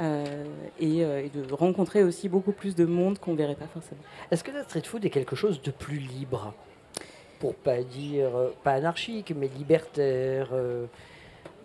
euh, 0.01 0.45
et, 0.79 1.03
euh, 1.03 1.25
et 1.25 1.29
de 1.29 1.51
rencontrer 1.53 2.03
aussi 2.05 2.29
beaucoup 2.29 2.53
plus 2.53 2.73
de 2.73 2.85
monde 2.85 3.19
qu'on 3.19 3.35
verrait 3.35 3.55
pas 3.55 3.67
forcément. 3.67 3.99
Est-ce 4.31 4.45
que 4.45 4.51
la 4.51 4.63
street 4.63 4.83
food 4.85 5.03
est 5.03 5.09
quelque 5.09 5.35
chose 5.35 5.61
de 5.61 5.71
plus 5.71 5.97
libre? 5.97 6.53
Pour 7.41 7.53
pas 7.53 7.81
dire, 7.83 8.33
euh, 8.33 8.47
pas 8.63 8.71
anarchique, 8.75 9.33
mais 9.35 9.49
libertaire 9.57 10.51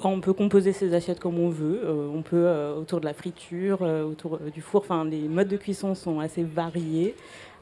On 0.02 0.20
peut 0.20 0.32
composer 0.34 0.72
ses 0.72 0.92
assiettes 0.92 1.20
comme 1.20 1.38
on 1.38 1.48
veut. 1.48 1.80
euh, 1.84 2.08
on 2.14 2.22
peut 2.22 2.46
euh, 2.46 2.74
autour 2.74 3.00
de 3.00 3.06
la 3.06 3.14
friture, 3.14 3.78
euh, 3.82 4.04
autour 4.04 4.38
du 4.38 4.60
four. 4.60 4.82
Enfin, 4.82 5.04
les 5.04 5.28
modes 5.28 5.48
de 5.48 5.56
cuisson 5.56 5.94
sont 5.94 6.20
assez 6.20 6.42
variés. 6.42 7.14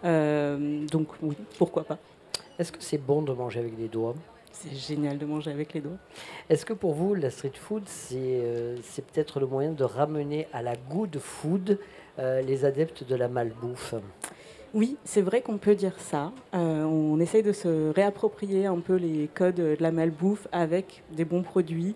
Donc 0.03 1.09
oui, 1.23 1.37
pourquoi 1.59 1.85
pas. 1.85 1.99
Est-ce 2.59 2.73
que 2.73 2.79
c'est 2.81 2.99
bon 2.99 3.23
de 3.23 3.33
manger 3.33 3.61
avec 3.61 3.79
les 3.79 3.89
doigts? 3.89 4.15
C'est 4.51 4.75
génial 4.75 5.17
de 5.17 5.25
manger 5.25 5.53
avec 5.53 5.73
les 5.73 5.81
doigts. 5.81 5.99
Est-ce 6.51 6.67
que 6.67 6.73
pour 6.73 6.95
vous, 6.95 7.15
la 7.15 7.31
street 7.31 7.53
food, 7.55 7.85
c'est 7.87 9.05
peut-être 9.13 9.39
le 9.39 9.47
moyen 9.47 9.71
de 9.71 9.85
ramener 9.85 10.49
à 10.53 10.63
la 10.63 10.75
good 10.75 11.19
food 11.19 11.79
les 12.19 12.65
adeptes 12.65 13.05
de 13.05 13.15
la 13.15 13.29
malbouffe? 13.29 13.95
Oui, 14.75 14.97
c'est 15.05 15.21
vrai 15.21 15.43
qu'on 15.43 15.59
peut 15.59 15.75
dire 15.75 15.99
ça. 15.99 16.33
Euh, 16.55 16.85
on 16.85 17.21
essaye 17.21 17.43
de 17.43 17.53
se 17.53 17.93
réapproprier 17.93 18.67
un 18.67 18.81
peu 18.81 18.95
les 18.95 19.29
codes 19.35 19.57
de 19.57 19.77
la 19.79 19.93
malbouffe 19.93 20.49
avec 20.51 21.03
des 21.13 21.25
bons 21.25 21.43
produits 21.43 21.95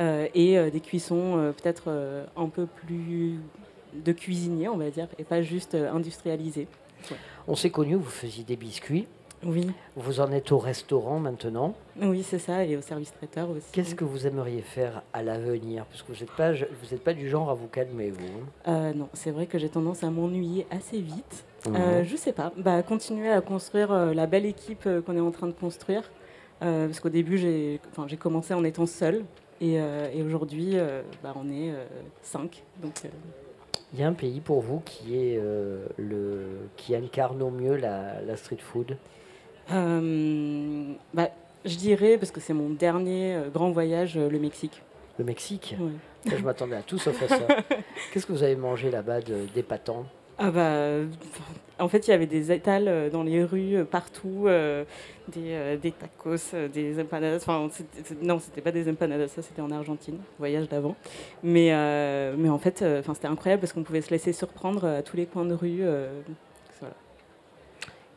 euh, 0.00 0.26
et 0.34 0.58
euh, 0.58 0.70
des 0.70 0.80
cuissons 0.80 1.52
peut-être 1.56 2.26
un 2.36 2.48
peu 2.48 2.66
plus 2.66 3.38
de 3.94 4.12
cuisinier, 4.12 4.68
on 4.68 4.76
va 4.76 4.90
dire, 4.90 5.08
et 5.18 5.24
pas 5.24 5.42
juste 5.42 5.74
euh, 5.74 5.92
industrialisé. 5.92 6.66
Ouais. 7.10 7.16
On 7.46 7.54
s'est 7.54 7.70
connus, 7.70 7.96
vous 7.96 8.04
faisiez 8.04 8.44
des 8.44 8.56
biscuits. 8.56 9.06
Oui. 9.46 9.70
Vous 9.96 10.20
en 10.20 10.30
êtes 10.32 10.52
au 10.52 10.58
restaurant 10.58 11.18
maintenant. 11.18 11.74
Oui, 12.00 12.22
c'est 12.22 12.38
ça, 12.38 12.64
et 12.64 12.76
au 12.76 12.80
service 12.80 13.12
traiteur 13.12 13.50
aussi. 13.50 13.66
Qu'est-ce 13.72 13.94
que 13.94 14.04
vous 14.04 14.26
aimeriez 14.26 14.62
faire 14.62 15.02
à 15.12 15.22
l'avenir? 15.22 15.84
Parce 15.86 16.02
que 16.02 16.12
vous 16.12 16.20
n'êtes 16.20 16.32
pas, 16.32 16.52
vous 16.52 16.94
êtes 16.94 17.02
pas 17.04 17.14
du 17.14 17.28
genre 17.28 17.50
à 17.50 17.54
vous 17.54 17.66
calmer, 17.68 18.10
vous. 18.10 18.24
hein. 18.24 18.72
Euh, 18.72 18.92
non, 18.94 19.08
c'est 19.12 19.30
vrai 19.30 19.46
que 19.46 19.58
j'ai 19.58 19.68
tendance 19.68 20.02
à 20.02 20.10
m'ennuyer 20.10 20.66
assez 20.70 20.98
vite. 21.00 21.44
Mhm. 21.66 21.76
Euh, 21.76 22.04
je 22.04 22.16
sais 22.16 22.32
pas, 22.32 22.52
bah, 22.56 22.82
continuer 22.82 23.30
à 23.30 23.40
construire 23.40 23.92
euh, 23.92 24.14
la 24.14 24.26
belle 24.26 24.46
équipe 24.46 24.84
euh, 24.86 25.00
qu'on 25.02 25.16
est 25.16 25.20
en 25.20 25.30
train 25.30 25.46
de 25.46 25.52
construire. 25.52 26.10
Parce 26.60 26.98
qu'au 27.00 27.10
début, 27.10 27.36
j'ai 27.36 27.78
commencé 28.18 28.54
en 28.54 28.64
étant 28.64 28.86
seule. 28.86 29.24
Et, 29.60 29.74
et 29.74 30.22
aujourd'hui, 30.22 30.76
bah, 31.22 31.34
on 31.36 31.50
est 31.50 31.74
cinq. 32.22 32.62
Donc, 32.82 33.02
Il 33.92 34.00
y 34.00 34.02
a 34.02 34.08
un 34.08 34.14
pays 34.14 34.40
pour 34.40 34.62
vous 34.62 34.80
qui, 34.80 35.14
est, 35.14 35.36
euh, 35.36 35.84
le, 35.98 36.46
qui 36.78 36.96
incarne 36.96 37.42
au 37.42 37.50
mieux 37.50 37.76
la, 37.76 38.22
la 38.22 38.36
street 38.36 38.60
food? 38.60 38.96
Bah, 39.68 41.28
je 41.64 41.76
dirais, 41.76 42.18
parce 42.18 42.30
que 42.30 42.40
c'est 42.40 42.52
mon 42.54 42.70
dernier 42.70 43.34
euh, 43.34 43.48
grand 43.48 43.70
voyage, 43.70 44.16
euh, 44.16 44.28
le 44.28 44.38
Mexique. 44.38 44.82
Le 45.18 45.24
Mexique? 45.24 45.76
Ça, 46.28 46.36
Je 46.36 46.42
m'attendais 46.42 46.76
à 46.76 46.82
tout 46.82 46.98
sauf 46.98 47.20
à 47.22 47.28
ça. 47.28 47.46
Qu'est-ce 48.12 48.26
que 48.26 48.32
vous 48.32 48.42
avez 48.42 48.56
mangé 48.56 48.90
là-bas 48.90 49.20
d'épatant? 49.54 50.06
Ah 50.36 50.50
bah, 50.50 50.60
euh, 50.72 51.06
en 51.78 51.88
fait, 51.88 52.08
il 52.08 52.10
y 52.10 52.14
avait 52.14 52.26
des 52.26 52.50
étals 52.50 52.88
euh, 52.88 53.08
dans 53.08 53.22
les 53.22 53.44
rues, 53.44 53.76
euh, 53.76 53.84
partout, 53.84 54.44
euh, 54.46 54.84
des, 55.28 55.52
euh, 55.52 55.76
des 55.76 55.92
tacos, 55.92 56.52
euh, 56.54 56.66
des 56.66 57.00
empanadas. 57.00 57.36
Enfin, 57.36 57.68
c'était- 57.70 58.02
c'est- 58.04 58.20
non, 58.22 58.40
c'était 58.40 58.60
pas 58.60 58.72
des 58.72 58.88
empanadas, 58.90 59.28
ça 59.28 59.42
c'était 59.42 59.62
en 59.62 59.70
Argentine, 59.70 60.18
voyage 60.40 60.68
d'avant. 60.68 60.96
Mais, 61.44 61.68
euh, 61.72 62.34
mais 62.36 62.48
en 62.48 62.58
fait, 62.58 62.82
euh, 62.82 63.00
c'était 63.14 63.28
incroyable 63.28 63.60
parce 63.60 63.72
qu'on 63.72 63.84
pouvait 63.84 64.00
se 64.00 64.10
laisser 64.10 64.32
surprendre 64.32 64.84
à 64.86 65.02
tous 65.02 65.16
les 65.16 65.26
coins 65.26 65.44
de 65.44 65.54
rue. 65.54 65.82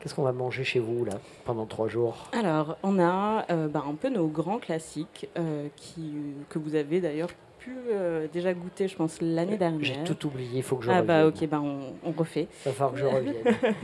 Qu'est-ce 0.00 0.14
qu'on 0.14 0.22
va 0.22 0.32
manger 0.32 0.62
chez 0.64 0.78
vous, 0.78 1.04
là, 1.04 1.14
pendant 1.44 1.66
trois 1.66 1.88
jours? 1.88 2.28
Alors, 2.32 2.76
on 2.82 2.98
a 3.00 3.44
euh, 3.50 3.66
bah, 3.68 3.82
un 3.88 3.94
peu 3.94 4.08
nos 4.10 4.28
grands 4.28 4.58
classiques 4.58 5.28
euh, 5.38 5.66
qui, 5.76 6.12
que 6.48 6.58
vous 6.60 6.74
avez 6.76 7.00
d'ailleurs 7.00 7.30
pu 7.58 7.74
euh, 7.90 8.28
déjà 8.32 8.54
goûter, 8.54 8.86
je 8.86 8.94
pense, 8.94 9.20
l'année 9.20 9.56
dernière. 9.56 9.82
J'ai 9.84 10.04
tout 10.04 10.26
oublié, 10.26 10.58
il 10.58 10.62
faut 10.62 10.76
que 10.76 10.84
je 10.84 10.90
Ah 10.92 11.02
bah 11.02 11.24
revienne. 11.24 11.42
ok, 11.44 11.48
bah, 11.50 11.60
on, 11.60 11.94
on 12.08 12.12
refait. 12.12 12.46
Il 12.64 12.68
va 12.68 12.72
falloir 12.72 12.92
que 12.92 12.98
je 13.00 13.04
revienne. 13.06 13.34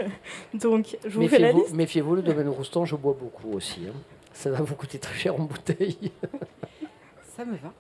Donc, 0.55 0.97
je 1.05 1.19
vous 1.19 1.27
fais 1.29 1.39
la 1.41 1.49
Méfiez-vous, 1.49 1.59
liste. 1.65 1.75
méfiez-vous, 1.75 2.15
le 2.15 2.23
domaine 2.23 2.49
roustan, 2.49 2.85
je 2.85 2.95
bois 2.95 3.17
beaucoup 3.19 3.51
aussi. 3.53 3.81
hein. 3.89 3.93
Ça 4.33 4.51
va 4.51 4.59
vous 4.63 4.75
coûter 4.77 4.99
très 4.99 5.15
cher 5.17 5.35
en 5.41 5.45
bouteille. 5.45 5.99
Ça 7.37 7.45
me 7.45 7.53
va. 7.57 7.73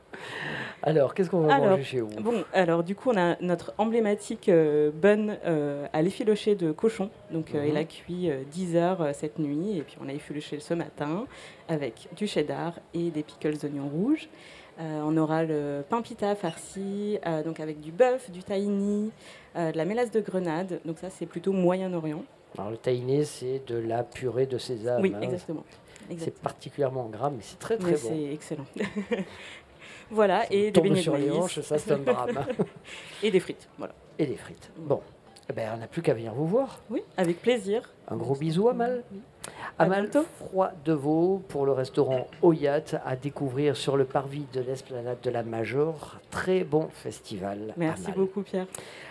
Alors, 0.82 1.14
qu'est-ce 1.14 1.30
qu'on 1.30 1.42
va 1.42 1.54
Alors, 1.54 1.70
manger 1.70 1.84
chez 1.84 2.00
vous? 2.00 2.08
Bon, 2.20 2.44
alors 2.52 2.82
du 2.82 2.94
coup, 2.96 3.10
on 3.10 3.16
a 3.16 3.36
notre 3.40 3.72
emblématique 3.78 4.48
euh, 4.48 4.90
bun 4.90 5.36
euh, 5.46 5.86
à 5.92 6.02
l'effiloché 6.02 6.56
de 6.56 6.72
cochon. 6.72 7.08
Donc, 7.30 7.54
euh, 7.54 7.62
Mhm. 7.62 7.68
il 7.68 7.76
a 7.76 7.84
cuit 7.84 8.30
euh, 8.30 8.42
10 8.50 8.76
heures 8.76 9.00
euh, 9.02 9.10
cette 9.12 9.38
nuit 9.38 9.78
et 9.78 9.82
puis 9.82 9.96
on 10.04 10.08
a 10.08 10.12
effiloché 10.12 10.58
ce 10.58 10.74
matin 10.74 11.26
avec 11.68 12.08
du 12.16 12.26
cheddar 12.26 12.74
et 12.94 13.10
des 13.10 13.22
pickles 13.22 13.54
oignons 13.64 13.88
rouges. 13.88 14.28
Euh, 14.80 15.02
on 15.04 15.16
aura 15.16 15.44
le 15.44 15.84
pain 15.88 16.02
pita 16.02 16.34
farci, 16.34 17.18
euh, 17.24 17.44
donc 17.44 17.60
avec 17.60 17.80
du 17.80 17.92
bœuf, 17.92 18.28
du 18.32 18.42
tahini, 18.42 19.12
euh, 19.54 19.70
de 19.70 19.76
la 19.76 19.84
mélasse 19.84 20.10
de 20.10 20.20
grenade. 20.20 20.80
Donc 20.84 20.98
ça, 20.98 21.10
c'est 21.10 21.26
plutôt 21.26 21.52
Moyen-Orient. 21.52 22.24
Alors, 22.58 22.72
le 22.72 22.76
tahiné, 22.76 23.24
c'est 23.24 23.62
de 23.68 23.76
la 23.76 24.02
purée 24.02 24.46
de 24.46 24.58
sésame. 24.58 25.00
Oui, 25.02 25.12
hein. 25.14 25.20
exactement. 25.22 25.62
C'est 26.18 26.38
particulièrement 26.38 27.06
gras, 27.08 27.30
mais 27.30 27.42
c'est 27.42 27.58
très 27.58 27.76
très 27.76 27.92
Mais 27.92 27.96
bon. 27.96 28.08
C'est 28.08 28.32
excellent. 28.32 28.66
voilà, 30.10 30.50
et 30.52 30.70
des 30.70 30.80
beignets 30.80 31.02
sur 31.02 31.14
de 31.14 31.18
les 31.18 31.30
hanches, 31.30 31.60
ça, 31.60 31.78
c'est 31.78 31.92
un 31.92 31.98
drame. 31.98 32.46
et 33.22 33.30
des 33.30 33.40
frites, 33.40 33.68
voilà. 33.78 33.94
Et 34.18 34.26
des 34.26 34.36
frites. 34.36 34.70
Bon, 34.76 35.00
eh 35.50 35.52
ben, 35.52 35.72
on 35.74 35.78
n'a 35.78 35.86
plus 35.86 36.00
qu'à 36.00 36.14
venir 36.14 36.32
vous 36.32 36.46
voir. 36.46 36.80
Oui, 36.90 37.02
avec 37.16 37.42
plaisir. 37.42 37.92
Un 38.08 38.16
gros 38.16 38.34
bisou, 38.34 38.68
Amal. 38.68 39.02
Amal 39.78 40.10
Froid 40.38 40.70
de 40.84 40.92
Vaux 40.92 41.42
pour 41.48 41.66
le 41.66 41.72
restaurant 41.72 42.26
Oyat 42.40 42.84
à 43.04 43.16
découvrir 43.16 43.76
sur 43.76 43.96
le 43.96 44.04
parvis 44.04 44.46
de 44.52 44.60
l'esplanade 44.60 45.18
de 45.22 45.30
la 45.30 45.42
Major. 45.42 46.18
Très 46.30 46.64
bon 46.64 46.88
festival. 46.88 47.74
Merci 47.76 48.06
Amal. 48.06 48.16
beaucoup, 48.16 48.42
Pierre. 48.42 48.66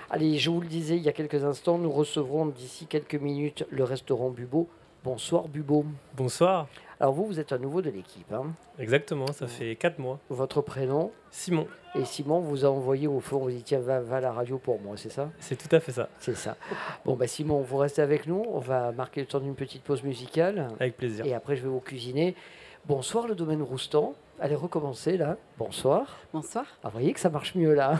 Allez, 0.09 0.37
je 0.37 0.49
vous 0.49 0.61
le 0.61 0.67
disais 0.67 0.95
il 0.95 1.03
y 1.03 1.09
a 1.09 1.11
quelques 1.11 1.43
instants, 1.43 1.77
nous 1.77 1.91
recevrons 1.91 2.47
d'ici 2.47 2.87
quelques 2.87 3.15
minutes 3.15 3.65
le 3.69 3.83
restaurant 3.83 4.29
Bubo. 4.29 4.67
Bonsoir 5.03 5.47
Bubo. 5.49 5.85
Bonsoir. 6.15 6.67
Alors 6.99 7.13
vous, 7.13 7.25
vous 7.25 7.39
êtes 7.39 7.51
un 7.51 7.57
nouveau 7.57 7.81
de 7.81 7.89
l'équipe. 7.89 8.31
hein. 8.31 8.53
Exactement, 8.79 9.27
ça 9.27 9.47
fait 9.47 9.75
4 9.75 9.99
mois. 9.99 10.19
Votre 10.29 10.61
prénom 10.61 11.11
Simon. 11.29 11.67
Et 11.95 12.05
Simon 12.05 12.39
vous 12.39 12.63
a 12.63 12.69
envoyé 12.69 13.07
au 13.07 13.19
fond, 13.19 13.39
vous 13.39 13.51
dit 13.51 13.63
tiens, 13.63 13.79
va, 13.79 13.99
va 13.99 14.17
à 14.17 14.21
la 14.21 14.31
radio 14.31 14.57
pour 14.57 14.79
moi, 14.79 14.95
c'est 14.95 15.09
ça? 15.11 15.29
C'est 15.39 15.57
tout 15.57 15.73
à 15.75 15.79
fait 15.81 15.91
ça. 15.91 16.07
C'est 16.19 16.35
ça. 16.37 16.55
Bon, 17.03 17.15
bah 17.15 17.27
Simon, 17.27 17.59
vous 17.61 17.77
restez 17.77 18.01
avec 18.01 18.25
nous. 18.27 18.45
On 18.49 18.59
va 18.59 18.91
marquer 18.93 19.19
le 19.21 19.27
temps 19.27 19.39
d'une 19.41 19.55
petite 19.55 19.83
pause 19.83 20.03
musicale. 20.03 20.69
Avec 20.79 20.95
plaisir. 20.95 21.25
Et 21.25 21.33
après, 21.33 21.57
je 21.57 21.63
vais 21.63 21.69
vous 21.69 21.81
cuisiner. 21.81 22.35
Bonsoir, 22.85 23.27
le 23.27 23.35
domaine 23.35 23.61
Roustan. 23.61 24.13
Allez, 24.39 24.55
recommencer 24.55 25.17
là. 25.17 25.35
Bonsoir. 25.57 26.17
Bonsoir. 26.33 26.65
Ah, 26.83 26.87
vous 26.87 26.93
voyez 26.93 27.11
que 27.13 27.19
ça 27.19 27.29
marche 27.29 27.55
mieux 27.55 27.73
là. 27.73 27.99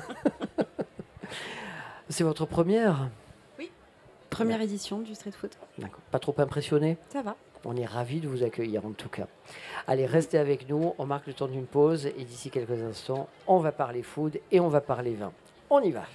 C'est 2.09 2.23
votre 2.23 2.45
première? 2.45 3.09
Première 4.33 4.61
édition 4.61 4.99
du 4.99 5.13
Street 5.13 5.31
Food. 5.31 5.51
D'accord. 5.77 5.99
Pas 6.11 6.19
trop 6.19 6.33
impressionné 6.39 6.97
Ça 7.09 7.21
va. 7.21 7.35
On 7.65 7.77
est 7.77 7.85
ravis 7.85 8.19
de 8.19 8.27
vous 8.27 8.43
accueillir 8.43 8.85
en 8.85 8.91
tout 8.91 9.09
cas. 9.09 9.27
Allez, 9.87 10.05
restez 10.05 10.37
avec 10.37 10.67
nous. 10.67 10.93
On 10.97 11.05
marque 11.05 11.27
le 11.27 11.33
temps 11.33 11.47
d'une 11.47 11.65
pause 11.65 12.07
et 12.07 12.25
d'ici 12.25 12.49
quelques 12.49 12.81
instants, 12.81 13.29
on 13.47 13.59
va 13.59 13.71
parler 13.71 14.01
food 14.01 14.39
et 14.51 14.59
on 14.59 14.69
va 14.69 14.81
parler 14.81 15.13
vin. 15.13 15.31
On 15.69 15.81
y 15.81 15.91
va. 15.91 16.05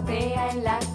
patea 0.00 0.50
en 0.50 0.64
la 0.64 0.87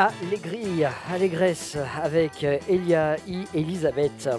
Allégria, 0.00 0.92
Allégresse 1.12 1.76
avec 2.02 2.42
euh, 2.42 2.58
Elia 2.70 3.16
I. 3.28 3.44
Elisabeth. 3.54 4.30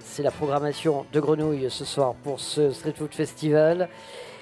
C'est 0.00 0.24
la 0.24 0.32
programmation 0.32 1.06
de 1.12 1.20
Grenouille 1.20 1.70
ce 1.70 1.84
soir 1.84 2.14
pour 2.24 2.40
ce 2.40 2.72
Street 2.72 2.94
Food 2.96 3.14
Festival. 3.14 3.88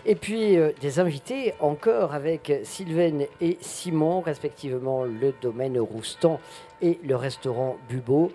Et 0.07 0.15
puis 0.15 0.57
euh, 0.57 0.73
des 0.81 0.99
invités 0.99 1.53
encore 1.61 2.15
avec 2.15 2.51
Sylvaine 2.65 3.27
et 3.43 3.59
Simon, 3.61 4.23
respectivement 4.23 5.05
le 5.05 5.35
domaine 5.43 5.79
Roustan 5.79 6.41
et 6.81 6.99
le 7.05 7.17
restaurant 7.17 7.77
Bubo. 7.91 8.33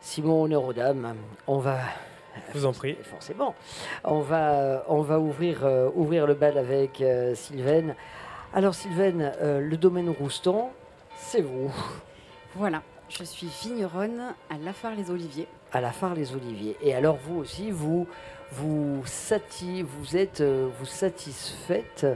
Simon, 0.00 0.42
honneur 0.42 0.64
aux 0.64 0.72
dames. 0.72 1.14
On 1.46 1.58
va 1.58 1.78
Je 2.52 2.58
vous 2.58 2.66
en 2.66 2.72
prie. 2.72 2.96
Forcément. 3.04 3.54
On 4.02 4.18
va, 4.18 4.84
on 4.88 5.02
va 5.02 5.20
ouvrir, 5.20 5.64
euh, 5.64 5.90
ouvrir 5.94 6.26
le 6.26 6.34
bal 6.34 6.58
avec 6.58 7.00
euh, 7.00 7.36
Sylvaine. 7.36 7.94
Alors 8.52 8.74
Sylvaine, 8.74 9.32
euh, 9.40 9.60
le 9.60 9.76
domaine 9.78 10.10
Roustan, 10.10 10.72
c'est 11.28 11.40
vous. 11.42 11.70
Voilà, 12.54 12.82
je 13.08 13.24
suis 13.24 13.48
vigneronne 13.62 14.34
à 14.50 14.58
Lafare-les-Oliviers. 14.58 15.48
À 15.72 15.80
la 15.80 15.90
phare 15.90 16.14
les 16.14 16.34
Oliviers. 16.34 16.76
Et 16.82 16.94
alors 16.94 17.16
vous 17.16 17.36
aussi, 17.38 17.70
vous 17.70 18.06
vous, 18.52 19.02
sati- 19.06 19.82
vous 19.82 20.16
êtes 20.18 20.42
euh, 20.42 20.68
vous 20.78 20.84
satisfaites 20.84 22.06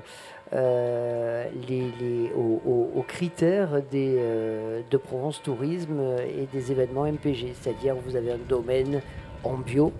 euh, 0.52 1.48
les, 1.66 1.90
les- 1.98 2.30
aux, 2.34 2.60
aux- 2.66 2.90
aux 2.94 3.02
critères 3.02 3.80
des, 3.90 4.16
euh, 4.18 4.82
de 4.90 4.96
Provence 4.98 5.42
Tourisme 5.42 5.98
et 6.28 6.46
des 6.52 6.70
événements 6.70 7.06
MPG, 7.06 7.54
c'est-à-dire 7.58 7.96
vous 7.96 8.14
avez 8.16 8.32
un 8.32 8.38
domaine 8.38 9.00
en 9.42 9.54
bio, 9.56 9.90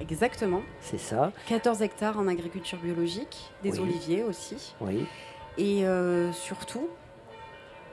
Exactement. 0.00 0.62
c'est 0.80 0.98
ça 0.98 1.32
14 1.46 1.80
hectares 1.82 2.18
en 2.18 2.26
agriculture 2.26 2.78
biologique, 2.78 3.50
des 3.62 3.72
Oui. 3.78 3.78
oliviers 3.88 4.24
aussi. 4.24 4.74
Oui. 4.80 5.06
Et 5.56 5.86
euh, 5.86 6.32
surtout, 6.32 6.88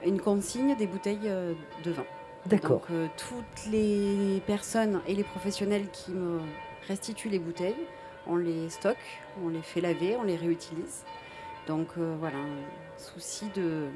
une 0.06 0.20
consigne 0.20 0.76
des 0.76 0.86
bouteilles 0.86 1.18
euh, 1.26 1.54
de 1.84 1.90
vin. 1.90 2.04
D'accord. 2.46 2.80
Donc 2.80 2.90
euh, 2.90 3.06
toutes 3.16 3.70
les 3.70 4.42
personnes 4.46 5.00
et 5.06 5.14
les 5.14 5.24
professionnels 5.24 5.88
qui 5.90 6.12
me 6.12 6.40
restituent 6.88 7.30
les 7.30 7.38
bouteilles, 7.38 7.74
on 8.26 8.36
les 8.36 8.68
stocke, 8.68 8.96
on 9.42 9.48
les 9.48 9.62
fait 9.62 9.80
laver, 9.80 10.16
on 10.16 10.24
les 10.24 10.36
réutilise. 10.36 11.04
Donc 11.66 11.88
euh, 11.98 12.14
voilà, 12.20 12.36
un 12.36 12.98
souci 12.98 13.46
de... 13.54 13.86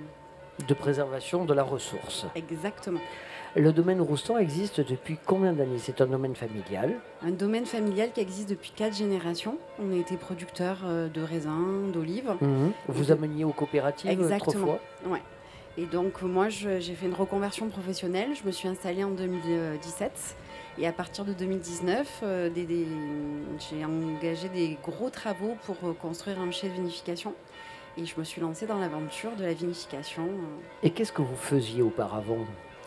de 0.67 0.75
préservation 0.75 1.45
de 1.45 1.53
la 1.53 1.63
ressource. 1.63 2.27
Exactement. 2.35 3.01
Le 3.57 3.73
domaine 3.73 4.01
Roustan 4.01 4.39
existe 4.39 4.81
depuis 4.81 5.19
combien 5.25 5.53
d'années? 5.53 5.79
C'est 5.79 6.01
un 6.01 6.07
domaine 6.07 6.37
familial? 6.37 6.97
Un 7.23 7.31
domaine 7.31 7.65
familial 7.67 8.13
qui 8.13 8.21
existe 8.21 8.51
depuis 8.51 8.73
quatre 8.75 8.95
générations. 8.95 9.59
On 9.83 9.93
a 9.93 9.97
été 9.97 10.17
producteur 10.17 10.79
de 10.85 11.23
raisins, 11.23 11.91
d'olives. 11.91 12.31
Mhm. 12.43 12.73
Vous 12.89 13.11
ameniez 13.11 13.45
aux 13.45 13.53
coopératives 13.53 14.11
Exactement. 14.11 14.65
autrefois 14.65 14.81
Ouais. 15.07 15.23
Et 15.79 15.87
donc 15.87 16.23
moi 16.23 16.49
j'ai 16.49 16.81
fait 16.81 17.07
une 17.07 17.15
reconversion 17.15 17.69
professionnelle. 17.69 18.31
Je 18.35 18.45
me 18.45 18.51
suis 18.51 18.67
installée 18.69 19.05
en 19.05 19.11
2017. 19.11 20.37
Et 20.81 20.87
à 20.87 20.93
partir 20.93 21.25
de 21.25 21.33
2019, 21.33 22.21
euh, 22.23 22.51
j'ai 23.59 23.85
engagé 23.85 24.49
des 24.49 24.77
gros 24.85 25.11
travaux 25.11 25.57
pour 25.65 25.77
euh, 25.85 25.93
construire 25.93 26.41
un 26.41 26.51
chai 26.53 26.69
de 26.69 26.75
vinification. 26.75 27.35
Et 27.97 28.05
je 28.07 28.15
me 28.19 28.23
suis 28.23 28.41
lancée 28.41 28.67
dans 28.67 28.79
l'aventure 28.79 29.35
de 29.37 29.43
la 29.45 29.53
vinification. 29.55 30.25
euh. 30.27 30.85
Et 30.85 30.91
qu'est-ce 30.91 31.13
que 31.13 31.23
vous 31.23 31.35
faisiez 31.37 31.83
auparavant? 31.83 32.39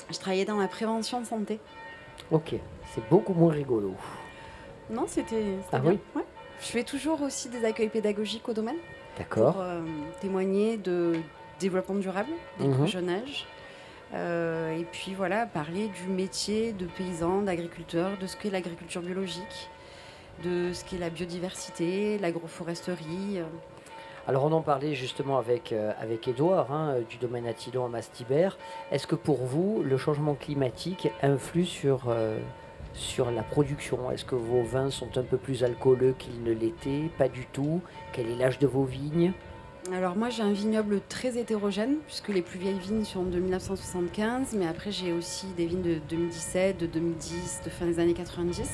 Je 0.10 0.18
travaillais 0.20 0.46
dans 0.46 0.58
la 0.58 0.70
prévention 0.70 1.24
santé. 1.26 1.60
Ok, 2.30 2.56
c'est 2.94 3.10
beaucoup 3.10 3.34
moins 3.34 3.52
rigolo. 3.52 3.94
Non, 4.90 5.04
c'était 5.08 5.56
Ah 5.74 5.80
bien. 5.80 5.92
oui? 5.92 6.00
Ouais. 6.16 6.26
Je 6.62 6.68
fais 6.68 6.84
toujours 6.84 7.22
aussi 7.22 7.50
des 7.50 7.66
accueils 7.66 7.90
pédagogiques 7.90 8.48
au 8.48 8.54
domaine. 8.54 8.78
D'accord. 9.18 9.56
Pour 9.56 9.64
témoigner 10.22 10.78
de 10.78 11.16
développement 11.62 11.96
durable 11.96 12.32
dès 12.60 12.66
le 12.68 12.74
plus 12.74 12.88
jeune 12.88 13.10
âge. 13.10 13.48
Euh, 14.14 14.76
et 14.78 14.84
puis 14.84 15.14
voilà, 15.14 15.46
parler 15.46 15.88
du 15.88 16.12
métier 16.12 16.74
de 16.74 16.86
paysan, 16.86 17.44
d'agriculteur, 17.44 18.18
de 18.20 18.28
ce 18.28 18.36
qu'est 18.36 18.50
l'agriculture 18.50 19.02
biologique, 19.02 19.70
de 20.44 20.74
ce 20.74 20.84
qu'est 20.84 20.98
la 20.98 21.10
biodiversité, 21.10 22.18
l'agroforesterie. 22.18 23.40
euh. 23.40 23.44
Alors 24.28 24.44
on 24.46 24.52
en 24.52 24.62
parlait 24.62 24.94
justement 24.96 25.38
avec, 25.38 25.72
euh, 25.72 25.94
avec 26.00 26.28
Edouard 26.28 26.72
hein, 26.72 26.96
euh, 26.96 27.02
du 27.10 27.18
domaine 27.18 27.48
Attilon 27.48 27.86
à 27.86 27.90
Mastibert. 27.90 28.58
Est-ce 28.92 29.08
que 29.08 29.16
pour 29.16 29.46
vous, 29.46 29.82
le 29.84 29.98
changement 29.98 30.36
climatique 30.36 31.10
influe 31.24 31.66
sur, 31.66 32.04
euh, 32.10 32.38
sur 32.94 33.32
la 33.32 33.44
production? 33.44 34.12
Est-ce 34.12 34.26
que 34.26 34.36
vos 34.36 34.62
vins 34.62 34.92
sont 34.92 35.18
un 35.18 35.24
peu 35.24 35.38
plus 35.38 35.64
alcooleux 35.64 36.14
qu'ils 36.20 36.44
ne 36.44 36.52
l'étaient 36.52 37.10
Pas 37.18 37.30
du 37.30 37.46
tout. 37.46 37.82
Quel 38.14 38.30
est 38.30 38.36
l'âge 38.36 38.60
de 38.60 38.68
vos 38.68 38.84
vignes? 38.84 39.32
Alors 39.92 40.16
moi 40.16 40.30
j'ai 40.30 40.44
un 40.44 40.52
vignoble 40.54 41.02
très 41.10 41.38
hétérogène 41.38 41.96
puisque 42.06 42.30
les 42.30 42.42
plus 42.44 42.60
vieilles 42.60 42.78
vignes 42.80 43.04
sont 43.04 43.24
de 43.24 43.40
1975 43.40 44.54
mais 44.54 44.68
après 44.68 44.92
j'ai 44.92 45.12
aussi 45.12 45.48
des 45.58 45.66
vignes 45.66 45.82
de 45.82 45.96
2017, 46.10 46.78
de 46.78 46.86
2010, 46.86 47.62
de 47.66 47.70
fin 47.70 47.86
des 47.88 48.00
années 48.00 48.14
90. 48.14 48.70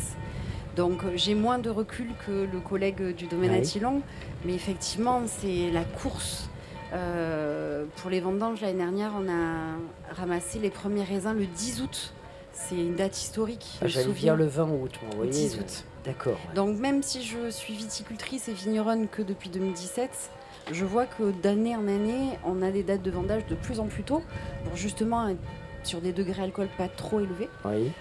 Donc 0.75 1.03
euh, 1.05 1.11
j'ai 1.15 1.33
moins 1.33 1.59
de 1.59 1.69
recul 1.69 2.07
que 2.25 2.45
le 2.51 2.59
collègue 2.59 3.15
du 3.15 3.25
domaine 3.27 3.51
Oui. 3.51 3.57
Attilon 3.59 4.01
mais 4.45 4.53
effectivement 4.53 5.21
c'est 5.25 5.71
la 5.71 5.83
course. 5.85 6.49
Euh, 6.93 7.85
pour 7.97 8.09
les 8.09 8.19
vendanges 8.19 8.61
l'année 8.61 8.77
dernière 8.79 9.13
on 9.17 9.29
a 9.29 10.13
ramassé 10.13 10.59
les 10.59 10.69
premiers 10.69 11.03
raisins 11.03 11.33
le 11.33 11.45
10 11.45 11.81
août. 11.81 12.13
C'est 12.51 12.75
une 12.75 12.95
date 12.95 13.17
historique. 13.17 13.77
Ah, 13.81 13.87
J'allais 13.87 14.05
souviens. 14.07 14.33
dire 14.33 14.35
le 14.35 14.47
20 14.47 14.63
août, 14.71 14.91
Le 15.11 15.15
voyez. 15.15 15.31
10 15.31 15.55
août. 15.59 15.83
D'accord. 16.03 16.33
ouais. 16.49 16.55
Donc 16.55 16.77
même 16.79 17.01
si 17.03 17.23
je 17.23 17.49
suis 17.49 17.75
viticultrice 17.75 18.49
et 18.49 18.53
vigneronne 18.53 19.07
que 19.07 19.21
depuis 19.21 19.49
2017, 19.49 20.31
je 20.71 20.85
vois 20.85 21.05
que 21.05 21.31
d'année 21.31 21.75
en 21.75 21.87
année, 21.87 22.37
on 22.45 22.61
a 22.61 22.71
des 22.71 22.83
dates 22.83 23.01
de 23.01 23.11
vendage 23.11 23.45
de 23.47 23.55
plus 23.55 23.79
en 23.79 23.85
plus 23.85 24.03
tôt, 24.03 24.23
pour 24.65 24.75
justement 24.75 25.27
être 25.29 25.39
sur 25.83 26.01
des 26.01 26.13
degrés 26.13 26.43
alcool 26.43 26.67
pas 26.77 26.87
trop 26.87 27.19
élevés. 27.19 27.49
Oui. 27.65 27.91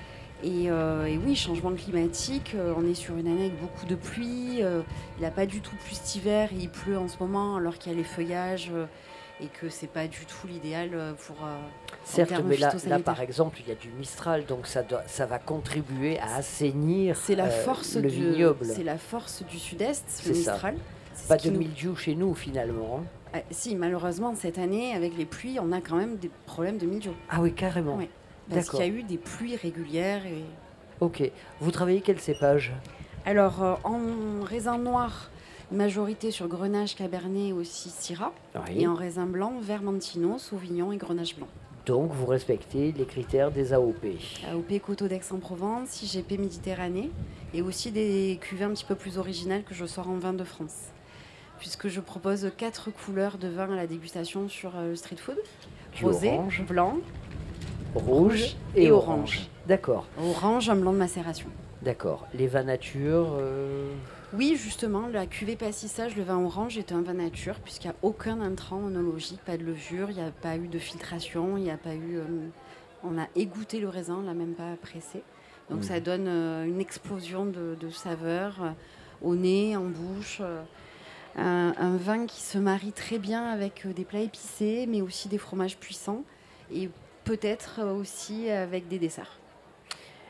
Et, 0.43 0.71
euh, 0.71 1.07
et 1.07 1.17
oui, 1.17 1.35
changement 1.35 1.73
climatique, 1.73 2.53
euh, 2.55 2.75
on 2.77 2.87
est 2.87 2.95
sur 2.95 3.17
une 3.17 3.27
année 3.27 3.47
avec 3.47 3.59
beaucoup 3.59 3.87
de 3.87 3.95
pluie, 3.95 4.63
euh, 4.63 4.83
il 5.19 5.23
n'a 5.23 5.31
pas 5.31 5.47
du 5.47 5.61
tout 5.61 5.75
plu 5.77 5.95
cet 5.95 6.15
hiver, 6.15 6.51
il 6.53 6.69
pleut 6.69 6.99
en 6.99 7.09
ce 7.09 7.17
moment 7.21 7.57
alors 7.57 7.79
qu'il 7.79 7.91
y 7.91 7.95
a 7.95 7.99
les 7.99 8.05
feuillages 8.05 8.71
euh, 8.75 8.85
et 9.41 9.47
que 9.47 9.71
c'est 9.71 9.87
pas 9.87 10.07
du 10.07 10.27
tout 10.27 10.47
l'idéal 10.47 10.91
pour... 11.27 11.37
Certes, 12.05 12.33
mais 12.45 12.57
là, 12.57 12.73
là, 12.87 12.99
par 12.99 13.21
exemple, 13.21 13.59
il 13.61 13.69
y 13.69 13.73
a 13.73 13.75
du 13.75 13.89
Mistral, 13.91 14.47
donc 14.47 14.67
ça, 14.67 14.83
doit, 14.83 15.03
ça 15.07 15.27
va 15.27 15.39
contribuer 15.39 16.19
à 16.21 16.37
assainir 16.37 17.19
la 17.29 17.51
force 17.51 17.97
le 17.97 18.09
du, 18.09 18.31
vignoble. 18.31 18.65
c'est 18.65 18.85
la 18.85 18.97
force 18.97 19.43
du 19.43 19.59
sud-est, 19.59 20.23
le. 20.27 20.33
Mistral. 20.33 20.77
Pas 21.29 21.37
de 21.37 21.51
nous- 21.51 21.59
mildiou 21.59 21.97
chez 21.97 22.15
nous, 22.15 22.35
finalement. 22.35 23.01
hein. 23.01 23.05
Ah, 23.35 23.39
si, 23.51 23.75
malheureusement, 23.77 24.35
cette 24.35 24.59
année, 24.59 24.95
avec 24.95 25.17
les 25.17 25.27
pluies, 25.27 25.59
on 25.61 25.73
a 25.73 25.81
quand 25.81 25.97
même 25.97 26.17
des 26.17 26.31
problèmes 26.47 26.79
de 26.79 26.87
mildiou. 26.87 27.13
Ah 27.29 27.41
oui, 27.43 27.53
carrément. 27.53 27.97
Oui, 27.97 28.09
parce 28.51 28.71
qu'il 28.71 28.79
y 28.81 28.83
a 28.83 28.87
eu 28.87 29.03
des 29.03 29.19
pluies 29.19 29.57
régulières. 29.57 30.25
Et... 30.27 30.45
Ok. 31.01 31.31
Vous 31.61 31.71
travaillez 31.71 32.01
quel 32.01 32.21
cépage? 32.21 32.73
Alors, 33.25 33.63
euh, 33.63 33.75
en 33.85 34.45
raisin 34.45 34.79
noir, 34.79 35.31
majorité 35.73 36.31
sur 36.31 36.47
Grenache, 36.49 36.95
Cabernet, 36.95 37.53
aussi 37.53 37.91
Syrah. 37.91 38.33
Oui. 38.55 38.83
Et 38.83 38.87
en 38.87 38.95
raisin 38.95 39.27
blanc, 39.27 39.55
Vermentino, 39.61 40.39
Sauvignon 40.39 40.93
et 40.93 40.97
Grenache 40.97 41.37
blanc. 41.37 41.49
Donc, 41.85 42.13
vous 42.13 42.27
respectez 42.27 42.93
les 42.93 43.05
critères 43.05 43.51
des 43.51 43.73
AOP. 43.73 44.07
AOP 44.51 44.81
Coteau 44.81 45.09
d'Aix-en-Provence, 45.09 46.03
IGP 46.03 46.39
Méditerranée. 46.39 47.11
Et 47.55 47.63
aussi 47.63 47.91
des 47.93 48.39
cuvées 48.41 48.65
un 48.65 48.71
petit 48.71 48.85
peu 48.85 48.95
plus 48.95 49.19
originales 49.19 49.63
que 49.65 49.75
je 49.75 49.85
sors 49.87 50.09
en 50.09 50.19
vin 50.19 50.33
de 50.33 50.45
France. 50.45 50.87
Puisque 51.59 51.89
je 51.89 52.01
propose 52.01 52.51
quatre 52.57 52.91
couleurs 52.91 53.39
de 53.39 53.49
vin 53.49 53.73
à 53.73 53.77
la 53.77 53.87
dégustation 53.87 54.49
sur 54.49 54.77
euh, 54.77 54.91
le 54.91 54.97
street 54.97 55.17
food. 55.17 55.37
Du 55.97 56.05
Rosé, 56.05 56.29
orange, 56.31 56.63
blanc, 56.69 56.97
Rouge 57.95 58.57
et, 58.75 58.85
et 58.87 58.91
orange. 58.91 59.09
orange. 59.09 59.49
D'accord. 59.67 60.07
orange, 60.21 60.69
un 60.69 60.77
blanc 60.77 60.93
de 60.93 60.99
macération. 60.99 61.49
D'accord. 61.83 62.27
Les 62.35 62.47
vins 62.47 62.63
nature. 62.65 63.29
euh, 63.39 63.91
Oui, 64.35 64.57
justement, 64.57 65.07
la 65.07 65.27
cuvée 65.27 65.57
passissage, 65.57 66.15
le 66.17 66.23
vin 66.23 66.39
orange, 66.39 66.77
est 66.77 66.93
un 66.93 67.01
vin 67.01 67.15
nature, 67.15 67.55
puisqu'il 67.61 67.89
n'y 67.89 67.93
a 67.95 67.97
aucun 68.03 68.41
intrant 68.43 68.77
onologique, 68.85 69.41
pas 69.47 69.57
de 69.57 69.65
levure, 69.65 70.11
il 70.11 70.17
n'y 70.17 70.23
a 70.23 70.31
pas 70.31 70.57
eu 70.57 70.69
de 70.69 70.79
filtration, 70.79 71.57
il 71.57 71.63
n'y 71.65 71.71
a 71.71 71.79
pas 71.79 71.95
eu. 71.95 72.19
euh, 72.19 72.25
on 73.03 73.19
a 73.19 73.27
égoutté 73.35 73.79
le 73.81 73.89
raisin, 73.89 74.19
on 74.23 74.27
l'a 74.27 74.35
même 74.35 74.55
pas 74.55 74.75
pressé. 74.83 75.23
Donc 75.71 75.79
Mhm. 75.79 75.85
ça 75.85 76.01
donne 76.01 76.27
euh, 76.29 76.65
une 76.67 76.81
explosion 76.81 77.47
de, 77.47 77.77
de 77.81 77.91
saveurs 77.91 78.75
au 79.23 79.35
nez, 79.35 79.77
en 79.77 79.85
bouche. 79.85 80.43
Un, 81.37 81.75
un 81.79 81.97
vin 81.97 82.27
qui 82.27 82.41
se 82.41 82.59
marie 82.59 82.93
très 82.93 83.19
bien 83.19 83.45
avec 83.45 83.87
euh, 83.87 83.93
des 83.93 84.05
plats 84.05 84.21
épicés, 84.21 84.87
mais 84.89 85.03
aussi 85.03 85.29
des 85.29 85.39
fromages 85.39 85.77
puissants, 85.77 86.23
et 86.73 86.89
peut-être 87.25 87.81
euh, 87.81 87.93
aussi 87.93 88.51
avec 88.51 88.89
des 88.89 88.99
desserts. 88.99 89.39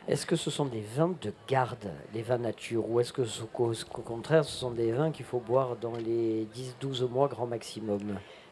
Est-ce 0.09 0.25
que 0.25 0.37
ce 0.37 0.51
sont 0.51 0.67
des 0.67 0.83
vins 0.95 1.15
de 1.21 1.33
garde, 1.49 1.91
les 2.15 2.23
vins 2.23 2.39
nature, 2.39 2.89
ou 2.89 3.01
est-ce 3.01 3.13
que 3.13 3.23
qu'au 3.53 4.03
contraire, 4.03 4.45
ce 4.45 4.57
sont 4.57 4.71
des 4.71 4.93
vins 4.93 5.11
qu'il 5.11 5.25
faut 5.25 5.41
boire 5.41 5.77
dans 5.77 5.97
les 5.97 6.47
10-12 6.81 7.09
mois 7.09 7.27
grand 7.27 7.47
maximum? 7.47 8.01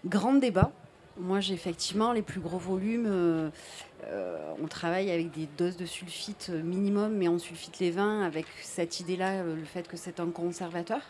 Grand 0.04 0.34
débat. 0.34 0.72
Moi, 1.16 1.38
j'ai 1.38 1.54
effectivement 1.54 2.12
les 2.12 2.22
plus 2.22 2.40
gros 2.40 2.58
volumes. 2.58 3.06
euh, 3.06 3.50
euh, 4.06 4.54
on 4.60 4.66
travaille 4.66 5.12
avec 5.12 5.30
des 5.30 5.48
doses 5.56 5.76
de 5.76 5.86
sulfite 5.86 6.50
minimum, 6.50 7.14
mais 7.14 7.28
on 7.28 7.38
sulfite 7.38 7.78
les 7.78 7.92
vins 7.92 8.22
avec 8.22 8.46
cette 8.62 8.98
idée-là, 8.98 9.44
le 9.44 9.64
fait 9.64 9.86
que 9.86 9.96
c'est 9.96 10.18
un 10.18 10.30
conservateur. 10.30 11.00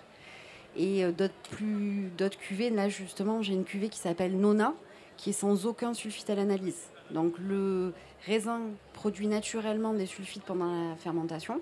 Et 0.77 1.05
euh, 1.05 1.13
d'autres 1.13 2.39
cuvées, 2.39 2.71
là 2.71 2.89
justement, 2.89 3.43
j'ai 3.43 3.55
une 3.55 3.65
cuvée 3.65 3.89
qui 3.89 3.99
s'appelle 3.99 4.37
Nona, 4.37 4.75
qui 5.17 5.31
est 5.31 5.35
sans 5.35 5.67
aucun 5.67 5.95
sulfite 5.95 6.31
à 6.31 6.35
l'analyse. 6.35 6.89
Donc 7.11 7.35
le 7.39 7.93
raisin 8.27 8.61
produit 8.93 9.27
naturellement 9.27 9.93
des 9.93 10.07
sulfites 10.07 10.43
pendant 10.43 10.91
la 10.91 10.97
fermentation. 10.97 11.61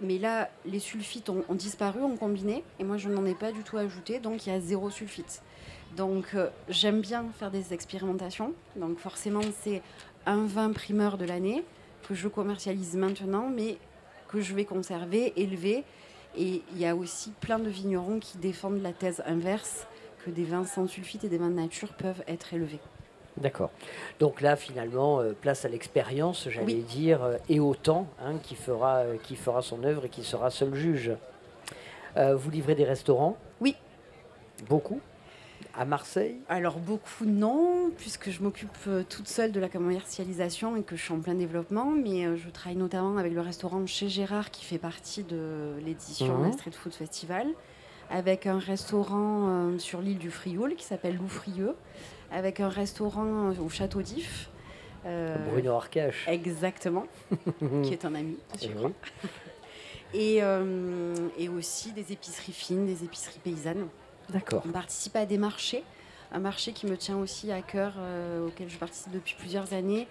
Mais 0.00 0.18
là, 0.18 0.48
les 0.64 0.78
sulfites 0.78 1.28
ont, 1.28 1.44
ont 1.48 1.54
disparu, 1.54 2.02
ont 2.02 2.16
combiné, 2.16 2.64
et 2.78 2.84
moi 2.84 2.96
je 2.96 3.10
n'en 3.10 3.24
ai 3.26 3.34
pas 3.34 3.52
du 3.52 3.62
tout 3.62 3.76
ajouté, 3.76 4.18
donc 4.18 4.46
il 4.46 4.52
y 4.52 4.52
a 4.52 4.60
zéro 4.60 4.88
sulfite. 4.88 5.42
Donc 5.96 6.34
euh, 6.34 6.48
j'aime 6.68 7.00
bien 7.00 7.26
faire 7.38 7.50
des 7.50 7.74
expérimentations. 7.74 8.54
Donc 8.76 8.98
forcément 8.98 9.42
c'est 9.62 9.82
un 10.26 10.46
vin 10.46 10.72
primeur 10.72 11.18
de 11.18 11.24
l'année 11.24 11.64
que 12.08 12.14
je 12.14 12.28
commercialise 12.28 12.96
maintenant, 12.96 13.50
mais 13.54 13.76
que 14.28 14.40
je 14.40 14.54
vais 14.54 14.64
conserver, 14.64 15.32
élever. 15.36 15.84
Et 16.36 16.62
il 16.72 16.78
y 16.78 16.86
a 16.86 16.94
aussi 16.94 17.32
plein 17.40 17.58
de 17.58 17.68
vignerons 17.68 18.20
qui 18.20 18.38
défendent 18.38 18.82
la 18.82 18.92
thèse 18.92 19.22
inverse, 19.26 19.86
que 20.24 20.30
des 20.30 20.44
vins 20.44 20.64
sans 20.64 20.86
sulfite 20.86 21.24
et 21.24 21.28
des 21.28 21.38
vins 21.38 21.48
de 21.50 21.54
nature 21.54 21.92
peuvent 21.94 22.22
être 22.28 22.54
élevés. 22.54 22.80
D'accord. 23.36 23.70
Donc 24.18 24.40
là, 24.40 24.54
finalement, 24.56 25.20
euh, 25.20 25.32
place 25.32 25.64
à 25.64 25.68
l'expérience, 25.68 26.48
j'allais 26.50 26.74
Oui. 26.74 26.82
dire, 26.82 27.22
euh, 27.22 27.36
et 27.48 27.58
au 27.58 27.74
temps, 27.74 28.06
hein, 28.20 28.38
qui, 28.42 28.54
fera, 28.54 28.98
euh, 28.98 29.16
qui 29.22 29.34
fera 29.36 29.62
son 29.62 29.82
œuvre 29.84 30.04
et 30.04 30.08
qui 30.08 30.24
sera 30.24 30.50
seul 30.50 30.74
juge. 30.74 31.12
Euh, 32.16 32.36
vous 32.36 32.50
livrez 32.50 32.74
des 32.74 32.84
restaurants? 32.84 33.36
Oui. 33.60 33.76
Beaucoup? 34.68 35.00
À 35.74 35.84
Marseille 35.84 36.36
Alors 36.48 36.78
beaucoup 36.78 37.24
non, 37.24 37.90
puisque 37.96 38.30
je 38.30 38.42
m'occupe 38.42 38.70
euh, 38.88 39.02
toute 39.08 39.28
seule 39.28 39.52
de 39.52 39.60
la 39.60 39.68
commercialisation 39.68 40.76
et 40.76 40.82
que 40.82 40.96
je 40.96 41.02
suis 41.02 41.12
en 41.12 41.20
plein 41.20 41.34
développement, 41.34 41.86
mais 41.90 42.26
euh, 42.26 42.36
je 42.36 42.48
travaille 42.50 42.76
notamment 42.78 43.16
avec 43.18 43.32
le 43.32 43.40
restaurant 43.40 43.84
chez 43.86 44.08
Gérard 44.08 44.50
qui 44.50 44.64
fait 44.64 44.78
partie 44.78 45.22
de 45.22 45.74
l'édition 45.84 46.38
d'un 46.42 46.52
Street 46.52 46.72
Food 46.72 46.92
Festival, 46.94 47.46
avec 48.10 48.46
un 48.46 48.58
restaurant 48.58 49.48
euh, 49.48 49.78
sur 49.78 50.00
l'île 50.00 50.18
du 50.18 50.30
Frioul 50.30 50.74
qui 50.74 50.84
s'appelle 50.84 51.16
Loufrieux, 51.16 51.74
avec 52.32 52.60
un 52.60 52.68
restaurant 52.68 53.50
au 53.60 53.68
Château 53.68 54.02
d'If. 54.02 54.50
euh, 55.06 55.36
Bruno 55.50 55.72
Arcache. 55.74 56.26
Exactement, 56.28 57.06
qui 57.84 57.92
est 57.92 58.04
un 58.04 58.14
ami, 58.14 58.36
je 58.60 58.66
Eh 58.66 58.74
crois. 58.74 58.90
oui. 58.90 59.28
Et, 60.12 60.38
euh, 60.42 61.14
et 61.38 61.48
aussi 61.48 61.92
des 61.92 62.12
épiceries 62.12 62.52
fines, 62.52 62.84
des 62.86 63.04
épiceries 63.04 63.38
paysannes. 63.44 63.86
D'accord. 64.32 64.62
On 64.66 64.72
participe 64.72 65.16
à 65.16 65.26
des 65.26 65.38
marchés, 65.38 65.82
un 66.32 66.38
marché 66.38 66.72
qui 66.72 66.86
me 66.86 66.96
tient 66.96 67.16
aussi 67.16 67.50
à 67.52 67.62
cœur, 67.62 67.94
euh, 67.98 68.46
auquel 68.46 68.68
je 68.68 68.76
participe 68.76 69.12
depuis 69.12 69.34
plusieurs 69.38 69.72
années, 69.72 70.06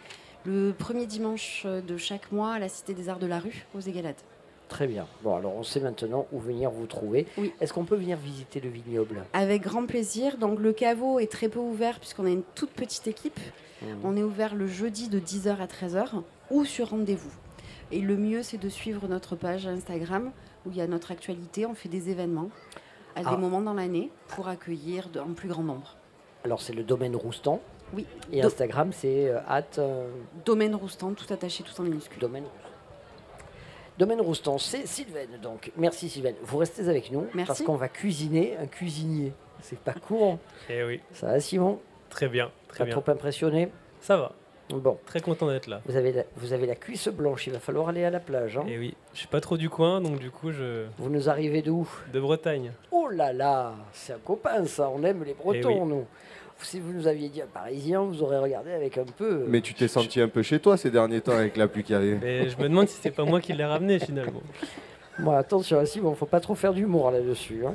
le 0.45 0.71
premier 0.71 1.05
dimanche 1.05 1.65
de 1.65 1.97
chaque 1.97 2.31
mois 2.31 2.53
à 2.53 2.59
la 2.59 2.69
Cité 2.69 2.93
des 2.93 3.09
Arts 3.09 3.19
de 3.19 3.27
la 3.27 3.39
Rue, 3.39 3.65
aux 3.75 3.81
Égalades. 3.81 4.15
Très 4.69 4.85
bien. 4.85 5.07
Bon, 5.23 5.35
alors 5.35 5.55
on 5.55 5.63
sait 5.63 5.79
maintenant 5.79 6.27
où 6.31 6.39
venir 6.39 6.69
vous 6.69 6.85
trouver. 6.85 7.25
Est-ce 7.59 7.73
qu'on 7.73 7.85
peut 7.85 7.95
venir 7.95 8.17
visiter 8.17 8.59
le 8.59 8.69
vignoble? 8.69 9.25
Avec 9.33 9.63
grand 9.63 9.85
plaisir. 9.87 10.37
Donc 10.37 10.59
le 10.59 10.73
caveau 10.73 11.19
est 11.19 11.29
très 11.29 11.49
peu 11.49 11.59
ouvert 11.59 11.99
puisqu'on 11.99 12.25
a 12.25 12.29
une 12.29 12.43
toute 12.53 12.69
petite 12.69 13.07
équipe. 13.07 13.39
Mhm. 13.81 13.97
On 14.03 14.15
est 14.15 14.21
ouvert 14.21 14.53
le 14.53 14.67
jeudi 14.67 15.09
de 15.09 15.19
10h 15.19 15.57
à 15.57 15.65
13h 15.65 16.21
ou 16.51 16.65
sur 16.65 16.91
rendez-vous. 16.91 17.31
Et 17.91 17.99
le 18.01 18.15
mieux, 18.15 18.43
c'est 18.43 18.59
de 18.59 18.69
suivre 18.69 19.07
notre 19.07 19.35
page 19.35 19.65
Instagram 19.65 20.31
où 20.65 20.71
il 20.71 20.77
y 20.77 20.81
a 20.81 20.87
notre 20.87 21.11
actualité. 21.11 21.65
On 21.65 21.73
fait 21.73 21.89
des 21.89 22.11
événements 22.11 22.51
à 23.15 23.21
Ah. 23.25 23.31
des 23.31 23.37
moments 23.37 23.61
dans 23.61 23.73
l'année 23.73 24.09
pour 24.29 24.47
accueillir 24.47 25.07
un 25.15 25.33
plus 25.33 25.49
grand 25.49 25.63
nombre. 25.63 25.95
Alors 26.43 26.61
c'est 26.61 26.73
le 26.73 26.83
domaine 26.83 27.15
Roustan. 27.15 27.59
Oui. 27.93 28.05
Et 28.31 28.41
Do- 28.41 28.47
Instagram, 28.47 28.91
c'est 28.93 29.29
euh, 29.29 29.39
at, 29.47 29.63
euh, 29.79 30.09
Domaine 30.45 30.75
Roustan, 30.75 31.13
tout 31.13 31.31
attaché, 31.33 31.63
tout 31.63 31.79
en 31.81 31.83
minuscule. 31.83 32.19
Domaine 32.19 32.45
Domaine 33.97 34.21
Roustan, 34.21 34.57
c'est 34.57 34.85
Sylvaine 34.87 35.39
donc. 35.41 35.71
Merci 35.75 36.07
Sylvaine. 36.09 36.35
Vous 36.43 36.57
restez 36.57 36.87
avec 36.87 37.11
nous 37.11 37.25
Merci. 37.33 37.47
parce 37.47 37.61
qu'on 37.63 37.75
va 37.75 37.89
cuisiner 37.89 38.55
un 38.57 38.65
cuisinier. 38.67 39.33
C'est 39.61 39.79
pas 39.79 39.93
courant. 39.93 40.39
Eh 40.69 40.83
oui. 40.85 41.01
Ça 41.11 41.27
va 41.27 41.39
Simon? 41.41 41.79
Très 42.09 42.29
bien, 42.29 42.49
très 42.69 42.79
Pas 42.79 42.85
bien. 42.85 42.97
trop 42.99 43.11
impressionné? 43.11 43.69
Ça 43.99 44.15
va. 44.17 44.31
Bon. 44.69 44.97
Très 45.05 45.19
content 45.19 45.47
d'être 45.47 45.67
là. 45.67 45.81
Vous 45.87 45.95
avez, 45.95 46.11
la, 46.11 46.23
vous 46.37 46.53
avez 46.53 46.67
la 46.67 46.75
cuisse 46.75 47.07
blanche, 47.07 47.47
il 47.47 47.53
va 47.53 47.59
falloir 47.59 47.89
aller 47.89 48.03
à 48.03 48.09
la 48.09 48.19
plage. 48.19 48.57
hein. 48.57 48.65
Et 48.67 48.77
oui, 48.77 48.93
je 49.13 49.19
suis 49.19 49.27
pas 49.27 49.41
trop 49.41 49.57
du 49.57 49.69
coin, 49.69 49.99
donc 50.01 50.19
du 50.19 50.29
coup, 50.31 50.51
je. 50.51 50.85
Vous 50.97 51.09
nous 51.09 51.29
arrivez 51.29 51.61
d'où 51.61 51.87
De 52.13 52.19
Bretagne. 52.19 52.71
Oh 52.91 53.07
là 53.09 53.33
là, 53.33 53.73
c'est 53.93 54.13
un 54.13 54.19
copain 54.23 54.65
ça, 54.65 54.89
on 54.93 55.03
aime 55.03 55.23
les 55.23 55.33
Bretons 55.33 55.57
Eh 55.61 55.65
oui. 55.65 55.85
nous. 55.89 56.05
Si 56.61 56.79
vous 56.81 56.91
nous 56.91 57.07
aviez 57.07 57.29
dit 57.29 57.41
un 57.41 57.47
Parisien, 57.47 58.01
vous 58.01 58.21
aurez 58.21 58.37
regardé 58.37 58.71
avec 58.73 58.97
un 58.97 59.05
peu... 59.05 59.45
Mais 59.47 59.61
tu 59.61 59.73
t'es 59.73 59.87
senti 59.87 60.19
un 60.19 60.27
peu 60.27 60.41
chez 60.43 60.59
toi 60.59 60.75
ces 60.75 60.91
derniers 60.91 61.21
temps 61.21 61.31
avec 61.31 61.55
la 61.55 61.69
pluie 61.69 61.83
qui 61.85 61.93
arrive. 61.93 62.21
Et 62.25 62.49
je 62.49 62.57
me 62.57 62.63
demande 62.63 62.89
si 62.89 62.99
c'est 63.01 63.11
pas 63.11 63.23
moi 63.23 63.39
qui 63.39 63.53
l'ai 63.53 63.63
ramené 63.63 63.97
finalement. 63.99 64.41
Moi, 65.19 65.37
attention, 65.37 65.85
Simon, 65.85 66.15
faut 66.15 66.25
pas 66.25 66.39
trop 66.39 66.55
faire 66.55 66.73
d'humour 66.73 67.11
là-dessus. 67.11 67.65
hein. 67.65 67.73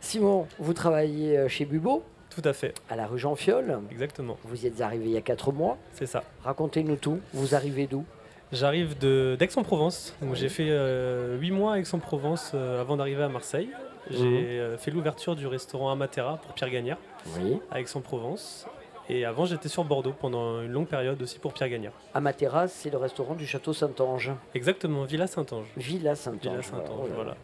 Simon, 0.00 0.46
vous 0.58 0.74
travaillez 0.74 1.38
euh, 1.38 1.48
chez 1.48 1.64
Bubo 1.64 2.02
Tout 2.34 2.42
à 2.48 2.52
fait. 2.52 2.74
À 2.88 2.96
la 2.96 3.06
rue 3.06 3.18
Jean-Fiol 3.18 3.78
Exactement. 3.90 4.36
Vous 4.44 4.64
y 4.64 4.66
êtes 4.66 4.80
arrivé 4.80 5.04
il 5.06 5.10
y 5.12 5.16
a 5.16 5.20
4 5.20 5.52
mois. 5.52 5.76
C'est 5.92 6.06
ça. 6.06 6.22
Racontez-nous 6.44 6.96
tout. 6.96 7.20
Vous 7.34 7.54
arrivez 7.54 7.86
d'où? 7.86 8.04
J'arrive 8.52 8.98
d'Aix-en-Provence. 8.98 10.14
J'ai 10.34 10.48
fait 10.48 10.68
8 11.38 11.50
mois 11.50 11.74
à 11.74 11.78
Aix-en-Provence 11.78 12.52
euh, 12.54 12.80
avant 12.80 12.96
d'arriver 12.96 13.22
à 13.22 13.28
Marseille. 13.28 13.70
J'ai 14.10 14.18
Mhm. 14.24 14.44
euh, 14.46 14.78
fait 14.78 14.90
l'ouverture 14.90 15.36
du 15.36 15.46
restaurant 15.46 15.90
Amatera 15.90 16.36
pour 16.38 16.52
Pierre 16.54 16.70
Gagnard 16.70 16.98
Oui. 17.38 17.58
à 17.70 17.80
Aix-en-Provence. 17.80 18.66
Et 19.08 19.24
avant, 19.24 19.44
j'étais 19.46 19.68
sur 19.68 19.84
Bordeaux 19.84 20.12
pendant 20.18 20.60
une 20.62 20.70
longue 20.72 20.86
période 20.86 21.20
aussi 21.22 21.38
pour 21.38 21.52
Pierre 21.52 21.68
Gagnard. 21.68 21.92
Amatera, 22.14 22.68
c'est 22.68 22.90
le 22.90 22.98
restaurant 22.98 23.34
du 23.34 23.46
château 23.46 23.72
Saint-Ange. 23.72 24.32
Exactement, 24.54 25.04
Villa 25.04 25.26
Saint-Ange. 25.26 25.66
Villa 25.76 26.14
Saint-Ange. 26.14 26.40
Villa 26.42 26.62
Saint-Ange, 26.62 27.08
voilà. 27.08 27.14
voilà. 27.14 27.36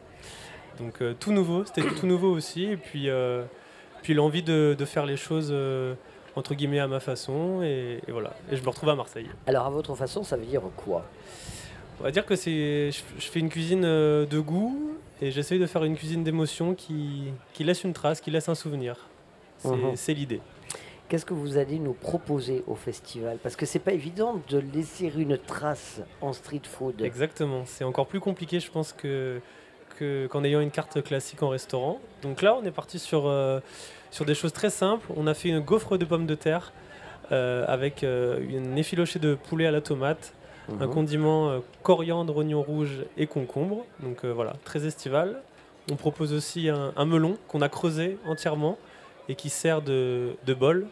Donc 0.78 1.00
euh, 1.02 1.14
tout 1.18 1.32
nouveau, 1.32 1.64
c'était 1.64 1.82
tout 1.82 2.06
nouveau 2.06 2.30
aussi. 2.32 2.64
Et 2.64 2.76
puis, 2.76 3.08
euh, 3.08 3.44
puis 4.02 4.14
l'envie 4.14 4.42
de, 4.42 4.74
de 4.78 4.84
faire 4.84 5.06
les 5.06 5.16
choses 5.16 5.48
euh, 5.52 5.94
entre 6.36 6.54
guillemets 6.54 6.80
à 6.80 6.86
ma 6.88 7.00
façon. 7.00 7.62
Et, 7.62 8.00
et 8.06 8.12
voilà. 8.12 8.34
Et 8.50 8.56
je 8.56 8.62
me 8.62 8.68
retrouve 8.68 8.88
à 8.90 8.94
Marseille. 8.94 9.28
Alors, 9.46 9.66
à 9.66 9.70
votre 9.70 9.94
façon, 9.94 10.22
ça 10.22 10.36
veut 10.36 10.46
dire 10.46 10.62
quoi? 10.76 11.04
On 12.00 12.04
va 12.04 12.10
dire 12.10 12.24
que 12.24 12.36
c'est, 12.36 12.90
je, 12.92 13.00
je 13.18 13.26
fais 13.28 13.40
une 13.40 13.48
cuisine 13.48 13.84
euh, 13.84 14.24
de 14.24 14.38
goût 14.38 14.92
et 15.20 15.30
j'essaye 15.32 15.58
de 15.58 15.66
faire 15.66 15.82
une 15.82 15.96
cuisine 15.96 16.22
d'émotion 16.22 16.74
qui, 16.74 17.24
qui 17.52 17.64
laisse 17.64 17.82
une 17.82 17.92
trace, 17.92 18.20
qui 18.20 18.30
laisse 18.30 18.48
un 18.48 18.54
souvenir. 18.54 18.96
C'est, 19.58 19.68
Mhm. 19.70 19.96
c'est 19.96 20.14
l'idée. 20.14 20.40
Qu'est-ce 21.08 21.24
que 21.24 21.34
vous 21.34 21.56
allez 21.56 21.78
nous 21.80 21.94
proposer 21.94 22.62
au 22.68 22.74
festival? 22.76 23.38
Parce 23.42 23.56
que 23.56 23.64
c'est 23.66 23.78
pas 23.78 23.92
évident 23.92 24.40
de 24.50 24.58
laisser 24.58 25.10
une 25.16 25.38
trace 25.38 26.00
en 26.20 26.32
street 26.34 26.60
food. 26.64 27.00
Exactement. 27.02 27.62
C'est 27.64 27.82
encore 27.82 28.06
plus 28.06 28.20
compliqué, 28.20 28.60
je 28.60 28.70
pense, 28.70 28.92
que, 28.92 29.40
que- 29.98 30.26
qu'en 30.28 30.44
ayant 30.44 30.60
une 30.60 30.70
carte 30.70 31.02
classique 31.02 31.42
en 31.42 31.48
restaurant. 31.48 32.00
Donc 32.22 32.42
là, 32.42 32.54
on 32.60 32.64
est 32.64 32.70
parti 32.70 32.98
sur, 32.98 33.26
euh, 33.26 33.60
sur 34.10 34.24
des 34.24 34.34
choses 34.34 34.52
très 34.52 34.70
simples. 34.70 35.06
On 35.16 35.26
a 35.26 35.34
fait 35.34 35.48
une 35.48 35.60
gaufre 35.60 35.96
de 35.98 36.04
pommes 36.04 36.26
de 36.26 36.34
terre 36.34 36.72
euh, 37.32 37.64
avec 37.68 38.04
euh, 38.04 38.38
une 38.48 38.78
effilochée 38.78 39.18
de 39.18 39.34
poulet 39.34 39.66
à 39.66 39.70
la 39.70 39.80
tomate, 39.80 40.32
un 40.80 40.86
Mhm. 40.86 40.92
condiment 40.94 41.50
euh, 41.50 41.58
coriandre, 41.82 42.36
oignon 42.36 42.62
rouge 42.62 43.04
et 43.16 43.26
concombre. 43.26 43.84
Donc 44.00 44.24
euh, 44.24 44.32
voilà, 44.32 44.54
très 44.64 44.86
estival. 44.86 45.42
On 45.90 45.96
propose 45.96 46.32
aussi 46.32 46.68
un, 46.68 46.92
un 46.96 47.04
melon 47.06 47.36
qu'on 47.48 47.60
a 47.62 47.68
creusé 47.68 48.18
entièrement 48.26 48.78
et 49.28 49.34
qui 49.34 49.50
sert 49.50 49.82
de, 49.82 50.36
de 50.46 50.54
bol 50.54 50.86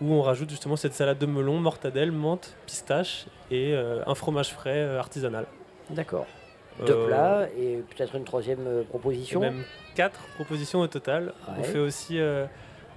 où 0.00 0.12
on 0.12 0.20
rajoute 0.22 0.50
justement 0.50 0.76
cette 0.76 0.92
salade 0.92 1.18
de 1.18 1.24
melon, 1.26 1.58
mortadelle, 1.58 2.12
menthe, 2.12 2.54
pistache 2.66 3.26
et 3.50 3.72
euh, 3.74 4.02
un 4.06 4.14
fromage 4.14 4.52
frais 4.52 4.76
euh, 4.80 4.98
artisanal. 4.98 5.46
D'accord. 5.90 6.26
Deux 6.84 6.92
Euh, 6.92 7.06
plats 7.06 7.48
et 7.58 7.76
peut-être 7.88 8.16
une 8.16 8.24
troisième 8.24 8.66
euh, 8.66 8.82
proposition. 8.82 9.40
Même 9.40 9.64
quatre 9.94 10.20
propositions 10.34 10.80
au 10.80 10.86
total. 10.88 11.32
On 11.58 11.62
fait 11.62 11.78
aussi 11.78 12.20
euh, 12.20 12.44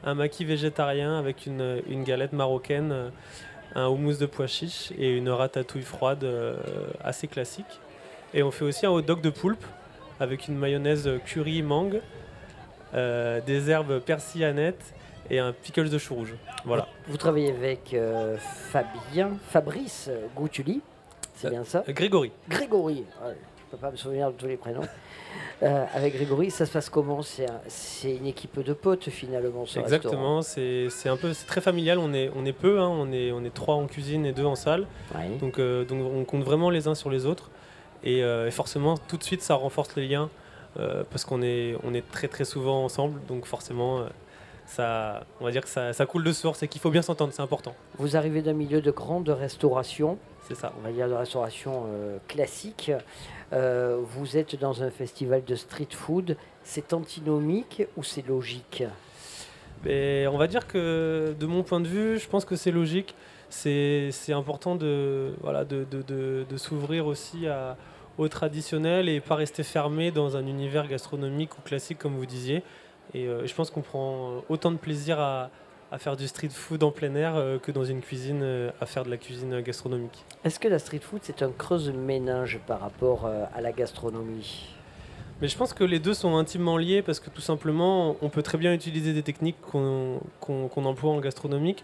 un 0.03 0.15
maquis 0.15 0.43
végétarien 0.43 1.17
avec 1.17 1.45
une, 1.45 1.81
une 1.87 2.03
galette 2.03 2.33
marocaine, 2.33 2.91
euh, 2.91 3.09
un 3.75 3.87
houmous 3.87 4.17
de 4.17 4.25
pois 4.25 4.47
chiches 4.47 4.91
et 4.97 5.15
une 5.15 5.29
ratatouille 5.29 5.83
froide 5.83 6.23
euh, 6.23 6.57
assez 7.03 7.27
classique. 7.27 7.79
Et 8.33 8.43
on 8.43 8.51
fait 8.51 8.65
aussi 8.65 8.85
un 8.85 8.89
hot 8.91 9.01
dog 9.01 9.21
de 9.21 9.29
poulpe 9.29 9.63
avec 10.19 10.47
une 10.47 10.57
mayonnaise 10.57 11.09
curry 11.25 11.61
mangue, 11.61 12.01
euh, 12.93 13.39
des 13.45 13.69
herbes 13.69 13.99
persil 13.99 14.43
aneth 14.43 14.93
et 15.29 15.39
un 15.39 15.53
pickles 15.53 15.89
de 15.89 15.97
chou 15.97 16.15
rouge. 16.15 16.33
Voilà. 16.65 16.87
Vous 17.07 17.17
travaillez 17.17 17.51
avec 17.51 17.93
euh, 17.93 18.35
Fabien, 18.37 19.37
Fabrice 19.47 20.07
euh, 20.09 20.25
Goutuli, 20.35 20.81
c'est 21.35 21.49
bien 21.49 21.63
ça? 21.63 21.83
Euh, 21.87 21.93
Grégory. 21.93 22.31
Grégory, 22.49 23.05
ouais, 23.23 23.37
je 23.71 23.75
peux 23.77 23.81
pas 23.81 23.91
me 23.91 23.97
souvenir 23.97 24.31
de 24.31 24.33
tous 24.37 24.47
les 24.47 24.57
prénoms. 24.57 24.81
Euh, 25.61 25.85
avec 25.93 26.15
Grégory, 26.15 26.49
ça 26.49 26.65
se 26.65 26.71
passe 26.71 26.89
comment? 26.89 27.21
C'est 27.21 27.47
un- 27.49 27.61
c'est 27.67 28.15
une 28.15 28.25
équipe 28.25 28.59
de 28.61 28.73
potes 28.73 29.09
finalement, 29.09 29.65
ce. 29.67 29.77
Exactement, 29.79 30.41
c'est 30.41 30.89
un 31.09 31.17
peu 31.17 31.31
très 31.45 31.61
familial. 31.61 31.99
On 31.99 32.13
est 32.13 32.31
on 32.35 32.45
est 32.45 32.53
peu, 32.53 32.79
hein, 32.79 32.87
on 32.87 33.11
est 33.11 33.31
on 33.31 33.43
est 33.43 33.53
trois 33.53 33.75
en 33.75 33.85
cuisine 33.85 34.25
et 34.25 34.31
deux 34.31 34.45
en 34.45 34.55
salle. 34.55 34.87
Ouais. 35.13 35.37
Donc 35.39 35.59
euh, 35.59 35.85
donc 35.85 36.01
on 36.11 36.23
compte 36.25 36.43
vraiment 36.43 36.69
les 36.71 36.87
uns 36.87 36.95
sur 36.95 37.09
les 37.11 37.25
autres 37.27 37.51
et, 38.03 38.23
euh, 38.23 38.47
et 38.47 38.51
forcément 38.51 38.97
tout 38.97 39.17
de 39.17 39.23
suite 39.23 39.41
ça 39.43 39.53
renforce 39.55 39.95
les 39.95 40.07
liens 40.07 40.29
parce 41.11 41.25
qu'on 41.25 41.41
est 41.41 41.75
on 41.83 41.93
est 41.93 42.09
très 42.09 42.27
très 42.29 42.45
souvent 42.45 42.83
ensemble. 42.85 43.19
Donc 43.27 43.45
forcément 43.45 44.05
ça 44.65 45.25
on 45.41 45.45
va 45.45 45.51
dire 45.51 45.61
que 45.63 45.67
ça, 45.69 45.93
ça 45.93 46.05
coule 46.05 46.23
de 46.23 46.31
source 46.31 46.63
et 46.63 46.67
qu'il 46.69 46.79
faut 46.81 46.91
bien 46.91 47.01
s'entendre, 47.01 47.33
c'est 47.33 47.41
important. 47.41 47.75
Vous 47.97 48.15
arrivez 48.15 48.41
d'un 48.41 48.53
milieu 48.53 48.81
de 48.81 48.91
grande 48.91 49.27
restauration. 49.29 50.17
C'est 50.47 50.55
ça. 50.55 50.71
On 50.79 50.81
va 50.83 50.91
dire 50.91 51.07
de 51.09 51.13
restauration 51.13 51.83
classique. 52.27 52.91
Euh, 53.51 53.99
vous 54.01 54.37
êtes 54.37 54.59
dans 54.59 54.83
un 54.83 54.91
festival 54.91 55.43
de 55.43 55.55
street 55.55 55.87
food. 55.91 56.37
C'est 56.63 56.93
antinomique 56.93 57.83
ou 57.97 58.03
c'est 58.03 58.27
logique 58.27 58.83
on 59.85 60.37
va 60.37 60.47
dire 60.47 60.67
que 60.67 61.35
de 61.39 61.45
mon 61.45 61.63
point 61.63 61.79
de 61.79 61.87
vue, 61.87 62.19
je 62.19 62.27
pense 62.27 62.45
que 62.45 62.55
c'est 62.55 62.71
logique. 62.71 63.15
C'est 63.49 64.11
important 64.29 64.75
de 64.75 65.33
s'ouvrir 66.57 67.07
aussi 67.07 67.47
à, 67.47 67.77
au 68.17 68.27
traditionnel 68.27 69.09
et 69.09 69.19
pas 69.21 69.35
rester 69.35 69.63
fermé 69.63 70.11
dans 70.11 70.37
un 70.37 70.45
univers 70.45 70.87
gastronomique 70.87 71.57
ou 71.57 71.61
classique 71.61 71.97
comme 71.97 72.15
vous 72.15 72.25
disiez. 72.25 72.63
Et 73.15 73.27
euh, 73.27 73.47
je 73.47 73.55
pense 73.55 73.71
qu'on 73.71 73.81
prend 73.81 74.43
autant 74.49 74.71
de 74.71 74.77
plaisir 74.77 75.19
à, 75.19 75.49
à 75.91 75.97
faire 75.97 76.15
du 76.15 76.27
street 76.27 76.49
food 76.49 76.83
en 76.83 76.91
plein 76.91 77.15
air 77.15 77.35
euh, 77.35 77.57
que 77.57 77.71
dans 77.71 77.83
une 77.83 78.01
cuisine 78.01 78.41
euh, 78.43 78.71
à 78.79 78.85
faire 78.85 79.03
de 79.03 79.09
la 79.09 79.17
cuisine 79.17 79.61
gastronomique. 79.61 80.25
Est-ce 80.43 80.59
que 80.59 80.67
la 80.67 80.79
street 80.79 80.99
food, 80.99 81.21
c'est 81.23 81.41
un 81.41 81.51
creuse 81.51 81.91
méninge 81.91 82.59
par 82.67 82.79
rapport 82.79 83.25
euh, 83.25 83.45
à 83.53 83.61
la 83.61 83.71
gastronomie? 83.71 84.75
Mais 85.41 85.47
je 85.47 85.57
pense 85.57 85.73
que 85.73 85.83
les 85.83 85.99
deux 85.99 86.13
sont 86.13 86.35
intimement 86.35 86.77
liés 86.77 87.01
parce 87.01 87.19
que 87.19 87.29
tout 87.29 87.41
simplement, 87.41 88.17
on 88.21 88.29
peut 88.29 88.43
très 88.43 88.57
bien 88.57 88.73
utiliser 88.73 89.13
des 89.13 89.23
techniques 89.23 89.59
qu'on 89.61 90.19
emploie 90.75 91.11
en 91.11 91.19
gastronomique 91.19 91.83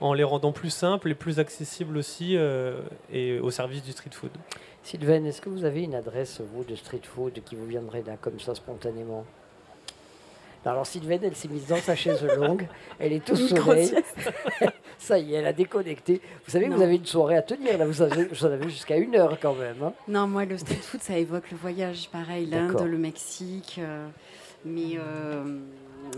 en 0.00 0.14
les 0.14 0.24
rendant 0.24 0.52
plus 0.52 0.70
simples 0.70 1.10
et 1.10 1.14
plus 1.14 1.38
accessibles 1.38 1.96
aussi 1.96 2.36
euh, 2.36 2.80
et 3.12 3.38
au 3.38 3.50
service 3.50 3.82
du 3.82 3.92
street 3.92 4.10
food. 4.12 4.30
Sylvain, 4.82 5.24
est-ce 5.24 5.40
que 5.40 5.48
vous 5.48 5.64
avez 5.64 5.82
une 5.82 5.94
adresse, 5.94 6.40
vous, 6.40 6.64
de 6.64 6.74
street 6.74 7.00
food 7.02 7.42
qui 7.44 7.54
vous 7.54 7.66
viendrait 7.66 8.02
là, 8.06 8.16
comme 8.20 8.38
ça, 8.40 8.54
spontanément? 8.54 9.24
Alors 10.72 10.86
Sylvaine, 10.86 11.20
elle 11.22 11.34
s'est 11.36 11.48
mise 11.48 11.66
dans 11.66 11.76
sa 11.76 11.94
chaise 11.94 12.22
longue, 12.38 12.66
elle 12.98 13.12
est 13.12 13.30
au 13.30 13.36
soleil. 13.36 13.92
Ça 14.98 15.18
y 15.18 15.34
est, 15.34 15.38
elle 15.38 15.46
a 15.46 15.52
déconnecté. 15.52 16.20
Vous 16.44 16.50
savez, 16.50 16.68
Non. 16.68 16.76
vous 16.76 16.82
avez 16.82 16.96
une 16.96 17.04
soirée 17.06 17.36
à 17.36 17.42
tenir, 17.42 17.76
là, 17.78 17.86
vous 17.86 18.00
en 18.02 18.06
avez 18.50 18.68
jusqu'à 18.70 18.96
une 18.96 19.14
heure 19.14 19.38
quand 19.40 19.54
même. 19.54 19.76
hein. 19.84 19.92
Non, 20.08 20.26
moi, 20.26 20.44
le 20.46 20.56
street 20.56 20.74
food, 20.76 21.02
ça 21.02 21.18
évoque 21.18 21.50
le 21.50 21.56
voyage, 21.58 22.08
pareil, 22.10 22.46
l'Inde, 22.46 22.80
le 22.82 22.96
Mexique. 22.98 23.76
euh, 23.78 24.06
mais 24.64 24.96
euh, 24.98 25.44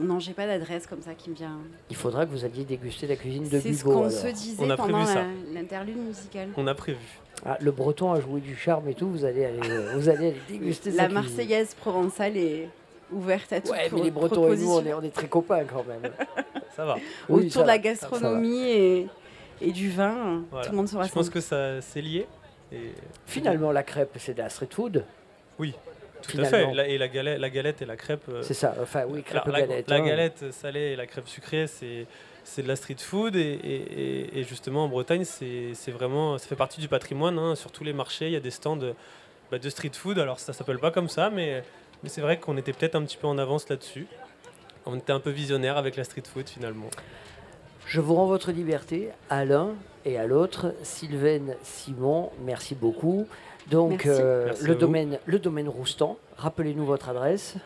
non, 0.00 0.20
j'ai 0.20 0.32
pas 0.32 0.46
d'adresse 0.46 0.86
comme 0.86 1.02
ça 1.02 1.12
qui 1.14 1.28
me 1.30 1.34
vient. 1.34 1.58
Il 1.90 1.96
faudra 1.96 2.24
que 2.24 2.30
vous 2.30 2.44
alliez 2.44 2.64
déguster 2.64 3.06
la 3.06 3.16
cuisine 3.16 3.48
de 3.48 3.58
C'est 3.58 3.72
ce 3.72 3.84
qu'on 3.84 4.08
se 4.08 4.28
disait 4.28 4.66
pendant 4.76 4.98
la- 5.04 5.24
l'interlude 5.52 5.96
musicale. 5.98 6.48
On 6.56 6.66
a 6.68 6.74
prévu. 6.74 6.98
Ah, 7.44 7.58
le 7.60 7.70
breton 7.72 8.12
a 8.12 8.20
joué 8.20 8.40
du 8.40 8.56
charme 8.56 8.88
et 8.88 8.94
tout, 8.94 9.08
vous 9.08 9.24
allez 9.24 9.44
aller, 9.44 9.60
vous 9.94 10.08
allez 10.08 10.28
aller 10.28 10.36
déguster 10.48 10.90
sa 10.92 10.96
La 10.96 11.08
cuisine. 11.08 11.22
Marseillaise 11.22 11.74
provençale 11.74 12.36
est 12.36 12.68
ouverte 13.10 13.52
à 13.52 13.60
toute 13.60 13.70
Ouais, 13.70 13.88
mais 13.92 14.02
les 14.02 14.10
Bretons 14.10 14.52
et 14.52 14.56
nous, 14.56 14.72
on 14.72 14.84
est, 14.84 14.94
on 14.94 15.02
est 15.02 15.14
très 15.14 15.28
copains 15.28 15.64
quand 15.64 15.84
même. 15.86 16.10
Ça 16.76 16.84
va. 16.84 16.96
Oui, 17.28 17.40
Autour 17.46 17.52
ça 17.52 17.62
de 17.62 17.66
la 17.66 17.78
gastronomie 17.78 18.62
et, 18.68 19.06
et 19.60 19.72
du 19.72 19.90
vin, 19.90 20.42
Voilà. 20.50 20.66
tout 20.66 20.70
le 20.72 20.76
monde 20.76 20.86
se 20.88 20.92
Je 20.92 20.98
rassemble. 20.98 21.14
pense 21.14 21.30
que 21.30 21.40
ça 21.40 21.80
c'est 21.80 22.00
lié. 22.00 22.26
Et 22.72 22.92
Finalement, 23.26 23.72
la 23.72 23.82
crêpe, 23.82 24.10
c'est 24.18 24.34
de 24.34 24.38
la 24.38 24.48
street 24.48 24.68
food. 24.70 25.04
Oui, 25.58 25.74
tout 26.22 26.30
Finalement. 26.32 26.48
à 26.48 26.50
fait. 26.68 26.74
La- 26.74 26.86
et 26.88 26.98
la 26.98 27.08
galette, 27.08 27.40
la 27.40 27.50
galette 27.50 27.82
et 27.82 27.86
la 27.86 27.96
crêpe. 27.96 28.22
euh, 28.28 28.42
C'est 28.42 28.54
ça, 28.54 28.74
enfin 28.80 29.04
oui, 29.08 29.22
crêpe 29.24 29.46
la, 29.46 29.60
galette, 29.62 29.88
la 29.90 29.96
hein. 29.96 30.06
galette 30.06 30.52
salée 30.52 30.80
et 30.92 30.96
la 30.96 31.06
crêpe 31.06 31.26
sucrée, 31.28 31.66
c'est 31.66 32.06
c'est 32.44 32.62
de 32.62 32.68
la 32.68 32.76
street 32.76 32.96
food 32.98 33.36
et, 33.36 33.40
et- 33.40 33.74
et- 34.36 34.38
et 34.38 34.44
justement 34.44 34.84
en 34.84 34.88
Bretagne, 34.88 35.24
c'est 35.24 35.90
vraiment, 35.90 36.38
ça 36.38 36.46
fait 36.46 36.56
partie 36.56 36.80
du 36.80 36.88
patrimoine. 36.88 37.38
hein. 37.38 37.54
Sur 37.56 37.70
tous 37.72 37.84
les 37.84 37.92
marchés, 37.92 38.26
il 38.26 38.32
y 38.32 38.36
a 38.36 38.40
des 38.40 38.50
stands 38.50 38.76
de, 38.76 38.94
bah, 39.50 39.58
de 39.58 39.68
street 39.68 39.90
food. 39.94 40.18
Alors 40.18 40.38
ça 40.38 40.52
s'appelle 40.54 40.78
pas 40.78 40.90
comme 40.90 41.08
ça, 41.08 41.28
mais, 41.28 41.62
mais 42.02 42.08
c'est 42.08 42.20
vrai 42.20 42.38
qu'on 42.38 42.56
était 42.56 42.72
peut-être 42.72 42.94
un 42.94 43.02
petit 43.02 43.16
peu 43.16 43.26
en 43.26 43.38
avance 43.38 43.68
là-dessus. 43.68 44.06
On 44.86 44.96
était 44.96 45.12
un 45.12 45.20
peu 45.20 45.30
visionnaire 45.30 45.76
avec 45.76 45.96
la 45.96 46.04
street 46.04 46.22
food 46.32 46.48
finalement. 46.48 46.88
Je 47.86 48.00
vous 48.00 48.14
rends 48.14 48.26
votre 48.26 48.52
liberté 48.52 49.08
à 49.30 49.44
l'un 49.44 49.70
et 50.04 50.18
à 50.18 50.26
l'autre. 50.26 50.74
Sylvaine, 50.82 51.54
Simon, 51.62 52.30
merci 52.44 52.74
beaucoup. 52.74 53.26
Donc, 53.70 54.04
Merci. 54.04 54.08
euh, 54.22 54.44
Merci 54.46 54.64
le, 54.66 54.72
vous. 54.72 54.78
domaine, 54.78 55.18
le 55.26 55.38
domaine 55.38 55.68
Roustan, 55.68 56.16
rappelez-nous 56.38 56.86
votre 56.86 57.08
adresse. 57.10 57.56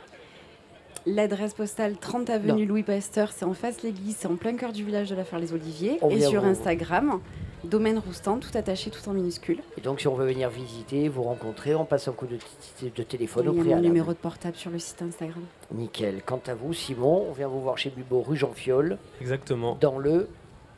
L'adresse 1.07 1.55
postale 1.55 1.97
30 1.97 2.31
avenue 2.31 2.65
Louis 2.65 2.83
Pasteur, 2.85 3.33
c'est 3.33 3.45
en 3.45 3.55
face 3.55 3.83
l'église, 3.83 4.17
c'est 4.21 4.29
en 4.29 4.37
plein 4.37 4.57
cœur 4.57 4.73
du 4.73 4.85
village 4.85 5.11
de 5.11 5.17
la 5.17 5.25
Ferre-les-Oliviers. 5.25 5.99
On 6.03 6.11
Et 6.11 6.17
vient 6.17 6.29
sur 6.29 6.43
vous- 6.43 6.49
Instagram, 6.49 7.21
domaine 7.65 7.99
Roustan, 7.99 8.39
tout 8.39 8.57
attaché, 8.57 8.91
tout 8.91 9.09
en 9.09 9.13
minuscule. 9.13 9.59
Et 9.79 9.81
donc, 9.81 10.01
si 10.01 10.09
on 10.09 10.15
veut 10.15 10.27
venir 10.27 10.51
visiter, 10.51 11.09
vous 11.09 11.23
rencontrer, 11.23 11.75
on 11.75 11.85
passe 11.85 12.09
un 12.09 12.13
coup 12.13 12.27
de, 12.27 12.37
t- 12.81 12.91
de 12.95 13.03
téléphone 13.03 13.45
Il 13.45 13.49
au 13.49 13.53
y 13.53 13.55
a 13.55 13.59
mon 13.59 13.63
préalable. 13.65 13.87
numéro 13.87 14.13
de 14.13 14.19
portable 14.19 14.57
sur 14.57 14.71
le 14.71 14.79
site 14.79 15.03
Instagram. 15.03 15.43
Nickel. 15.73 16.23
Quant 16.25 16.41
à 16.47 16.55
vous, 16.55 16.73
Simon, 16.75 17.27
on 17.29 17.33
vient 17.33 17.49
vous 17.49 17.61
voir 17.61 17.79
chez 17.79 17.91
Bubo, 17.91 18.23
rue 18.23 18.37
Jean 18.37 18.53
Fiol, 18.53 18.99
Exactement. 19.21 19.77
dans 19.81 19.99
le 19.99 20.29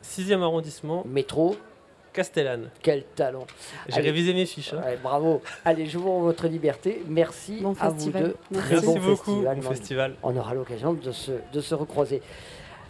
6e 0.03 0.41
arrondissement. 0.41 1.03
métro. 1.07 1.55
Castellane. 2.13 2.69
Quel 2.81 3.03
talent. 3.03 3.45
J'ai 3.89 3.99
révisé 3.99 4.33
mes 4.33 4.45
fiches. 4.45 4.71
hein. 4.73 4.81
Ouais, 4.85 4.97
bravo. 5.03 5.41
Allez, 5.65 5.85
je 5.85 5.97
vous 5.97 6.09
rends 6.09 6.21
votre 6.21 6.47
liberté. 6.47 7.03
Merci 7.09 7.59
Bon 7.61 7.73
à 7.77 7.89
festival. 7.91 8.21
vous 8.23 8.27
deux. 8.29 8.35
Merci. 8.51 8.65
Très 8.67 8.75
Merci 8.75 8.85
bon 8.85 8.93
beaucoup. 8.93 9.15
festival. 9.33 9.55
Bon 9.59 9.69
festival. 9.69 10.15
On 10.23 10.37
aura 10.37 10.53
l'occasion 10.53 10.93
de 10.93 11.11
se, 11.11 11.31
de 11.51 11.59
se 11.59 11.75
recroiser. 11.75 12.21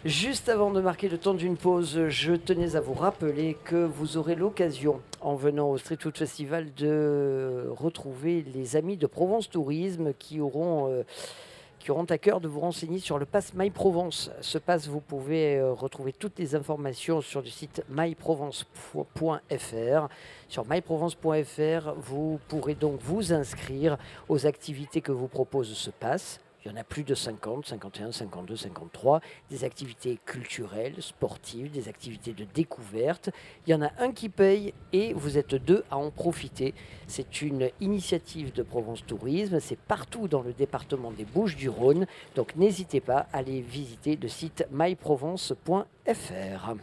Juste 0.04 0.48
avant 0.48 0.70
de 0.70 0.80
marquer 0.80 1.08
le 1.08 1.18
temps 1.18 1.34
d'une 1.34 1.56
pause, 1.56 2.06
je 2.08 2.34
tenais 2.34 2.76
à 2.76 2.80
vous 2.80 2.94
rappeler 2.94 3.56
que 3.64 3.84
vous 3.84 4.16
aurez 4.16 4.36
l'occasion, 4.36 5.00
en 5.20 5.34
venant 5.34 5.70
au 5.70 5.78
Street 5.78 5.96
Food 5.98 6.16
Festival, 6.16 6.72
de 6.74 7.66
retrouver 7.76 8.44
les 8.54 8.76
amis 8.76 8.96
de 8.96 9.06
Provence 9.06 9.50
Tourisme 9.50 10.12
qui 10.16 10.40
auront, 10.40 10.90
euh, 10.90 11.02
à 12.08 12.18
cœur 12.18 12.40
de 12.40 12.46
vous 12.46 12.60
renseigner 12.60 12.98
sur 12.98 13.18
le 13.18 13.26
pass 13.26 13.52
My 13.54 13.70
Provence. 13.70 14.30
Ce 14.42 14.58
pass, 14.58 14.86
vous 14.86 15.00
pouvez 15.00 15.56
euh, 15.56 15.72
retrouver 15.72 16.12
toutes 16.12 16.38
les 16.38 16.54
informations 16.54 17.20
sur 17.20 17.40
le 17.40 17.48
site 17.48 17.82
myprovence.fr. 17.88 20.08
Sur 20.48 20.66
myprovence.fr, 20.68 21.94
vous 21.96 22.38
pourrez 22.48 22.74
donc 22.74 23.00
vous 23.02 23.32
inscrire 23.32 23.98
aux 24.28 24.46
activités 24.46 25.00
que 25.00 25.12
vous 25.12 25.28
propose 25.28 25.74
ce 25.74 25.90
pass. 25.90 26.40
Il 26.66 26.70
y 26.70 26.72
en 26.74 26.80
a 26.80 26.82
plus 26.82 27.04
de 27.04 27.14
50, 27.14 27.64
51, 27.64 28.10
52, 28.10 28.56
53. 28.56 29.20
Des 29.50 29.62
activités 29.62 30.18
culturelles, 30.26 30.96
sportives, 30.98 31.70
des 31.70 31.88
activités 31.88 32.32
de 32.32 32.42
découverte. 32.42 33.30
Il 33.66 33.70
y 33.70 33.74
en 33.74 33.82
a 33.82 33.92
un 34.00 34.10
qui 34.10 34.28
paye 34.28 34.74
et 34.92 35.12
vous 35.12 35.38
êtes 35.38 35.54
deux 35.54 35.84
à 35.92 35.96
en 35.96 36.10
profiter. 36.10 36.74
C'est 37.06 37.40
une 37.40 37.70
initiative 37.80 38.52
de 38.52 38.64
Provence 38.64 39.06
Tourisme. 39.06 39.60
C'est 39.60 39.78
partout 39.78 40.26
dans 40.26 40.42
le 40.42 40.52
département 40.52 41.12
des 41.12 41.24
Bouches-du-Rhône. 41.24 42.08
Donc 42.34 42.56
n'hésitez 42.56 43.00
pas 43.00 43.28
à 43.32 43.38
aller 43.38 43.60
visiter 43.60 44.16
le 44.16 44.26
site 44.26 44.66
myprovence.fr. 44.72 46.74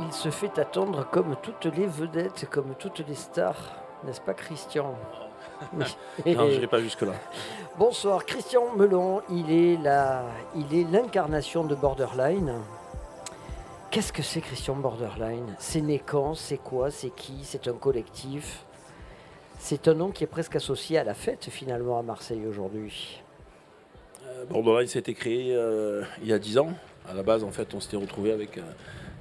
Il 0.00 0.12
se 0.12 0.30
fait 0.30 0.58
attendre 0.58 1.06
comme 1.10 1.36
toutes 1.42 1.66
les 1.66 1.86
vedettes, 1.86 2.46
comme 2.50 2.74
toutes 2.78 3.06
les 3.06 3.14
stars, 3.14 3.76
n'est-ce 4.04 4.20
pas 4.20 4.34
Christian 4.34 4.94
Oui. 5.74 5.84
Non, 6.34 6.46
je 6.46 6.52
n'irai 6.54 6.66
pas 6.66 6.80
jusque-là. 6.80 7.12
Bonsoir, 7.78 8.24
Christian 8.24 8.74
Melon, 8.76 9.22
il 9.30 9.50
est 9.52 9.76
la, 9.76 10.24
il 10.56 10.74
est 10.74 10.90
l'incarnation 10.90 11.64
de 11.64 11.74
Borderline. 11.74 12.54
Qu'est-ce 13.90 14.12
que 14.12 14.22
c'est 14.22 14.40
Christian 14.40 14.76
Borderline? 14.76 15.54
C'est 15.58 15.80
né 15.80 16.00
quand? 16.04 16.34
C'est 16.34 16.58
quoi? 16.58 16.90
C'est 16.90 17.10
qui? 17.10 17.40
C'est 17.42 17.68
un 17.68 17.74
collectif? 17.74 18.64
C'est 19.58 19.88
un 19.88 19.94
nom 19.94 20.10
qui 20.10 20.24
est 20.24 20.28
presque 20.28 20.56
associé 20.56 20.96
à 20.96 21.04
la 21.04 21.14
fête 21.14 21.48
finalement 21.50 21.98
à 21.98 22.02
Marseille 22.02 22.46
aujourd'hui. 22.48 23.20
Euh, 24.26 24.44
Borderline 24.46 24.88
s'était 24.88 25.14
créé 25.14 25.54
euh, 25.54 26.02
il 26.22 26.28
y 26.28 26.32
a 26.32 26.38
10 26.38 26.58
ans. 26.58 26.70
À 27.08 27.14
la 27.14 27.22
base, 27.22 27.44
en 27.44 27.50
fait, 27.50 27.74
on 27.74 27.80
s'était 27.80 27.96
retrouvé 27.96 28.32
avec, 28.32 28.58
euh, 28.58 28.62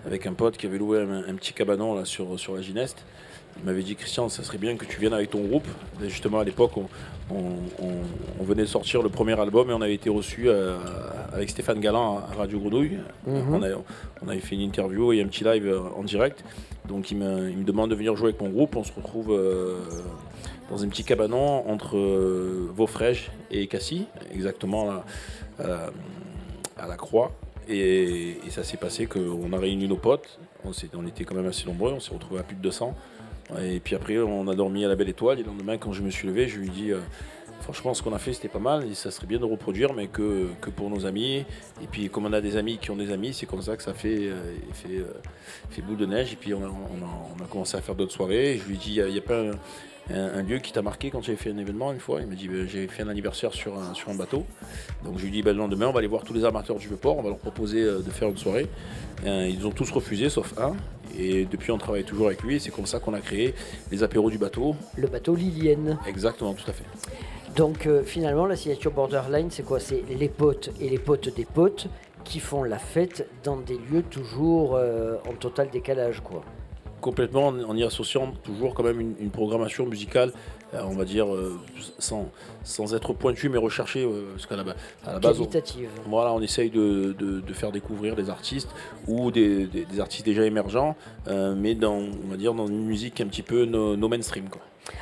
avec 0.05 0.25
un 0.27 0.33
pote 0.33 0.57
qui 0.57 0.65
avait 0.65 0.77
loué 0.77 0.99
un, 1.01 1.29
un 1.29 1.35
petit 1.35 1.53
cabanon 1.53 1.93
là, 1.95 2.05
sur, 2.05 2.39
sur 2.39 2.55
la 2.55 2.61
Gineste. 2.61 2.97
Il 3.57 3.65
m'avait 3.65 3.83
dit 3.83 3.95
Christian, 3.95 4.29
ça 4.29 4.43
serait 4.43 4.57
bien 4.57 4.77
que 4.77 4.85
tu 4.85 4.99
viennes 4.99 5.13
avec 5.13 5.31
ton 5.31 5.41
groupe. 5.43 5.67
Et 6.03 6.09
justement, 6.09 6.39
à 6.39 6.43
l'époque, 6.45 6.77
on, 6.77 6.85
on- 7.29 7.57
on- 7.83 8.39
on 8.39 8.43
venait 8.43 8.61
de 8.61 8.67
sortir 8.67 9.01
le 9.01 9.09
premier 9.09 9.37
album 9.37 9.69
et 9.69 9.73
on 9.73 9.81
avait 9.81 9.95
été 9.95 10.09
reçu 10.09 10.47
euh, 10.47 10.77
avec 11.33 11.49
Stéphane 11.49 11.79
Galland 11.81 12.19
à 12.19 12.35
Radio 12.37 12.59
Grenouille. 12.59 12.99
Mhm. 13.27 13.53
on, 13.53 13.61
avait, 13.61 13.75
on 14.21 14.29
avait 14.29 14.39
fait 14.39 14.55
une 14.55 14.61
interview 14.61 15.11
et 15.11 15.21
un 15.21 15.27
petit 15.27 15.43
live 15.43 15.67
euh, 15.67 15.79
en 15.97 16.03
direct. 16.03 16.43
Donc 16.87 17.11
il 17.11 17.17
me, 17.17 17.49
il 17.49 17.57
me 17.57 17.63
demande 17.65 17.89
de 17.89 17.95
venir 17.95 18.15
jouer 18.15 18.29
avec 18.29 18.39
mon 18.41 18.49
groupe. 18.49 18.75
On 18.77 18.83
se 18.85 18.93
retrouve 18.93 19.31
euh, 19.31 19.79
dans 20.69 20.83
un 20.83 20.87
petit 20.87 21.03
cabanon 21.03 21.69
entre 21.69 21.97
euh, 21.97 22.69
Vaufrèges 22.73 23.29
et 23.51 23.67
Cassis, 23.67 24.05
exactement 24.33 24.85
là, 24.85 25.03
euh, 25.59 25.87
à 26.77 26.87
la 26.87 26.95
Croix. 26.95 27.31
Et, 27.69 28.37
ça 28.49 28.63
s'est 28.63 28.77
passé 28.77 29.05
qu'on 29.05 29.53
a 29.53 29.57
réuni 29.57 29.87
nos 29.87 29.97
potes. 29.97 30.39
On, 30.65 31.05
était 31.05 31.23
quand 31.23 31.35
même 31.35 31.45
assez 31.45 31.65
nombreux. 31.65 31.93
On 31.93 31.99
s'est 31.99 32.13
retrouvés 32.13 32.39
à 32.39 32.43
plus 32.43 32.55
de 32.55 32.61
200. 32.61 32.95
Et 33.61 33.79
puis 33.79 33.95
après, 33.95 34.17
on 34.19 34.47
a 34.47 34.55
dormi 34.55 34.85
à 34.85 34.87
la 34.87 34.95
Belle 34.95 35.09
Étoile. 35.09 35.39
Et 35.39 35.43
le 35.43 35.47
lendemain, 35.49 35.77
quand 35.77 35.93
je 35.93 36.01
me 36.01 36.09
suis 36.09 36.27
levé, 36.27 36.47
je 36.47 36.57
lui 36.57 36.67
ai 36.67 36.71
dit 36.71 36.91
euh, 36.91 36.99
Franchement, 37.61 37.93
ce 37.93 38.01
qu'on 38.01 38.13
a 38.13 38.19
fait, 38.19 38.33
c'était 38.33 38.47
pas 38.49 38.59
mal. 38.59 38.85
Et 38.89 38.95
ça 38.95 39.11
serait 39.11 39.27
bien 39.27 39.39
de 39.39 39.45
reproduire, 39.45 39.93
mais 39.93 40.07
que, 40.07 40.47
pour 40.75 40.89
nos 40.89 41.05
amis. 41.05 41.45
Et 41.81 41.87
puis, 41.91 42.09
comme 42.09 42.25
on 42.25 42.33
a 42.33 42.41
des 42.41 42.57
amis 42.57 42.77
qui 42.79 42.89
ont 42.91 42.95
des 42.95 43.11
amis, 43.11 43.33
c'est 43.33 43.45
comme 43.45 43.61
ça 43.61 43.77
que 43.77 43.83
ça 43.83 43.93
fait, 43.93 44.27
euh, 44.27 44.55
euh, 44.89 45.81
boule 45.83 45.97
de 45.97 46.05
neige. 46.05 46.33
Et 46.33 46.35
puis, 46.35 46.53
on 46.53 46.63
a, 46.63 46.67
a- 46.67 47.43
a 47.43 47.47
commencé 47.47 47.77
à 47.77 47.81
faire 47.81 47.95
d'autres 47.95 48.13
soirées. 48.13 48.55
Et 48.55 48.57
je 48.57 48.65
lui 48.65 48.75
ai 48.75 48.77
dit 48.77 48.95
Il 48.95 49.11
n'y 49.11 49.17
a, 49.17 49.21
pas 49.21 49.39
un, 49.39 49.51
un- 50.13 50.39
un 50.39 50.43
lieu 50.43 50.57
qui 50.59 50.71
t'a 50.71 50.81
marqué 50.81 51.09
quand 51.11 51.21
j'avais 51.23 51.37
fait 51.37 51.51
un 51.51 51.57
événement 51.57 51.91
une 51.93 51.99
fois 51.99 52.21
Il 52.21 52.27
m'a 52.27 52.35
dit 52.35 52.47
Ben, 52.47 52.67
J'ai 52.67 52.87
fait 52.87 53.03
un 53.03 53.07
anniversaire 53.09 53.53
sur 53.53 53.77
un, 53.77 53.93
sur 53.93 54.09
un 54.09 54.15
bateau. 54.15 54.43
Donc, 55.03 55.17
je 55.17 55.23
lui 55.23 55.29
ai 55.29 55.31
dit 55.31 55.41
Ben, 55.41 55.51
Le 55.53 55.59
lendemain, 55.59 55.87
on 55.87 55.91
va 55.91 55.99
aller 55.99 56.07
voir 56.07 56.23
tous 56.23 56.33
les 56.33 56.45
amateurs 56.45 56.77
du 56.77 56.87
Vieux-Port. 56.87 57.17
On 57.17 57.21
va 57.21 57.29
leur 57.29 57.37
proposer 57.37 57.81
euh, 57.83 57.99
de 57.99 58.09
faire 58.09 58.27
une 58.29 58.37
soirée. 58.37 58.67
Euh, 59.25 59.47
ils 59.49 59.65
ont 59.67 59.71
tous 59.71 59.89
refusé, 59.91 60.29
sauf 60.29 60.53
un. 60.59 60.75
Et 61.17 61.45
depuis, 61.45 61.71
on 61.71 61.77
travaille 61.77 62.03
toujours 62.03 62.27
avec 62.27 62.41
lui. 62.43 62.55
Et 62.55 62.59
c'est 62.59 62.71
comme 62.71 62.85
ça 62.85 62.99
qu'on 62.99 63.13
a 63.13 63.19
créé 63.19 63.53
les 63.91 64.03
apéros 64.03 64.29
du 64.29 64.37
bateau. 64.37 64.75
Le 64.97 65.07
bateau 65.07 65.35
Lilienne. 65.35 65.97
Exactement, 66.07 66.53
tout 66.53 66.69
à 66.69 66.73
fait. 66.73 66.85
Donc 67.55 67.87
euh, 67.87 68.03
finalement, 68.03 68.45
la 68.45 68.55
signature 68.55 68.91
Borderline, 68.91 69.49
c'est 69.49 69.63
quoi? 69.63 69.79
C'est 69.79 70.03
les 70.07 70.29
potes 70.29 70.69
et 70.79 70.87
les 70.87 70.99
potes 70.99 71.35
des 71.35 71.45
potes 71.45 71.87
qui 72.23 72.39
font 72.39 72.63
la 72.63 72.77
fête 72.77 73.27
dans 73.43 73.57
des 73.57 73.77
lieux 73.91 74.03
toujours 74.03 74.75
euh, 74.75 75.15
en 75.27 75.33
total 75.33 75.69
décalage, 75.71 76.21
quoi. 76.21 76.43
Complètement, 77.01 77.47
en 77.47 77.75
y 77.77 77.83
associant 77.83 78.33
toujours 78.43 78.73
quand 78.73 78.83
même 78.83 78.99
une, 78.99 79.15
une 79.19 79.29
programmation 79.29 79.85
musicale, 79.85 80.33
euh, 80.73 80.81
on 80.85 80.95
va 80.95 81.05
dire, 81.05 81.33
euh, 81.33 81.57
sans, 81.97 82.29
sans 82.63 82.93
être 82.93 83.13
pointu, 83.13 83.47
mais 83.49 83.57
recherchée, 83.57 84.03
euh, 84.03 84.31
parce 84.33 84.45
qu'à 84.45 84.55
la, 84.57 84.63
à 85.05 85.13
la 85.13 85.19
base, 85.19 85.39
on, 85.39 86.09
voilà, 86.09 86.33
on 86.33 86.41
essaye 86.41 86.69
de, 86.69 87.15
de- 87.17 87.39
de 87.39 87.53
faire 87.53 87.71
découvrir 87.71 88.15
des 88.15 88.29
artistes 88.29 88.69
ou 89.07 89.31
des, 89.31 89.65
des- 89.65 89.85
des 89.85 89.99
artistes 89.99 90.25
déjà 90.25 90.43
émergents, 90.45 90.95
euh, 91.27 91.55
mais 91.57 91.73
dans, 91.73 91.95
on 91.97 92.27
va 92.29 92.37
dire, 92.37 92.53
dans 92.53 92.67
une 92.67 92.85
musique 92.85 93.21
un 93.21 93.27
petit 93.27 93.43
peu 93.43 93.65
no, 93.65 93.95
no 93.95 94.07
mainstream. 94.09 94.49
Quoi. 94.49 94.61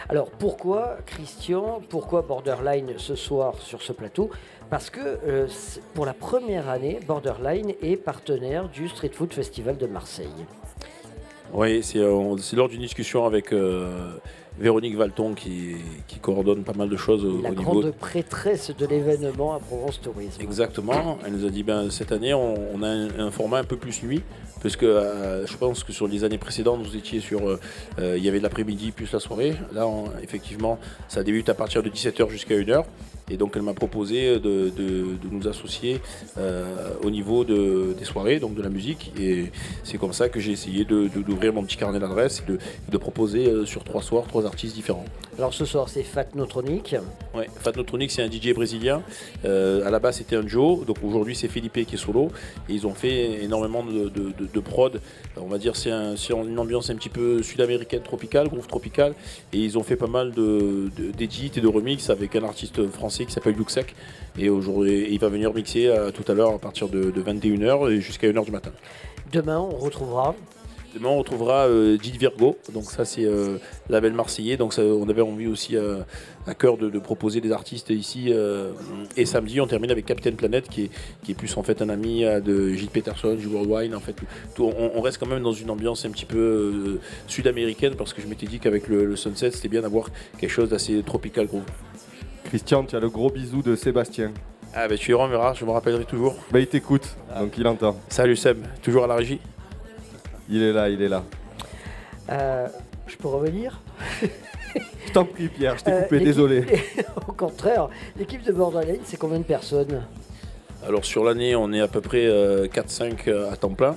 Alors 0.09 0.29
pourquoi, 0.29 0.97
Christian, 1.05 1.81
pourquoi 1.89 2.21
Borderline 2.21 2.93
ce 2.97 3.15
soir 3.15 3.55
sur 3.59 3.81
ce 3.81 3.91
plateau? 3.93 4.29
Parce 4.69 4.89
que 4.89 4.99
euh, 4.99 5.47
pour 5.93 6.05
la 6.05 6.13
première 6.13 6.69
année, 6.69 6.99
Borderline 7.07 7.73
est 7.81 7.95
partenaire 7.97 8.67
du 8.69 8.87
Street 8.89 9.11
Food 9.13 9.33
Festival 9.33 9.77
de 9.77 9.87
Marseille. 9.87 10.27
Oui, 11.53 11.81
c'est 11.83 11.99
euh, 11.99 12.37
c'est 12.37 12.55
lors 12.55 12.69
d'une 12.69 12.81
discussion 12.81 13.25
avec 13.25 13.53
euh, 13.53 14.11
Véronique 14.59 14.95
Valton 14.95 15.33
qui, 15.33 15.75
qui 16.07 16.19
coordonne 16.19 16.63
pas 16.63 16.73
mal 16.73 16.89
de 16.89 16.97
choses 16.97 17.23
au, 17.23 17.41
La 17.41 17.51
au 17.51 17.55
niveau. 17.55 17.71
grande 17.81 17.91
prêtresse 17.93 18.71
de 18.77 18.85
l'événement 18.85 19.53
à 19.55 19.59
Provence 19.59 20.01
Tourisme. 20.01 20.41
Exactement. 20.41 21.17
Elle 21.25 21.33
nous 21.33 21.45
a 21.45 21.49
dit 21.49 21.63
ben, 21.63 21.89
cette 21.89 22.11
année, 22.11 22.33
on, 22.33 22.55
on 22.73 22.83
a 22.83 22.87
un, 22.87 23.19
un 23.19 23.31
format 23.31 23.59
un 23.59 23.63
peu 23.63 23.77
plus 23.77 24.03
nuit. 24.03 24.21
Parce 24.61 24.75
que 24.75 24.85
euh, 24.85 25.45
je 25.45 25.55
pense 25.57 25.83
que 25.83 25.93
sur 25.93 26.07
les 26.07 26.23
années 26.23 26.37
précédentes, 26.37 26.81
vous 26.85 26.95
étiez 26.95 27.19
sur. 27.19 27.47
euh, 27.47 27.59
euh, 27.99 28.15
il 28.17 28.23
y 28.23 28.29
avait 28.29 28.39
de 28.39 28.43
l'après-midi 28.43 28.91
plus 28.91 29.11
la 29.11 29.19
soirée. 29.19 29.53
Là, 29.73 29.87
on- 29.87 30.05
effectivement, 30.23 30.79
ça 31.07 31.23
débute 31.23 31.49
à 31.49 31.53
partir 31.53 31.83
de 31.83 31.89
17h 31.89 32.29
jusqu'à 32.29 32.55
1h. 32.55 32.83
Et 33.29 33.35
donc, 33.35 33.53
elle 33.57 33.61
m'a 33.63 33.73
proposé 33.73 34.39
de, 34.39 34.69
de- 34.69 34.69
de 35.21 35.27
nous 35.29 35.47
associer 35.49 35.99
au 37.03 37.09
niveau 37.09 37.43
de- 37.43 37.93
des 37.97 38.05
soirées, 38.05 38.39
donc 38.39 38.55
de 38.55 38.61
la 38.61 38.69
musique. 38.69 39.11
Et 39.19 39.51
c'est 39.83 39.97
comme 39.97 40.13
ça 40.13 40.29
que 40.29 40.39
j'ai 40.39 40.51
essayé 40.53 40.85
d'ouvrir 40.85 41.51
mon 41.53 41.63
petit 41.63 41.75
carnet 41.77 41.99
d'adresses 41.99 42.41
et 42.47 42.91
de, 42.91 42.97
proposer 42.97 43.65
sur 43.65 43.83
trois 43.83 44.01
soirs 44.01 44.25
trois 44.27 44.45
artistes 44.45 44.73
différents. 44.75 45.05
Alors 45.37 45.53
ce 45.53 45.65
soir, 45.65 45.87
c'est 45.89 46.03
Fat 46.03 46.25
Notronic. 46.35 46.95
Ouais, 47.35 47.47
Fat 47.59 47.73
Notronic, 47.75 48.11
c'est 48.11 48.23
un 48.23 48.31
DJ 48.31 48.53
brésilien. 48.53 49.01
À 49.43 49.89
la 49.91 49.99
base, 49.99 50.17
c'était 50.17 50.37
un 50.37 50.43
duo. 50.43 50.83
Donc 50.87 50.97
aujourd'hui, 51.03 51.35
c'est 51.35 51.47
Felipe 51.49 51.85
qui 51.85 51.95
est 51.95 51.97
solo. 51.97 52.29
Et 52.69 52.73
ils 52.73 52.87
ont 52.87 52.93
fait 52.93 53.43
énormément 53.43 53.83
de, 53.83 54.09
de, 54.53 54.59
prod. 54.59 54.99
On 55.35 55.47
va 55.47 55.57
dire 55.57 55.75
c'est 55.75 55.91
un- 55.91 56.15
une 56.15 56.59
ambiance 56.59 56.89
un 56.89 56.95
petit 56.95 57.09
peu 57.09 57.41
sud-américaine, 57.43 58.01
tropicale, 58.01 58.47
groove 58.47 58.67
tropical. 58.67 59.13
Et 59.53 59.59
ils 59.59 59.77
ont 59.77 59.83
fait 59.83 59.95
pas 59.95 60.07
mal 60.07 60.31
de- 60.31 60.89
d'édits 61.17 61.51
et 61.55 61.61
de 61.61 61.67
remix 61.67 62.09
avec 62.09 62.35
un 62.35 62.43
artiste 62.43 62.87
français 62.89 63.25
qui 63.25 63.31
s'appelle 63.31 63.55
Luxec. 63.55 63.95
Et 64.37 64.49
aujourd'hui, 64.49 65.07
il 65.09 65.19
va 65.19 65.29
venir 65.29 65.53
mixer 65.53 65.87
euh, 65.87 66.11
tout 66.11 66.29
à 66.31 66.33
l'heure 66.35 66.53
à 66.53 66.59
partir 66.59 66.87
de, 66.89 67.11
21h 67.21 67.91
et 67.91 68.01
jusqu'à 68.01 68.27
1h 68.27 68.45
du 68.45 68.51
matin. 68.51 68.71
Demain, 69.31 69.59
on 69.59 69.75
retrouvera 69.75 70.35
Demain, 70.95 71.09
on 71.09 71.17
retrouvera 71.19 71.67
euh, 71.67 71.97
Gilles 72.01 72.17
Virgo. 72.17 72.57
Donc 72.73 72.85
ça, 72.85 73.03
c'est 73.05 73.25
euh, 73.25 73.57
label 73.89 74.13
marseillais. 74.13 74.57
Donc 74.57 74.73
ça, 74.73 74.81
on 74.81 75.07
avait 75.09 75.21
envie 75.21 75.45
aussi 75.47 75.75
euh, 75.75 75.99
à 76.47 76.53
cœur 76.55 76.77
de, 76.77 76.89
de 76.89 76.99
proposer 76.99 77.41
des 77.41 77.51
artistes 77.51 77.89
ici. 77.89 78.27
euh, 78.31 78.71
et 79.17 79.25
samedi, 79.25 79.59
on 79.61 79.67
termine 79.67 79.91
avec 79.91 80.05
Captain 80.05 80.31
Planet, 80.31 80.67
qui 80.67 80.85
est, 80.85 80.89
qui 81.23 81.31
est 81.31 81.35
plus 81.35 81.55
en 81.57 81.63
fait 81.63 81.81
un 81.81 81.89
ami 81.89 82.23
euh, 82.23 82.39
de 82.39 82.69
Gilles 82.73 82.89
Peterson, 82.89 83.35
du 83.35 83.47
Worldwide. 83.47 83.93
En 83.93 83.99
fait, 83.99 84.15
Tout- 84.55 84.65
on, 84.77 84.91
on 84.95 85.01
reste 85.01 85.17
quand 85.17 85.27
même 85.27 85.43
dans 85.43 85.51
une 85.53 85.69
ambiance 85.69 86.05
un 86.05 86.09
petit 86.09 86.25
peu 86.25 86.37
euh, 86.37 86.99
sud-américaine 87.27 87.95
parce 87.95 88.13
que 88.13 88.21
je 88.21 88.27
m'étais 88.27 88.45
dit 88.47 88.59
qu'avec 88.59 88.87
le, 88.87 89.05
le 89.05 89.15
Sunset, 89.15 89.51
c'était 89.51 89.67
bien 89.67 89.81
d'avoir 89.81 90.09
quelque 90.39 90.49
chose 90.51 90.69
d'assez 90.69 91.03
tropical 91.03 91.47
gros. 91.47 91.61
Christian, 92.45 92.83
tu 92.85 92.95
as 92.95 92.99
le 92.99 93.09
gros 93.09 93.29
bisou 93.29 93.61
de 93.61 93.75
Sébastien. 93.75 94.31
Ah 94.73 94.87
bah 94.87 94.95
tu 94.97 95.13
on 95.13 95.27
verra, 95.27 95.53
je 95.53 95.65
me 95.65 95.71
rappellerai 95.71 96.05
toujours. 96.05 96.35
Bah 96.51 96.59
il 96.59 96.67
t'écoute, 96.67 97.15
donc 97.39 97.57
il 97.57 97.65
entend. 97.67 97.99
Salut 98.09 98.35
Seb, 98.35 98.57
toujours 98.81 99.03
à 99.05 99.07
la 99.07 99.15
régie 99.15 99.39
Il 100.49 100.61
est 100.61 100.71
là, 100.73 100.89
il 100.89 101.01
est 101.01 101.07
là. 101.09 101.23
Euh, 102.29 102.67
Je 103.07 103.15
peux 103.17 103.27
revenir? 103.27 103.81
Je 105.07 105.11
t'en 105.13 105.25
prie, 105.25 105.47
Pierre, 105.47 105.77
je 105.77 105.83
t'ai 105.83 105.91
Euh, 105.91 106.01
coupé, 106.03 106.19
désolé. 106.19 106.63
Au 107.27 107.31
contraire, 107.31 107.89
l'équipe 108.17 108.43
de 108.43 108.51
Borderline, 108.51 108.99
c'est 109.03 109.17
combien 109.17 109.39
de 109.39 109.43
personnes 109.43 110.03
Alors 110.85 111.05
sur 111.05 111.23
l'année, 111.23 111.55
on 111.55 111.71
est 111.73 111.79
à 111.81 111.87
peu 111.87 112.01
près 112.01 112.25
euh, 112.25 112.67
4-5 112.67 113.29
à 113.51 113.55
temps 113.57 113.69
plein. 113.73 113.95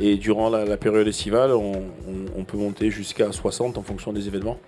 Et 0.00 0.16
durant 0.16 0.48
la, 0.48 0.64
la 0.64 0.76
période 0.76 1.06
estivale, 1.08 1.50
on, 1.52 1.72
on- 1.72 1.82
on 2.38 2.44
peut 2.44 2.56
monter 2.56 2.90
jusqu'à 2.90 3.32
60 3.32 3.78
en 3.78 3.82
fonction 3.82 4.12
des 4.12 4.26
événements. 4.28 4.58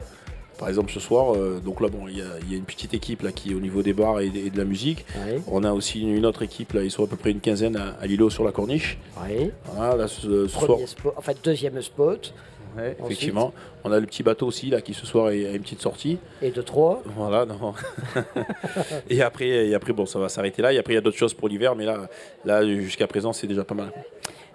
Par 0.58 0.68
exemple 0.68 0.90
ce 0.92 1.00
soir, 1.00 1.34
euh, 1.34 1.58
donc 1.64 1.80
là 1.80 1.88
bon, 1.88 2.06
il 2.08 2.18
y, 2.18 2.20
a- 2.20 2.38
il 2.42 2.50
y 2.50 2.54
a 2.54 2.58
une 2.58 2.64
petite 2.64 2.92
équipe 2.92 3.22
là 3.22 3.32
qui 3.32 3.52
est 3.52 3.54
au 3.54 3.60
niveau 3.60 3.80
des 3.82 3.94
bars 3.94 4.20
et, 4.20 4.28
de- 4.28 4.36
et 4.38 4.50
de 4.50 4.58
la 4.58 4.64
musique. 4.64 5.06
On 5.46 5.64
a 5.64 5.72
aussi 5.72 6.02
une, 6.02 6.14
une 6.14 6.26
autre 6.26 6.42
équipe 6.42 6.72
là, 6.74 6.82
ils 6.82 6.90
sont 6.90 7.04
à 7.04 7.06
peu 7.06 7.16
près 7.16 7.30
une 7.30 7.40
quinzaine 7.40 7.76
à, 7.76 7.96
à 8.00 8.06
Lilo 8.06 8.28
sur 8.28 8.44
la 8.44 8.52
corniche. 8.52 8.98
Oui. 9.26 9.50
Voilà, 9.74 9.96
là, 9.96 10.08
ce, 10.08 10.20
ce 10.20 10.48
soir, 10.48 10.66
Premier 10.66 10.86
spot, 10.86 11.14
enfin 11.16 11.32
deuxième 11.42 11.80
spot. 11.80 12.34
Ouais, 12.76 12.90
Ensuite, 13.00 13.06
effectivement. 13.06 13.52
On 13.84 13.92
a 13.92 13.98
le 14.00 14.06
petit 14.06 14.22
bateau 14.22 14.46
aussi 14.46 14.70
là 14.70 14.80
qui 14.80 14.94
ce 14.94 15.06
soir 15.06 15.26
a 15.26 15.32
une 15.34 15.62
petite 15.62 15.80
sortie. 15.80 16.18
Et 16.42 16.50
de 16.50 16.62
trois. 16.62 17.02
Voilà. 17.04 17.44
non. 17.46 17.74
et 19.10 19.22
après, 19.22 19.48
et 19.68 19.74
après 19.74 19.92
bon, 19.92 20.06
ça 20.06 20.18
va 20.18 20.28
s'arrêter 20.28 20.62
là. 20.62 20.72
Et 20.72 20.78
après 20.78 20.92
il 20.92 20.96
y 20.96 20.98
a 20.98 21.02
d'autres 21.02 21.16
choses 21.16 21.34
pour 21.34 21.48
l'hiver, 21.48 21.74
mais 21.74 21.84
là, 21.84 22.08
là 22.44 22.64
jusqu'à 22.66 23.06
présent 23.06 23.32
c'est 23.32 23.46
déjà 23.46 23.64
pas 23.64 23.74
mal. 23.74 23.92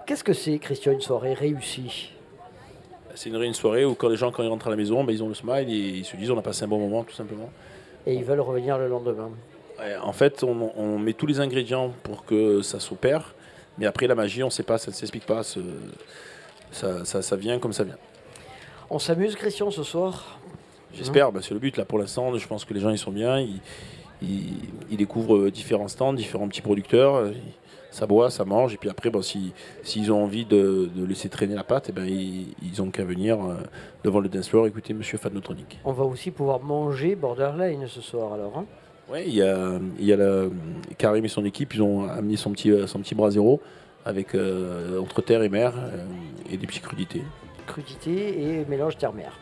Qu'est-ce 0.06 0.24
que 0.24 0.34
c'est, 0.34 0.60
Christian, 0.60 0.92
une 0.92 1.02
soirée 1.02 1.34
réussie? 1.34 2.12
C'est 3.16 3.30
une, 3.30 3.42
une 3.42 3.54
soirée 3.54 3.86
où 3.86 3.96
quand 3.96 4.10
les 4.10 4.18
gens 4.18 4.32
quand 4.32 4.44
ils 4.44 4.50
rentrent 4.50 4.68
à 4.68 4.72
la 4.72 4.76
maison, 4.76 5.04
ben, 5.04 5.14
ils 5.14 5.24
ont 5.24 5.28
le 5.30 5.34
smile 5.34 5.70
et 5.70 5.74
ils 6.00 6.06
se 6.06 6.16
disent 6.18 6.32
on 6.32 6.38
a 6.38 6.42
passé 6.42 6.64
un 6.64 6.68
bon 6.68 6.80
moment 6.80 7.04
tout 7.04 7.16
simplement. 7.16 7.50
Et 8.06 8.14
ils 8.14 8.24
veulent 8.24 8.42
revenir 8.42 8.78
le 8.78 8.88
lendemain. 8.88 9.32
Ouais, 9.80 9.96
en 9.98 10.14
fait, 10.14 10.44
on, 10.44 10.72
on 10.78 10.98
met 11.00 11.14
tous 11.14 11.26
les 11.26 11.40
ingrédients 11.40 11.92
pour 12.04 12.24
que 12.24 12.62
ça 12.62 12.80
s'opère, 12.80 13.34
mais 13.78 13.86
après 13.86 14.08
la 14.08 14.16
magie, 14.16 14.42
on 14.44 14.48
ne 14.48 14.52
sait 14.52 14.64
pas, 14.64 14.78
ça 14.78 14.92
ne 14.92 14.96
s'explique 14.96 15.26
pas. 15.26 15.44
ce- 15.44 15.60
Ça, 16.72 17.06
ça- 17.06 17.22
ça 17.22 17.36
vient 17.36 17.60
comme 17.60 17.74
ça 17.74 17.84
vient. 17.84 17.98
On 18.90 19.00
s'amuse, 19.00 19.36
Christian, 19.36 19.72
ce 19.72 19.84
soir? 19.84 20.40
J'espère, 20.94 21.32
bah, 21.32 21.40
c'est 21.42 21.54
le 21.54 21.60
but. 21.60 21.76
Là, 21.78 21.86
pour 21.86 22.00
l'instant, 22.00 22.36
je 22.38 22.48
pense 22.48 22.64
que 22.66 22.74
les 22.74 22.80
gens 22.80 22.90
ils 22.90 22.98
sont 22.98 23.12
bien. 23.12 23.40
Ils, 23.40 23.60
ils- 24.22 24.54
ils 24.92 24.98
découvrent 24.98 25.36
euh, 25.38 25.52
différents 25.52 25.88
stands, 25.88 26.14
différents 26.14 26.48
petits 26.48 26.62
producteurs. 26.62 27.32
Ça 27.92 28.06
boit, 28.06 28.30
ça 28.30 28.44
mange. 28.46 28.74
Et 28.74 28.78
puis 28.78 28.90
après, 28.90 29.10
bon, 29.10 29.22
si- 29.22 29.54
s'ils 29.84 30.12
ont 30.12 30.24
envie 30.24 30.46
de, 30.46 30.90
de 30.94 31.06
laisser 31.06 31.30
traîner 31.30 31.56
la 31.56 31.64
pâte, 31.64 31.88
eh 31.90 31.92
ben, 31.94 32.06
ils, 32.06 32.48
ils 32.62 32.82
ont 32.82 32.92
qu'à 32.92 33.04
venir 33.06 33.38
euh, 33.42 33.56
devant 34.04 34.20
le 34.20 34.28
dance 34.30 34.50
floor 34.50 34.68
écouter 34.68 34.94
Monsieur 34.94 35.18
Fadnotronic. 35.18 35.80
On 35.86 35.94
va 35.94 36.04
aussi 36.04 36.32
pouvoir 36.32 36.62
manger 36.62 37.16
Borderline 37.16 37.88
ce 37.88 38.02
soir, 38.02 38.34
alors. 38.34 38.58
hein? 38.58 38.66
Oui, 39.12 39.20
il 39.28 39.36
y 39.36 39.42
a, 39.44 39.80
y 40.00 40.12
a 40.14 40.18
la, 40.18 40.46
Karim 40.98 41.24
et 41.24 41.28
son 41.30 41.46
équipe, 41.46 41.74
ils 41.76 41.82
ont 41.84 42.10
amené 42.10 42.38
son 42.38 42.52
petit, 42.52 42.72
euh, 42.72 42.88
son 42.88 43.00
petit 43.00 43.14
bras 43.16 43.30
zéro 43.32 43.62
avec 44.06 44.36
euh, 44.36 45.02
entre 45.02 45.22
terre 45.22 45.44
et 45.44 45.50
mer 45.50 45.74
euh, 45.76 46.06
et 46.50 46.58
des 46.58 46.68
petites 46.68 46.84
crudités. 46.84 47.24
Crudité 47.68 48.42
et 48.42 48.66
mélange 48.66 48.98
terre-mer. 48.98 49.34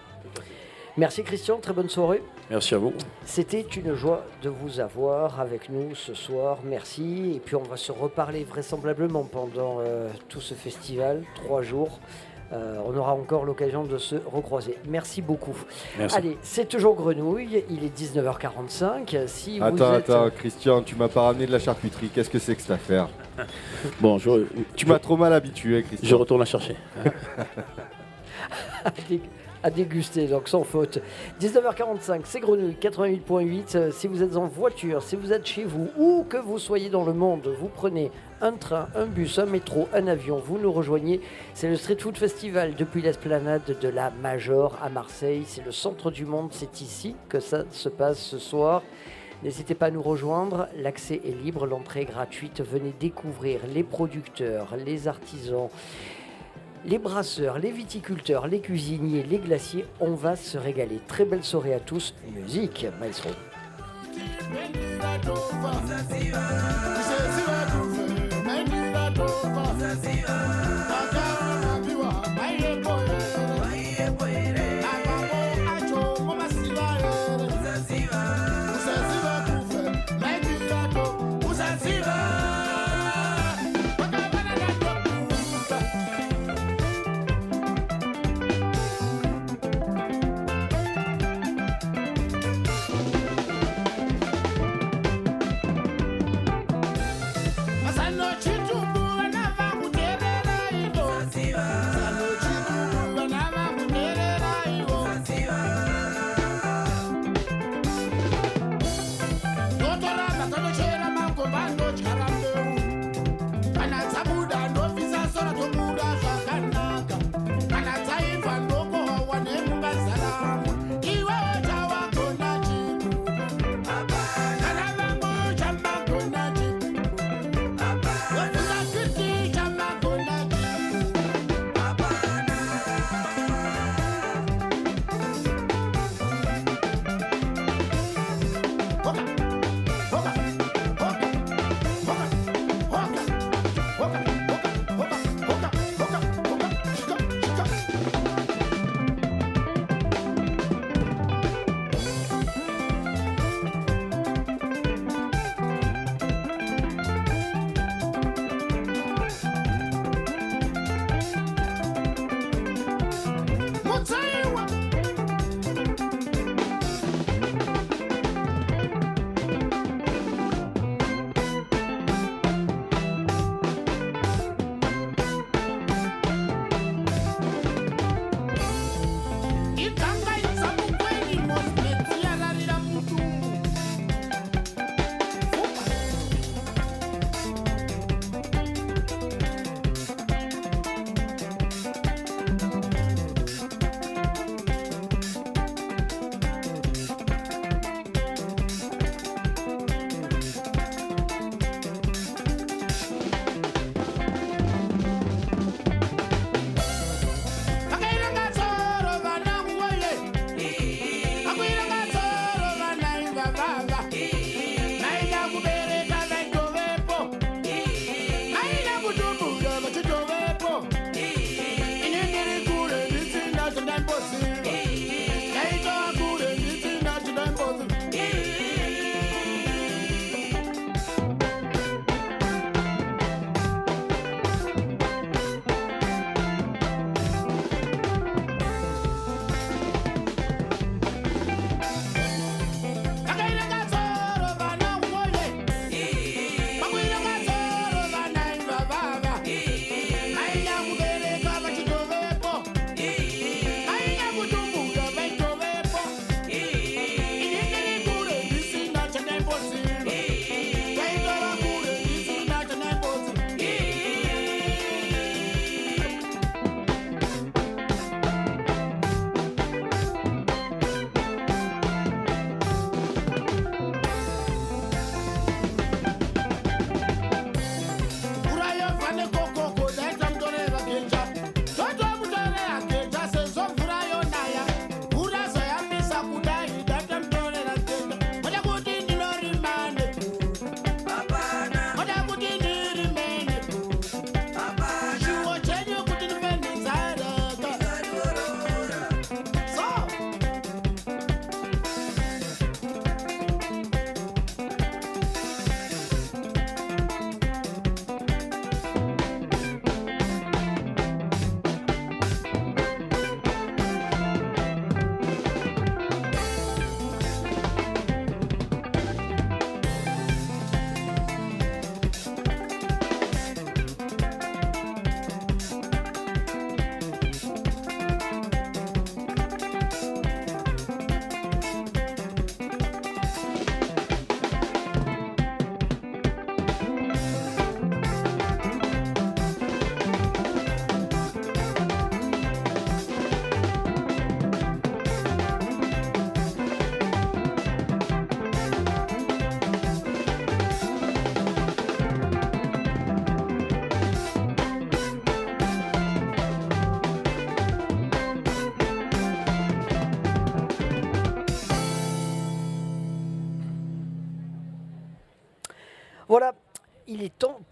Merci, 0.96 1.24
Christian. 1.24 1.58
Très 1.58 1.74
bonne 1.74 1.90
soirée. 1.90 2.22
Merci 2.52 2.76
à 2.76 2.78
vous. 2.78 2.94
C'était 3.26 3.62
une 3.62 3.96
joie 3.96 4.24
de 4.44 4.50
vous 4.50 4.80
avoir 4.80 5.40
avec 5.40 5.70
nous 5.70 5.96
ce 5.96 6.14
soir. 6.14 6.60
Merci. 6.64 7.34
Et 7.36 7.40
puis 7.40 7.56
on 7.56 7.64
va 7.64 7.78
se 7.78 7.92
reparler 7.92 8.44
vraisemblablement 8.44 9.24
pendant 9.24 9.80
euh, 9.80 10.10
tout 10.30 10.42
ce 10.42 10.54
festival, 10.54 11.24
trois 11.36 11.64
jours. 11.64 12.00
Euh, 12.52 12.78
on 12.86 12.96
aura 12.96 13.14
encore 13.14 13.44
l'occasion 13.46 13.84
de 13.84 13.98
se 13.98 14.16
recroiser. 14.32 14.78
Merci 14.88 15.24
beaucoup. 15.24 15.58
Merci. 15.98 16.16
Allez, 16.16 16.38
c'est 16.44 16.70
toujours 16.70 16.96
Grenouille. 16.96 17.64
Il 17.72 17.84
est 17.84 17.98
19h45. 17.98 19.26
Si 19.26 19.58
vous 19.58 19.66
Attends, 19.66 19.96
êtes... 19.96 20.10
attends, 20.12 20.30
Christian, 20.30 20.84
tu 20.84 20.96
m'as 20.96 21.08
pas 21.08 21.24
ramené 21.24 21.48
de 21.48 21.52
la 21.52 21.60
charcuterie. 21.60 22.10
Qu'est-ce 22.10 22.30
que 22.30 22.38
c'est 22.38 22.56
que 22.56 22.62
cette 22.62 22.72
affaire? 22.72 23.08
Bon, 24.02 24.18
je, 24.18 24.46
Tu 24.76 24.86
m'as 24.86 25.00
trop 25.00 25.18
mal 25.18 25.34
habitué, 25.34 25.84
Christian. 25.84 26.08
Je 26.10 26.16
retourne 26.16 26.40
la 26.40 26.46
chercher. 26.46 26.76
à, 28.86 28.92
dé- 29.10 29.22
à 29.64 29.70
déguster, 29.70 30.28
donc 30.28 30.50
sans 30.50 30.64
faute. 30.64 31.00
19h45, 31.40 32.22
c'est 32.26 32.40
Grenouille 32.42 32.76
88.8. 32.82 33.78
Euh, 33.78 33.92
Si 33.92 34.08
vous 34.08 34.22
êtes 34.22 34.36
en 34.36 34.48
voiture, 34.48 35.02
si 35.02 35.16
vous 35.16 35.32
êtes 35.32 35.46
chez 35.46 35.64
vous, 35.64 35.88
ou 35.98 36.26
que 36.28 36.38
vous 36.38 36.60
soyez 36.60 36.90
dans 36.90 37.06
le 37.06 37.14
monde, 37.14 37.48
vous 37.60 37.70
prenez 37.70 38.12
un 38.42 38.52
train, 38.54 38.90
un 38.94 39.06
bus, 39.06 39.40
un 39.40 39.46
métro, 39.46 39.88
un 39.94 40.08
avion, 40.08 40.38
vous 40.38 40.58
nous 40.58 40.72
rejoignez. 40.72 41.22
C'est 41.54 41.70
le 41.70 41.78
Street 41.78 41.96
Food 41.98 42.18
Festival 42.18 42.76
depuis 42.76 43.02
l'esplanade 43.02 43.78
de 43.80 43.88
la 43.88 44.12
Major 44.22 44.78
à 44.84 44.90
Marseille. 44.90 45.44
C'est 45.48 45.64
le 45.66 45.72
centre 45.72 46.12
du 46.12 46.26
monde, 46.26 46.50
c'est 46.52 46.82
ici 46.82 47.16
que 47.30 47.40
ça 47.40 47.64
se 47.72 47.88
passe 47.88 48.20
ce 48.20 48.40
soir. 48.40 48.84
N'hésitez 49.44 49.76
pas 49.76 49.88
à 49.88 49.92
nous 49.92 50.02
rejoindre, 50.02 50.70
l'accès 50.78 51.20
est 51.26 51.44
libre, 51.44 51.68
l'entrée 51.68 52.04
est 52.04 52.06
gratuite. 52.06 52.62
Venez 52.62 52.94
découvrir 52.98 53.60
les 53.74 53.84
producteurs, 53.84 54.78
les 54.78 55.10
artisans, 55.10 55.68
les 56.86 56.98
brasseurs, 56.98 57.60
les 57.60 57.72
viticulteurs, 57.72 58.48
les 58.48 58.62
cuisiniers, 58.62 59.24
les 59.24 59.40
glaciers. 59.40 59.86
On 60.00 60.16
va 60.16 60.38
se 60.38 60.58
régaler. 60.58 61.02
Très 61.08 61.26
belle 61.26 61.44
soirée 61.44 61.74
à 61.74 61.82
tous. 61.82 62.14
Musique, 62.34 62.88
maestro. 63.02 63.30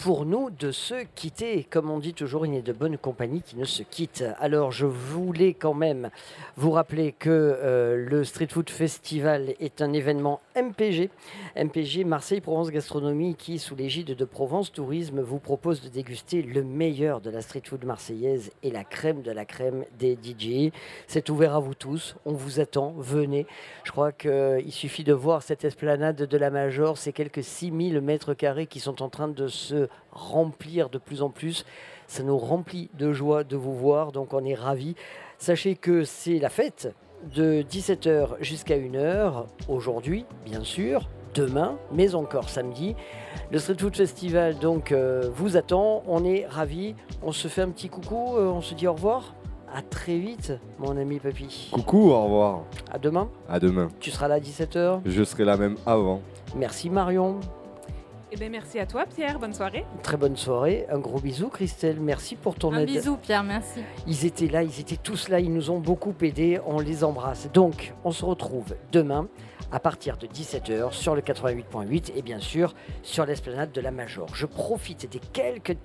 Pour 0.01 0.25
nous 0.25 0.49
de 0.49 0.71
se 0.71 0.95
quitter. 1.13 1.63
Comme 1.63 1.91
on 1.91 1.99
dit 1.99 2.15
toujours, 2.15 2.47
il 2.47 2.53
n'est 2.53 2.63
de 2.63 2.73
bonne 2.73 2.97
compagnie 2.97 3.43
qui 3.43 3.55
ne 3.55 3.65
se 3.65 3.83
quitte. 3.83 4.23
Alors, 4.39 4.71
je 4.71 4.87
voulais 4.87 5.53
quand 5.53 5.75
même 5.75 6.09
vous 6.57 6.71
rappeler 6.71 7.11
que 7.11 7.29
euh, 7.29 8.03
le 8.09 8.23
Street 8.23 8.47
Food 8.49 8.71
Festival 8.71 9.53
est 9.59 9.79
un 9.79 9.93
événement 9.93 10.41
MPG. 10.55 11.11
MPG 11.55 12.03
Marseille 12.03 12.41
Provence 12.41 12.71
Gastronomie 12.71 13.35
qui, 13.35 13.59
sous 13.59 13.75
l'égide 13.75 14.15
de 14.15 14.25
Provence 14.25 14.71
Tourisme, 14.71 15.21
vous 15.21 15.37
propose 15.37 15.81
de 15.81 15.89
déguster 15.89 16.41
le 16.41 16.63
meilleur 16.63 17.21
de 17.21 17.29
la 17.29 17.43
street 17.43 17.63
food 17.67 17.85
marseillaise 17.85 18.49
et 18.63 18.71
la 18.71 18.83
crème 18.83 19.21
de 19.21 19.31
la 19.31 19.45
crème 19.45 19.85
des 19.99 20.15
DJ. 20.15 20.71
C'est 21.05 21.29
ouvert 21.29 21.55
à 21.55 21.59
vous 21.59 21.75
tous. 21.75 22.15
On 22.25 22.33
vous 22.33 22.59
attend. 22.59 22.95
Venez. 22.97 23.45
Je 23.83 23.91
crois 23.91 24.11
qu'il 24.11 24.71
suffit 24.71 25.03
de 25.03 25.13
voir 25.13 25.43
cette 25.43 25.63
esplanade 25.63 26.15
de 26.15 26.37
la 26.37 26.49
Major. 26.49 26.97
C'est 26.97 27.13
quelques 27.13 27.43
6000 27.43 28.01
mètres 28.01 28.33
carrés 28.33 28.65
qui 28.65 28.79
sont 28.79 29.03
en 29.03 29.09
train 29.09 29.27
de 29.27 29.47
se 29.47 29.90
remplir 30.11 30.89
de 30.89 30.97
plus 30.97 31.21
en 31.21 31.29
plus. 31.29 31.65
Ça 32.07 32.23
nous 32.23 32.37
remplit 32.37 32.89
de 32.97 33.13
joie 33.13 33.43
de 33.43 33.55
vous 33.55 33.75
voir. 33.75 34.11
Donc 34.11 34.33
on 34.33 34.43
est 34.45 34.55
ravis. 34.55 34.95
Sachez 35.37 35.75
que 35.75 36.03
c'est 36.03 36.39
la 36.39 36.49
fête 36.49 36.93
de 37.35 37.61
17h 37.61 38.35
jusqu'à 38.41 38.77
1h 38.77 39.45
aujourd'hui, 39.67 40.25
bien 40.45 40.63
sûr, 40.63 41.07
demain, 41.33 41.77
mais 41.91 42.15
encore 42.15 42.49
samedi. 42.49 42.95
Le 43.51 43.59
Street 43.59 43.75
Food 43.79 43.95
Festival 43.95 44.57
donc 44.59 44.91
euh, 44.91 45.29
vous 45.33 45.57
attend. 45.57 46.03
On 46.07 46.23
est 46.25 46.45
ravis. 46.47 46.95
On 47.23 47.31
se 47.31 47.47
fait 47.47 47.61
un 47.61 47.69
petit 47.69 47.89
coucou. 47.89 48.35
euh, 48.37 48.47
on 48.49 48.61
se 48.61 48.73
dit 48.73 48.87
au 48.87 48.93
revoir. 48.93 49.35
À 49.73 49.81
très 49.81 50.17
vite, 50.17 50.51
mon 50.79 50.97
ami 50.97 51.19
Papy. 51.19 51.69
Coucou, 51.71 52.11
au 52.11 52.23
revoir. 52.23 52.63
À 52.91 52.99
demain. 52.99 53.29
À 53.47 53.57
demain. 53.59 53.87
Tu 54.01 54.11
seras 54.11 54.27
là 54.27 54.35
à 54.35 54.39
17h. 54.39 54.99
Je 55.05 55.23
serai 55.23 55.45
là 55.45 55.55
même 55.55 55.77
avant. 55.85 56.21
Merci 56.57 56.89
Marion. 56.89 57.39
Eh 58.33 58.37
bien, 58.37 58.47
merci 58.47 58.79
à 58.79 58.85
toi, 58.85 59.05
Pierre. 59.05 59.39
Bonne 59.39 59.53
soirée. 59.53 59.85
Très 60.03 60.15
bonne 60.15 60.37
soirée. 60.37 60.85
Un 60.89 60.99
gros 60.99 61.19
bisou, 61.19 61.49
Christelle. 61.49 61.99
Merci 61.99 62.37
pour 62.37 62.55
ton 62.55 62.71
Un 62.71 62.79
aide. 62.79 62.87
bisou, 62.87 63.17
Pierre, 63.17 63.43
merci. 63.43 63.81
Ils 64.07 64.25
étaient 64.25 64.47
là, 64.47 64.63
ils 64.63 64.79
étaient 64.79 64.95
tous 64.95 65.27
là, 65.27 65.41
ils 65.41 65.51
nous 65.53 65.69
ont 65.69 65.79
beaucoup 65.79 66.13
aidés, 66.21 66.59
on 66.65 66.79
les 66.79 67.03
embrasse. 67.03 67.49
Donc, 67.51 67.93
on 68.05 68.11
se 68.11 68.23
retrouve 68.23 68.73
demain 68.93 69.27
à 69.73 69.81
partir 69.81 70.15
de 70.15 70.27
17h 70.27 70.93
sur 70.93 71.13
le 71.13 71.21
88.8 71.21 72.13
et 72.15 72.21
bien 72.21 72.39
sûr 72.39 72.73
sur 73.03 73.25
l'esplanade 73.25 73.73
de 73.73 73.81
la 73.81 73.91
Major. 73.91 74.27
Je 74.33 74.45
profite 74.45 75.09
des 75.11 75.19
quelques 75.19 75.75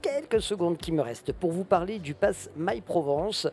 quelques 0.00 0.42
secondes 0.42 0.78
qui 0.78 0.90
me 0.90 1.00
restent 1.00 1.32
pour 1.32 1.52
vous 1.52 1.62
parler 1.62 2.00
du 2.00 2.14
pass 2.14 2.50
My 2.56 2.80
Provence. 2.80 3.46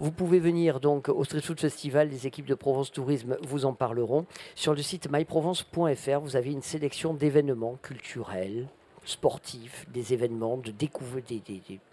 Vous 0.00 0.10
pouvez 0.10 0.40
venir 0.40 0.80
donc 0.80 1.08
au 1.08 1.22
Street 1.22 1.40
Food 1.40 1.60
Festival, 1.60 2.08
les 2.08 2.26
équipes 2.26 2.46
de 2.46 2.54
Provence 2.54 2.90
Tourisme 2.90 3.36
vous 3.42 3.64
en 3.64 3.74
parleront. 3.74 4.26
Sur 4.56 4.74
le 4.74 4.82
site 4.82 5.08
myprovence.fr, 5.08 6.20
vous 6.20 6.34
avez 6.34 6.50
une 6.50 6.62
sélection 6.62 7.14
d'événements 7.14 7.76
culturels, 7.80 8.68
sportifs, 9.04 9.86
des 9.92 10.12
événements 10.12 10.56
de 10.56 10.72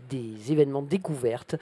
des, 0.10 0.52
événements 0.52 0.82
de 0.82 0.88
découverte. 0.88 1.56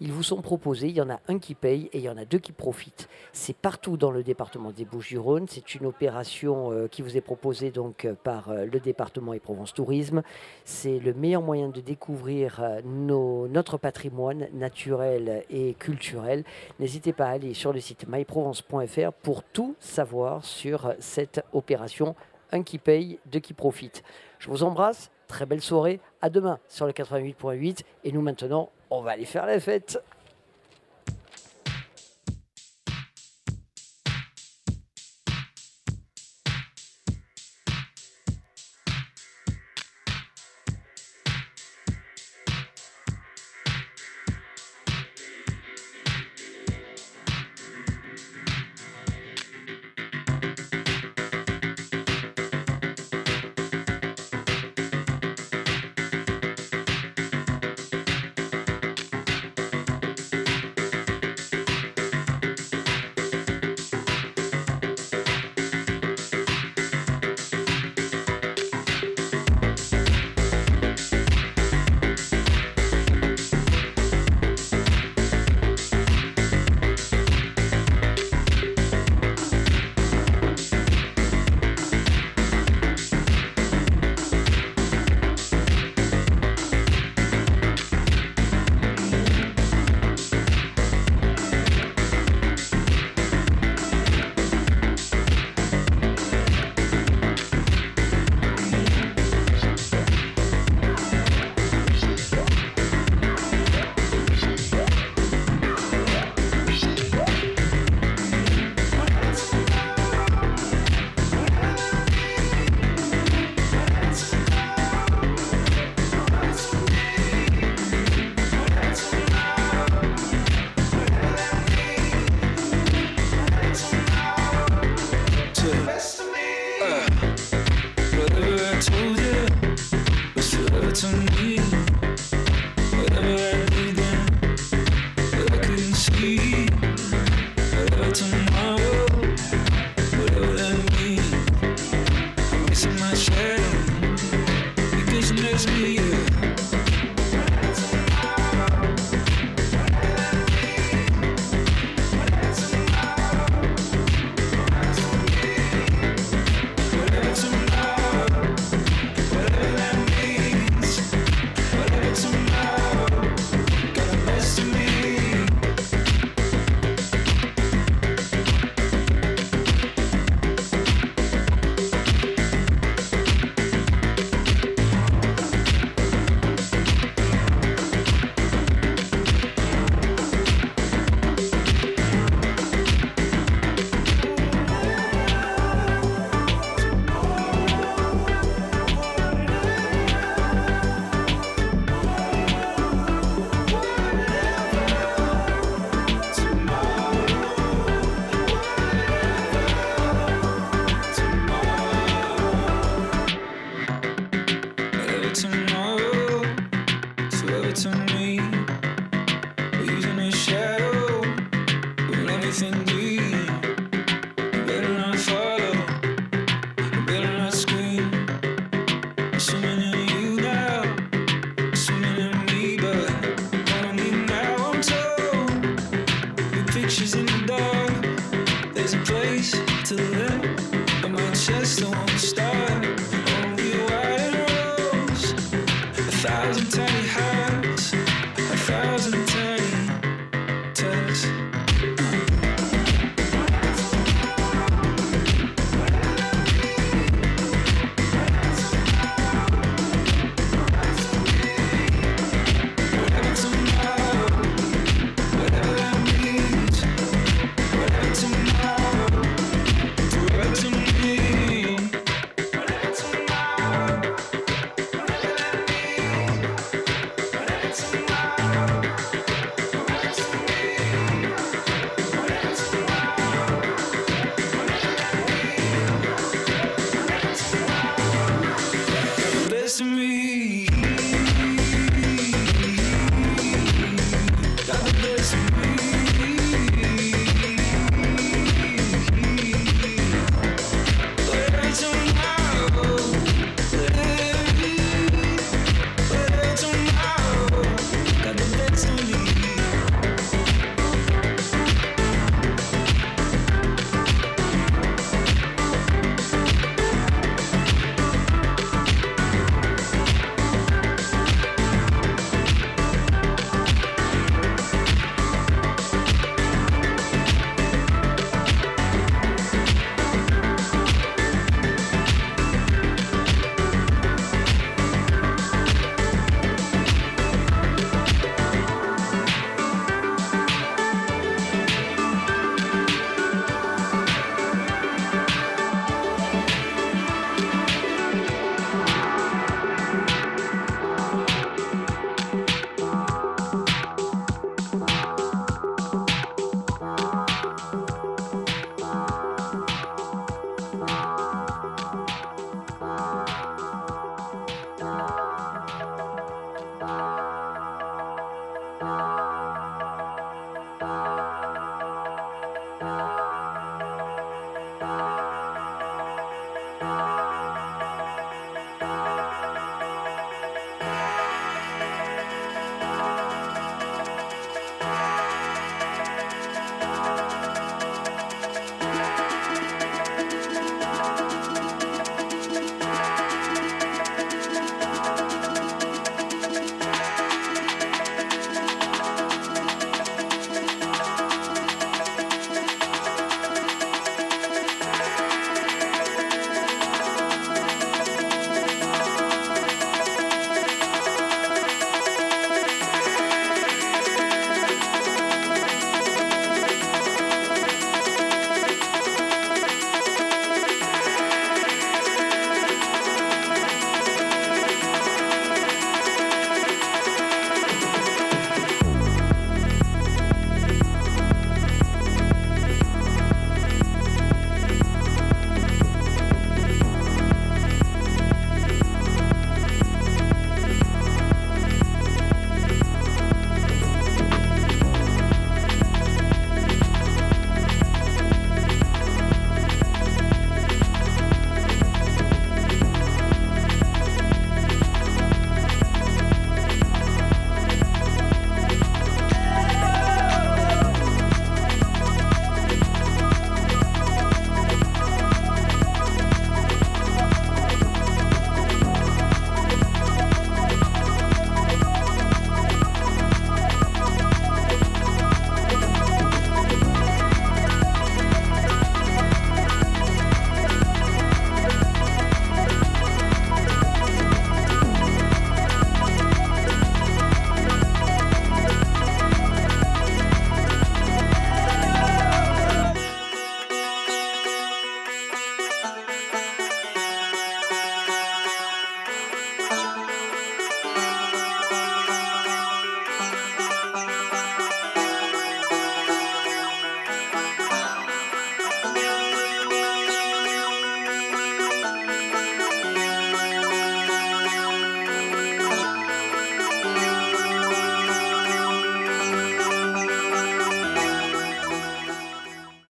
Ils 0.00 0.12
vous 0.12 0.22
sont 0.22 0.42
proposés, 0.42 0.88
il 0.88 0.96
y 0.96 1.00
en 1.00 1.10
a 1.10 1.20
un 1.28 1.38
qui 1.38 1.54
paye 1.54 1.88
et 1.92 1.98
il 1.98 2.04
y 2.04 2.08
en 2.08 2.16
a 2.16 2.24
deux 2.24 2.38
qui 2.38 2.52
profitent. 2.52 3.08
C'est 3.32 3.56
partout 3.56 3.96
dans 3.96 4.10
le 4.10 4.22
département 4.22 4.70
des 4.70 4.84
Bouches-du-Rhône. 4.84 5.46
C'est 5.48 5.74
une 5.74 5.86
opération 5.86 6.72
euh, 6.72 6.88
qui 6.88 7.02
vous 7.02 7.16
est 7.16 7.20
proposée 7.20 7.70
donc 7.70 8.04
euh, 8.04 8.14
par 8.22 8.50
euh, 8.50 8.66
le 8.66 8.80
département 8.80 9.32
et 9.32 9.40
Provence 9.40 9.72
Tourisme. 9.74 10.22
C'est 10.64 10.98
le 10.98 11.14
meilleur 11.14 11.42
moyen 11.42 11.68
de 11.68 11.80
découvrir 11.80 12.62
notre 12.84 13.78
patrimoine 13.78 14.48
naturel 14.52 15.44
et 15.50 15.74
culturel. 15.74 16.44
N'hésitez 16.78 17.12
pas 17.12 17.26
à 17.26 17.30
aller 17.30 17.54
sur 17.54 17.72
le 17.72 17.80
site 17.80 18.06
myprovence.fr 18.08 19.12
pour 19.22 19.42
tout 19.42 19.74
savoir 19.78 20.44
sur 20.44 20.94
cette 20.98 21.44
opération. 21.52 22.14
Un 22.52 22.62
qui 22.62 22.78
paye, 22.78 23.18
deux 23.26 23.40
qui 23.40 23.52
profitent. 23.52 24.02
Je 24.44 24.50
vous 24.50 24.62
embrasse, 24.62 25.10
très 25.26 25.46
belle 25.46 25.62
soirée, 25.62 26.00
à 26.20 26.28
demain 26.28 26.58
sur 26.68 26.84
le 26.84 26.92
88.8 26.92 27.80
et 28.04 28.12
nous 28.12 28.20
maintenant, 28.20 28.68
on 28.90 29.00
va 29.00 29.12
aller 29.12 29.24
faire 29.24 29.46
la 29.46 29.58
fête. 29.58 30.04